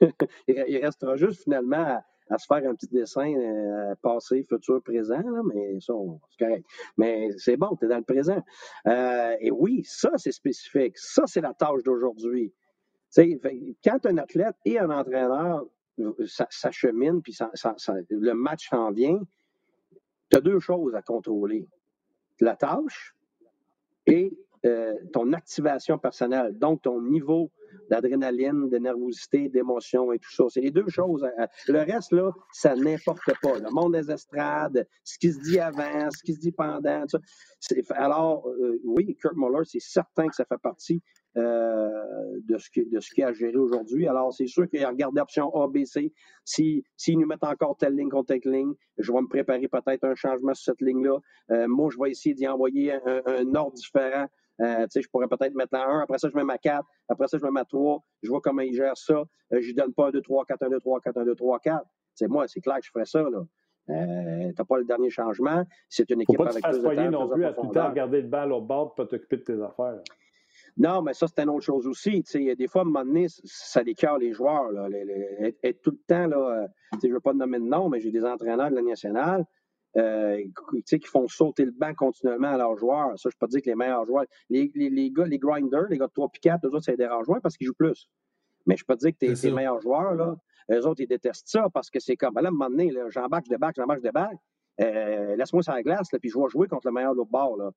Il 0.48 0.78
restera 0.78 1.16
juste 1.16 1.42
finalement 1.42 2.02
à, 2.32 2.38
se 2.38 2.46
faire 2.46 2.68
un 2.68 2.74
petit 2.74 2.88
dessin 2.88 3.32
euh, 3.34 3.94
passé, 4.02 4.44
futur, 4.48 4.82
présent, 4.82 5.20
là, 5.20 5.42
mais 5.44 5.80
ça, 5.80 5.94
c'est 6.30 6.44
correct. 6.44 6.66
Mais 6.96 7.28
c'est 7.36 7.56
bon, 7.56 7.76
tu 7.76 7.86
es 7.86 7.88
dans 7.88 7.98
le 7.98 8.02
présent. 8.02 8.42
Euh, 8.86 9.36
et 9.40 9.50
oui, 9.50 9.82
ça, 9.84 10.10
c'est 10.16 10.32
spécifique. 10.32 10.96
Ça, 10.96 11.24
c'est 11.26 11.40
la 11.40 11.54
tâche 11.54 11.82
d'aujourd'hui. 11.84 12.52
Quand 13.84 14.06
un 14.06 14.18
athlète 14.18 14.56
et 14.64 14.78
un 14.78 14.90
entraîneur 14.90 15.66
s'acheminent, 16.48 17.20
puis 17.20 17.36
le 18.10 18.32
match 18.32 18.70
s'en 18.70 18.90
vient, 18.90 19.20
tu 20.30 20.36
as 20.36 20.40
deux 20.40 20.60
choses 20.60 20.94
à 20.94 21.02
contrôler. 21.02 21.68
La 22.40 22.56
tâche 22.56 23.14
et 24.06 24.36
euh, 24.64 24.94
ton 25.12 25.32
activation 25.32 25.98
personnelle, 25.98 26.56
donc 26.56 26.82
ton 26.82 27.02
niveau 27.02 27.50
d'adrénaline, 27.90 28.68
de 28.68 28.78
nervosité, 28.78 29.48
d'émotion 29.48 30.12
et 30.12 30.20
tout 30.20 30.30
ça. 30.30 30.44
C'est 30.50 30.60
les 30.60 30.70
deux 30.70 30.88
choses. 30.88 31.24
Euh, 31.24 31.46
le 31.66 31.80
reste, 31.80 32.12
là, 32.12 32.30
ça 32.52 32.76
n'importe 32.76 33.32
pas. 33.42 33.58
Le 33.58 33.70
monde 33.72 33.94
des 33.94 34.08
estrades, 34.08 34.86
ce 35.02 35.18
qui 35.18 35.32
se 35.32 35.40
dit 35.40 35.58
avant, 35.58 36.08
ce 36.12 36.22
qui 36.22 36.34
se 36.34 36.38
dit 36.38 36.52
pendant. 36.52 37.04
Alors, 37.90 38.46
euh, 38.50 38.80
oui, 38.84 39.16
Kurt 39.20 39.34
Muller, 39.36 39.64
c'est 39.64 39.80
certain 39.80 40.28
que 40.28 40.34
ça 40.36 40.44
fait 40.44 40.60
partie 40.62 41.02
de 41.34 42.58
ce 42.58 42.68
qu'il 42.70 43.24
a 43.24 43.32
géré 43.32 43.56
aujourd'hui. 43.56 44.06
Alors, 44.06 44.32
c'est 44.34 44.46
sûr 44.46 44.68
qu'il 44.68 44.84
a 44.84 44.90
regardé 44.90 45.18
l'option 45.18 45.50
A, 45.56 45.66
B, 45.66 45.84
C. 45.84 46.12
S'ils 46.44 46.82
si, 46.96 47.16
nous 47.16 47.26
mettent 47.26 47.42
encore 47.42 47.76
telle 47.78 47.96
ligne 47.96 48.10
contre 48.10 48.34
telle 48.34 48.52
ligne, 48.52 48.74
je 48.98 49.10
vais 49.10 49.20
me 49.22 49.28
préparer 49.28 49.66
peut-être 49.66 50.04
un 50.04 50.14
changement 50.14 50.52
sur 50.54 50.72
cette 50.72 50.82
ligne-là. 50.82 51.18
moi, 51.68 51.88
je 51.90 51.98
vais 51.98 52.10
essayer 52.10 52.34
d'y 52.34 52.46
envoyer 52.46 52.92
un, 52.92 53.22
un 53.26 53.54
ordre 53.54 53.72
différent 53.72 54.26
euh, 54.62 54.86
je 54.94 55.08
pourrais 55.08 55.28
peut-être 55.28 55.54
mettre 55.54 55.70
la 55.72 55.86
1, 55.86 56.00
après 56.02 56.18
ça, 56.18 56.28
je 56.30 56.36
mets 56.36 56.44
ma 56.44 56.58
4, 56.58 56.86
après 57.08 57.26
ça, 57.28 57.38
je 57.38 57.44
mets 57.44 57.50
ma 57.50 57.64
3, 57.64 58.02
je 58.22 58.28
vois 58.28 58.40
comment 58.40 58.62
il 58.62 58.74
gère 58.74 58.96
ça. 58.96 59.14
Euh, 59.14 59.24
je 59.60 59.66
lui 59.66 59.74
donne 59.74 59.92
pas 59.92 60.08
un 60.08 60.10
2, 60.10 60.20
3, 60.20 60.44
4, 60.44 60.62
1, 60.62 60.68
2, 60.68 60.80
3, 60.80 61.00
4, 61.00 61.16
1, 61.18 61.24
2, 61.24 61.34
3, 61.34 61.58
4. 61.58 61.84
C'est 62.14 62.28
moi, 62.28 62.46
c'est 62.46 62.60
clair 62.60 62.76
que 62.76 62.84
je 62.84 62.90
ferais 62.90 63.04
ça. 63.04 63.22
Là. 63.22 63.44
Euh, 63.90 64.48
tu 64.48 64.54
n'as 64.56 64.64
pas 64.64 64.78
le 64.78 64.84
dernier 64.84 65.10
changement. 65.10 65.64
C'est 65.88 66.08
une 66.10 66.20
équipe 66.20 66.36
Faut 66.36 66.44
pas 66.44 66.50
avec 66.50 66.62
plus 66.62 66.82
de 66.82 67.10
non 67.10 67.28
plus 67.28 67.44
à 67.44 67.52
tout 67.52 67.64
le 67.64 67.70
temps 67.72 67.88
regarder 67.88 68.22
le 68.22 68.28
bal 68.28 68.52
au 68.52 68.60
bord 68.60 68.94
pour 68.94 69.08
t'occuper 69.08 69.38
de 69.38 69.42
tes 69.42 69.60
affaires. 69.60 70.00
Non, 70.76 71.02
mais 71.02 71.14
ça, 71.14 71.26
c'est 71.26 71.42
une 71.42 71.50
autre 71.50 71.64
chose 71.64 71.86
aussi. 71.86 72.22
des 72.32 72.68
fois, 72.68 72.82
à 72.82 72.84
un 72.84 72.86
moment 72.86 73.04
donné, 73.04 73.26
ça 73.44 73.82
décœure 73.82 74.18
les 74.18 74.32
joueurs. 74.32 74.70
Là, 74.70 74.88
être, 75.62 75.82
tout 75.82 75.90
le 75.90 76.00
temps, 76.06 76.26
là, 76.26 76.68
je 77.02 77.08
ne 77.08 77.14
veux 77.14 77.20
pas 77.20 77.32
nommer 77.32 77.58
de 77.58 77.64
nom, 77.64 77.88
mais 77.88 78.00
j'ai 78.00 78.10
des 78.10 78.24
entraîneurs 78.24 78.70
de 78.70 78.76
la 78.76 78.82
nationale 78.82 79.44
euh, 79.96 80.42
qui 80.86 81.06
font 81.06 81.28
sauter 81.28 81.64
le 81.64 81.72
banc 81.72 81.94
continuellement 81.94 82.48
à 82.48 82.56
leurs 82.56 82.76
joueurs. 82.76 83.18
Ça, 83.18 83.28
je 83.30 83.36
peux 83.36 83.46
pas 83.46 83.50
dire 83.50 83.60
que 83.62 83.70
les 83.70 83.74
meilleurs 83.74 84.06
joueurs. 84.06 84.24
Les, 84.48 84.70
les, 84.74 84.90
les, 84.90 85.10
gars, 85.10 85.26
les 85.26 85.38
grinders, 85.38 85.88
les 85.88 85.98
gars 85.98 86.06
de 86.06 86.12
3 86.12 86.28
puis 86.30 86.40
4, 86.40 86.64
eux 86.66 86.68
autres, 86.68 86.84
ça 86.84 86.92
les 86.92 86.96
dérange 86.96 87.26
moins 87.28 87.40
parce 87.40 87.56
qu'ils 87.56 87.66
jouent 87.66 87.74
plus. 87.74 88.08
Mais 88.66 88.76
je 88.76 88.84
peux 88.84 88.94
pas 88.94 88.96
dire 88.96 89.12
que 89.12 89.18
tes, 89.18 89.34
tes 89.34 89.50
meilleurs 89.50 89.80
joueurs, 89.80 90.14
là, 90.14 90.36
eux 90.70 90.86
autres, 90.86 91.02
ils 91.02 91.08
détestent 91.08 91.48
ça 91.48 91.66
parce 91.72 91.90
que 91.90 92.00
c'est 92.00 92.16
comme, 92.16 92.34
ben 92.34 92.42
là, 92.42 92.48
à 92.48 92.50
un 92.50 92.52
moment 92.52 92.70
donné, 92.70 92.92
j'embarque, 93.08 93.46
je 93.46 93.50
débarque, 93.50 93.76
j'embarque, 93.76 94.00
je 94.00 94.04
débarque. 94.04 94.38
Euh, 94.80 95.36
laisse-moi 95.36 95.62
sur 95.62 95.72
la 95.72 95.82
glace, 95.82 96.10
là, 96.12 96.18
puis 96.18 96.30
je 96.30 96.38
vais 96.38 96.48
jouer 96.48 96.68
contre 96.68 96.86
le 96.86 96.92
meilleur 96.92 97.12
de 97.12 97.18
l'autre 97.18 97.30
bord. 97.30 97.56
Là. 97.56 97.70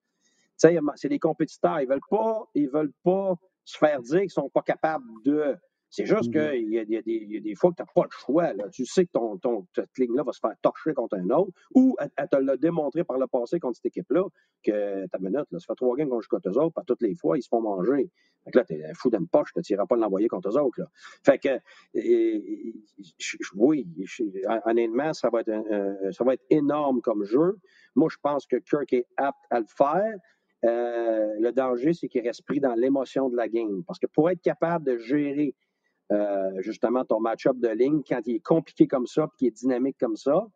C'est 0.57 1.09
des 1.09 1.19
compétiteurs. 1.19 1.81
Ils 1.81 1.87
veulent 1.87 1.99
pas, 2.09 2.47
ils 2.53 2.69
veulent 2.69 2.93
pas 3.03 3.35
se 3.65 3.77
faire 3.77 4.01
dire 4.01 4.21
qu'ils 4.21 4.31
sont 4.31 4.49
pas 4.49 4.61
capables 4.61 5.05
de. 5.23 5.55
C'est 5.89 6.05
juste 6.05 6.29
mm-hmm. 6.33 6.51
qu'il 6.51 6.73
y, 6.73 7.33
y, 7.33 7.37
a 7.37 7.39
des 7.39 7.55
fois 7.55 7.71
que 7.71 7.77
tu 7.77 7.83
n'as 7.83 7.87
pas 7.93 8.03
le 8.03 8.11
choix. 8.11 8.53
Là. 8.53 8.69
Tu 8.69 8.85
sais 8.85 9.05
que 9.05 9.11
ton, 9.11 9.37
ton 9.37 9.65
cette 9.73 9.97
ligne-là 9.97 10.23
va 10.23 10.33
se 10.33 10.39
faire 10.39 10.55
torcher 10.61 10.93
contre 10.93 11.17
un 11.17 11.29
autre, 11.29 11.51
ou 11.73 11.95
elle, 11.99 12.27
te 12.27 12.35
l'a 12.37 12.57
démontré 12.57 13.03
par 13.03 13.17
le 13.17 13.27
passé 13.27 13.59
contre 13.59 13.77
cette 13.77 13.85
équipe-là, 13.85 14.23
que 14.63 15.07
ta 15.07 15.19
minute, 15.19 15.45
là, 15.51 15.59
ça 15.59 15.67
fait 15.67 15.75
trois 15.75 15.95
games 15.95 16.09
qu'on 16.09 16.19
joue 16.21 16.29
contre 16.29 16.49
eux 16.49 16.57
autres, 16.57 16.73
pas 16.73 16.83
toutes 16.85 17.01
les 17.01 17.15
fois, 17.15 17.37
ils 17.37 17.43
se 17.43 17.47
font 17.47 17.61
manger. 17.61 18.09
Fait 18.43 18.51
que 18.51 18.57
là, 18.57 18.65
t'es 18.65 18.83
un 18.83 18.93
fou 18.93 19.09
d'une 19.09 19.27
poche, 19.27 19.51
tu 19.53 19.61
n'iras 19.73 19.85
pas 19.85 19.95
l'envoyer 19.95 20.27
contre 20.27 20.49
eux 20.49 20.59
autres. 20.59 20.81
Là. 20.81 20.87
Fait 21.23 21.39
que, 21.39 21.59
et, 21.93 22.73
oui, 23.55 23.87
honnêtement, 24.65 25.13
ça 25.13 25.29
va, 25.29 25.41
être, 25.41 26.11
ça 26.11 26.23
va 26.23 26.33
être 26.33 26.45
énorme 26.49 27.01
comme 27.01 27.23
jeu. 27.23 27.57
Moi, 27.95 28.09
je 28.11 28.17
pense 28.21 28.45
que 28.45 28.57
Kirk 28.57 28.91
est 28.93 29.07
apte 29.17 29.45
à 29.49 29.59
le 29.59 29.65
faire. 29.67 30.17
Euh, 30.63 31.33
le 31.39 31.51
danger, 31.51 31.93
c'est 31.93 32.07
qu'il 32.07 32.21
reste 32.21 32.43
pris 32.43 32.59
dans 32.59 32.73
l'émotion 32.73 33.29
de 33.29 33.35
la 33.35 33.47
game. 33.47 33.83
Parce 33.85 33.99
que 33.99 34.07
pour 34.07 34.29
être 34.29 34.41
capable 34.41 34.85
de 34.85 34.97
gérer 34.97 35.53
justement 36.59 37.03
ton 37.03 37.19
match-up 37.19 37.57
de 37.57 37.69
ligne, 37.69 38.01
quand 38.07 38.21
il 38.25 38.35
est 38.35 38.45
compliqué 38.45 38.87
comme 38.87 39.07
ça, 39.07 39.27
puis 39.27 39.37
qu'il 39.37 39.47
est 39.47 39.51
dynamique 39.51 39.97
comme 39.99 40.15
ça, 40.15 40.47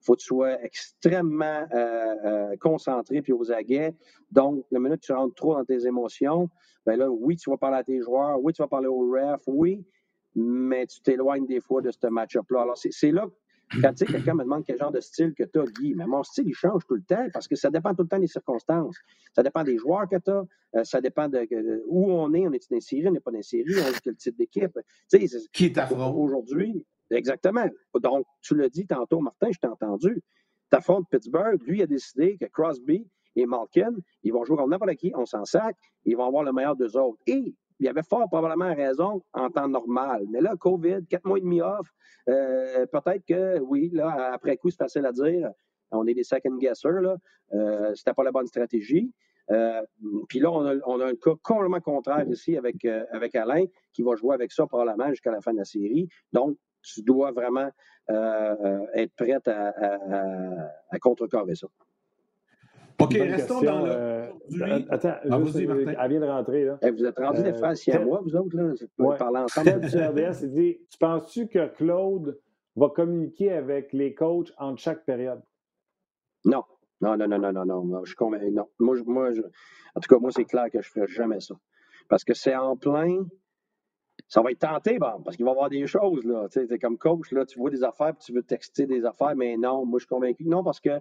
il 0.00 0.06
faut 0.06 0.14
que 0.14 0.20
tu 0.20 0.26
sois 0.26 0.62
extrêmement 0.64 1.66
euh, 1.74 2.14
euh, 2.24 2.56
concentré 2.58 3.20
puis 3.20 3.32
aux 3.32 3.52
aguets. 3.52 3.94
Donc, 4.30 4.64
le 4.70 4.80
minute 4.80 5.00
que 5.00 5.06
tu 5.06 5.12
rentres 5.12 5.34
trop 5.34 5.54
dans 5.54 5.64
tes 5.64 5.86
émotions, 5.86 6.48
ben 6.86 6.96
là, 6.96 7.10
oui, 7.10 7.36
tu 7.36 7.50
vas 7.50 7.58
parler 7.58 7.78
à 7.78 7.84
tes 7.84 8.00
joueurs, 8.00 8.42
oui, 8.42 8.54
tu 8.54 8.62
vas 8.62 8.68
parler 8.68 8.86
au 8.86 9.10
ref, 9.10 9.42
oui, 9.46 9.84
mais 10.34 10.86
tu 10.86 11.02
t'éloignes 11.02 11.46
des 11.46 11.60
fois 11.60 11.82
de 11.82 11.90
ce 11.90 12.06
match-up-là. 12.06 12.62
Alors, 12.62 12.78
c'est 12.78 13.10
là 13.10 13.26
quand 13.80 13.92
tu 13.94 14.04
sais, 14.04 14.12
quelqu'un 14.12 14.34
me 14.34 14.42
demande 14.42 14.64
quel 14.64 14.76
genre 14.76 14.90
de 14.90 15.00
style 15.00 15.32
que 15.34 15.44
tu 15.44 15.58
as, 15.60 15.64
Guy, 15.64 15.94
mais 15.94 16.06
mon 16.06 16.22
style, 16.22 16.48
il 16.48 16.54
change 16.54 16.84
tout 16.86 16.96
le 16.96 17.02
temps 17.02 17.26
parce 17.32 17.46
que 17.46 17.54
ça 17.54 17.70
dépend 17.70 17.94
tout 17.94 18.02
le 18.02 18.08
temps 18.08 18.18
des 18.18 18.26
circonstances. 18.26 18.96
Ça 19.34 19.42
dépend 19.42 19.62
des 19.62 19.78
joueurs 19.78 20.08
que 20.08 20.16
tu 20.16 20.30
as, 20.30 20.44
euh, 20.76 20.84
ça 20.84 21.00
dépend 21.00 21.28
de, 21.28 21.84
où 21.86 22.10
on 22.10 22.32
est. 22.34 22.46
On 22.46 22.52
est 22.52 22.70
dans 22.70 22.76
une 22.76 22.80
série, 22.80 23.06
on 23.08 23.12
n'est 23.12 23.20
pas 23.20 23.30
dans 23.30 23.38
une 23.38 23.42
série, 23.42 23.74
on 23.76 23.88
est 23.88 24.00
quel 24.02 24.16
type 24.16 24.36
d'équipe? 24.36 24.78
Qui 25.52 25.72
t'affronte? 25.72 26.16
Aujourd'hui, 26.16 26.84
exactement. 27.10 27.66
Donc, 27.94 28.26
tu 28.42 28.56
l'as 28.56 28.68
dit 28.68 28.86
tantôt, 28.86 29.20
Martin, 29.20 29.48
je 29.52 29.58
t'ai 29.58 29.68
entendu. 29.68 30.22
T'affrontes 30.68 31.06
Pittsburgh, 31.10 31.60
lui 31.62 31.82
a 31.82 31.86
décidé 31.86 32.36
que 32.38 32.46
Crosby 32.46 33.06
et 33.36 33.46
Malkin, 33.46 33.94
ils 34.22 34.32
vont 34.32 34.44
jouer 34.44 34.56
contre 34.56 34.70
n'importe 34.70 34.96
qui, 34.96 35.12
on 35.14 35.26
s'en 35.26 35.44
sac, 35.44 35.76
ils 36.04 36.16
vont 36.16 36.26
avoir 36.26 36.42
le 36.42 36.52
meilleur 36.52 36.76
d'eux 36.76 36.96
autres. 36.96 37.18
Et 37.26 37.54
il 37.80 37.88
avait 37.88 38.02
fort 38.02 38.28
probablement 38.28 38.74
raison 38.74 39.22
en 39.32 39.50
temps 39.50 39.68
normal. 39.68 40.26
Mais 40.30 40.40
là, 40.40 40.54
COVID, 40.56 41.06
quatre 41.08 41.24
mois 41.24 41.38
et 41.38 41.40
demi 41.40 41.62
off, 41.62 41.88
euh, 42.28 42.86
peut-être 42.86 43.24
que 43.26 43.58
oui, 43.60 43.90
là, 43.92 44.32
après 44.34 44.56
coup, 44.58 44.70
c'est 44.70 44.76
facile 44.76 45.06
à 45.06 45.12
dire. 45.12 45.50
On 45.90 46.06
est 46.06 46.14
des 46.14 46.22
second 46.22 46.56
guessers, 46.56 47.00
là. 47.00 47.16
Euh, 47.54 47.92
c'était 47.94 48.12
pas 48.12 48.22
la 48.22 48.30
bonne 48.30 48.46
stratégie. 48.46 49.10
Euh, 49.50 49.82
puis 50.28 50.38
là, 50.38 50.52
on 50.52 51.00
a, 51.00 51.06
un 51.06 51.14
cas 51.16 51.32
complètement 51.42 51.80
contraire 51.80 52.28
ici 52.28 52.56
avec, 52.56 52.84
avec 52.84 53.34
Alain, 53.34 53.64
qui 53.92 54.02
va 54.02 54.14
jouer 54.14 54.34
avec 54.34 54.52
ça 54.52 54.66
probablement 54.66 55.08
jusqu'à 55.08 55.32
la 55.32 55.40
fin 55.40 55.52
de 55.52 55.58
la 55.58 55.64
série. 55.64 56.08
Donc, 56.32 56.56
tu 56.82 57.02
dois 57.02 57.32
vraiment 57.32 57.70
être 58.08 59.14
prête 59.16 59.48
à, 59.48 59.68
à, 59.68 60.70
à 60.90 60.98
contrecarrer 60.98 61.54
ça. 61.54 61.66
OK, 63.00 63.12
restons 63.14 63.62
dans 63.62 63.84
le. 63.84 63.90
Euh, 63.90 64.80
attends, 64.90 65.14
ah, 65.30 65.40
juste, 65.42 65.56
euh, 65.56 65.94
elle 65.98 66.10
vient 66.10 66.20
de 66.20 66.26
rentrer. 66.26 66.64
Là. 66.64 66.78
vous 66.82 67.04
êtes 67.04 67.18
rendu 67.18 67.42
des 67.42 67.54
frères 67.54 67.74
à 67.94 67.98
moi, 68.04 68.20
vous 68.22 68.36
autres, 68.36 68.56
là. 68.56 68.72
Vous 68.98 69.06
ouais. 69.06 69.16
parler 69.16 69.38
ensemble. 69.40 69.80
du 69.80 69.96
RDS, 69.96 70.42
il 70.42 70.50
dit 70.50 70.78
Tu 70.90 70.98
penses-tu 70.98 71.48
que 71.48 71.68
Claude 71.68 72.38
va 72.76 72.88
communiquer 72.88 73.52
avec 73.52 73.92
les 73.92 74.14
coachs 74.14 74.52
entre 74.58 74.80
chaque 74.80 75.04
période 75.04 75.42
Non. 76.44 76.64
Non, 77.00 77.16
non, 77.16 77.28
non, 77.28 77.38
non, 77.38 77.52
non, 77.52 77.84
non. 77.84 78.04
Je 78.04 78.10
suis 78.10 78.16
convaincu. 78.16 78.50
Non. 78.50 78.68
Moi, 78.78 78.96
je, 78.96 79.02
moi 79.04 79.32
je... 79.32 79.40
En 79.94 80.00
tout 80.00 80.14
cas, 80.14 80.20
moi, 80.20 80.30
c'est 80.30 80.44
clair 80.44 80.66
que 80.70 80.82
je 80.82 80.88
ne 80.88 80.92
ferai 80.92 81.06
jamais 81.06 81.40
ça. 81.40 81.54
Parce 82.08 82.24
que 82.24 82.34
c'est 82.34 82.54
en 82.54 82.76
plein. 82.76 83.24
Ça 84.28 84.42
va 84.42 84.50
être 84.50 84.58
tenté, 84.58 84.98
bon, 84.98 85.22
parce 85.24 85.36
qu'il 85.36 85.46
va 85.46 85.52
y 85.52 85.54
avoir 85.54 85.70
des 85.70 85.86
choses, 85.86 86.24
là. 86.24 86.46
Tu 86.50 86.66
sais, 86.66 86.78
comme 86.78 86.98
coach, 86.98 87.32
là, 87.32 87.46
tu 87.46 87.58
vois 87.58 87.70
des 87.70 87.82
affaires, 87.82 88.14
puis 88.14 88.24
tu 88.26 88.32
veux 88.32 88.42
texter 88.42 88.86
des 88.86 89.04
affaires, 89.06 89.34
mais 89.34 89.56
non, 89.56 89.86
moi, 89.86 89.98
je 89.98 90.04
suis 90.04 90.08
convaincu. 90.08 90.44
Non, 90.44 90.62
parce 90.62 90.78
que 90.78 91.00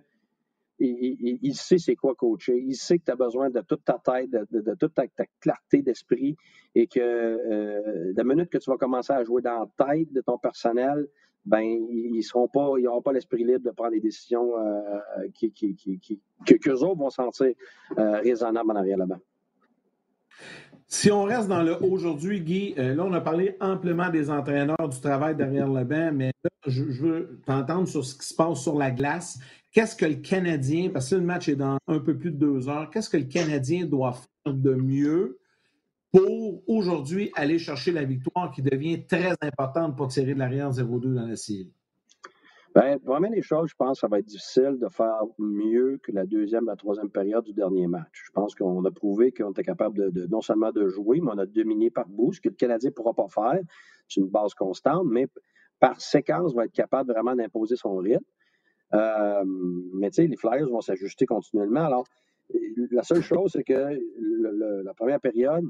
il, 0.80 1.56
sait 1.56 1.78
c'est 1.78 1.96
quoi 1.96 2.16
coacher. 2.16 2.58
Il 2.58 2.76
sait 2.76 3.00
que 3.00 3.06
tu 3.06 3.12
as 3.12 3.16
besoin 3.16 3.50
de 3.50 3.62
toute 3.62 3.84
ta 3.84 4.00
tête, 4.04 4.30
de, 4.30 4.76
toute 4.76 4.94
ta, 4.94 5.06
clarté 5.40 5.82
d'esprit 5.82 6.36
et 6.76 6.88
que 6.88 7.00
euh, 7.00 8.14
la 8.16 8.24
minute 8.24 8.50
que 8.50 8.58
tu 8.58 8.70
vas 8.70 8.78
commencer 8.78 9.14
à 9.14 9.24
jouer 9.24 9.42
dans 9.42 9.68
la 9.78 9.88
tête 9.88 10.12
de 10.14 10.22
ton 10.22 10.38
personnel, 10.38 11.08
ben 11.46 11.62
ils 11.62 12.22
seront 12.24 12.48
pas, 12.48 12.74
ils 12.78 12.84
n'auront 12.84 13.02
pas 13.02 13.14
l'esprit 13.14 13.44
libre 13.44 13.66
de 13.66 13.72
prendre 13.72 13.92
des 13.92 14.00
décisions 14.00 14.58
euh, 14.58 15.00
qui, 15.34 15.52
qui, 15.52 15.76
qui, 15.76 16.20
que 16.46 16.56
qu'eux 16.56 16.80
autres 16.84 16.98
vont 16.98 17.10
sentir 17.10 17.54
euh, 17.98 18.20
raisonnables 18.20 18.72
en 18.72 18.76
arrière 18.76 18.98
là-bas. 18.98 19.20
Si 20.92 21.12
on 21.12 21.24
reste 21.24 21.48
dans 21.48 21.62
le 21.62 21.78
aujourd'hui, 21.84 22.42
Guy, 22.42 22.74
euh, 22.80 22.96
là, 22.96 23.06
on 23.06 23.14
a 23.14 23.22
parlé 23.22 23.56
amplement 23.60 24.10
des 24.10 24.32
entraîneurs, 24.32 24.90
du 24.90 25.00
travail 25.00 25.36
derrière 25.36 25.68
le 25.68 25.84
banc, 25.84 26.12
mais 26.12 26.32
là, 26.44 26.50
je, 26.66 26.84
veux 26.84 27.40
t'entendre 27.46 27.88
sur 27.88 28.04
ce 28.04 28.16
qui 28.16 28.28
se 28.28 28.34
passe 28.34 28.64
sur 28.64 28.76
la 28.76 28.90
glace. 28.90 29.40
Qu'est-ce 29.72 29.96
que 29.96 30.06
le 30.06 30.16
Canadien, 30.16 30.90
parce 30.90 31.12
que 31.12 31.16
le 31.16 31.22
match 31.22 31.48
est 31.48 31.56
dans 31.56 31.78
un 31.88 32.00
peu 32.00 32.18
plus 32.18 32.32
de 32.32 32.38
deux 32.38 32.70
heures, 32.70 32.90
qu'est-ce 32.90 33.10
que 33.10 33.18
le 33.18 33.26
Canadien 33.26 33.86
doit 33.86 34.14
faire 34.14 34.54
de 34.54 34.74
mieux 34.74 35.40
pour 36.12 36.64
aujourd'hui 36.68 37.32
aller 37.36 37.60
chercher 37.60 37.92
la 37.92 38.04
victoire 38.04 38.52
qui 38.52 38.64
devient 38.64 39.06
très 39.06 39.36
importante 39.42 39.96
pour 39.96 40.08
tirer 40.08 40.34
de 40.34 40.40
l'arrière 40.40 40.72
0-2 40.72 41.14
dans 41.14 41.28
la 41.28 41.36
série? 41.36 41.72
Bien, 42.76 42.98
vraiment, 43.04 43.30
les 43.30 43.42
choses, 43.42 43.70
je 43.70 43.76
pense 43.76 43.98
que 43.98 44.02
ça 44.02 44.08
va 44.08 44.20
être 44.20 44.28
difficile 44.28 44.78
de 44.80 44.88
faire 44.90 45.22
mieux 45.40 46.00
que 46.04 46.12
la 46.12 46.26
deuxième, 46.26 46.66
la 46.66 46.76
troisième 46.76 47.10
période 47.10 47.44
du 47.44 47.54
dernier 47.54 47.88
match. 47.88 48.24
Je 48.26 48.32
pense 48.32 48.54
qu'on 48.54 48.86
a 48.86 48.92
prouvé 48.92 49.32
qu'on 49.32 49.52
était 49.52 49.64
capable 49.64 50.12
de, 50.12 50.28
non 50.28 50.42
seulement 50.42 50.72
de 50.72 50.88
jouer, 50.88 51.20
mais 51.20 51.32
on 51.34 51.38
a 51.40 51.48
dominé 51.48 51.90
par 51.90 52.08
bout, 52.08 52.34
ce 52.34 52.42
que 52.42 52.50
le 52.50 52.56
Canadien 52.56 52.90
ne 52.90 52.94
pourra 52.94 53.14
pas 53.14 53.28
faire. 53.28 53.60
C'est 54.08 54.22
une 54.22 54.30
base 54.30 54.54
constante, 54.54 55.06
mais 55.10 55.28
par 55.80 56.00
séquence, 56.00 56.54
va 56.54 56.66
être 56.66 56.74
capable 56.74 57.12
vraiment 57.12 57.36
d'imposer 57.36 57.76
son 57.76 57.98
rythme. 57.98 58.24
Euh, 58.94 59.44
mais 59.94 60.10
tu 60.10 60.16
sais, 60.16 60.28
les 60.28 60.38
Flyers 60.38 60.70
vont 60.70 60.82
s'ajuster 60.82 61.26
continuellement. 61.26 61.86
Alors, 61.86 62.06
la 62.92 63.04
seule 63.04 63.22
chose, 63.22 63.52
c'est 63.54 63.64
que 63.64 64.00
la 64.84 64.94
première 64.94 65.20
période, 65.20 65.66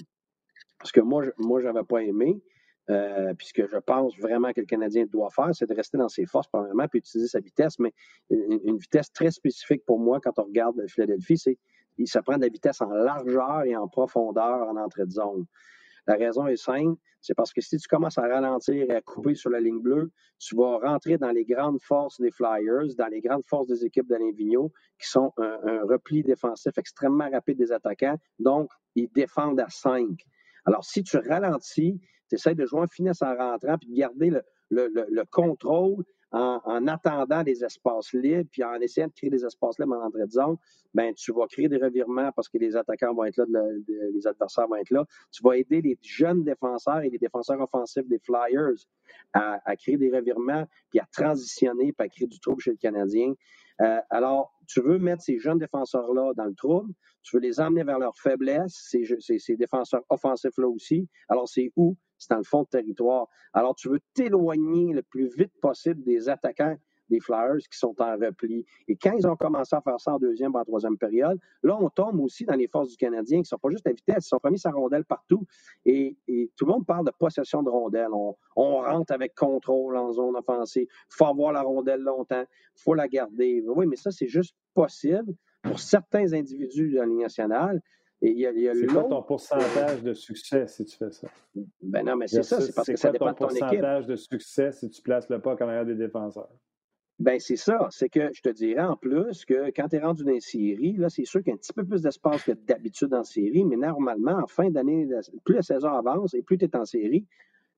ce 0.84 0.94
que 0.94 1.02
moi, 1.02 1.26
moi, 1.38 1.62
n'avais 1.62 1.84
pas 1.84 2.04
aimé, 2.04 2.42
euh, 2.90 3.34
puisque 3.38 3.68
je 3.68 3.78
pense 3.78 4.18
vraiment 4.18 4.52
que 4.52 4.62
le 4.62 4.66
Canadien 4.66 5.06
doit 5.06 5.30
faire, 5.30 5.50
c'est 5.54 5.68
de 5.68 5.76
rester 5.76 5.98
dans 5.98 6.10
ses 6.10 6.26
forces, 6.26 6.48
premièrement, 6.48 6.88
puis 6.88 7.00
utiliser 7.00 7.28
sa 7.28 7.40
vitesse, 7.40 7.78
mais 7.78 7.94
une, 8.30 8.78
vitesse 8.78 9.12
très 9.12 9.30
spécifique 9.30 9.86
pour 9.86 10.00
moi 10.00 10.20
quand 10.20 10.40
on 10.40 10.44
regarde 10.44 10.82
Philadelphie, 10.88 11.38
c'est 11.38 11.58
ça 12.06 12.22
prend 12.22 12.38
de 12.38 12.42
la 12.42 12.48
vitesse 12.48 12.82
en 12.82 12.90
largeur 12.90 13.64
et 13.66 13.76
en 13.76 13.88
profondeur 13.88 14.68
en 14.68 14.78
entrée 14.78 15.06
de 15.06 15.12
zone. 15.12 15.46
La 16.10 16.16
raison 16.16 16.48
est 16.48 16.56
simple, 16.56 17.00
c'est 17.22 17.36
parce 17.36 17.54
que 17.54 17.62
si 17.62 17.78
tu 17.78 17.88
commences 17.88 18.18
à 18.18 18.24
ralentir 18.24 18.74
et 18.90 18.96
à 18.96 19.00
couper 19.00 19.36
sur 19.36 19.52
la 19.52 19.60
ligne 19.60 19.80
bleue, 19.80 20.10
tu 20.40 20.56
vas 20.56 20.80
rentrer 20.80 21.20
dans 21.20 21.30
les 21.30 21.46
grandes 21.46 21.80
forces 21.84 22.20
des 22.20 22.32
Flyers, 22.32 22.96
dans 22.98 23.10
les 23.12 23.22
grandes 23.22 23.46
forces 23.46 23.68
des 23.68 23.86
équipes 23.86 24.08
d'Alain 24.08 24.32
Vigneault, 24.32 24.74
qui 25.00 25.08
sont 25.08 25.32
un, 25.38 25.84
repli 25.84 26.24
défensif 26.24 26.76
extrêmement 26.80 27.30
rapide 27.30 27.60
des 27.60 27.72
attaquants. 27.72 28.18
Donc, 28.40 28.72
ils 28.96 29.08
défendent 29.12 29.60
à 29.60 29.70
5. 29.70 30.08
Alors, 30.66 30.84
si 30.84 31.04
tu 31.04 31.18
ralentis, 31.18 32.02
tu 32.28 32.36
essaies 32.36 32.56
de 32.56 32.66
jouer 32.66 32.80
en 32.82 32.88
finesse 32.88 33.22
en 33.22 33.36
rentrant, 33.36 33.78
puis 33.78 33.92
de 33.92 33.96
garder 33.96 34.32
le, 34.72 35.24
contrôle 35.26 36.04
en, 36.32 36.88
attendant 36.88 37.44
des 37.44 37.64
espaces 37.64 38.14
libres, 38.14 38.48
puis 38.52 38.64
en 38.64 38.76
essayant 38.76 39.08
de 39.08 39.14
créer 39.14 39.30
des 39.30 39.46
espaces 39.46 39.80
libres 39.80 39.96
en 39.96 40.06
entrée 40.06 40.26
de 40.26 40.32
zone, 40.32 40.58
ben, 40.94 41.14
tu 41.14 41.32
vas 41.34 41.48
créer 41.48 41.68
des 41.68 41.78
revirements 41.78 42.32
parce 42.32 42.50
que 42.50 42.58
les 42.58 42.76
attaquants 42.76 43.14
vont 43.14 43.26
être 43.26 43.38
là, 43.38 43.46
les 43.88 44.28
adversaires 44.28 44.68
vont 44.68 44.76
être 44.76 44.92
là. 44.92 45.06
Tu 45.32 45.44
vas 45.44 45.58
aider 45.58 45.82
les 45.82 45.98
jeunes 46.02 46.44
défenseurs 46.44 47.02
et 47.02 47.10
les 47.10 47.18
défenseurs 47.18 47.60
offensifs 47.60 48.08
des 48.08 48.20
Flyers 48.20 48.86
à, 49.34 49.76
créer 49.76 49.98
des 49.98 50.12
revirements, 50.12 50.66
puis 50.90 51.00
à 51.00 51.08
transitionner, 51.12 51.94
puis 51.94 52.06
à 52.06 52.10
créer 52.10 52.28
du 52.28 52.40
trouble 52.40 52.62
chez 52.62 52.72
le 52.72 52.78
Canadien. 52.78 53.34
Euh, 53.82 54.00
alors, 54.10 54.52
tu 54.68 54.82
veux 54.82 55.00
mettre 55.00 55.24
ces 55.24 55.40
jeunes 55.40 55.58
défenseurs-là 55.58 56.34
dans 56.36 56.46
le 56.46 56.54
trouble, 56.54 56.94
tu 57.24 57.38
veux 57.38 57.42
les 57.42 57.60
emmener 57.60 57.84
vers 57.84 57.98
leur 57.98 58.16
faiblesse, 58.18 58.74
ces, 58.90 59.06
ces 59.40 59.56
défenseurs 59.56 60.04
offensifs-là 60.10 60.68
aussi. 60.68 61.08
Alors, 61.30 61.48
c'est 61.48 61.72
où? 61.76 61.96
C'est 62.20 62.30
dans 62.32 62.38
le 62.38 62.44
fond 62.44 62.64
de 62.64 62.68
territoire. 62.68 63.28
Alors, 63.54 63.76
tu 63.76 63.90
veux 63.90 64.02
t'éloigner 64.14 64.94
le 64.94 65.02
plus 65.02 65.28
vite 65.36 65.54
possible 65.62 66.04
des 66.04 66.30
attaquants 66.30 66.78
des 67.10 67.20
Flyers 67.20 67.58
qui 67.70 67.78
sont 67.78 67.96
en 68.00 68.16
repli. 68.18 68.66
Et 68.88 68.96
quand 68.96 69.14
ils 69.18 69.28
ont 69.28 69.36
commencé 69.36 69.76
à 69.76 69.82
faire 69.82 70.00
ça 70.00 70.14
en 70.14 70.20
deuxième, 70.20 70.56
en 70.56 70.64
troisième 70.64 70.98
période, 70.98 71.40
là, 71.64 71.78
on 71.80 71.90
tombe 71.90 72.20
aussi 72.22 72.46
dans 72.46 72.56
les 72.56 72.68
forces 72.68 72.90
du 72.90 72.98
Canadien 72.98 73.38
qui 73.38 73.42
ne 73.42 73.48
sont 73.48 73.58
pas 73.58 73.70
juste 73.70 73.88
à 73.88 73.92
vitesse, 73.92 74.30
ils 74.32 74.36
ont 74.36 74.52
mis 74.52 74.60
sa 74.60 74.72
rondelle 74.72 75.06
partout. 75.06 75.46
Et, 75.86 76.18
tout 76.56 76.66
le 76.66 76.74
monde 76.74 76.86
parle 76.86 77.06
de 77.06 77.12
possession 77.12 77.64
de 77.64 77.70
rondelle. 77.70 78.12
On, 78.14 78.36
rentre 78.56 79.14
avec 79.14 79.36
contrôle 79.36 79.98
en 79.98 80.12
zone 80.12 80.36
offensive. 80.36 80.88
Il 80.90 81.16
faut 81.16 81.26
avoir 81.26 81.52
la 81.52 81.62
rondelle 81.62 82.02
longtemps. 82.02 82.44
Il 82.44 82.82
faut 82.82 82.94
la 82.94 83.08
garder. 83.08 83.64
Oui, 83.68 83.88
mais 83.88 83.96
ça, 83.96 84.12
c'est 84.12 84.28
juste 84.28 84.56
possible 84.74 85.34
pour 85.62 85.80
certains 85.80 86.34
individus 86.34 86.92
de 86.92 86.98
la 86.98 87.06
Ligue 87.06 87.20
nationale. 87.20 87.82
Et 88.22 88.32
il 88.32 88.40
y 88.40 88.46
a, 88.46 88.52
il 88.52 88.60
y 88.60 88.68
a 88.68 88.76
c'est 88.76 88.86
quoi 88.88 89.06
ton 89.06 89.24
pourcentage 89.24 90.04
de 90.04 90.14
succès 90.14 90.68
si 90.68 90.84
tu 90.84 90.98
fais 90.98 91.12
ça? 91.12 91.28
Ben 91.82 92.06
non, 92.06 92.18
mais 92.18 92.28
c'est 92.28 92.44
ça, 92.44 92.60
c'est 92.60 92.76
parce 92.76 92.88
que 92.88 92.98
ça 92.98 93.12
dépend 93.12 93.32
de 93.32 93.38
ton 93.38 93.48
équipe. 93.48 93.60
pourcentage 93.60 94.08
de 94.08 94.16
succès 94.18 94.72
si 94.74 94.90
tu 94.90 95.02
places 95.02 95.30
le 95.30 95.40
puck 95.40 95.62
en 95.62 95.68
arrière 95.70 95.86
des 95.86 95.96
défenseurs? 95.96 96.50
Ben 97.20 97.40
c'est 97.40 97.58
ça. 97.58 97.88
C'est 97.92 98.10
que 98.10 98.30
je 98.34 98.42
te 98.42 98.50
dirais 98.50 98.82
en 98.82 98.96
plus 98.96 99.46
que 99.46 99.72
quand 99.72 99.90
tu 99.90 99.98
es 99.98 100.00
rendu 100.00 100.24
dans 100.24 100.32
une 100.34 100.40
série, 100.40 100.94
là, 100.98 101.10
c'est 101.10 101.26
sûr 101.26 101.42
qu'il 101.42 101.50
y 101.50 101.52
a 101.52 101.56
un 101.56 101.58
petit 101.58 101.74
peu 101.74 101.86
plus 101.86 102.02
d'espace 102.02 102.44
que 102.44 102.54
d'habitude 102.54 103.14
en 103.14 103.24
série, 103.24 103.64
mais 103.66 103.76
normalement, 103.76 104.38
en 104.38 104.48
fin 104.48 104.70
d'année, 104.70 105.08
plus 105.44 105.56
la 105.56 105.62
saison 105.62 105.90
avance 105.90 106.34
et 106.34 106.42
plus 106.42 106.58
tu 106.58 106.66
es 106.66 106.76
en 106.76 106.86
série, 106.86 107.26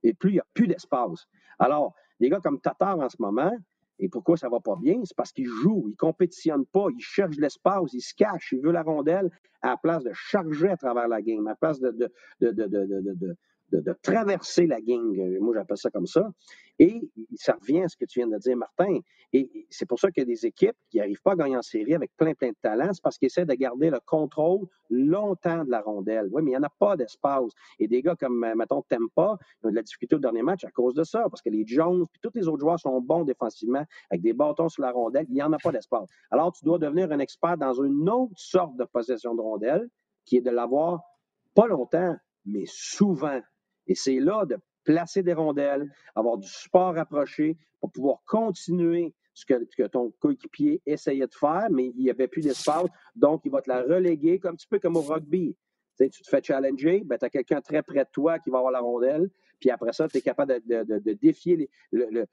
et 0.03 0.13
plus 0.13 0.29
il 0.29 0.33
n'y 0.33 0.39
a 0.39 0.45
plus 0.53 0.67
d'espace. 0.67 1.27
Alors, 1.59 1.93
les 2.19 2.29
gars 2.29 2.39
comme 2.39 2.59
Tatar 2.59 2.99
en 2.99 3.09
ce 3.09 3.17
moment, 3.19 3.51
et 4.01 4.09
pourquoi 4.09 4.35
ça 4.35 4.49
va 4.49 4.59
pas 4.59 4.75
bien? 4.75 4.99
C'est 5.05 5.15
parce 5.15 5.31
qu'ils 5.31 5.47
jouent, 5.47 5.83
ils 5.85 5.91
ne 5.91 5.95
compétitionnent 5.95 6.65
pas, 6.65 6.87
ils 6.89 7.01
cherchent 7.01 7.37
l'espace, 7.37 7.93
ils 7.93 8.01
se 8.01 8.13
cachent, 8.15 8.51
ils 8.51 8.59
veulent 8.59 8.73
la 8.73 8.81
rondelle 8.81 9.29
à 9.61 9.69
la 9.69 9.77
place 9.77 10.03
de 10.03 10.11
charger 10.13 10.69
à 10.69 10.77
travers 10.77 11.07
la 11.07 11.21
game, 11.21 11.45
à 11.45 11.51
la 11.51 11.55
place 11.55 11.79
de, 11.79 12.11
traverser 14.01 14.67
la 14.67 14.81
gang. 14.81 15.15
Moi, 15.39 15.53
j'appelle 15.55 15.77
ça 15.77 15.89
comme 15.89 16.07
ça. 16.07 16.29
Et 16.79 16.99
ça 17.35 17.53
revient 17.53 17.83
à 17.83 17.87
ce 17.87 17.95
que 17.95 18.05
tu 18.05 18.19
viens 18.19 18.27
de 18.27 18.37
dire, 18.37 18.57
Martin. 18.57 18.99
Et 19.33 19.67
c'est 19.69 19.85
pour 19.85 19.99
ça 19.99 20.11
qu'il 20.11 20.21
y 20.21 20.25
a 20.25 20.25
des 20.25 20.45
équipes 20.45 20.75
qui 20.89 20.97
n'arrivent 20.97 21.21
pas 21.21 21.33
à 21.33 21.35
gagner 21.35 21.55
en 21.55 21.61
série 21.61 21.93
avec 21.93 22.11
plein, 22.17 22.33
plein 22.33 22.49
de 22.49 22.55
talents. 22.61 22.91
C'est 22.91 23.03
parce 23.03 23.17
qu'ils 23.17 23.27
essaient 23.27 23.45
de 23.45 23.53
garder 23.53 23.89
le 23.89 23.99
contrôle 24.05 24.67
longtemps 24.89 25.63
de 25.63 25.69
la 25.69 25.81
rondelle. 25.81 26.27
Oui, 26.31 26.41
mais 26.41 26.51
il 26.51 26.53
n'y 26.53 26.57
en 26.57 26.63
a 26.63 26.73
pas 26.79 26.97
d'espace. 26.97 27.51
Et 27.79 27.87
des 27.87 28.01
gars 28.01 28.15
comme, 28.15 28.43
euh, 28.43 28.55
mettons, 28.55 28.81
Tempa, 28.81 29.37
ils 29.61 29.67
ont 29.67 29.69
de 29.69 29.75
la 29.75 29.83
difficulté 29.83 30.15
au 30.15 30.19
dernier 30.19 30.41
match 30.41 30.65
à 30.65 30.71
cause 30.71 30.93
de 30.95 31.03
ça. 31.03 31.23
Parce 31.29 31.41
que 31.41 31.49
les 31.49 31.65
Jones, 31.65 32.05
puis 32.11 32.21
tous 32.21 32.37
les 32.37 32.47
autres 32.47 32.59
joueurs 32.61 32.79
sont 32.79 32.99
bons 32.99 33.23
défensivement 33.23 33.85
avec 34.09 34.21
des 34.21 34.33
bâtons 34.33 34.67
sur 34.67 34.81
la 34.81 34.91
rondelle. 34.91 35.25
Il 35.29 35.35
n'y 35.35 35.43
en 35.43 35.53
a 35.53 35.57
pas 35.59 35.71
d'espace. 35.71 36.09
Alors, 36.29 36.51
tu 36.51 36.65
dois 36.65 36.77
devenir 36.77 37.11
un 37.11 37.19
expert 37.19 37.57
dans 37.57 37.73
une 37.73 38.09
autre 38.09 38.33
sorte 38.35 38.75
de 38.75 38.83
possession 38.85 39.35
de 39.35 39.41
rondelle, 39.41 39.87
qui 40.25 40.37
est 40.37 40.41
de 40.41 40.51
l'avoir 40.51 41.01
pas 41.53 41.67
longtemps, 41.67 42.15
mais 42.45 42.63
souvent. 42.65 43.39
Et 43.91 43.95
c'est 43.95 44.21
là 44.21 44.45
de 44.45 44.57
placer 44.85 45.21
des 45.21 45.33
rondelles, 45.33 45.91
avoir 46.15 46.37
du 46.37 46.47
support 46.47 46.95
rapproché 46.95 47.57
pour 47.81 47.91
pouvoir 47.91 48.19
continuer 48.25 49.13
ce 49.33 49.45
que, 49.45 49.87
ton 49.87 50.11
coéquipier 50.11 50.81
essayait 50.85 51.27
de 51.27 51.33
faire, 51.33 51.67
mais 51.69 51.87
il 51.87 52.03
n'y 52.03 52.09
avait 52.09 52.29
plus 52.29 52.41
d'espace. 52.41 52.87
Donc, 53.13 53.41
il 53.43 53.51
va 53.51 53.61
te 53.61 53.69
la 53.69 53.81
reléguer, 53.81 54.39
comme 54.39 54.53
un 54.53 54.55
petit 54.55 54.67
peu 54.67 54.79
comme 54.79 54.95
au 54.95 55.01
rugby. 55.01 55.57
Tu, 55.97 56.09
te 56.09 56.29
fais 56.29 56.41
challenger, 56.41 57.01
ben, 57.03 57.17
tu 57.17 57.25
as 57.25 57.29
quelqu'un 57.29 57.59
très 57.59 57.83
près 57.83 58.05
de 58.05 58.09
toi 58.13 58.39
qui 58.39 58.49
va 58.49 58.59
avoir 58.59 58.71
la 58.71 58.79
rondelle, 58.79 59.29
puis 59.59 59.69
après 59.71 59.91
ça, 59.91 60.07
tu 60.07 60.19
es 60.19 60.21
capable 60.21 60.61
de, 60.65 61.13
défier 61.13 61.69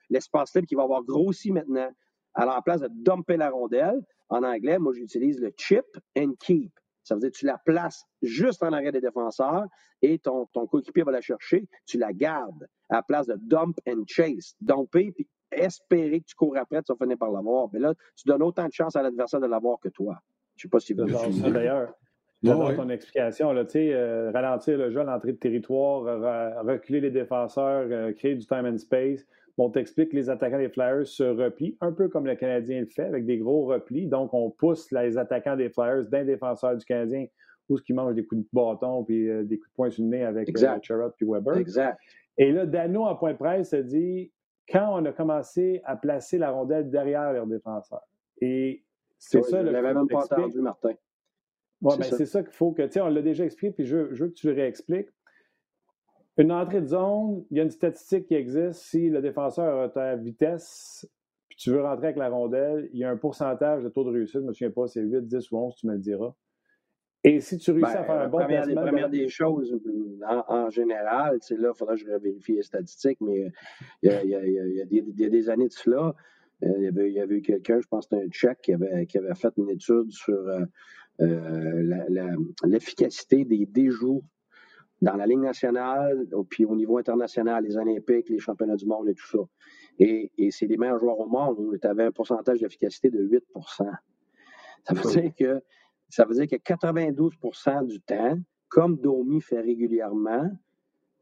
l'espace 0.09 0.55
libre 0.55 0.69
qui 0.69 0.77
va 0.77 0.85
avoir 0.85 1.03
grossi 1.03 1.51
maintenant. 1.51 1.91
Alors, 2.35 2.57
en 2.57 2.63
place 2.63 2.83
de 2.83 2.89
dumper 2.89 3.37
la 3.37 3.51
rondelle, 3.51 4.01
en 4.29 4.45
anglais, 4.45 4.79
moi, 4.79 4.93
j'utilise 4.93 5.41
le 5.41 5.53
chip 5.57 5.87
and 6.17 6.35
keep. 6.39 6.71
Ça 7.09 7.15
veut 7.15 7.21
dire 7.21 7.31
que 7.31 7.37
tu 7.37 7.47
la 7.47 7.59
places 7.59 8.07
juste 8.23 8.63
en 8.63 8.73
arrière 8.73 8.93
des 8.93 9.01
défenseurs 9.01 9.65
et 10.03 10.19
ton, 10.19 10.47
ton 10.53 10.67
coéquipier 10.67 11.03
va 11.03 11.13
la 11.13 11.21
chercher, 11.21 11.67
tu 11.87 11.99
la 11.99 12.13
gardes 12.13 12.69
à 12.89 12.97
la 12.97 13.03
place 13.03 13.27
de 13.27 13.37
dump 13.41 13.79
and 13.89 14.05
chase. 14.07 14.55
Dumper 14.61 15.13
puis 15.13 15.27
espérer 15.51 16.21
que 16.21 16.27
tu 16.27 16.35
cours 16.35 16.57
après, 16.57 16.83
tu 16.83 16.93
vas 16.93 16.99
finir 16.99 17.19
par 17.19 17.31
l'avoir. 17.31 17.69
Mais 17.73 17.79
là, 17.79 17.95
tu 18.15 18.29
donnes 18.29 18.43
autant 18.43 18.67
de 18.67 18.73
chance 18.73 18.95
à 18.97 19.03
l'adversaire 19.03 19.41
de 19.41 19.47
l'avoir 19.47 19.81
que 19.81 19.89
toi. 19.89 20.19
Je 20.57 20.67
ne 20.67 20.69
sais 20.69 20.69
pas 20.69 20.81
si 20.81 20.93
vous 20.93 21.51
D'ailleurs, 21.51 21.95
J'adore 22.43 22.75
ton 22.77 22.89
explication. 22.89 23.53
Là, 23.53 23.65
euh, 23.75 24.31
ralentir 24.33 24.79
le 24.79 24.91
jeu 24.91 25.01
à 25.01 25.05
l'entrée 25.05 25.33
de 25.33 25.39
territoire, 25.39 26.65
reculer 26.65 27.01
les 27.01 27.11
défenseurs, 27.11 27.89
euh, 27.91 28.13
créer 28.13 28.37
du 28.37 28.47
time 28.47 28.65
and 28.65 28.79
space. 28.79 29.27
On 29.61 29.71
t'explique 29.71 30.11
que 30.11 30.17
les 30.17 30.31
attaquants 30.31 30.59
des 30.59 30.69
Flyers 30.69 31.07
se 31.07 31.25
replient, 31.25 31.77
un 31.81 31.93
peu 31.93 32.09
comme 32.09 32.27
le 32.27 32.37
Canadien 32.37 32.81
le 32.81 32.87
fait, 32.87 33.03
avec 33.03 33.27
des 33.27 33.39
gros 33.39 33.67
replis. 33.67 34.07
Donc, 34.07 34.33
on 34.33 34.51
pousse 34.51 34.91
les 34.93 35.19
attaquants 35.19 35.57
des 35.57 35.69
Flyers 35.69 36.09
d'un 36.09 36.25
défenseur 36.25 36.77
du 36.77 36.85
Canadien 36.85 37.27
où 37.69 37.77
ce 37.77 37.83
qui 37.83 37.93
mange 37.93 38.15
des 38.15 38.25
coups 38.25 38.43
de 38.43 38.49
bâton 38.53 39.05
puis 39.05 39.29
euh, 39.29 39.45
des 39.45 39.59
coups 39.59 39.69
de 39.69 39.75
poing 39.75 39.91
sur 39.91 40.05
le 40.05 40.11
nez 40.11 40.25
avec 40.25 40.49
euh, 40.49 40.79
Sherrod 40.83 41.13
puis 41.17 41.27
Weber. 41.29 41.57
Exact. 41.57 41.99
Et 42.39 42.53
là, 42.53 42.67
Dano, 42.67 43.05
en 43.05 43.17
point 43.17 43.33
de 43.33 43.39
presse, 43.39 43.71
se 43.71 43.77
dit 43.77 44.33
quand 44.71 45.01
on 45.01 45.05
a 45.05 45.13
commencé 45.13 45.81
à 45.85 45.97
placer 45.97 46.39
la 46.39 46.51
rondelle 46.51 46.89
derrière 46.89 47.33
leurs 47.33 47.47
défenseurs. 47.47 48.07
Et 48.41 48.85
c'est 49.19 49.43
ça. 49.43 49.65
Je 49.65 49.71
l'avais 49.71 49.93
même 49.93 50.09
pas 50.09 50.25
entendu, 50.25 50.61
Martin. 50.61 50.93
Oui, 51.81 51.95
mais 51.99 52.05
c'est 52.05 52.27
ça 52.27 52.43
qu'il 52.43 52.53
faut 52.53 52.73
que, 52.73 52.83
tu 52.83 52.93
sais, 52.93 53.01
on 53.01 53.09
l'a 53.09 53.23
déjà 53.23 53.45
expliqué, 53.45 53.73
puis 53.73 53.85
je, 53.87 54.13
je 54.13 54.25
veux 54.25 54.31
que 54.31 54.35
tu 54.35 54.49
le 54.49 54.55
réexpliques. 54.55 55.09
Une 56.39 56.53
entrée 56.53 56.81
de 56.81 56.87
zone, 56.87 57.45
il 57.51 57.57
y 57.57 57.61
a 57.61 57.65
une 57.65 57.71
statistique 57.71 58.27
qui 58.27 58.35
existe. 58.35 58.81
Si 58.81 59.11
le 59.11 59.21
défenseur 59.21 59.81
a 59.83 59.89
ta 59.89 60.15
vitesse, 60.15 61.09
puis 61.49 61.59
tu 61.59 61.71
veux 61.71 61.83
rentrer 61.83 62.07
avec 62.07 62.17
la 62.17 62.29
rondelle, 62.29 62.89
il 62.93 63.01
y 63.01 63.05
a 63.05 63.11
un 63.11 63.17
pourcentage 63.17 63.83
de 63.83 63.89
taux 63.89 64.05
de 64.05 64.11
réussite. 64.11 64.37
Je 64.37 64.41
ne 64.41 64.47
me 64.47 64.53
souviens 64.53 64.71
pas, 64.71 64.87
c'est 64.87 65.01
8, 65.01 65.27
10 65.27 65.51
ou 65.51 65.59
11, 65.59 65.75
tu 65.75 65.87
me 65.89 65.93
le 65.95 65.99
diras. 65.99 66.33
Et 67.25 67.41
si 67.41 67.59
tu 67.59 67.73
réussis 67.73 67.91
à 67.91 68.03
ben, 68.03 68.05
faire 68.05 68.21
un 68.21 68.29
bon 68.29 68.39
première, 68.39 68.63
placement... 68.63 68.83
La 68.83 68.91
première 68.91 69.11
des 69.11 69.29
choses, 69.29 69.77
en, 70.49 70.71
général, 70.71 71.39
là, 71.51 71.71
il 71.73 71.77
faudra 71.77 71.95
que 71.95 72.01
je 72.01 72.07
vérifie 72.07 72.55
les 72.55 72.63
statistiques, 72.63 73.21
mais 73.21 73.51
il 74.05 74.11
y 74.11 74.13
a, 74.13 74.23
il 74.23 74.31
y 74.31 75.25
a, 75.25 75.29
des, 75.29 75.51
années 75.51 75.67
de 75.67 75.73
cela, 75.73 76.15
euh, 76.63 76.73
il 76.77 76.85
y 76.85 76.87
avait, 76.87 77.19
avait 77.19 77.35
eu 77.35 77.43
quelqu'un, 77.43 77.81
je 77.81 77.89
pense 77.89 78.07
que 78.07 78.15
c'était 78.15 78.27
un 78.27 78.31
Tchèque, 78.31 78.61
qui 78.63 78.73
avait, 78.73 79.07
qui 79.07 79.19
avait 79.19 79.35
fait 79.35 79.53
une 79.57 79.71
étude 79.71 80.13
sur 80.13 80.37
euh, 80.37 80.65
euh, 81.21 82.17
l'efficacité 82.65 83.45
des 83.45 83.67
déjoues 83.67 84.23
dans 85.01 85.15
la 85.17 85.27
Ligue 85.27 85.41
nationale, 85.41 86.27
puis 86.49 86.65
au 86.65 86.75
niveau 86.75 86.99
international, 86.99 87.65
les 87.65 87.77
Olympiques, 87.77 88.29
les 88.29 88.39
championnats 88.39 88.77
du 88.77 88.87
monde 88.87 89.09
et 89.09 89.15
tout 89.15 89.27
ça. 89.27 89.39
Et, 89.99 90.31
c'est 90.51 90.67
les 90.67 90.77
meilleurs 90.77 90.99
joueurs 90.99 91.19
au 91.19 91.29
monde. 91.29 91.79
Tu 91.81 91.87
avais 91.87 92.05
un 92.05 92.13
pourcentage 92.13 92.61
d'efficacité 92.61 93.11
de 93.11 93.23
8 93.23 93.45
Ça 93.75 94.95
veut 94.95 95.11
dire 95.11 95.33
que 95.37 95.63
ça 96.09 96.25
veut 96.25 96.35
dire 96.35 96.49
que 96.49 96.57
92% 96.57 97.87
du 97.87 98.01
temps, 98.01 98.39
comme 98.69 98.97
Domi 98.97 99.41
fait 99.41 99.61
régulièrement, 99.61 100.51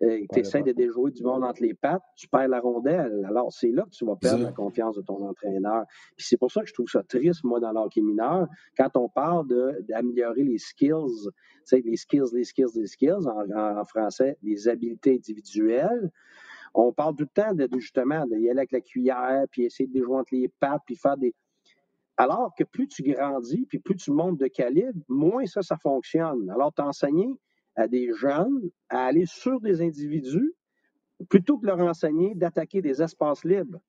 euh, 0.03 0.27
tu 0.31 0.41
essaies 0.41 0.63
de 0.63 0.73
déjouer 0.73 1.11
du 1.11 1.23
monde 1.23 1.43
entre 1.43 1.63
les 1.63 1.73
pattes, 1.73 2.03
tu 2.17 2.29
perds 2.29 2.49
la 2.49 2.61
rondelle. 2.61 3.25
Alors, 3.29 3.51
c'est 3.51 3.71
là 3.71 3.85
que 3.85 3.91
tu 3.91 4.05
vas 4.05 4.17
perdre 4.17 4.45
la 4.45 4.53
confiance 4.53 4.95
de 4.97 5.01
ton 5.01 5.27
entraîneur. 5.27 5.85
Puis 6.17 6.27
c'est 6.29 6.37
pour 6.37 6.53
ça 6.53 6.61
que 6.61 6.69
je 6.69 6.75
trouve 6.75 6.89
ça 6.89 7.03
triste, 7.03 7.45
moi, 7.45 7.61
dans 7.61 7.73
l'hockey 7.73 8.03
mineur, 8.03 8.47
quand 8.77 8.95
on 8.97 9.09
parle 9.09 9.47
d'améliorer 9.89 10.43
les 10.43 10.59
skills, 10.59 11.31
les 11.73 11.97
skills, 11.97 12.31
les 12.35 12.45
skills, 12.45 12.67
les 12.75 12.87
skills, 12.87 13.27
en, 13.27 13.85
français, 13.87 14.37
les 14.43 14.69
habiletés 14.69 15.15
individuelles. 15.15 16.11
On 16.75 16.93
parle 16.93 17.17
tout 17.17 17.25
le 17.25 17.43
temps 17.43 17.55
de, 17.55 17.67
justement 17.79 18.27
d'y 18.27 18.35
aller 18.35 18.59
avec 18.59 18.73
la 18.73 18.83
cuillère, 18.83 19.45
puis 19.51 19.65
essayer 19.65 19.87
de 19.87 19.95
déjouer 19.95 20.17
entre 20.19 20.35
les 20.35 20.49
pattes, 20.61 20.83
puis 20.85 20.97
faire 20.97 21.17
des. 21.17 21.35
Alors 22.19 22.53
que 22.57 22.65
plus 22.65 22.87
tu 22.87 23.03
grandis, 23.03 23.65
puis 23.67 23.79
plus 23.79 23.97
tu 23.97 24.11
montes 24.11 24.39
de 24.39 24.47
calibre, 24.47 24.99
moins 25.09 25.47
ça, 25.47 25.63
ça 25.63 25.77
fonctionne. 25.79 26.51
Alors, 26.51 26.73
t'enseigner 26.73 27.29
à 27.77 27.89
des 27.89 28.13
jeunes 28.15 28.71
à 28.89 29.07
aller 29.07 29.27
sur 29.27 29.61
des 29.61 29.83
individus 29.83 30.55
plutôt 31.29 31.59
que 31.59 31.67
leur 31.67 31.79
enseigner 31.81 32.35
d'attaquer 32.35 32.83
des 32.83 33.03
espaces 33.03 33.45
libres. 33.45 33.81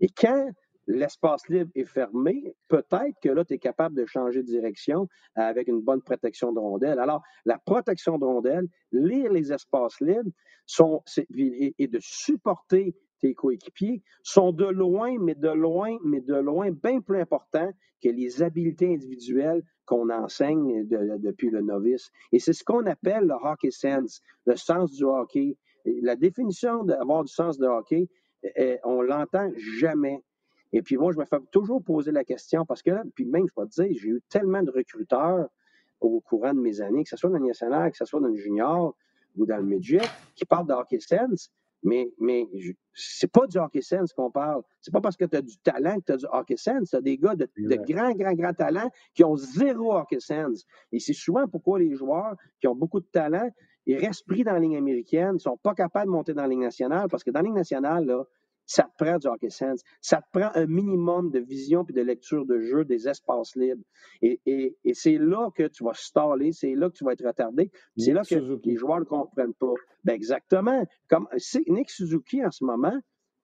Et 0.00 0.08
quand 0.08 0.50
l'espace 0.86 1.48
libre 1.48 1.70
est 1.74 1.84
fermé, 1.84 2.54
peut-être 2.68 3.18
que 3.22 3.30
là, 3.30 3.44
tu 3.44 3.54
es 3.54 3.58
capable 3.58 3.96
de 3.96 4.04
changer 4.06 4.42
de 4.42 4.46
direction 4.46 5.08
avec 5.34 5.68
une 5.68 5.80
bonne 5.80 6.02
protection 6.02 6.52
de 6.52 6.58
rondelles. 6.58 6.98
Alors, 6.98 7.22
la 7.44 7.58
protection 7.58 8.18
de 8.18 8.24
rondelles, 8.24 8.68
lire 8.92 9.32
les 9.32 9.52
espaces 9.52 10.00
libres 10.00 10.30
sont, 10.66 11.02
et, 11.36 11.74
et 11.78 11.88
de 11.88 11.98
supporter 12.00 12.94
tes 13.20 13.34
coéquipiers 13.34 14.02
sont 14.22 14.52
de 14.52 14.66
loin, 14.66 15.16
mais 15.18 15.34
de 15.34 15.48
loin, 15.48 15.96
mais 16.04 16.20
de 16.20 16.34
loin, 16.34 16.70
bien 16.70 17.00
plus 17.00 17.20
importants 17.20 17.70
que 18.02 18.08
les 18.08 18.42
habiletés 18.42 18.92
individuelles 18.92 19.62
qu'on 19.86 20.10
enseigne 20.10 20.86
depuis 20.86 21.50
le 21.50 21.60
novice. 21.60 22.10
Et 22.32 22.38
c'est 22.38 22.52
ce 22.52 22.64
qu'on 22.64 22.86
appelle 22.86 23.26
le 23.26 23.34
hockey 23.34 23.70
sense, 23.70 24.20
le 24.46 24.56
sens 24.56 24.92
du 24.92 25.04
hockey. 25.04 25.56
La 25.84 26.16
définition 26.16 26.84
d'avoir 26.84 27.24
du 27.24 27.32
sens 27.32 27.58
de 27.58 27.66
hockey, 27.66 28.08
eh, 28.42 28.52
eh, 28.56 28.78
on 28.84 29.02
l'entend 29.02 29.50
jamais. 29.78 30.22
Et 30.72 30.82
puis 30.82 30.96
moi, 30.96 31.12
je 31.12 31.18
me 31.18 31.24
fais 31.24 31.38
toujours 31.50 31.82
poser 31.82 32.10
la 32.10 32.24
question 32.24 32.64
parce 32.66 32.82
que, 32.82 32.90
puis 33.14 33.24
même, 33.24 33.46
je 33.46 33.54
peux 33.54 33.66
te 33.66 33.82
dire, 33.82 33.96
j'ai 33.98 34.08
eu 34.08 34.22
tellement 34.28 34.62
de 34.62 34.70
recruteurs 34.70 35.48
au 36.00 36.20
courant 36.20 36.52
de 36.52 36.60
mes 36.60 36.80
années, 36.80 37.04
que 37.04 37.10
ce 37.10 37.16
soit 37.16 37.30
dans 37.30 37.38
le 37.38 37.46
national, 37.46 37.90
que 37.90 37.96
ce 37.96 38.04
soit 38.04 38.20
dans 38.20 38.28
le 38.28 38.36
junior 38.36 38.96
ou 39.36 39.46
dans 39.46 39.56
le 39.56 39.64
midget, 39.64 40.00
qui 40.34 40.44
parlent 40.44 40.66
de 40.66 40.72
hockey 40.72 41.00
sense, 41.00 41.50
mais, 41.84 42.10
mais 42.18 42.48
c'est 42.94 43.30
pas 43.30 43.46
du 43.46 43.58
hockey 43.58 43.82
sense 43.82 44.12
qu'on 44.12 44.30
parle. 44.30 44.62
C'est 44.80 44.90
pas 44.90 45.02
parce 45.02 45.16
que 45.16 45.26
tu 45.26 45.36
as 45.36 45.42
du 45.42 45.56
talent 45.58 46.00
que 46.00 46.06
tu 46.06 46.12
as 46.12 46.16
du 46.16 46.26
hockey 46.32 46.56
sense. 46.56 46.90
Tu 46.90 46.96
as 46.96 47.00
des 47.02 47.18
gars 47.18 47.36
de, 47.36 47.48
de 47.56 47.76
grands, 47.76 48.12
grands, 48.12 48.32
grands 48.32 48.54
talents 48.54 48.90
qui 49.14 49.22
ont 49.22 49.36
zéro 49.36 49.94
hockey 49.94 50.18
sense. 50.18 50.64
Et 50.90 50.98
c'est 50.98 51.12
souvent 51.12 51.46
pourquoi 51.46 51.78
les 51.78 51.94
joueurs 51.94 52.34
qui 52.58 52.66
ont 52.66 52.74
beaucoup 52.74 53.00
de 53.00 53.06
talent, 53.12 53.50
ils 53.86 53.98
restent 53.98 54.26
pris 54.26 54.44
dans 54.44 54.52
la 54.52 54.60
ligne 54.60 54.78
américaine, 54.78 55.34
ne 55.34 55.38
sont 55.38 55.58
pas 55.58 55.74
capables 55.74 56.06
de 56.06 56.12
monter 56.12 56.32
dans 56.32 56.42
la 56.42 56.48
ligne 56.48 56.62
nationale 56.62 57.08
parce 57.10 57.22
que 57.22 57.30
dans 57.30 57.40
la 57.40 57.44
ligne 57.44 57.54
nationale, 57.54 58.06
là, 58.06 58.24
ça 58.66 58.84
te 58.84 59.04
prend 59.04 59.18
du 59.18 59.26
hockey 59.26 59.50
sense. 59.50 59.82
Ça 60.00 60.22
te 60.22 60.38
prend 60.38 60.50
un 60.54 60.66
minimum 60.66 61.30
de 61.30 61.38
vision 61.38 61.84
et 61.88 61.92
de 61.92 62.00
lecture 62.00 62.46
de 62.46 62.60
jeu 62.60 62.84
des 62.84 63.08
espaces 63.08 63.56
libres. 63.56 63.84
Et, 64.22 64.40
et, 64.46 64.76
et 64.84 64.94
c'est 64.94 65.18
là 65.18 65.50
que 65.54 65.66
tu 65.68 65.84
vas 65.84 65.94
staller, 65.94 66.52
c'est 66.52 66.74
là 66.74 66.88
que 66.88 66.94
tu 66.94 67.04
vas 67.04 67.12
être 67.12 67.26
retardé. 67.26 67.70
C'est 67.96 68.12
là 68.12 68.22
que 68.22 68.60
les 68.64 68.76
joueurs 68.76 69.00
ne 69.00 69.04
comprennent 69.04 69.54
pas. 69.54 69.74
Ben 70.04 70.14
exactement. 70.14 70.84
Comme 71.08 71.28
Nick 71.68 71.90
Suzuki, 71.90 72.44
en 72.44 72.50
ce 72.50 72.64
moment, 72.64 72.98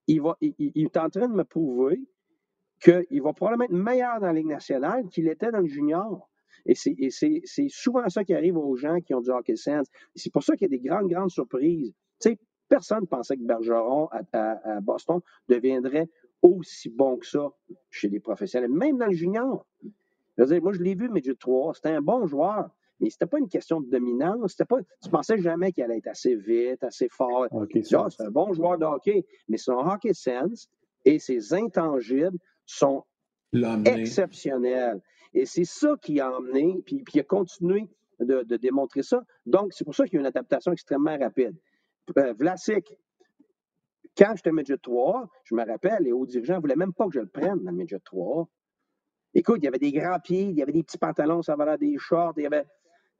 il, 0.06 0.22
va, 0.22 0.36
il, 0.40 0.54
il 0.58 0.84
est 0.84 0.96
en 0.96 1.08
train 1.08 1.28
de 1.28 1.34
me 1.34 1.44
prouver 1.44 2.00
qu'il 2.80 3.22
va 3.22 3.32
probablement 3.32 3.64
être 3.64 3.72
meilleur 3.72 4.20
dans 4.20 4.26
la 4.28 4.32
Ligue 4.32 4.46
nationale 4.46 5.06
qu'il 5.08 5.28
était 5.28 5.50
dans 5.50 5.60
le 5.60 5.66
junior. 5.66 6.28
Et 6.66 6.74
c'est 6.74 7.68
souvent 7.68 8.08
ça 8.08 8.24
qui 8.24 8.34
arrive 8.34 8.56
aux 8.56 8.76
gens 8.76 9.00
qui 9.00 9.14
ont 9.14 9.20
du 9.20 9.30
hockey 9.30 9.56
sense. 9.56 9.86
C'est 10.14 10.32
pour 10.32 10.42
ça 10.42 10.56
qu'il 10.56 10.70
y 10.70 10.74
a 10.74 10.76
des 10.78 10.86
grandes, 10.86 11.08
grandes 11.08 11.30
surprises. 11.30 11.92
Tu 12.20 12.30
sais, 12.30 12.38
Personne 12.70 13.00
ne 13.00 13.06
pensait 13.06 13.36
que 13.36 13.42
Bergeron 13.42 14.08
à, 14.32 14.80
Boston 14.80 15.20
deviendrait 15.48 16.08
aussi 16.40 16.88
bon 16.88 17.18
que 17.18 17.26
ça 17.26 17.50
chez 17.90 18.08
les 18.08 18.20
professionnels, 18.20 18.70
même 18.70 18.96
dans 18.96 19.06
le 19.06 19.12
junior. 19.12 19.66
Je 20.38 20.60
moi, 20.60 20.72
je 20.72 20.80
l'ai 20.80 20.94
vu, 20.94 21.10
Midget 21.10 21.34
3, 21.34 21.74
c'était 21.74 21.90
un 21.90 22.00
bon 22.00 22.26
joueur, 22.26 22.70
mais 23.00 23.10
c'était 23.10 23.26
pas 23.26 23.38
une 23.38 23.48
question 23.48 23.80
de 23.80 23.90
dominance. 23.90 24.52
C'était 24.52 24.64
pas, 24.64 24.78
tu 25.02 25.10
pensais 25.10 25.36
jamais 25.38 25.72
qu'il 25.72 25.82
allait 25.82 25.98
être 25.98 26.06
assez 26.06 26.36
vite, 26.36 26.82
assez 26.84 27.08
fort. 27.08 27.48
C'est 27.74 28.22
un 28.22 28.30
bon 28.30 28.52
joueur 28.52 28.78
de 28.78 28.84
hockey, 28.84 29.26
mais 29.48 29.56
son 29.56 29.72
hockey 29.72 30.14
sense 30.14 30.70
et 31.04 31.18
ses 31.18 31.52
intangibles 31.52 32.38
sont 32.64 33.04
exceptionnels. 33.84 35.02
Et 35.34 35.44
c'est 35.44 35.64
ça 35.64 35.96
qui 36.00 36.20
a 36.20 36.32
emmené, 36.32 36.80
puis, 36.86 37.02
puis 37.02 37.14
il 37.16 37.20
a 37.20 37.24
continué 37.24 37.88
de, 38.20 38.42
de 38.44 38.56
démontrer 38.56 39.02
ça. 39.02 39.24
Donc, 39.44 39.72
c'est 39.72 39.84
pour 39.84 39.94
ça 39.94 40.04
qu'il 40.04 40.14
y 40.14 40.16
a 40.18 40.20
une 40.20 40.26
adaptation 40.26 40.72
extrêmement 40.72 41.18
rapide. 41.18 41.56
Euh, 42.18 42.32
Vlasic, 42.34 42.94
quand 44.16 44.32
j'étais 44.36 44.52
midget 44.52 44.78
3, 44.78 45.28
je 45.44 45.54
me 45.54 45.64
rappelle, 45.64 46.02
les 46.02 46.12
hauts 46.12 46.26
dirigeants 46.26 46.56
ne 46.56 46.60
voulaient 46.60 46.76
même 46.76 46.92
pas 46.92 47.06
que 47.06 47.14
je 47.14 47.20
le 47.20 47.28
prenne 47.28 47.62
dans 47.62 47.70
le 47.70 47.76
midget 47.76 48.00
3. 48.00 48.48
Écoute, 49.34 49.58
il 49.60 49.64
y 49.64 49.68
avait 49.68 49.78
des 49.78 49.92
grands 49.92 50.18
pieds, 50.18 50.42
il 50.42 50.56
y 50.56 50.62
avait 50.62 50.72
des 50.72 50.82
petits 50.82 50.98
pantalons, 50.98 51.42
ça 51.42 51.54
valait 51.54 51.78
des 51.78 51.96
shorts, 51.98 52.34
il 52.36 52.42
y 52.42 52.46
avait. 52.46 52.64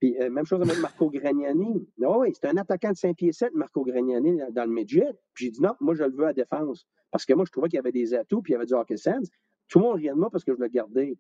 Puis, 0.01 0.21
euh, 0.21 0.31
même 0.31 0.47
chose 0.47 0.61
avec 0.63 0.79
Marco 0.81 1.11
Gragnani. 1.11 1.87
Oh, 2.03 2.17
oui, 2.21 2.31
c'était 2.35 2.49
un 2.49 2.57
attaquant 2.57 2.91
de 2.91 2.97
5 2.97 3.17
pieds 3.17 3.33
7, 3.33 3.55
Marco 3.55 3.85
Gragnani, 3.85 4.41
dans 4.51 4.65
le 4.65 4.71
midget. 4.71 5.13
Puis 5.35 5.47
j'ai 5.47 5.51
dit 5.53 5.63
non, 5.63 5.75
moi, 5.79 5.95
je 5.95 6.05
le 6.05 6.17
veux 6.17 6.27
à 6.27 6.33
défense. 6.33 6.87
Parce 7.11 7.25
que 7.25 7.35
moi, 7.35 7.45
je 7.45 7.53
trouvais 7.53 7.69
qu'il 7.69 7.77
y 7.77 7.81
avait 7.81 7.93
des 7.93 8.15
atouts, 8.15 8.43
puis 8.43 8.53
il 8.53 8.55
y 8.55 8.57
avait 8.57 8.67
du 8.67 8.75
hockey 8.75 8.97
sense. 8.97 9.29
Tout 9.69 9.79
le 9.79 9.85
monde 9.85 9.97
riait 9.97 10.11
de 10.11 10.15
moi 10.15 10.31
parce 10.31 10.45
que 10.45 10.55
je 10.55 10.61
le 10.61 10.69
gardais. 10.69 11.17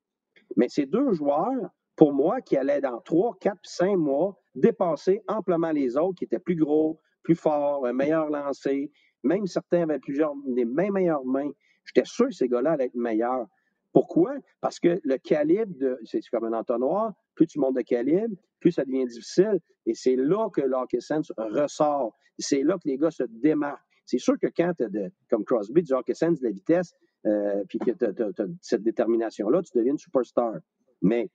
Mais 0.57 0.69
ces 0.69 0.87
deux 0.87 1.13
joueurs, 1.13 1.71
pour 1.95 2.13
moi, 2.13 2.41
qui 2.41 2.57
allaient 2.57 2.81
dans 2.81 3.01
3, 3.01 3.37
4, 3.41 3.59
5 3.63 3.97
mois 3.97 4.41
dépasser 4.55 5.23
amplement 5.29 5.71
les 5.71 5.97
autres, 5.97 6.19
qui 6.19 6.25
étaient 6.25 6.39
plus 6.39 6.57
gros, 6.57 7.01
plus 7.23 7.35
fort, 7.35 7.87
un 7.87 7.93
meilleur 7.93 8.29
lancé. 8.31 8.91
Même 9.23 9.47
certains 9.47 9.83
avaient 9.83 9.99
plusieurs, 9.99 10.33
des 10.47 10.65
mains 10.65 10.91
meilleures 10.91 11.25
mains. 11.25 11.51
J'étais 11.85 12.07
sûr 12.07 12.27
que 12.27 12.35
ces 12.35 12.49
gars-là 12.49 12.73
allaient 12.73 12.87
être 12.87 12.95
meilleurs. 12.95 13.47
Pourquoi? 13.93 14.35
Parce 14.61 14.79
que 14.79 15.01
le 15.03 15.17
calibre, 15.19 15.75
c'est 16.05 16.21
comme 16.31 16.45
un 16.45 16.53
entonnoir, 16.53 17.13
plus 17.35 17.47
tu 17.47 17.59
montes 17.59 17.77
de 17.77 17.83
calibre, 17.83 18.37
plus 18.61 18.73
ça 18.73 18.85
devient 18.85 19.07
difficile. 19.07 19.59
Et 19.87 19.95
c'est 19.95 20.17
là 20.17 20.49
que 20.51 20.61
l'hockey 20.61 21.01
sense 21.01 21.33
ressort. 21.37 22.17
C'est 22.39 22.63
là 22.63 22.75
que 22.75 22.89
les 22.89 22.97
gars 22.97 23.11
se 23.11 23.25
démarquent. 23.25 23.83
C'est 24.07 24.19
sûr 24.19 24.35
que 24.41 24.47
quand 24.57 24.73
tu 24.77 24.85
as, 24.85 25.09
comme 25.29 25.45
Crosby, 25.45 25.83
du 25.83 25.93
hockey 25.93 26.15
sense, 26.15 26.41
de 26.41 26.47
la 26.47 26.53
vitesse, 26.53 26.95
euh, 27.27 27.65
puis 27.69 27.79
que 27.79 27.91
tu 27.91 28.05
as, 28.05 28.47
cette 28.61 28.83
détermination-là, 28.83 29.63
tu 29.63 29.77
deviens 29.77 29.93
une 29.93 29.99
superstar. 29.99 30.55
Mais 31.03 31.29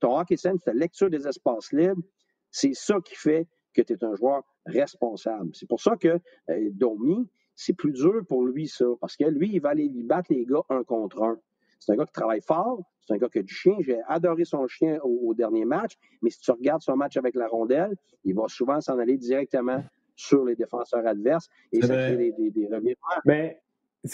ton 0.00 0.18
hockey 0.18 0.36
sense, 0.36 0.62
ta 0.64 0.72
lecture 0.72 1.10
des 1.10 1.26
espaces 1.26 1.72
libres, 1.72 2.02
c'est 2.50 2.74
ça 2.74 2.96
qui 3.04 3.14
fait 3.14 3.46
que 3.74 3.82
tu 3.82 3.92
es 3.92 4.04
un 4.04 4.14
joueur 4.14 4.42
responsable. 4.66 5.50
C'est 5.54 5.68
pour 5.68 5.80
ça 5.80 5.96
que 5.96 6.18
euh, 6.48 6.70
Domi, 6.72 7.28
c'est 7.54 7.74
plus 7.74 7.92
dur 7.92 8.22
pour 8.28 8.44
lui, 8.44 8.66
ça, 8.66 8.86
parce 9.00 9.16
que 9.16 9.24
lui, 9.24 9.50
il 9.52 9.60
va 9.60 9.70
aller 9.70 9.88
battre 9.88 10.32
les 10.32 10.44
gars 10.44 10.62
un 10.70 10.82
contre 10.82 11.22
un. 11.22 11.38
C'est 11.78 11.92
un 11.92 11.96
gars 11.96 12.06
qui 12.06 12.12
travaille 12.12 12.40
fort, 12.40 12.80
c'est 13.00 13.14
un 13.14 13.18
gars 13.18 13.28
qui 13.28 13.40
a 13.40 13.42
du 13.42 13.52
chien. 13.52 13.76
J'ai 13.80 14.00
adoré 14.08 14.44
son 14.44 14.66
chien 14.66 14.98
au, 15.02 15.34
dernier 15.34 15.64
match, 15.64 15.96
mais 16.22 16.30
si 16.30 16.40
tu 16.40 16.50
regardes 16.50 16.82
son 16.82 16.96
match 16.96 17.16
avec 17.16 17.34
la 17.34 17.46
rondelle, 17.46 17.94
il 18.24 18.34
va 18.34 18.44
souvent 18.48 18.80
s'en 18.80 18.98
aller 18.98 19.18
directement 19.18 19.84
sur 20.16 20.44
les 20.44 20.54
défenseurs 20.54 21.06
adverses 21.06 21.48
et 21.72 21.82
ça 21.82 21.94
crée 21.94 22.16
des, 22.16 22.32
des, 22.32 22.50
des 22.50 22.66
revirements. 22.66 22.94
Mais 23.24 23.60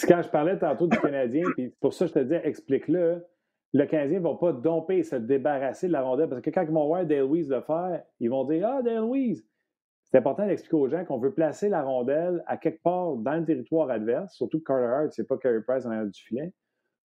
quand 0.07 0.21
je 0.21 0.29
parlais 0.29 0.57
tantôt 0.57 0.87
du 0.87 0.97
Canadien, 0.99 1.43
puis 1.55 1.69
pour 1.79 1.93
ça, 1.93 2.05
je 2.07 2.13
te 2.13 2.19
dis, 2.19 2.33
explique-le. 2.33 3.25
Le 3.73 3.85
Canadien 3.85 4.19
ne 4.19 4.23
va 4.23 4.35
pas 4.35 4.51
domper 4.51 4.97
et 4.97 5.03
se 5.03 5.15
débarrasser 5.15 5.87
de 5.87 5.93
la 5.93 6.01
rondelle 6.01 6.27
parce 6.27 6.41
que 6.41 6.49
quand 6.49 6.63
ils 6.63 6.71
vont 6.71 6.87
voir 6.87 7.05
Dale 7.05 7.21
Louise 7.21 7.49
le 7.49 7.61
faire, 7.61 8.03
ils 8.19 8.29
vont 8.29 8.43
dire 8.43 8.67
Ah, 8.67 8.81
Dale 8.81 8.97
Louise, 8.97 9.45
c'est 10.11 10.17
important 10.17 10.45
d'expliquer 10.45 10.75
aux 10.75 10.89
gens 10.89 11.05
qu'on 11.05 11.19
veut 11.19 11.33
placer 11.33 11.69
la 11.69 11.83
rondelle 11.83 12.43
à 12.45 12.57
quelque 12.57 12.83
part 12.83 13.15
dans 13.15 13.35
le 13.35 13.45
territoire 13.45 13.89
adverse, 13.89 14.33
surtout 14.35 14.59
que 14.59 14.65
Carter 14.65 14.85
Hart, 14.85 15.11
c'est 15.11 15.27
pas 15.27 15.37
Carey 15.37 15.61
Price 15.65 15.85
en 15.85 16.03
du 16.03 16.21
filet, 16.21 16.53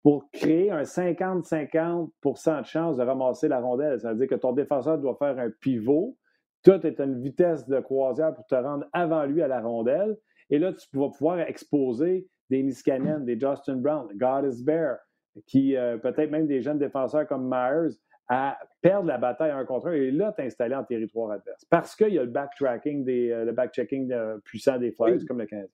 pour 0.02 0.28
créer 0.32 0.72
un 0.72 0.82
50-50% 0.82 2.60
de 2.60 2.66
chance 2.66 2.96
de 2.96 3.02
ramasser 3.02 3.46
la 3.46 3.60
rondelle. 3.60 4.00
Ça 4.00 4.12
veut 4.12 4.18
dire 4.18 4.28
que 4.28 4.34
ton 4.34 4.52
défenseur 4.52 4.98
doit 4.98 5.14
faire 5.16 5.38
un 5.38 5.50
pivot. 5.60 6.16
Tout 6.64 6.84
est 6.84 6.98
une 7.00 7.20
vitesse 7.20 7.66
de 7.68 7.78
croisière 7.78 8.34
pour 8.34 8.44
te 8.46 8.56
rendre 8.56 8.86
avant 8.92 9.24
lui 9.24 9.40
à 9.40 9.48
la 9.48 9.60
rondelle. 9.60 10.16
Et 10.50 10.58
là, 10.58 10.72
tu 10.72 10.86
vas 10.98 11.08
pouvoir 11.10 11.38
exposer 11.40 12.26
des 12.50 12.62
Niskanen, 12.62 13.24
des 13.24 13.38
Justin 13.38 13.76
Brown, 13.76 14.08
God 14.16 14.52
is 14.52 14.64
Bear, 14.64 14.98
qui 15.46 15.76
euh, 15.76 15.96
peut-être 15.98 16.30
même 16.30 16.46
des 16.46 16.60
jeunes 16.60 16.78
défenseurs 16.78 17.26
comme 17.26 17.48
Myers 17.48 17.94
à 18.28 18.58
perdre 18.80 19.06
la 19.06 19.18
bataille 19.18 19.52
un 19.52 19.64
contre 19.64 19.88
un 19.88 19.92
et 19.92 20.10
là 20.10 20.32
t'installer 20.32 20.74
en 20.74 20.84
territoire 20.84 21.30
adverse. 21.30 21.64
Parce 21.66 21.94
qu'il 21.94 22.14
y 22.14 22.18
a 22.18 22.24
le 22.24 22.30
backtracking, 22.30 23.04
des, 23.04 23.30
euh, 23.30 23.44
le 23.44 23.52
backchecking 23.52 24.12
euh, 24.12 24.38
puissant 24.38 24.78
des 24.78 24.90
Flyers 24.90 25.24
comme 25.26 25.38
le 25.38 25.46
Canadien. 25.46 25.70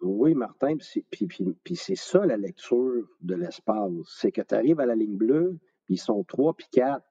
Oui, 0.00 0.34
Martin, 0.34 0.76
puis 1.10 1.76
c'est 1.76 1.94
ça 1.94 2.26
la 2.26 2.36
lecture 2.36 3.06
de 3.20 3.34
l'espace. 3.36 3.92
C'est 4.06 4.32
que 4.32 4.42
tu 4.42 4.54
arrives 4.54 4.80
à 4.80 4.86
la 4.86 4.96
ligne 4.96 5.16
bleue, 5.16 5.58
puis 5.84 5.94
ils 5.94 5.98
sont 5.98 6.24
trois 6.24 6.54
puis 6.54 6.66
quatre. 6.72 7.06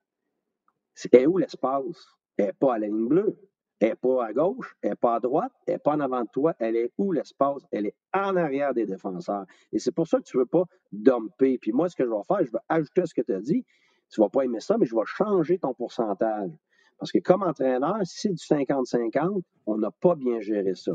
C'est 0.93 1.25
où 1.25 1.37
l'espace? 1.37 2.17
Elle 2.35 2.47
n'est 2.47 2.53
pas 2.53 2.75
à 2.75 2.79
la 2.79 2.87
ligne 2.87 3.07
bleue. 3.07 3.37
Elle 3.79 3.89
n'est 3.89 3.95
pas 3.95 4.25
à 4.25 4.33
gauche, 4.33 4.75
elle 4.81 4.91
n'est 4.91 4.95
pas 4.95 5.15
à 5.15 5.19
droite, 5.19 5.51
elle 5.65 5.73
n'est 5.75 5.79
pas 5.79 5.93
en 5.93 6.01
avant 6.01 6.21
de 6.21 6.29
toi. 6.31 6.53
Elle 6.59 6.75
est 6.75 6.91
où 6.99 7.13
l'espace? 7.13 7.65
Elle 7.71 7.87
est 7.87 7.95
en 8.13 8.35
arrière 8.35 8.73
des 8.75 8.85
défenseurs. 8.85 9.45
Et 9.71 9.79
c'est 9.79 9.91
pour 9.91 10.07
ça 10.07 10.19
que 10.19 10.23
tu 10.23 10.37
ne 10.37 10.41
veux 10.41 10.47
pas 10.47 10.65
dumper. 10.91 11.57
Puis 11.57 11.71
moi, 11.71 11.89
ce 11.89 11.95
que 11.95 12.03
je 12.03 12.09
vais 12.09 12.23
faire, 12.27 12.45
je 12.45 12.51
vais 12.51 12.59
ajouter 12.69 13.05
ce 13.05 13.13
que 13.13 13.21
tu 13.21 13.33
as 13.33 13.39
dit 13.39 13.65
tu 14.11 14.19
ne 14.19 14.25
vas 14.25 14.29
pas 14.29 14.43
aimer 14.43 14.59
ça, 14.59 14.77
mais 14.77 14.85
je 14.85 14.95
vais 14.95 15.01
changer 15.05 15.57
ton 15.57 15.73
pourcentage. 15.73 16.51
Parce 16.99 17.11
que 17.11 17.17
comme 17.17 17.41
entraîneur, 17.41 17.97
si 18.03 18.19
c'est 18.19 18.29
du 18.29 18.63
50-50, 18.63 19.41
on 19.65 19.77
n'a 19.77 19.89
pas 19.89 20.13
bien 20.13 20.39
géré 20.39 20.75
ça. 20.75 20.91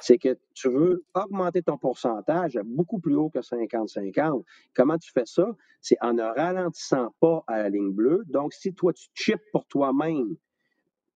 C'est 0.00 0.18
que 0.18 0.38
tu 0.54 0.68
veux 0.68 1.04
augmenter 1.14 1.62
ton 1.62 1.76
pourcentage 1.78 2.56
à 2.56 2.62
beaucoup 2.62 3.00
plus 3.00 3.16
haut 3.16 3.30
que 3.30 3.40
50-50. 3.40 4.44
Comment 4.74 4.98
tu 4.98 5.10
fais 5.10 5.26
ça? 5.26 5.48
C'est 5.80 5.96
en 6.00 6.12
ne 6.12 6.22
ralentissant 6.22 7.12
pas 7.18 7.42
à 7.48 7.58
la 7.62 7.70
ligne 7.70 7.90
bleue. 7.90 8.22
Donc, 8.26 8.52
si 8.52 8.72
toi, 8.72 8.92
tu 8.92 9.08
chips 9.14 9.42
pour 9.50 9.66
toi-même 9.66 10.36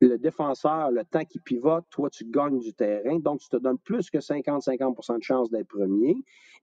le 0.01 0.19
défenseur, 0.19 0.91
le 0.91 1.05
temps 1.05 1.25
qui 1.25 1.39
pivote, 1.39 1.85
toi, 1.91 2.11
tu 2.11 2.25
gagnes 2.25 2.59
du 2.59 2.75
terrain. 2.75 3.21
Donc, 3.21 3.41
tu 3.41 3.49
te 3.49 3.57
donnes 3.57 3.79
plus 3.79 4.11
que 4.11 4.19
50-50% 4.19 5.19
de 5.19 5.23
chance 5.23 5.51
d'être 5.51 5.69
premier. 5.69 6.17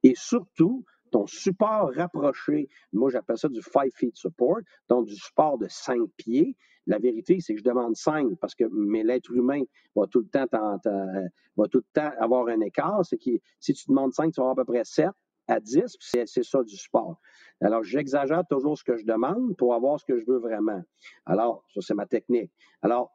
Et 0.04 0.14
surtout, 0.16 0.84
ton 1.12 1.28
support 1.28 1.92
rapproché, 1.96 2.70
moi 2.94 3.10
j'appelle 3.10 3.38
ça 3.38 3.50
du 3.50 3.62
five 3.62 3.92
feet 3.96 4.16
support, 4.16 4.60
donc 4.88 5.08
du 5.08 5.16
support 5.16 5.58
de 5.58 5.68
cinq 5.68 6.10
pieds. 6.18 6.56
La 6.88 6.98
vérité, 6.98 7.40
c'est 7.40 7.54
que 7.54 7.60
je 7.60 7.64
demande 7.64 7.96
cinq 7.96 8.36
parce 8.40 8.56
que 8.56 8.64
mais 8.72 9.04
l'être 9.04 9.32
humain 9.32 9.62
va 9.96 10.08
tout 10.08 10.22
le 10.22 10.28
temps 10.28 10.48
temps 10.48 12.12
avoir 12.20 12.48
un 12.48 12.62
écart. 12.62 13.06
C'est 13.06 13.18
que 13.18 13.32
si 13.60 13.74
tu 13.74 13.86
demandes 13.90 14.14
cinq, 14.14 14.32
tu 14.34 14.42
vas 14.42 14.50
avoir 14.50 14.60
à 14.60 14.66
peu 14.66 14.66
près 14.66 14.84
sept 14.84 15.10
à 15.50 15.60
10, 15.60 15.98
c'est 16.00 16.44
ça 16.44 16.64
du 16.64 16.78
support. 16.78 17.20
Alors, 17.62 17.84
j'exagère 17.84 18.44
toujours 18.48 18.78
ce 18.78 18.84
que 18.84 18.96
je 18.96 19.06
demande 19.06 19.58
pour 19.58 19.74
avoir 19.74 20.00
ce 20.00 20.06
que 20.06 20.20
je 20.20 20.26
veux 20.26 20.38
vraiment. 20.38 20.82
Alors, 21.26 21.66
ça, 21.74 21.82
c'est 21.82 21.96
ma 21.96 22.06
technique. 22.06 22.52
Alors, 22.82 23.12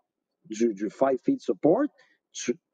du, 0.46 0.74
du 0.74 0.90
five 0.90 1.18
feet 1.22 1.40
support, 1.40 1.84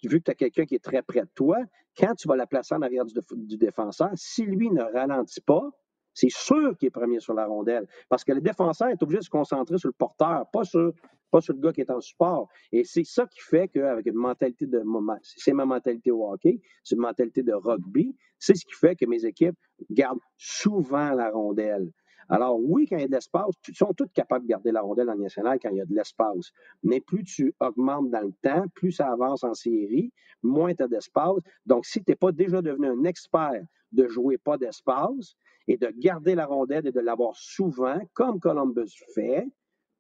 vu 0.02 0.20
que 0.20 0.24
tu 0.24 0.30
as 0.30 0.34
quelqu'un 0.34 0.64
qui 0.64 0.74
est 0.74 0.84
très 0.84 1.02
près 1.02 1.20
de 1.22 1.30
toi, 1.34 1.58
quand 1.96 2.14
tu 2.14 2.28
vas 2.28 2.36
la 2.36 2.46
placer 2.46 2.74
en 2.74 2.82
arrière 2.82 3.04
du, 3.04 3.56
défenseur, 3.56 4.11
si 4.14 4.44
lui 4.44 4.70
ne 4.70 4.82
ralentit 4.82 5.40
pas, 5.40 5.70
c'est 6.14 6.30
sûr 6.30 6.76
qu'il 6.76 6.88
est 6.88 6.90
premier 6.90 7.20
sur 7.20 7.34
la 7.34 7.46
rondelle. 7.46 7.86
Parce 8.08 8.24
que 8.24 8.32
le 8.32 8.40
défenseur 8.40 8.88
est 8.88 9.02
obligé 9.02 9.18
de 9.18 9.24
se 9.24 9.30
concentrer 9.30 9.78
sur 9.78 9.88
le 9.88 9.94
porteur, 9.94 10.44
pas 10.52 10.64
sur, 10.64 10.92
pas 11.30 11.40
sur 11.40 11.54
le 11.54 11.61
gars 11.61 11.72
qui 11.72 11.80
est 11.80 11.90
en 11.90 12.00
support. 12.00 12.48
Et 12.72 12.84
c'est 12.84 13.04
ça 13.04 13.26
qui 13.26 13.40
fait 13.40 13.68
qu'avec 13.68 14.06
une 14.06 14.14
mentalité 14.14 14.66
de. 14.66 14.82
C'est 15.22 15.52
ma 15.52 15.64
mentalité 15.64 16.11
au 16.11 16.30
hockey, 16.30 16.61
c'est 16.82 16.96
une 16.96 17.02
mentalité 17.02 17.42
de 17.42 17.52
rugby. 17.52 18.16
C'est 18.38 18.54
ce 18.54 18.64
qui 18.64 18.74
fait 18.74 18.96
que 18.96 19.06
mes 19.06 19.24
équipes 19.24 19.56
gardent 19.90 20.20
souvent 20.36 21.12
la 21.12 21.30
rondelle. 21.30 21.90
Alors, 22.33 22.61
oui, 22.62 22.87
quand 22.89 22.97
il 22.97 23.03
y 23.03 23.05
a 23.05 23.09
de 23.09 23.12
l'espace, 23.12 23.51
ils 23.68 23.74
sont 23.74 23.93
tous 23.93 24.09
capables 24.14 24.45
de 24.45 24.51
garder 24.51 24.70
la 24.70 24.83
rondelle 24.83 25.11
en 25.11 25.16
national 25.16 25.59
quand 25.61 25.70
il 25.70 25.78
y 25.78 25.81
a 25.81 25.85
de 25.85 25.95
l'espace. 25.95 26.53
Mais 26.85 27.01
plus 27.01 27.24
tu 27.24 27.53
augmentes 27.59 28.11
dans 28.11 28.20
le 28.22 28.33
temps, 28.41 28.64
plus 28.74 28.93
ça 28.93 29.11
avance 29.11 29.43
en 29.43 29.53
série, 29.53 30.12
moins 30.43 30.72
tu 30.72 30.85
as 30.85 30.89
d'espace. 30.89 31.41
Donc, 31.66 31.87
si 31.87 32.05
tu 32.05 32.12
n'es 32.12 32.16
pas 32.16 32.31
déjà 32.31 32.62
devenu 32.62 32.87
un 32.87 33.05
expert 33.05 33.62
de 33.91 34.07
jouer 34.07 34.39
pas 34.39 34.57
d'espace 34.57 35.35
et 35.66 35.76
de 35.76 35.89
garder 35.99 36.37
la 36.37 36.47
rondelle 36.47 36.87
et 36.87 36.93
de 36.93 37.01
l'avoir 37.01 37.35
souvent, 37.35 37.99
comme 38.14 38.39
Columbus 38.39 38.93
fait, 39.12 39.49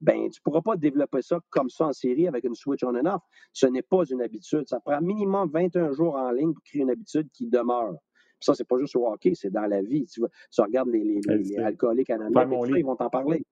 ben, 0.00 0.30
tu 0.30 0.40
ne 0.40 0.42
pourras 0.44 0.62
pas 0.62 0.76
développer 0.76 1.22
ça 1.22 1.40
comme 1.50 1.68
ça 1.68 1.88
en 1.88 1.92
série 1.92 2.28
avec 2.28 2.44
une 2.44 2.54
switch 2.54 2.84
on 2.84 2.94
and 2.94 3.06
off. 3.06 3.22
Ce 3.52 3.66
n'est 3.66 3.82
pas 3.82 4.04
une 4.04 4.22
habitude. 4.22 4.66
Ça 4.66 4.80
prend 4.80 5.00
minimum 5.00 5.50
21 5.52 5.92
jours 5.92 6.14
en 6.14 6.30
ligne 6.30 6.54
pour 6.54 6.62
créer 6.62 6.82
une 6.82 6.90
habitude 6.90 7.28
qui 7.32 7.48
demeure. 7.48 7.96
Ça, 8.40 8.54
c'est 8.54 8.64
pas 8.64 8.78
juste 8.78 8.96
au 8.96 9.06
hockey, 9.06 9.34
c'est 9.34 9.50
dans 9.50 9.66
la 9.66 9.82
vie. 9.82 10.06
Tu, 10.06 10.22
regardes 10.58 10.88
les, 10.88 11.20
les, 11.26 11.58
alcooliques 11.58 12.10
anonymes, 12.10 12.76
ils 12.76 12.84
vont 12.84 12.96
t'en 12.96 13.10
parler. 13.10 13.44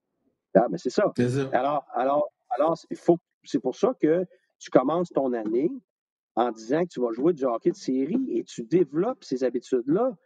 Ah, 0.55 0.67
ben, 0.69 0.79
c'est 0.79 0.91
ça. 0.91 1.13
Alors, 1.53 1.87
alors, 1.93 2.33
alors 2.51 2.77
il 2.91 2.97
faut, 2.97 3.19
c'est 3.45 3.61
pour 3.61 3.77
ça 3.77 3.93
que 4.01 4.25
tu 4.59 4.71
commences 4.71 5.11
ton 5.11 5.33
année 5.33 5.71
en 6.37 6.51
disant 6.51 6.85
que 6.85 6.89
tu 6.89 7.01
vas 7.01 7.13
jouer 7.13 7.33
du 7.33 7.45
hockey 7.45 7.71
de 7.71 7.77
série 7.77 8.27
et 8.31 8.45
tu 8.45 8.63
développes 8.63 9.25
ces 9.25 9.45
habitudes-là 9.45 10.17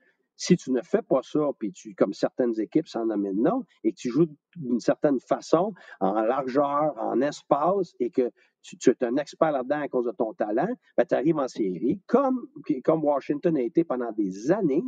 si 0.43 0.57
tu 0.57 0.73
ne 0.73 0.83
fais 0.83 1.03
pas 1.03 1.21
ça, 1.23 1.39
puis 1.57 1.71
tu, 1.71 1.95
comme 1.95 2.13
certaines 2.13 2.59
équipes 2.61 2.89
s'en 2.89 3.09
amènent 3.11 3.41
non, 3.41 3.63
et 3.85 3.93
que 3.93 3.97
tu 3.97 4.11
joues 4.11 4.27
d'une 4.57 4.81
certaine 4.81 5.21
façon, 5.21 5.73
en 6.01 6.15
largeur, 6.15 6.95
en 6.99 7.21
espace, 7.21 7.95
et 8.01 8.11
que 8.11 8.29
tu, 8.61 8.77
es 8.91 9.05
un 9.05 9.17
expert 9.19 9.53
là-dedans 9.53 9.83
à 9.83 9.89
cause 9.89 10.07
de 10.07 10.11
ton 10.11 10.35
talent, 10.35 10.69
ben, 10.97 11.05
tu 11.09 11.15
arrives 11.15 11.39
en 11.39 11.47
série, 11.47 12.01
comme, 12.09 12.49
Washington 12.89 13.57
a 13.57 13.61
été 13.61 13.85
pendant 13.85 14.11
des 14.11 14.51
années, 14.51 14.83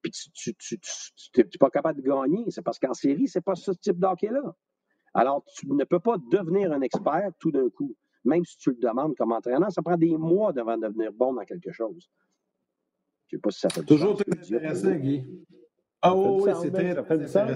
puis 0.00 0.10
tu 0.10 0.54
n'es 1.36 1.44
pas 1.60 1.68
capable 1.68 2.00
de 2.00 2.08
gagner. 2.08 2.46
C'est 2.48 2.62
parce 2.62 2.78
qu'en 2.78 2.94
série, 2.94 3.28
c'est 3.28 3.44
pas 3.44 3.56
ce 3.56 3.72
type 3.72 3.98
d'hockey-là. 3.98 4.54
Alors, 5.12 5.44
tu 5.54 5.68
ne 5.68 5.84
peux 5.84 6.00
pas 6.00 6.16
devenir 6.30 6.72
un 6.72 6.80
expert 6.80 7.30
tout 7.38 7.50
d'un 7.50 7.68
coup. 7.68 7.94
Même 8.24 8.44
si 8.46 8.56
tu 8.56 8.70
le 8.70 8.76
demandes 8.76 9.14
comme 9.16 9.32
entraîneur, 9.32 9.70
ça 9.70 9.82
prend 9.82 9.98
des 9.98 10.16
mois 10.16 10.52
avant 10.56 10.78
de 10.78 10.86
devenir 10.86 11.12
bon 11.12 11.34
dans 11.34 11.44
quelque 11.44 11.72
chose. 11.72 12.08
Je 13.28 13.36
ne 13.36 13.38
sais 13.38 13.42
pas 13.42 13.50
si 13.50 13.60
ça 13.60 13.68
fait 13.68 13.84
Toujours 13.84 14.16
très 14.16 14.30
intéressant, 14.32 14.92
Guy. 14.92 15.24
Ah 16.00 16.14
oui, 16.14 16.50
c'est 16.62 16.70
très, 16.70 16.96
intéressant. 16.96 17.46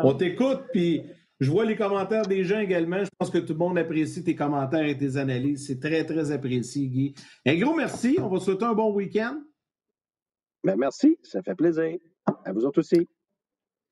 On 0.02 0.14
t'écoute, 0.14 0.62
puis 0.72 1.04
je 1.40 1.50
vois 1.50 1.64
les 1.64 1.76
commentaires 1.76 2.26
des 2.26 2.42
gens 2.44 2.60
également. 2.60 3.04
Je 3.04 3.10
pense 3.18 3.30
que 3.30 3.38
tout 3.38 3.52
le 3.52 3.58
monde 3.58 3.78
apprécie 3.78 4.24
tes 4.24 4.34
commentaires 4.34 4.86
et 4.86 4.96
tes 4.96 5.16
analyses. 5.16 5.66
C'est 5.66 5.78
très, 5.78 6.04
très 6.04 6.32
apprécié, 6.32 6.88
Guy. 6.88 7.14
Un 7.44 7.58
gros 7.58 7.74
merci. 7.74 8.16
On 8.20 8.28
va 8.28 8.40
souhaiter 8.40 8.64
un 8.64 8.74
bon 8.74 8.92
week-end. 8.94 9.42
Ben, 10.64 10.76
merci. 10.76 11.18
Ça 11.22 11.42
fait 11.42 11.54
plaisir. 11.54 11.98
À 12.44 12.52
vous 12.52 12.64
autres 12.64 12.78
aussi. 12.80 13.08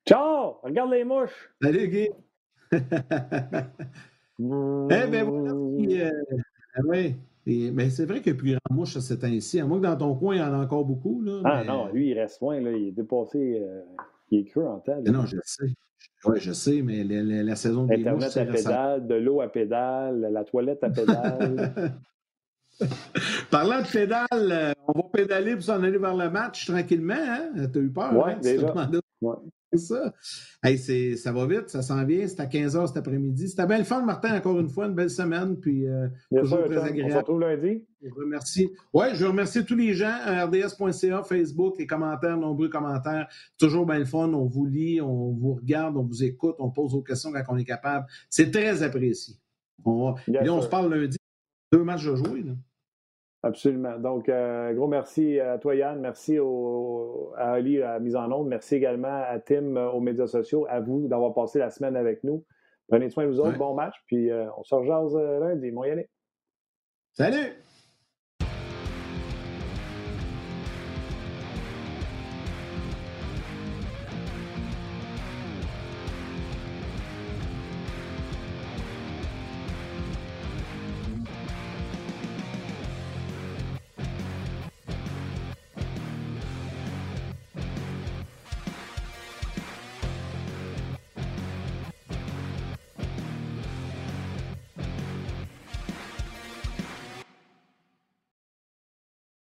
Ciao! 0.08 0.58
Regarde 0.62 0.90
les 0.92 1.04
mouches. 1.04 1.50
Salut, 1.60 1.88
Guy. 1.88 2.08
eh 2.72 2.78
bien, 4.38 5.24
voilà. 5.24 5.52
Euh, 5.52 6.10
ah 6.76 6.80
mais 7.72 7.90
c'est 7.90 8.06
vrai 8.06 8.18
a 8.18 8.34
plus 8.34 8.52
grand 8.52 8.74
mouche 8.74 8.96
à 8.96 9.00
cet 9.00 9.20
temps-ci. 9.20 9.60
À 9.60 9.66
moins 9.66 9.78
que 9.78 9.84
dans 9.84 9.96
ton 9.96 10.14
coin, 10.14 10.34
il 10.34 10.38
y 10.38 10.42
en 10.42 10.52
a 10.52 10.58
encore 10.58 10.84
beaucoup. 10.84 11.22
Là, 11.22 11.40
ah 11.44 11.64
non, 11.64 11.88
lui, 11.92 12.10
il 12.10 12.18
reste 12.18 12.40
loin. 12.40 12.60
Là, 12.60 12.70
il 12.70 12.88
est 12.88 12.92
dépassé. 12.92 13.60
Euh, 13.60 13.82
il 14.30 14.40
est 14.40 14.44
creux 14.44 14.66
en 14.66 14.78
tête. 14.78 15.08
Non, 15.08 15.26
je 15.26 15.36
sais. 15.44 15.74
Oui, 16.24 16.38
je 16.38 16.52
sais, 16.52 16.82
mais 16.82 17.02
la, 17.04 17.56
saison 17.56 17.84
des 17.84 17.94
Internet 17.94 18.22
mouches, 18.22 18.36
à 18.36 18.44
pédale, 18.44 19.06
de 19.06 19.14
l'eau 19.14 19.40
à 19.40 19.48
pédale, 19.48 20.28
la 20.32 20.44
toilette 20.44 20.82
à 20.84 20.90
pédale. 20.90 21.94
Parlant 23.50 23.82
de 23.82 23.90
pédale, 23.90 24.26
euh, 24.32 24.72
on 24.86 24.92
va 24.92 25.08
pédaler 25.12 25.54
pour 25.54 25.64
s'en 25.64 25.82
aller 25.82 25.98
vers 25.98 26.16
le 26.16 26.30
match 26.30 26.66
tranquillement. 26.66 27.14
Hein? 27.14 27.66
T'as 27.72 27.80
eu 27.80 27.90
peur? 27.90 28.12
Oui, 28.14 28.32
hein, 28.32 28.38
déjà. 28.40 28.74
Ouais 29.20 29.34
ça. 29.78 30.14
Hey, 30.62 30.78
ça 31.16 31.32
va 31.32 31.46
vite, 31.46 31.68
ça 31.68 31.82
s'en 31.82 32.04
vient. 32.04 32.26
C'est 32.26 32.40
à 32.40 32.46
15h 32.46 32.88
cet 32.88 32.96
après-midi. 32.96 33.48
C'était 33.48 33.66
bien 33.66 33.78
le 33.78 33.84
fun, 33.84 34.02
Martin, 34.02 34.36
encore 34.36 34.58
une 34.58 34.68
fois, 34.68 34.86
une 34.86 34.94
belle 34.94 35.10
semaine. 35.10 35.58
Puis, 35.58 35.86
euh, 35.86 36.08
toujours 36.34 36.64
très 36.64 36.78
agréable. 36.78 37.04
On 37.04 37.10
se 37.10 37.18
retrouve 37.18 37.40
lundi. 37.40 37.84
Je 38.02 38.14
remercie. 38.14 38.70
Oui, 38.92 39.06
je 39.14 39.24
remercie 39.26 39.64
tous 39.64 39.76
les 39.76 39.94
gens, 39.94 40.14
rds.ca, 40.26 41.22
Facebook, 41.22 41.76
les 41.78 41.86
commentaires, 41.86 42.36
nombreux 42.36 42.68
commentaires. 42.68 43.28
Toujours 43.58 43.86
bien 43.86 43.98
le 43.98 44.06
fun. 44.06 44.32
On 44.32 44.46
vous 44.46 44.66
lit, 44.66 45.00
on 45.00 45.32
vous 45.32 45.54
regarde, 45.54 45.96
on 45.96 46.02
vous 46.02 46.24
écoute, 46.24 46.56
on 46.58 46.70
pose 46.70 46.92
vos 46.92 47.02
questions 47.02 47.32
quand 47.32 47.42
on 47.48 47.56
est 47.56 47.64
capable. 47.64 48.06
C'est 48.28 48.50
très 48.50 48.82
apprécié. 48.82 49.36
On, 49.84 50.14
on 50.28 50.62
se 50.62 50.68
parle 50.68 50.92
lundi. 50.94 51.16
Deux 51.72 51.84
matchs 51.84 52.06
à 52.08 52.16
jouer. 52.16 52.42
Là. 52.42 52.52
Absolument. 53.42 53.98
Donc, 53.98 54.28
euh, 54.28 54.74
gros 54.74 54.86
merci 54.86 55.40
à 55.40 55.56
toi, 55.58 55.74
Yann. 55.74 55.98
Merci 55.98 56.38
à 57.36 57.52
Ali 57.52 57.82
à 57.82 57.94
la 57.94 58.00
mise 58.00 58.16
en 58.16 58.30
onde. 58.30 58.48
Merci 58.48 58.76
également 58.76 59.22
à 59.26 59.38
Tim 59.38 59.76
euh, 59.76 59.90
aux 59.90 60.00
médias 60.00 60.26
sociaux. 60.26 60.66
À 60.68 60.80
vous 60.80 61.08
d'avoir 61.08 61.32
passé 61.32 61.58
la 61.58 61.70
semaine 61.70 61.96
avec 61.96 62.22
nous. 62.22 62.44
Prenez 62.88 63.08
soin 63.08 63.24
de 63.24 63.30
vous 63.30 63.40
autres. 63.40 63.56
Bon 63.56 63.74
match. 63.74 63.94
Puis, 64.06 64.30
euh, 64.30 64.46
on 64.58 64.62
se 64.62 64.74
rejase 64.74 65.16
lundi. 65.16 65.70
Bon, 65.70 65.84
y 65.84 66.06
Salut! 67.12 67.69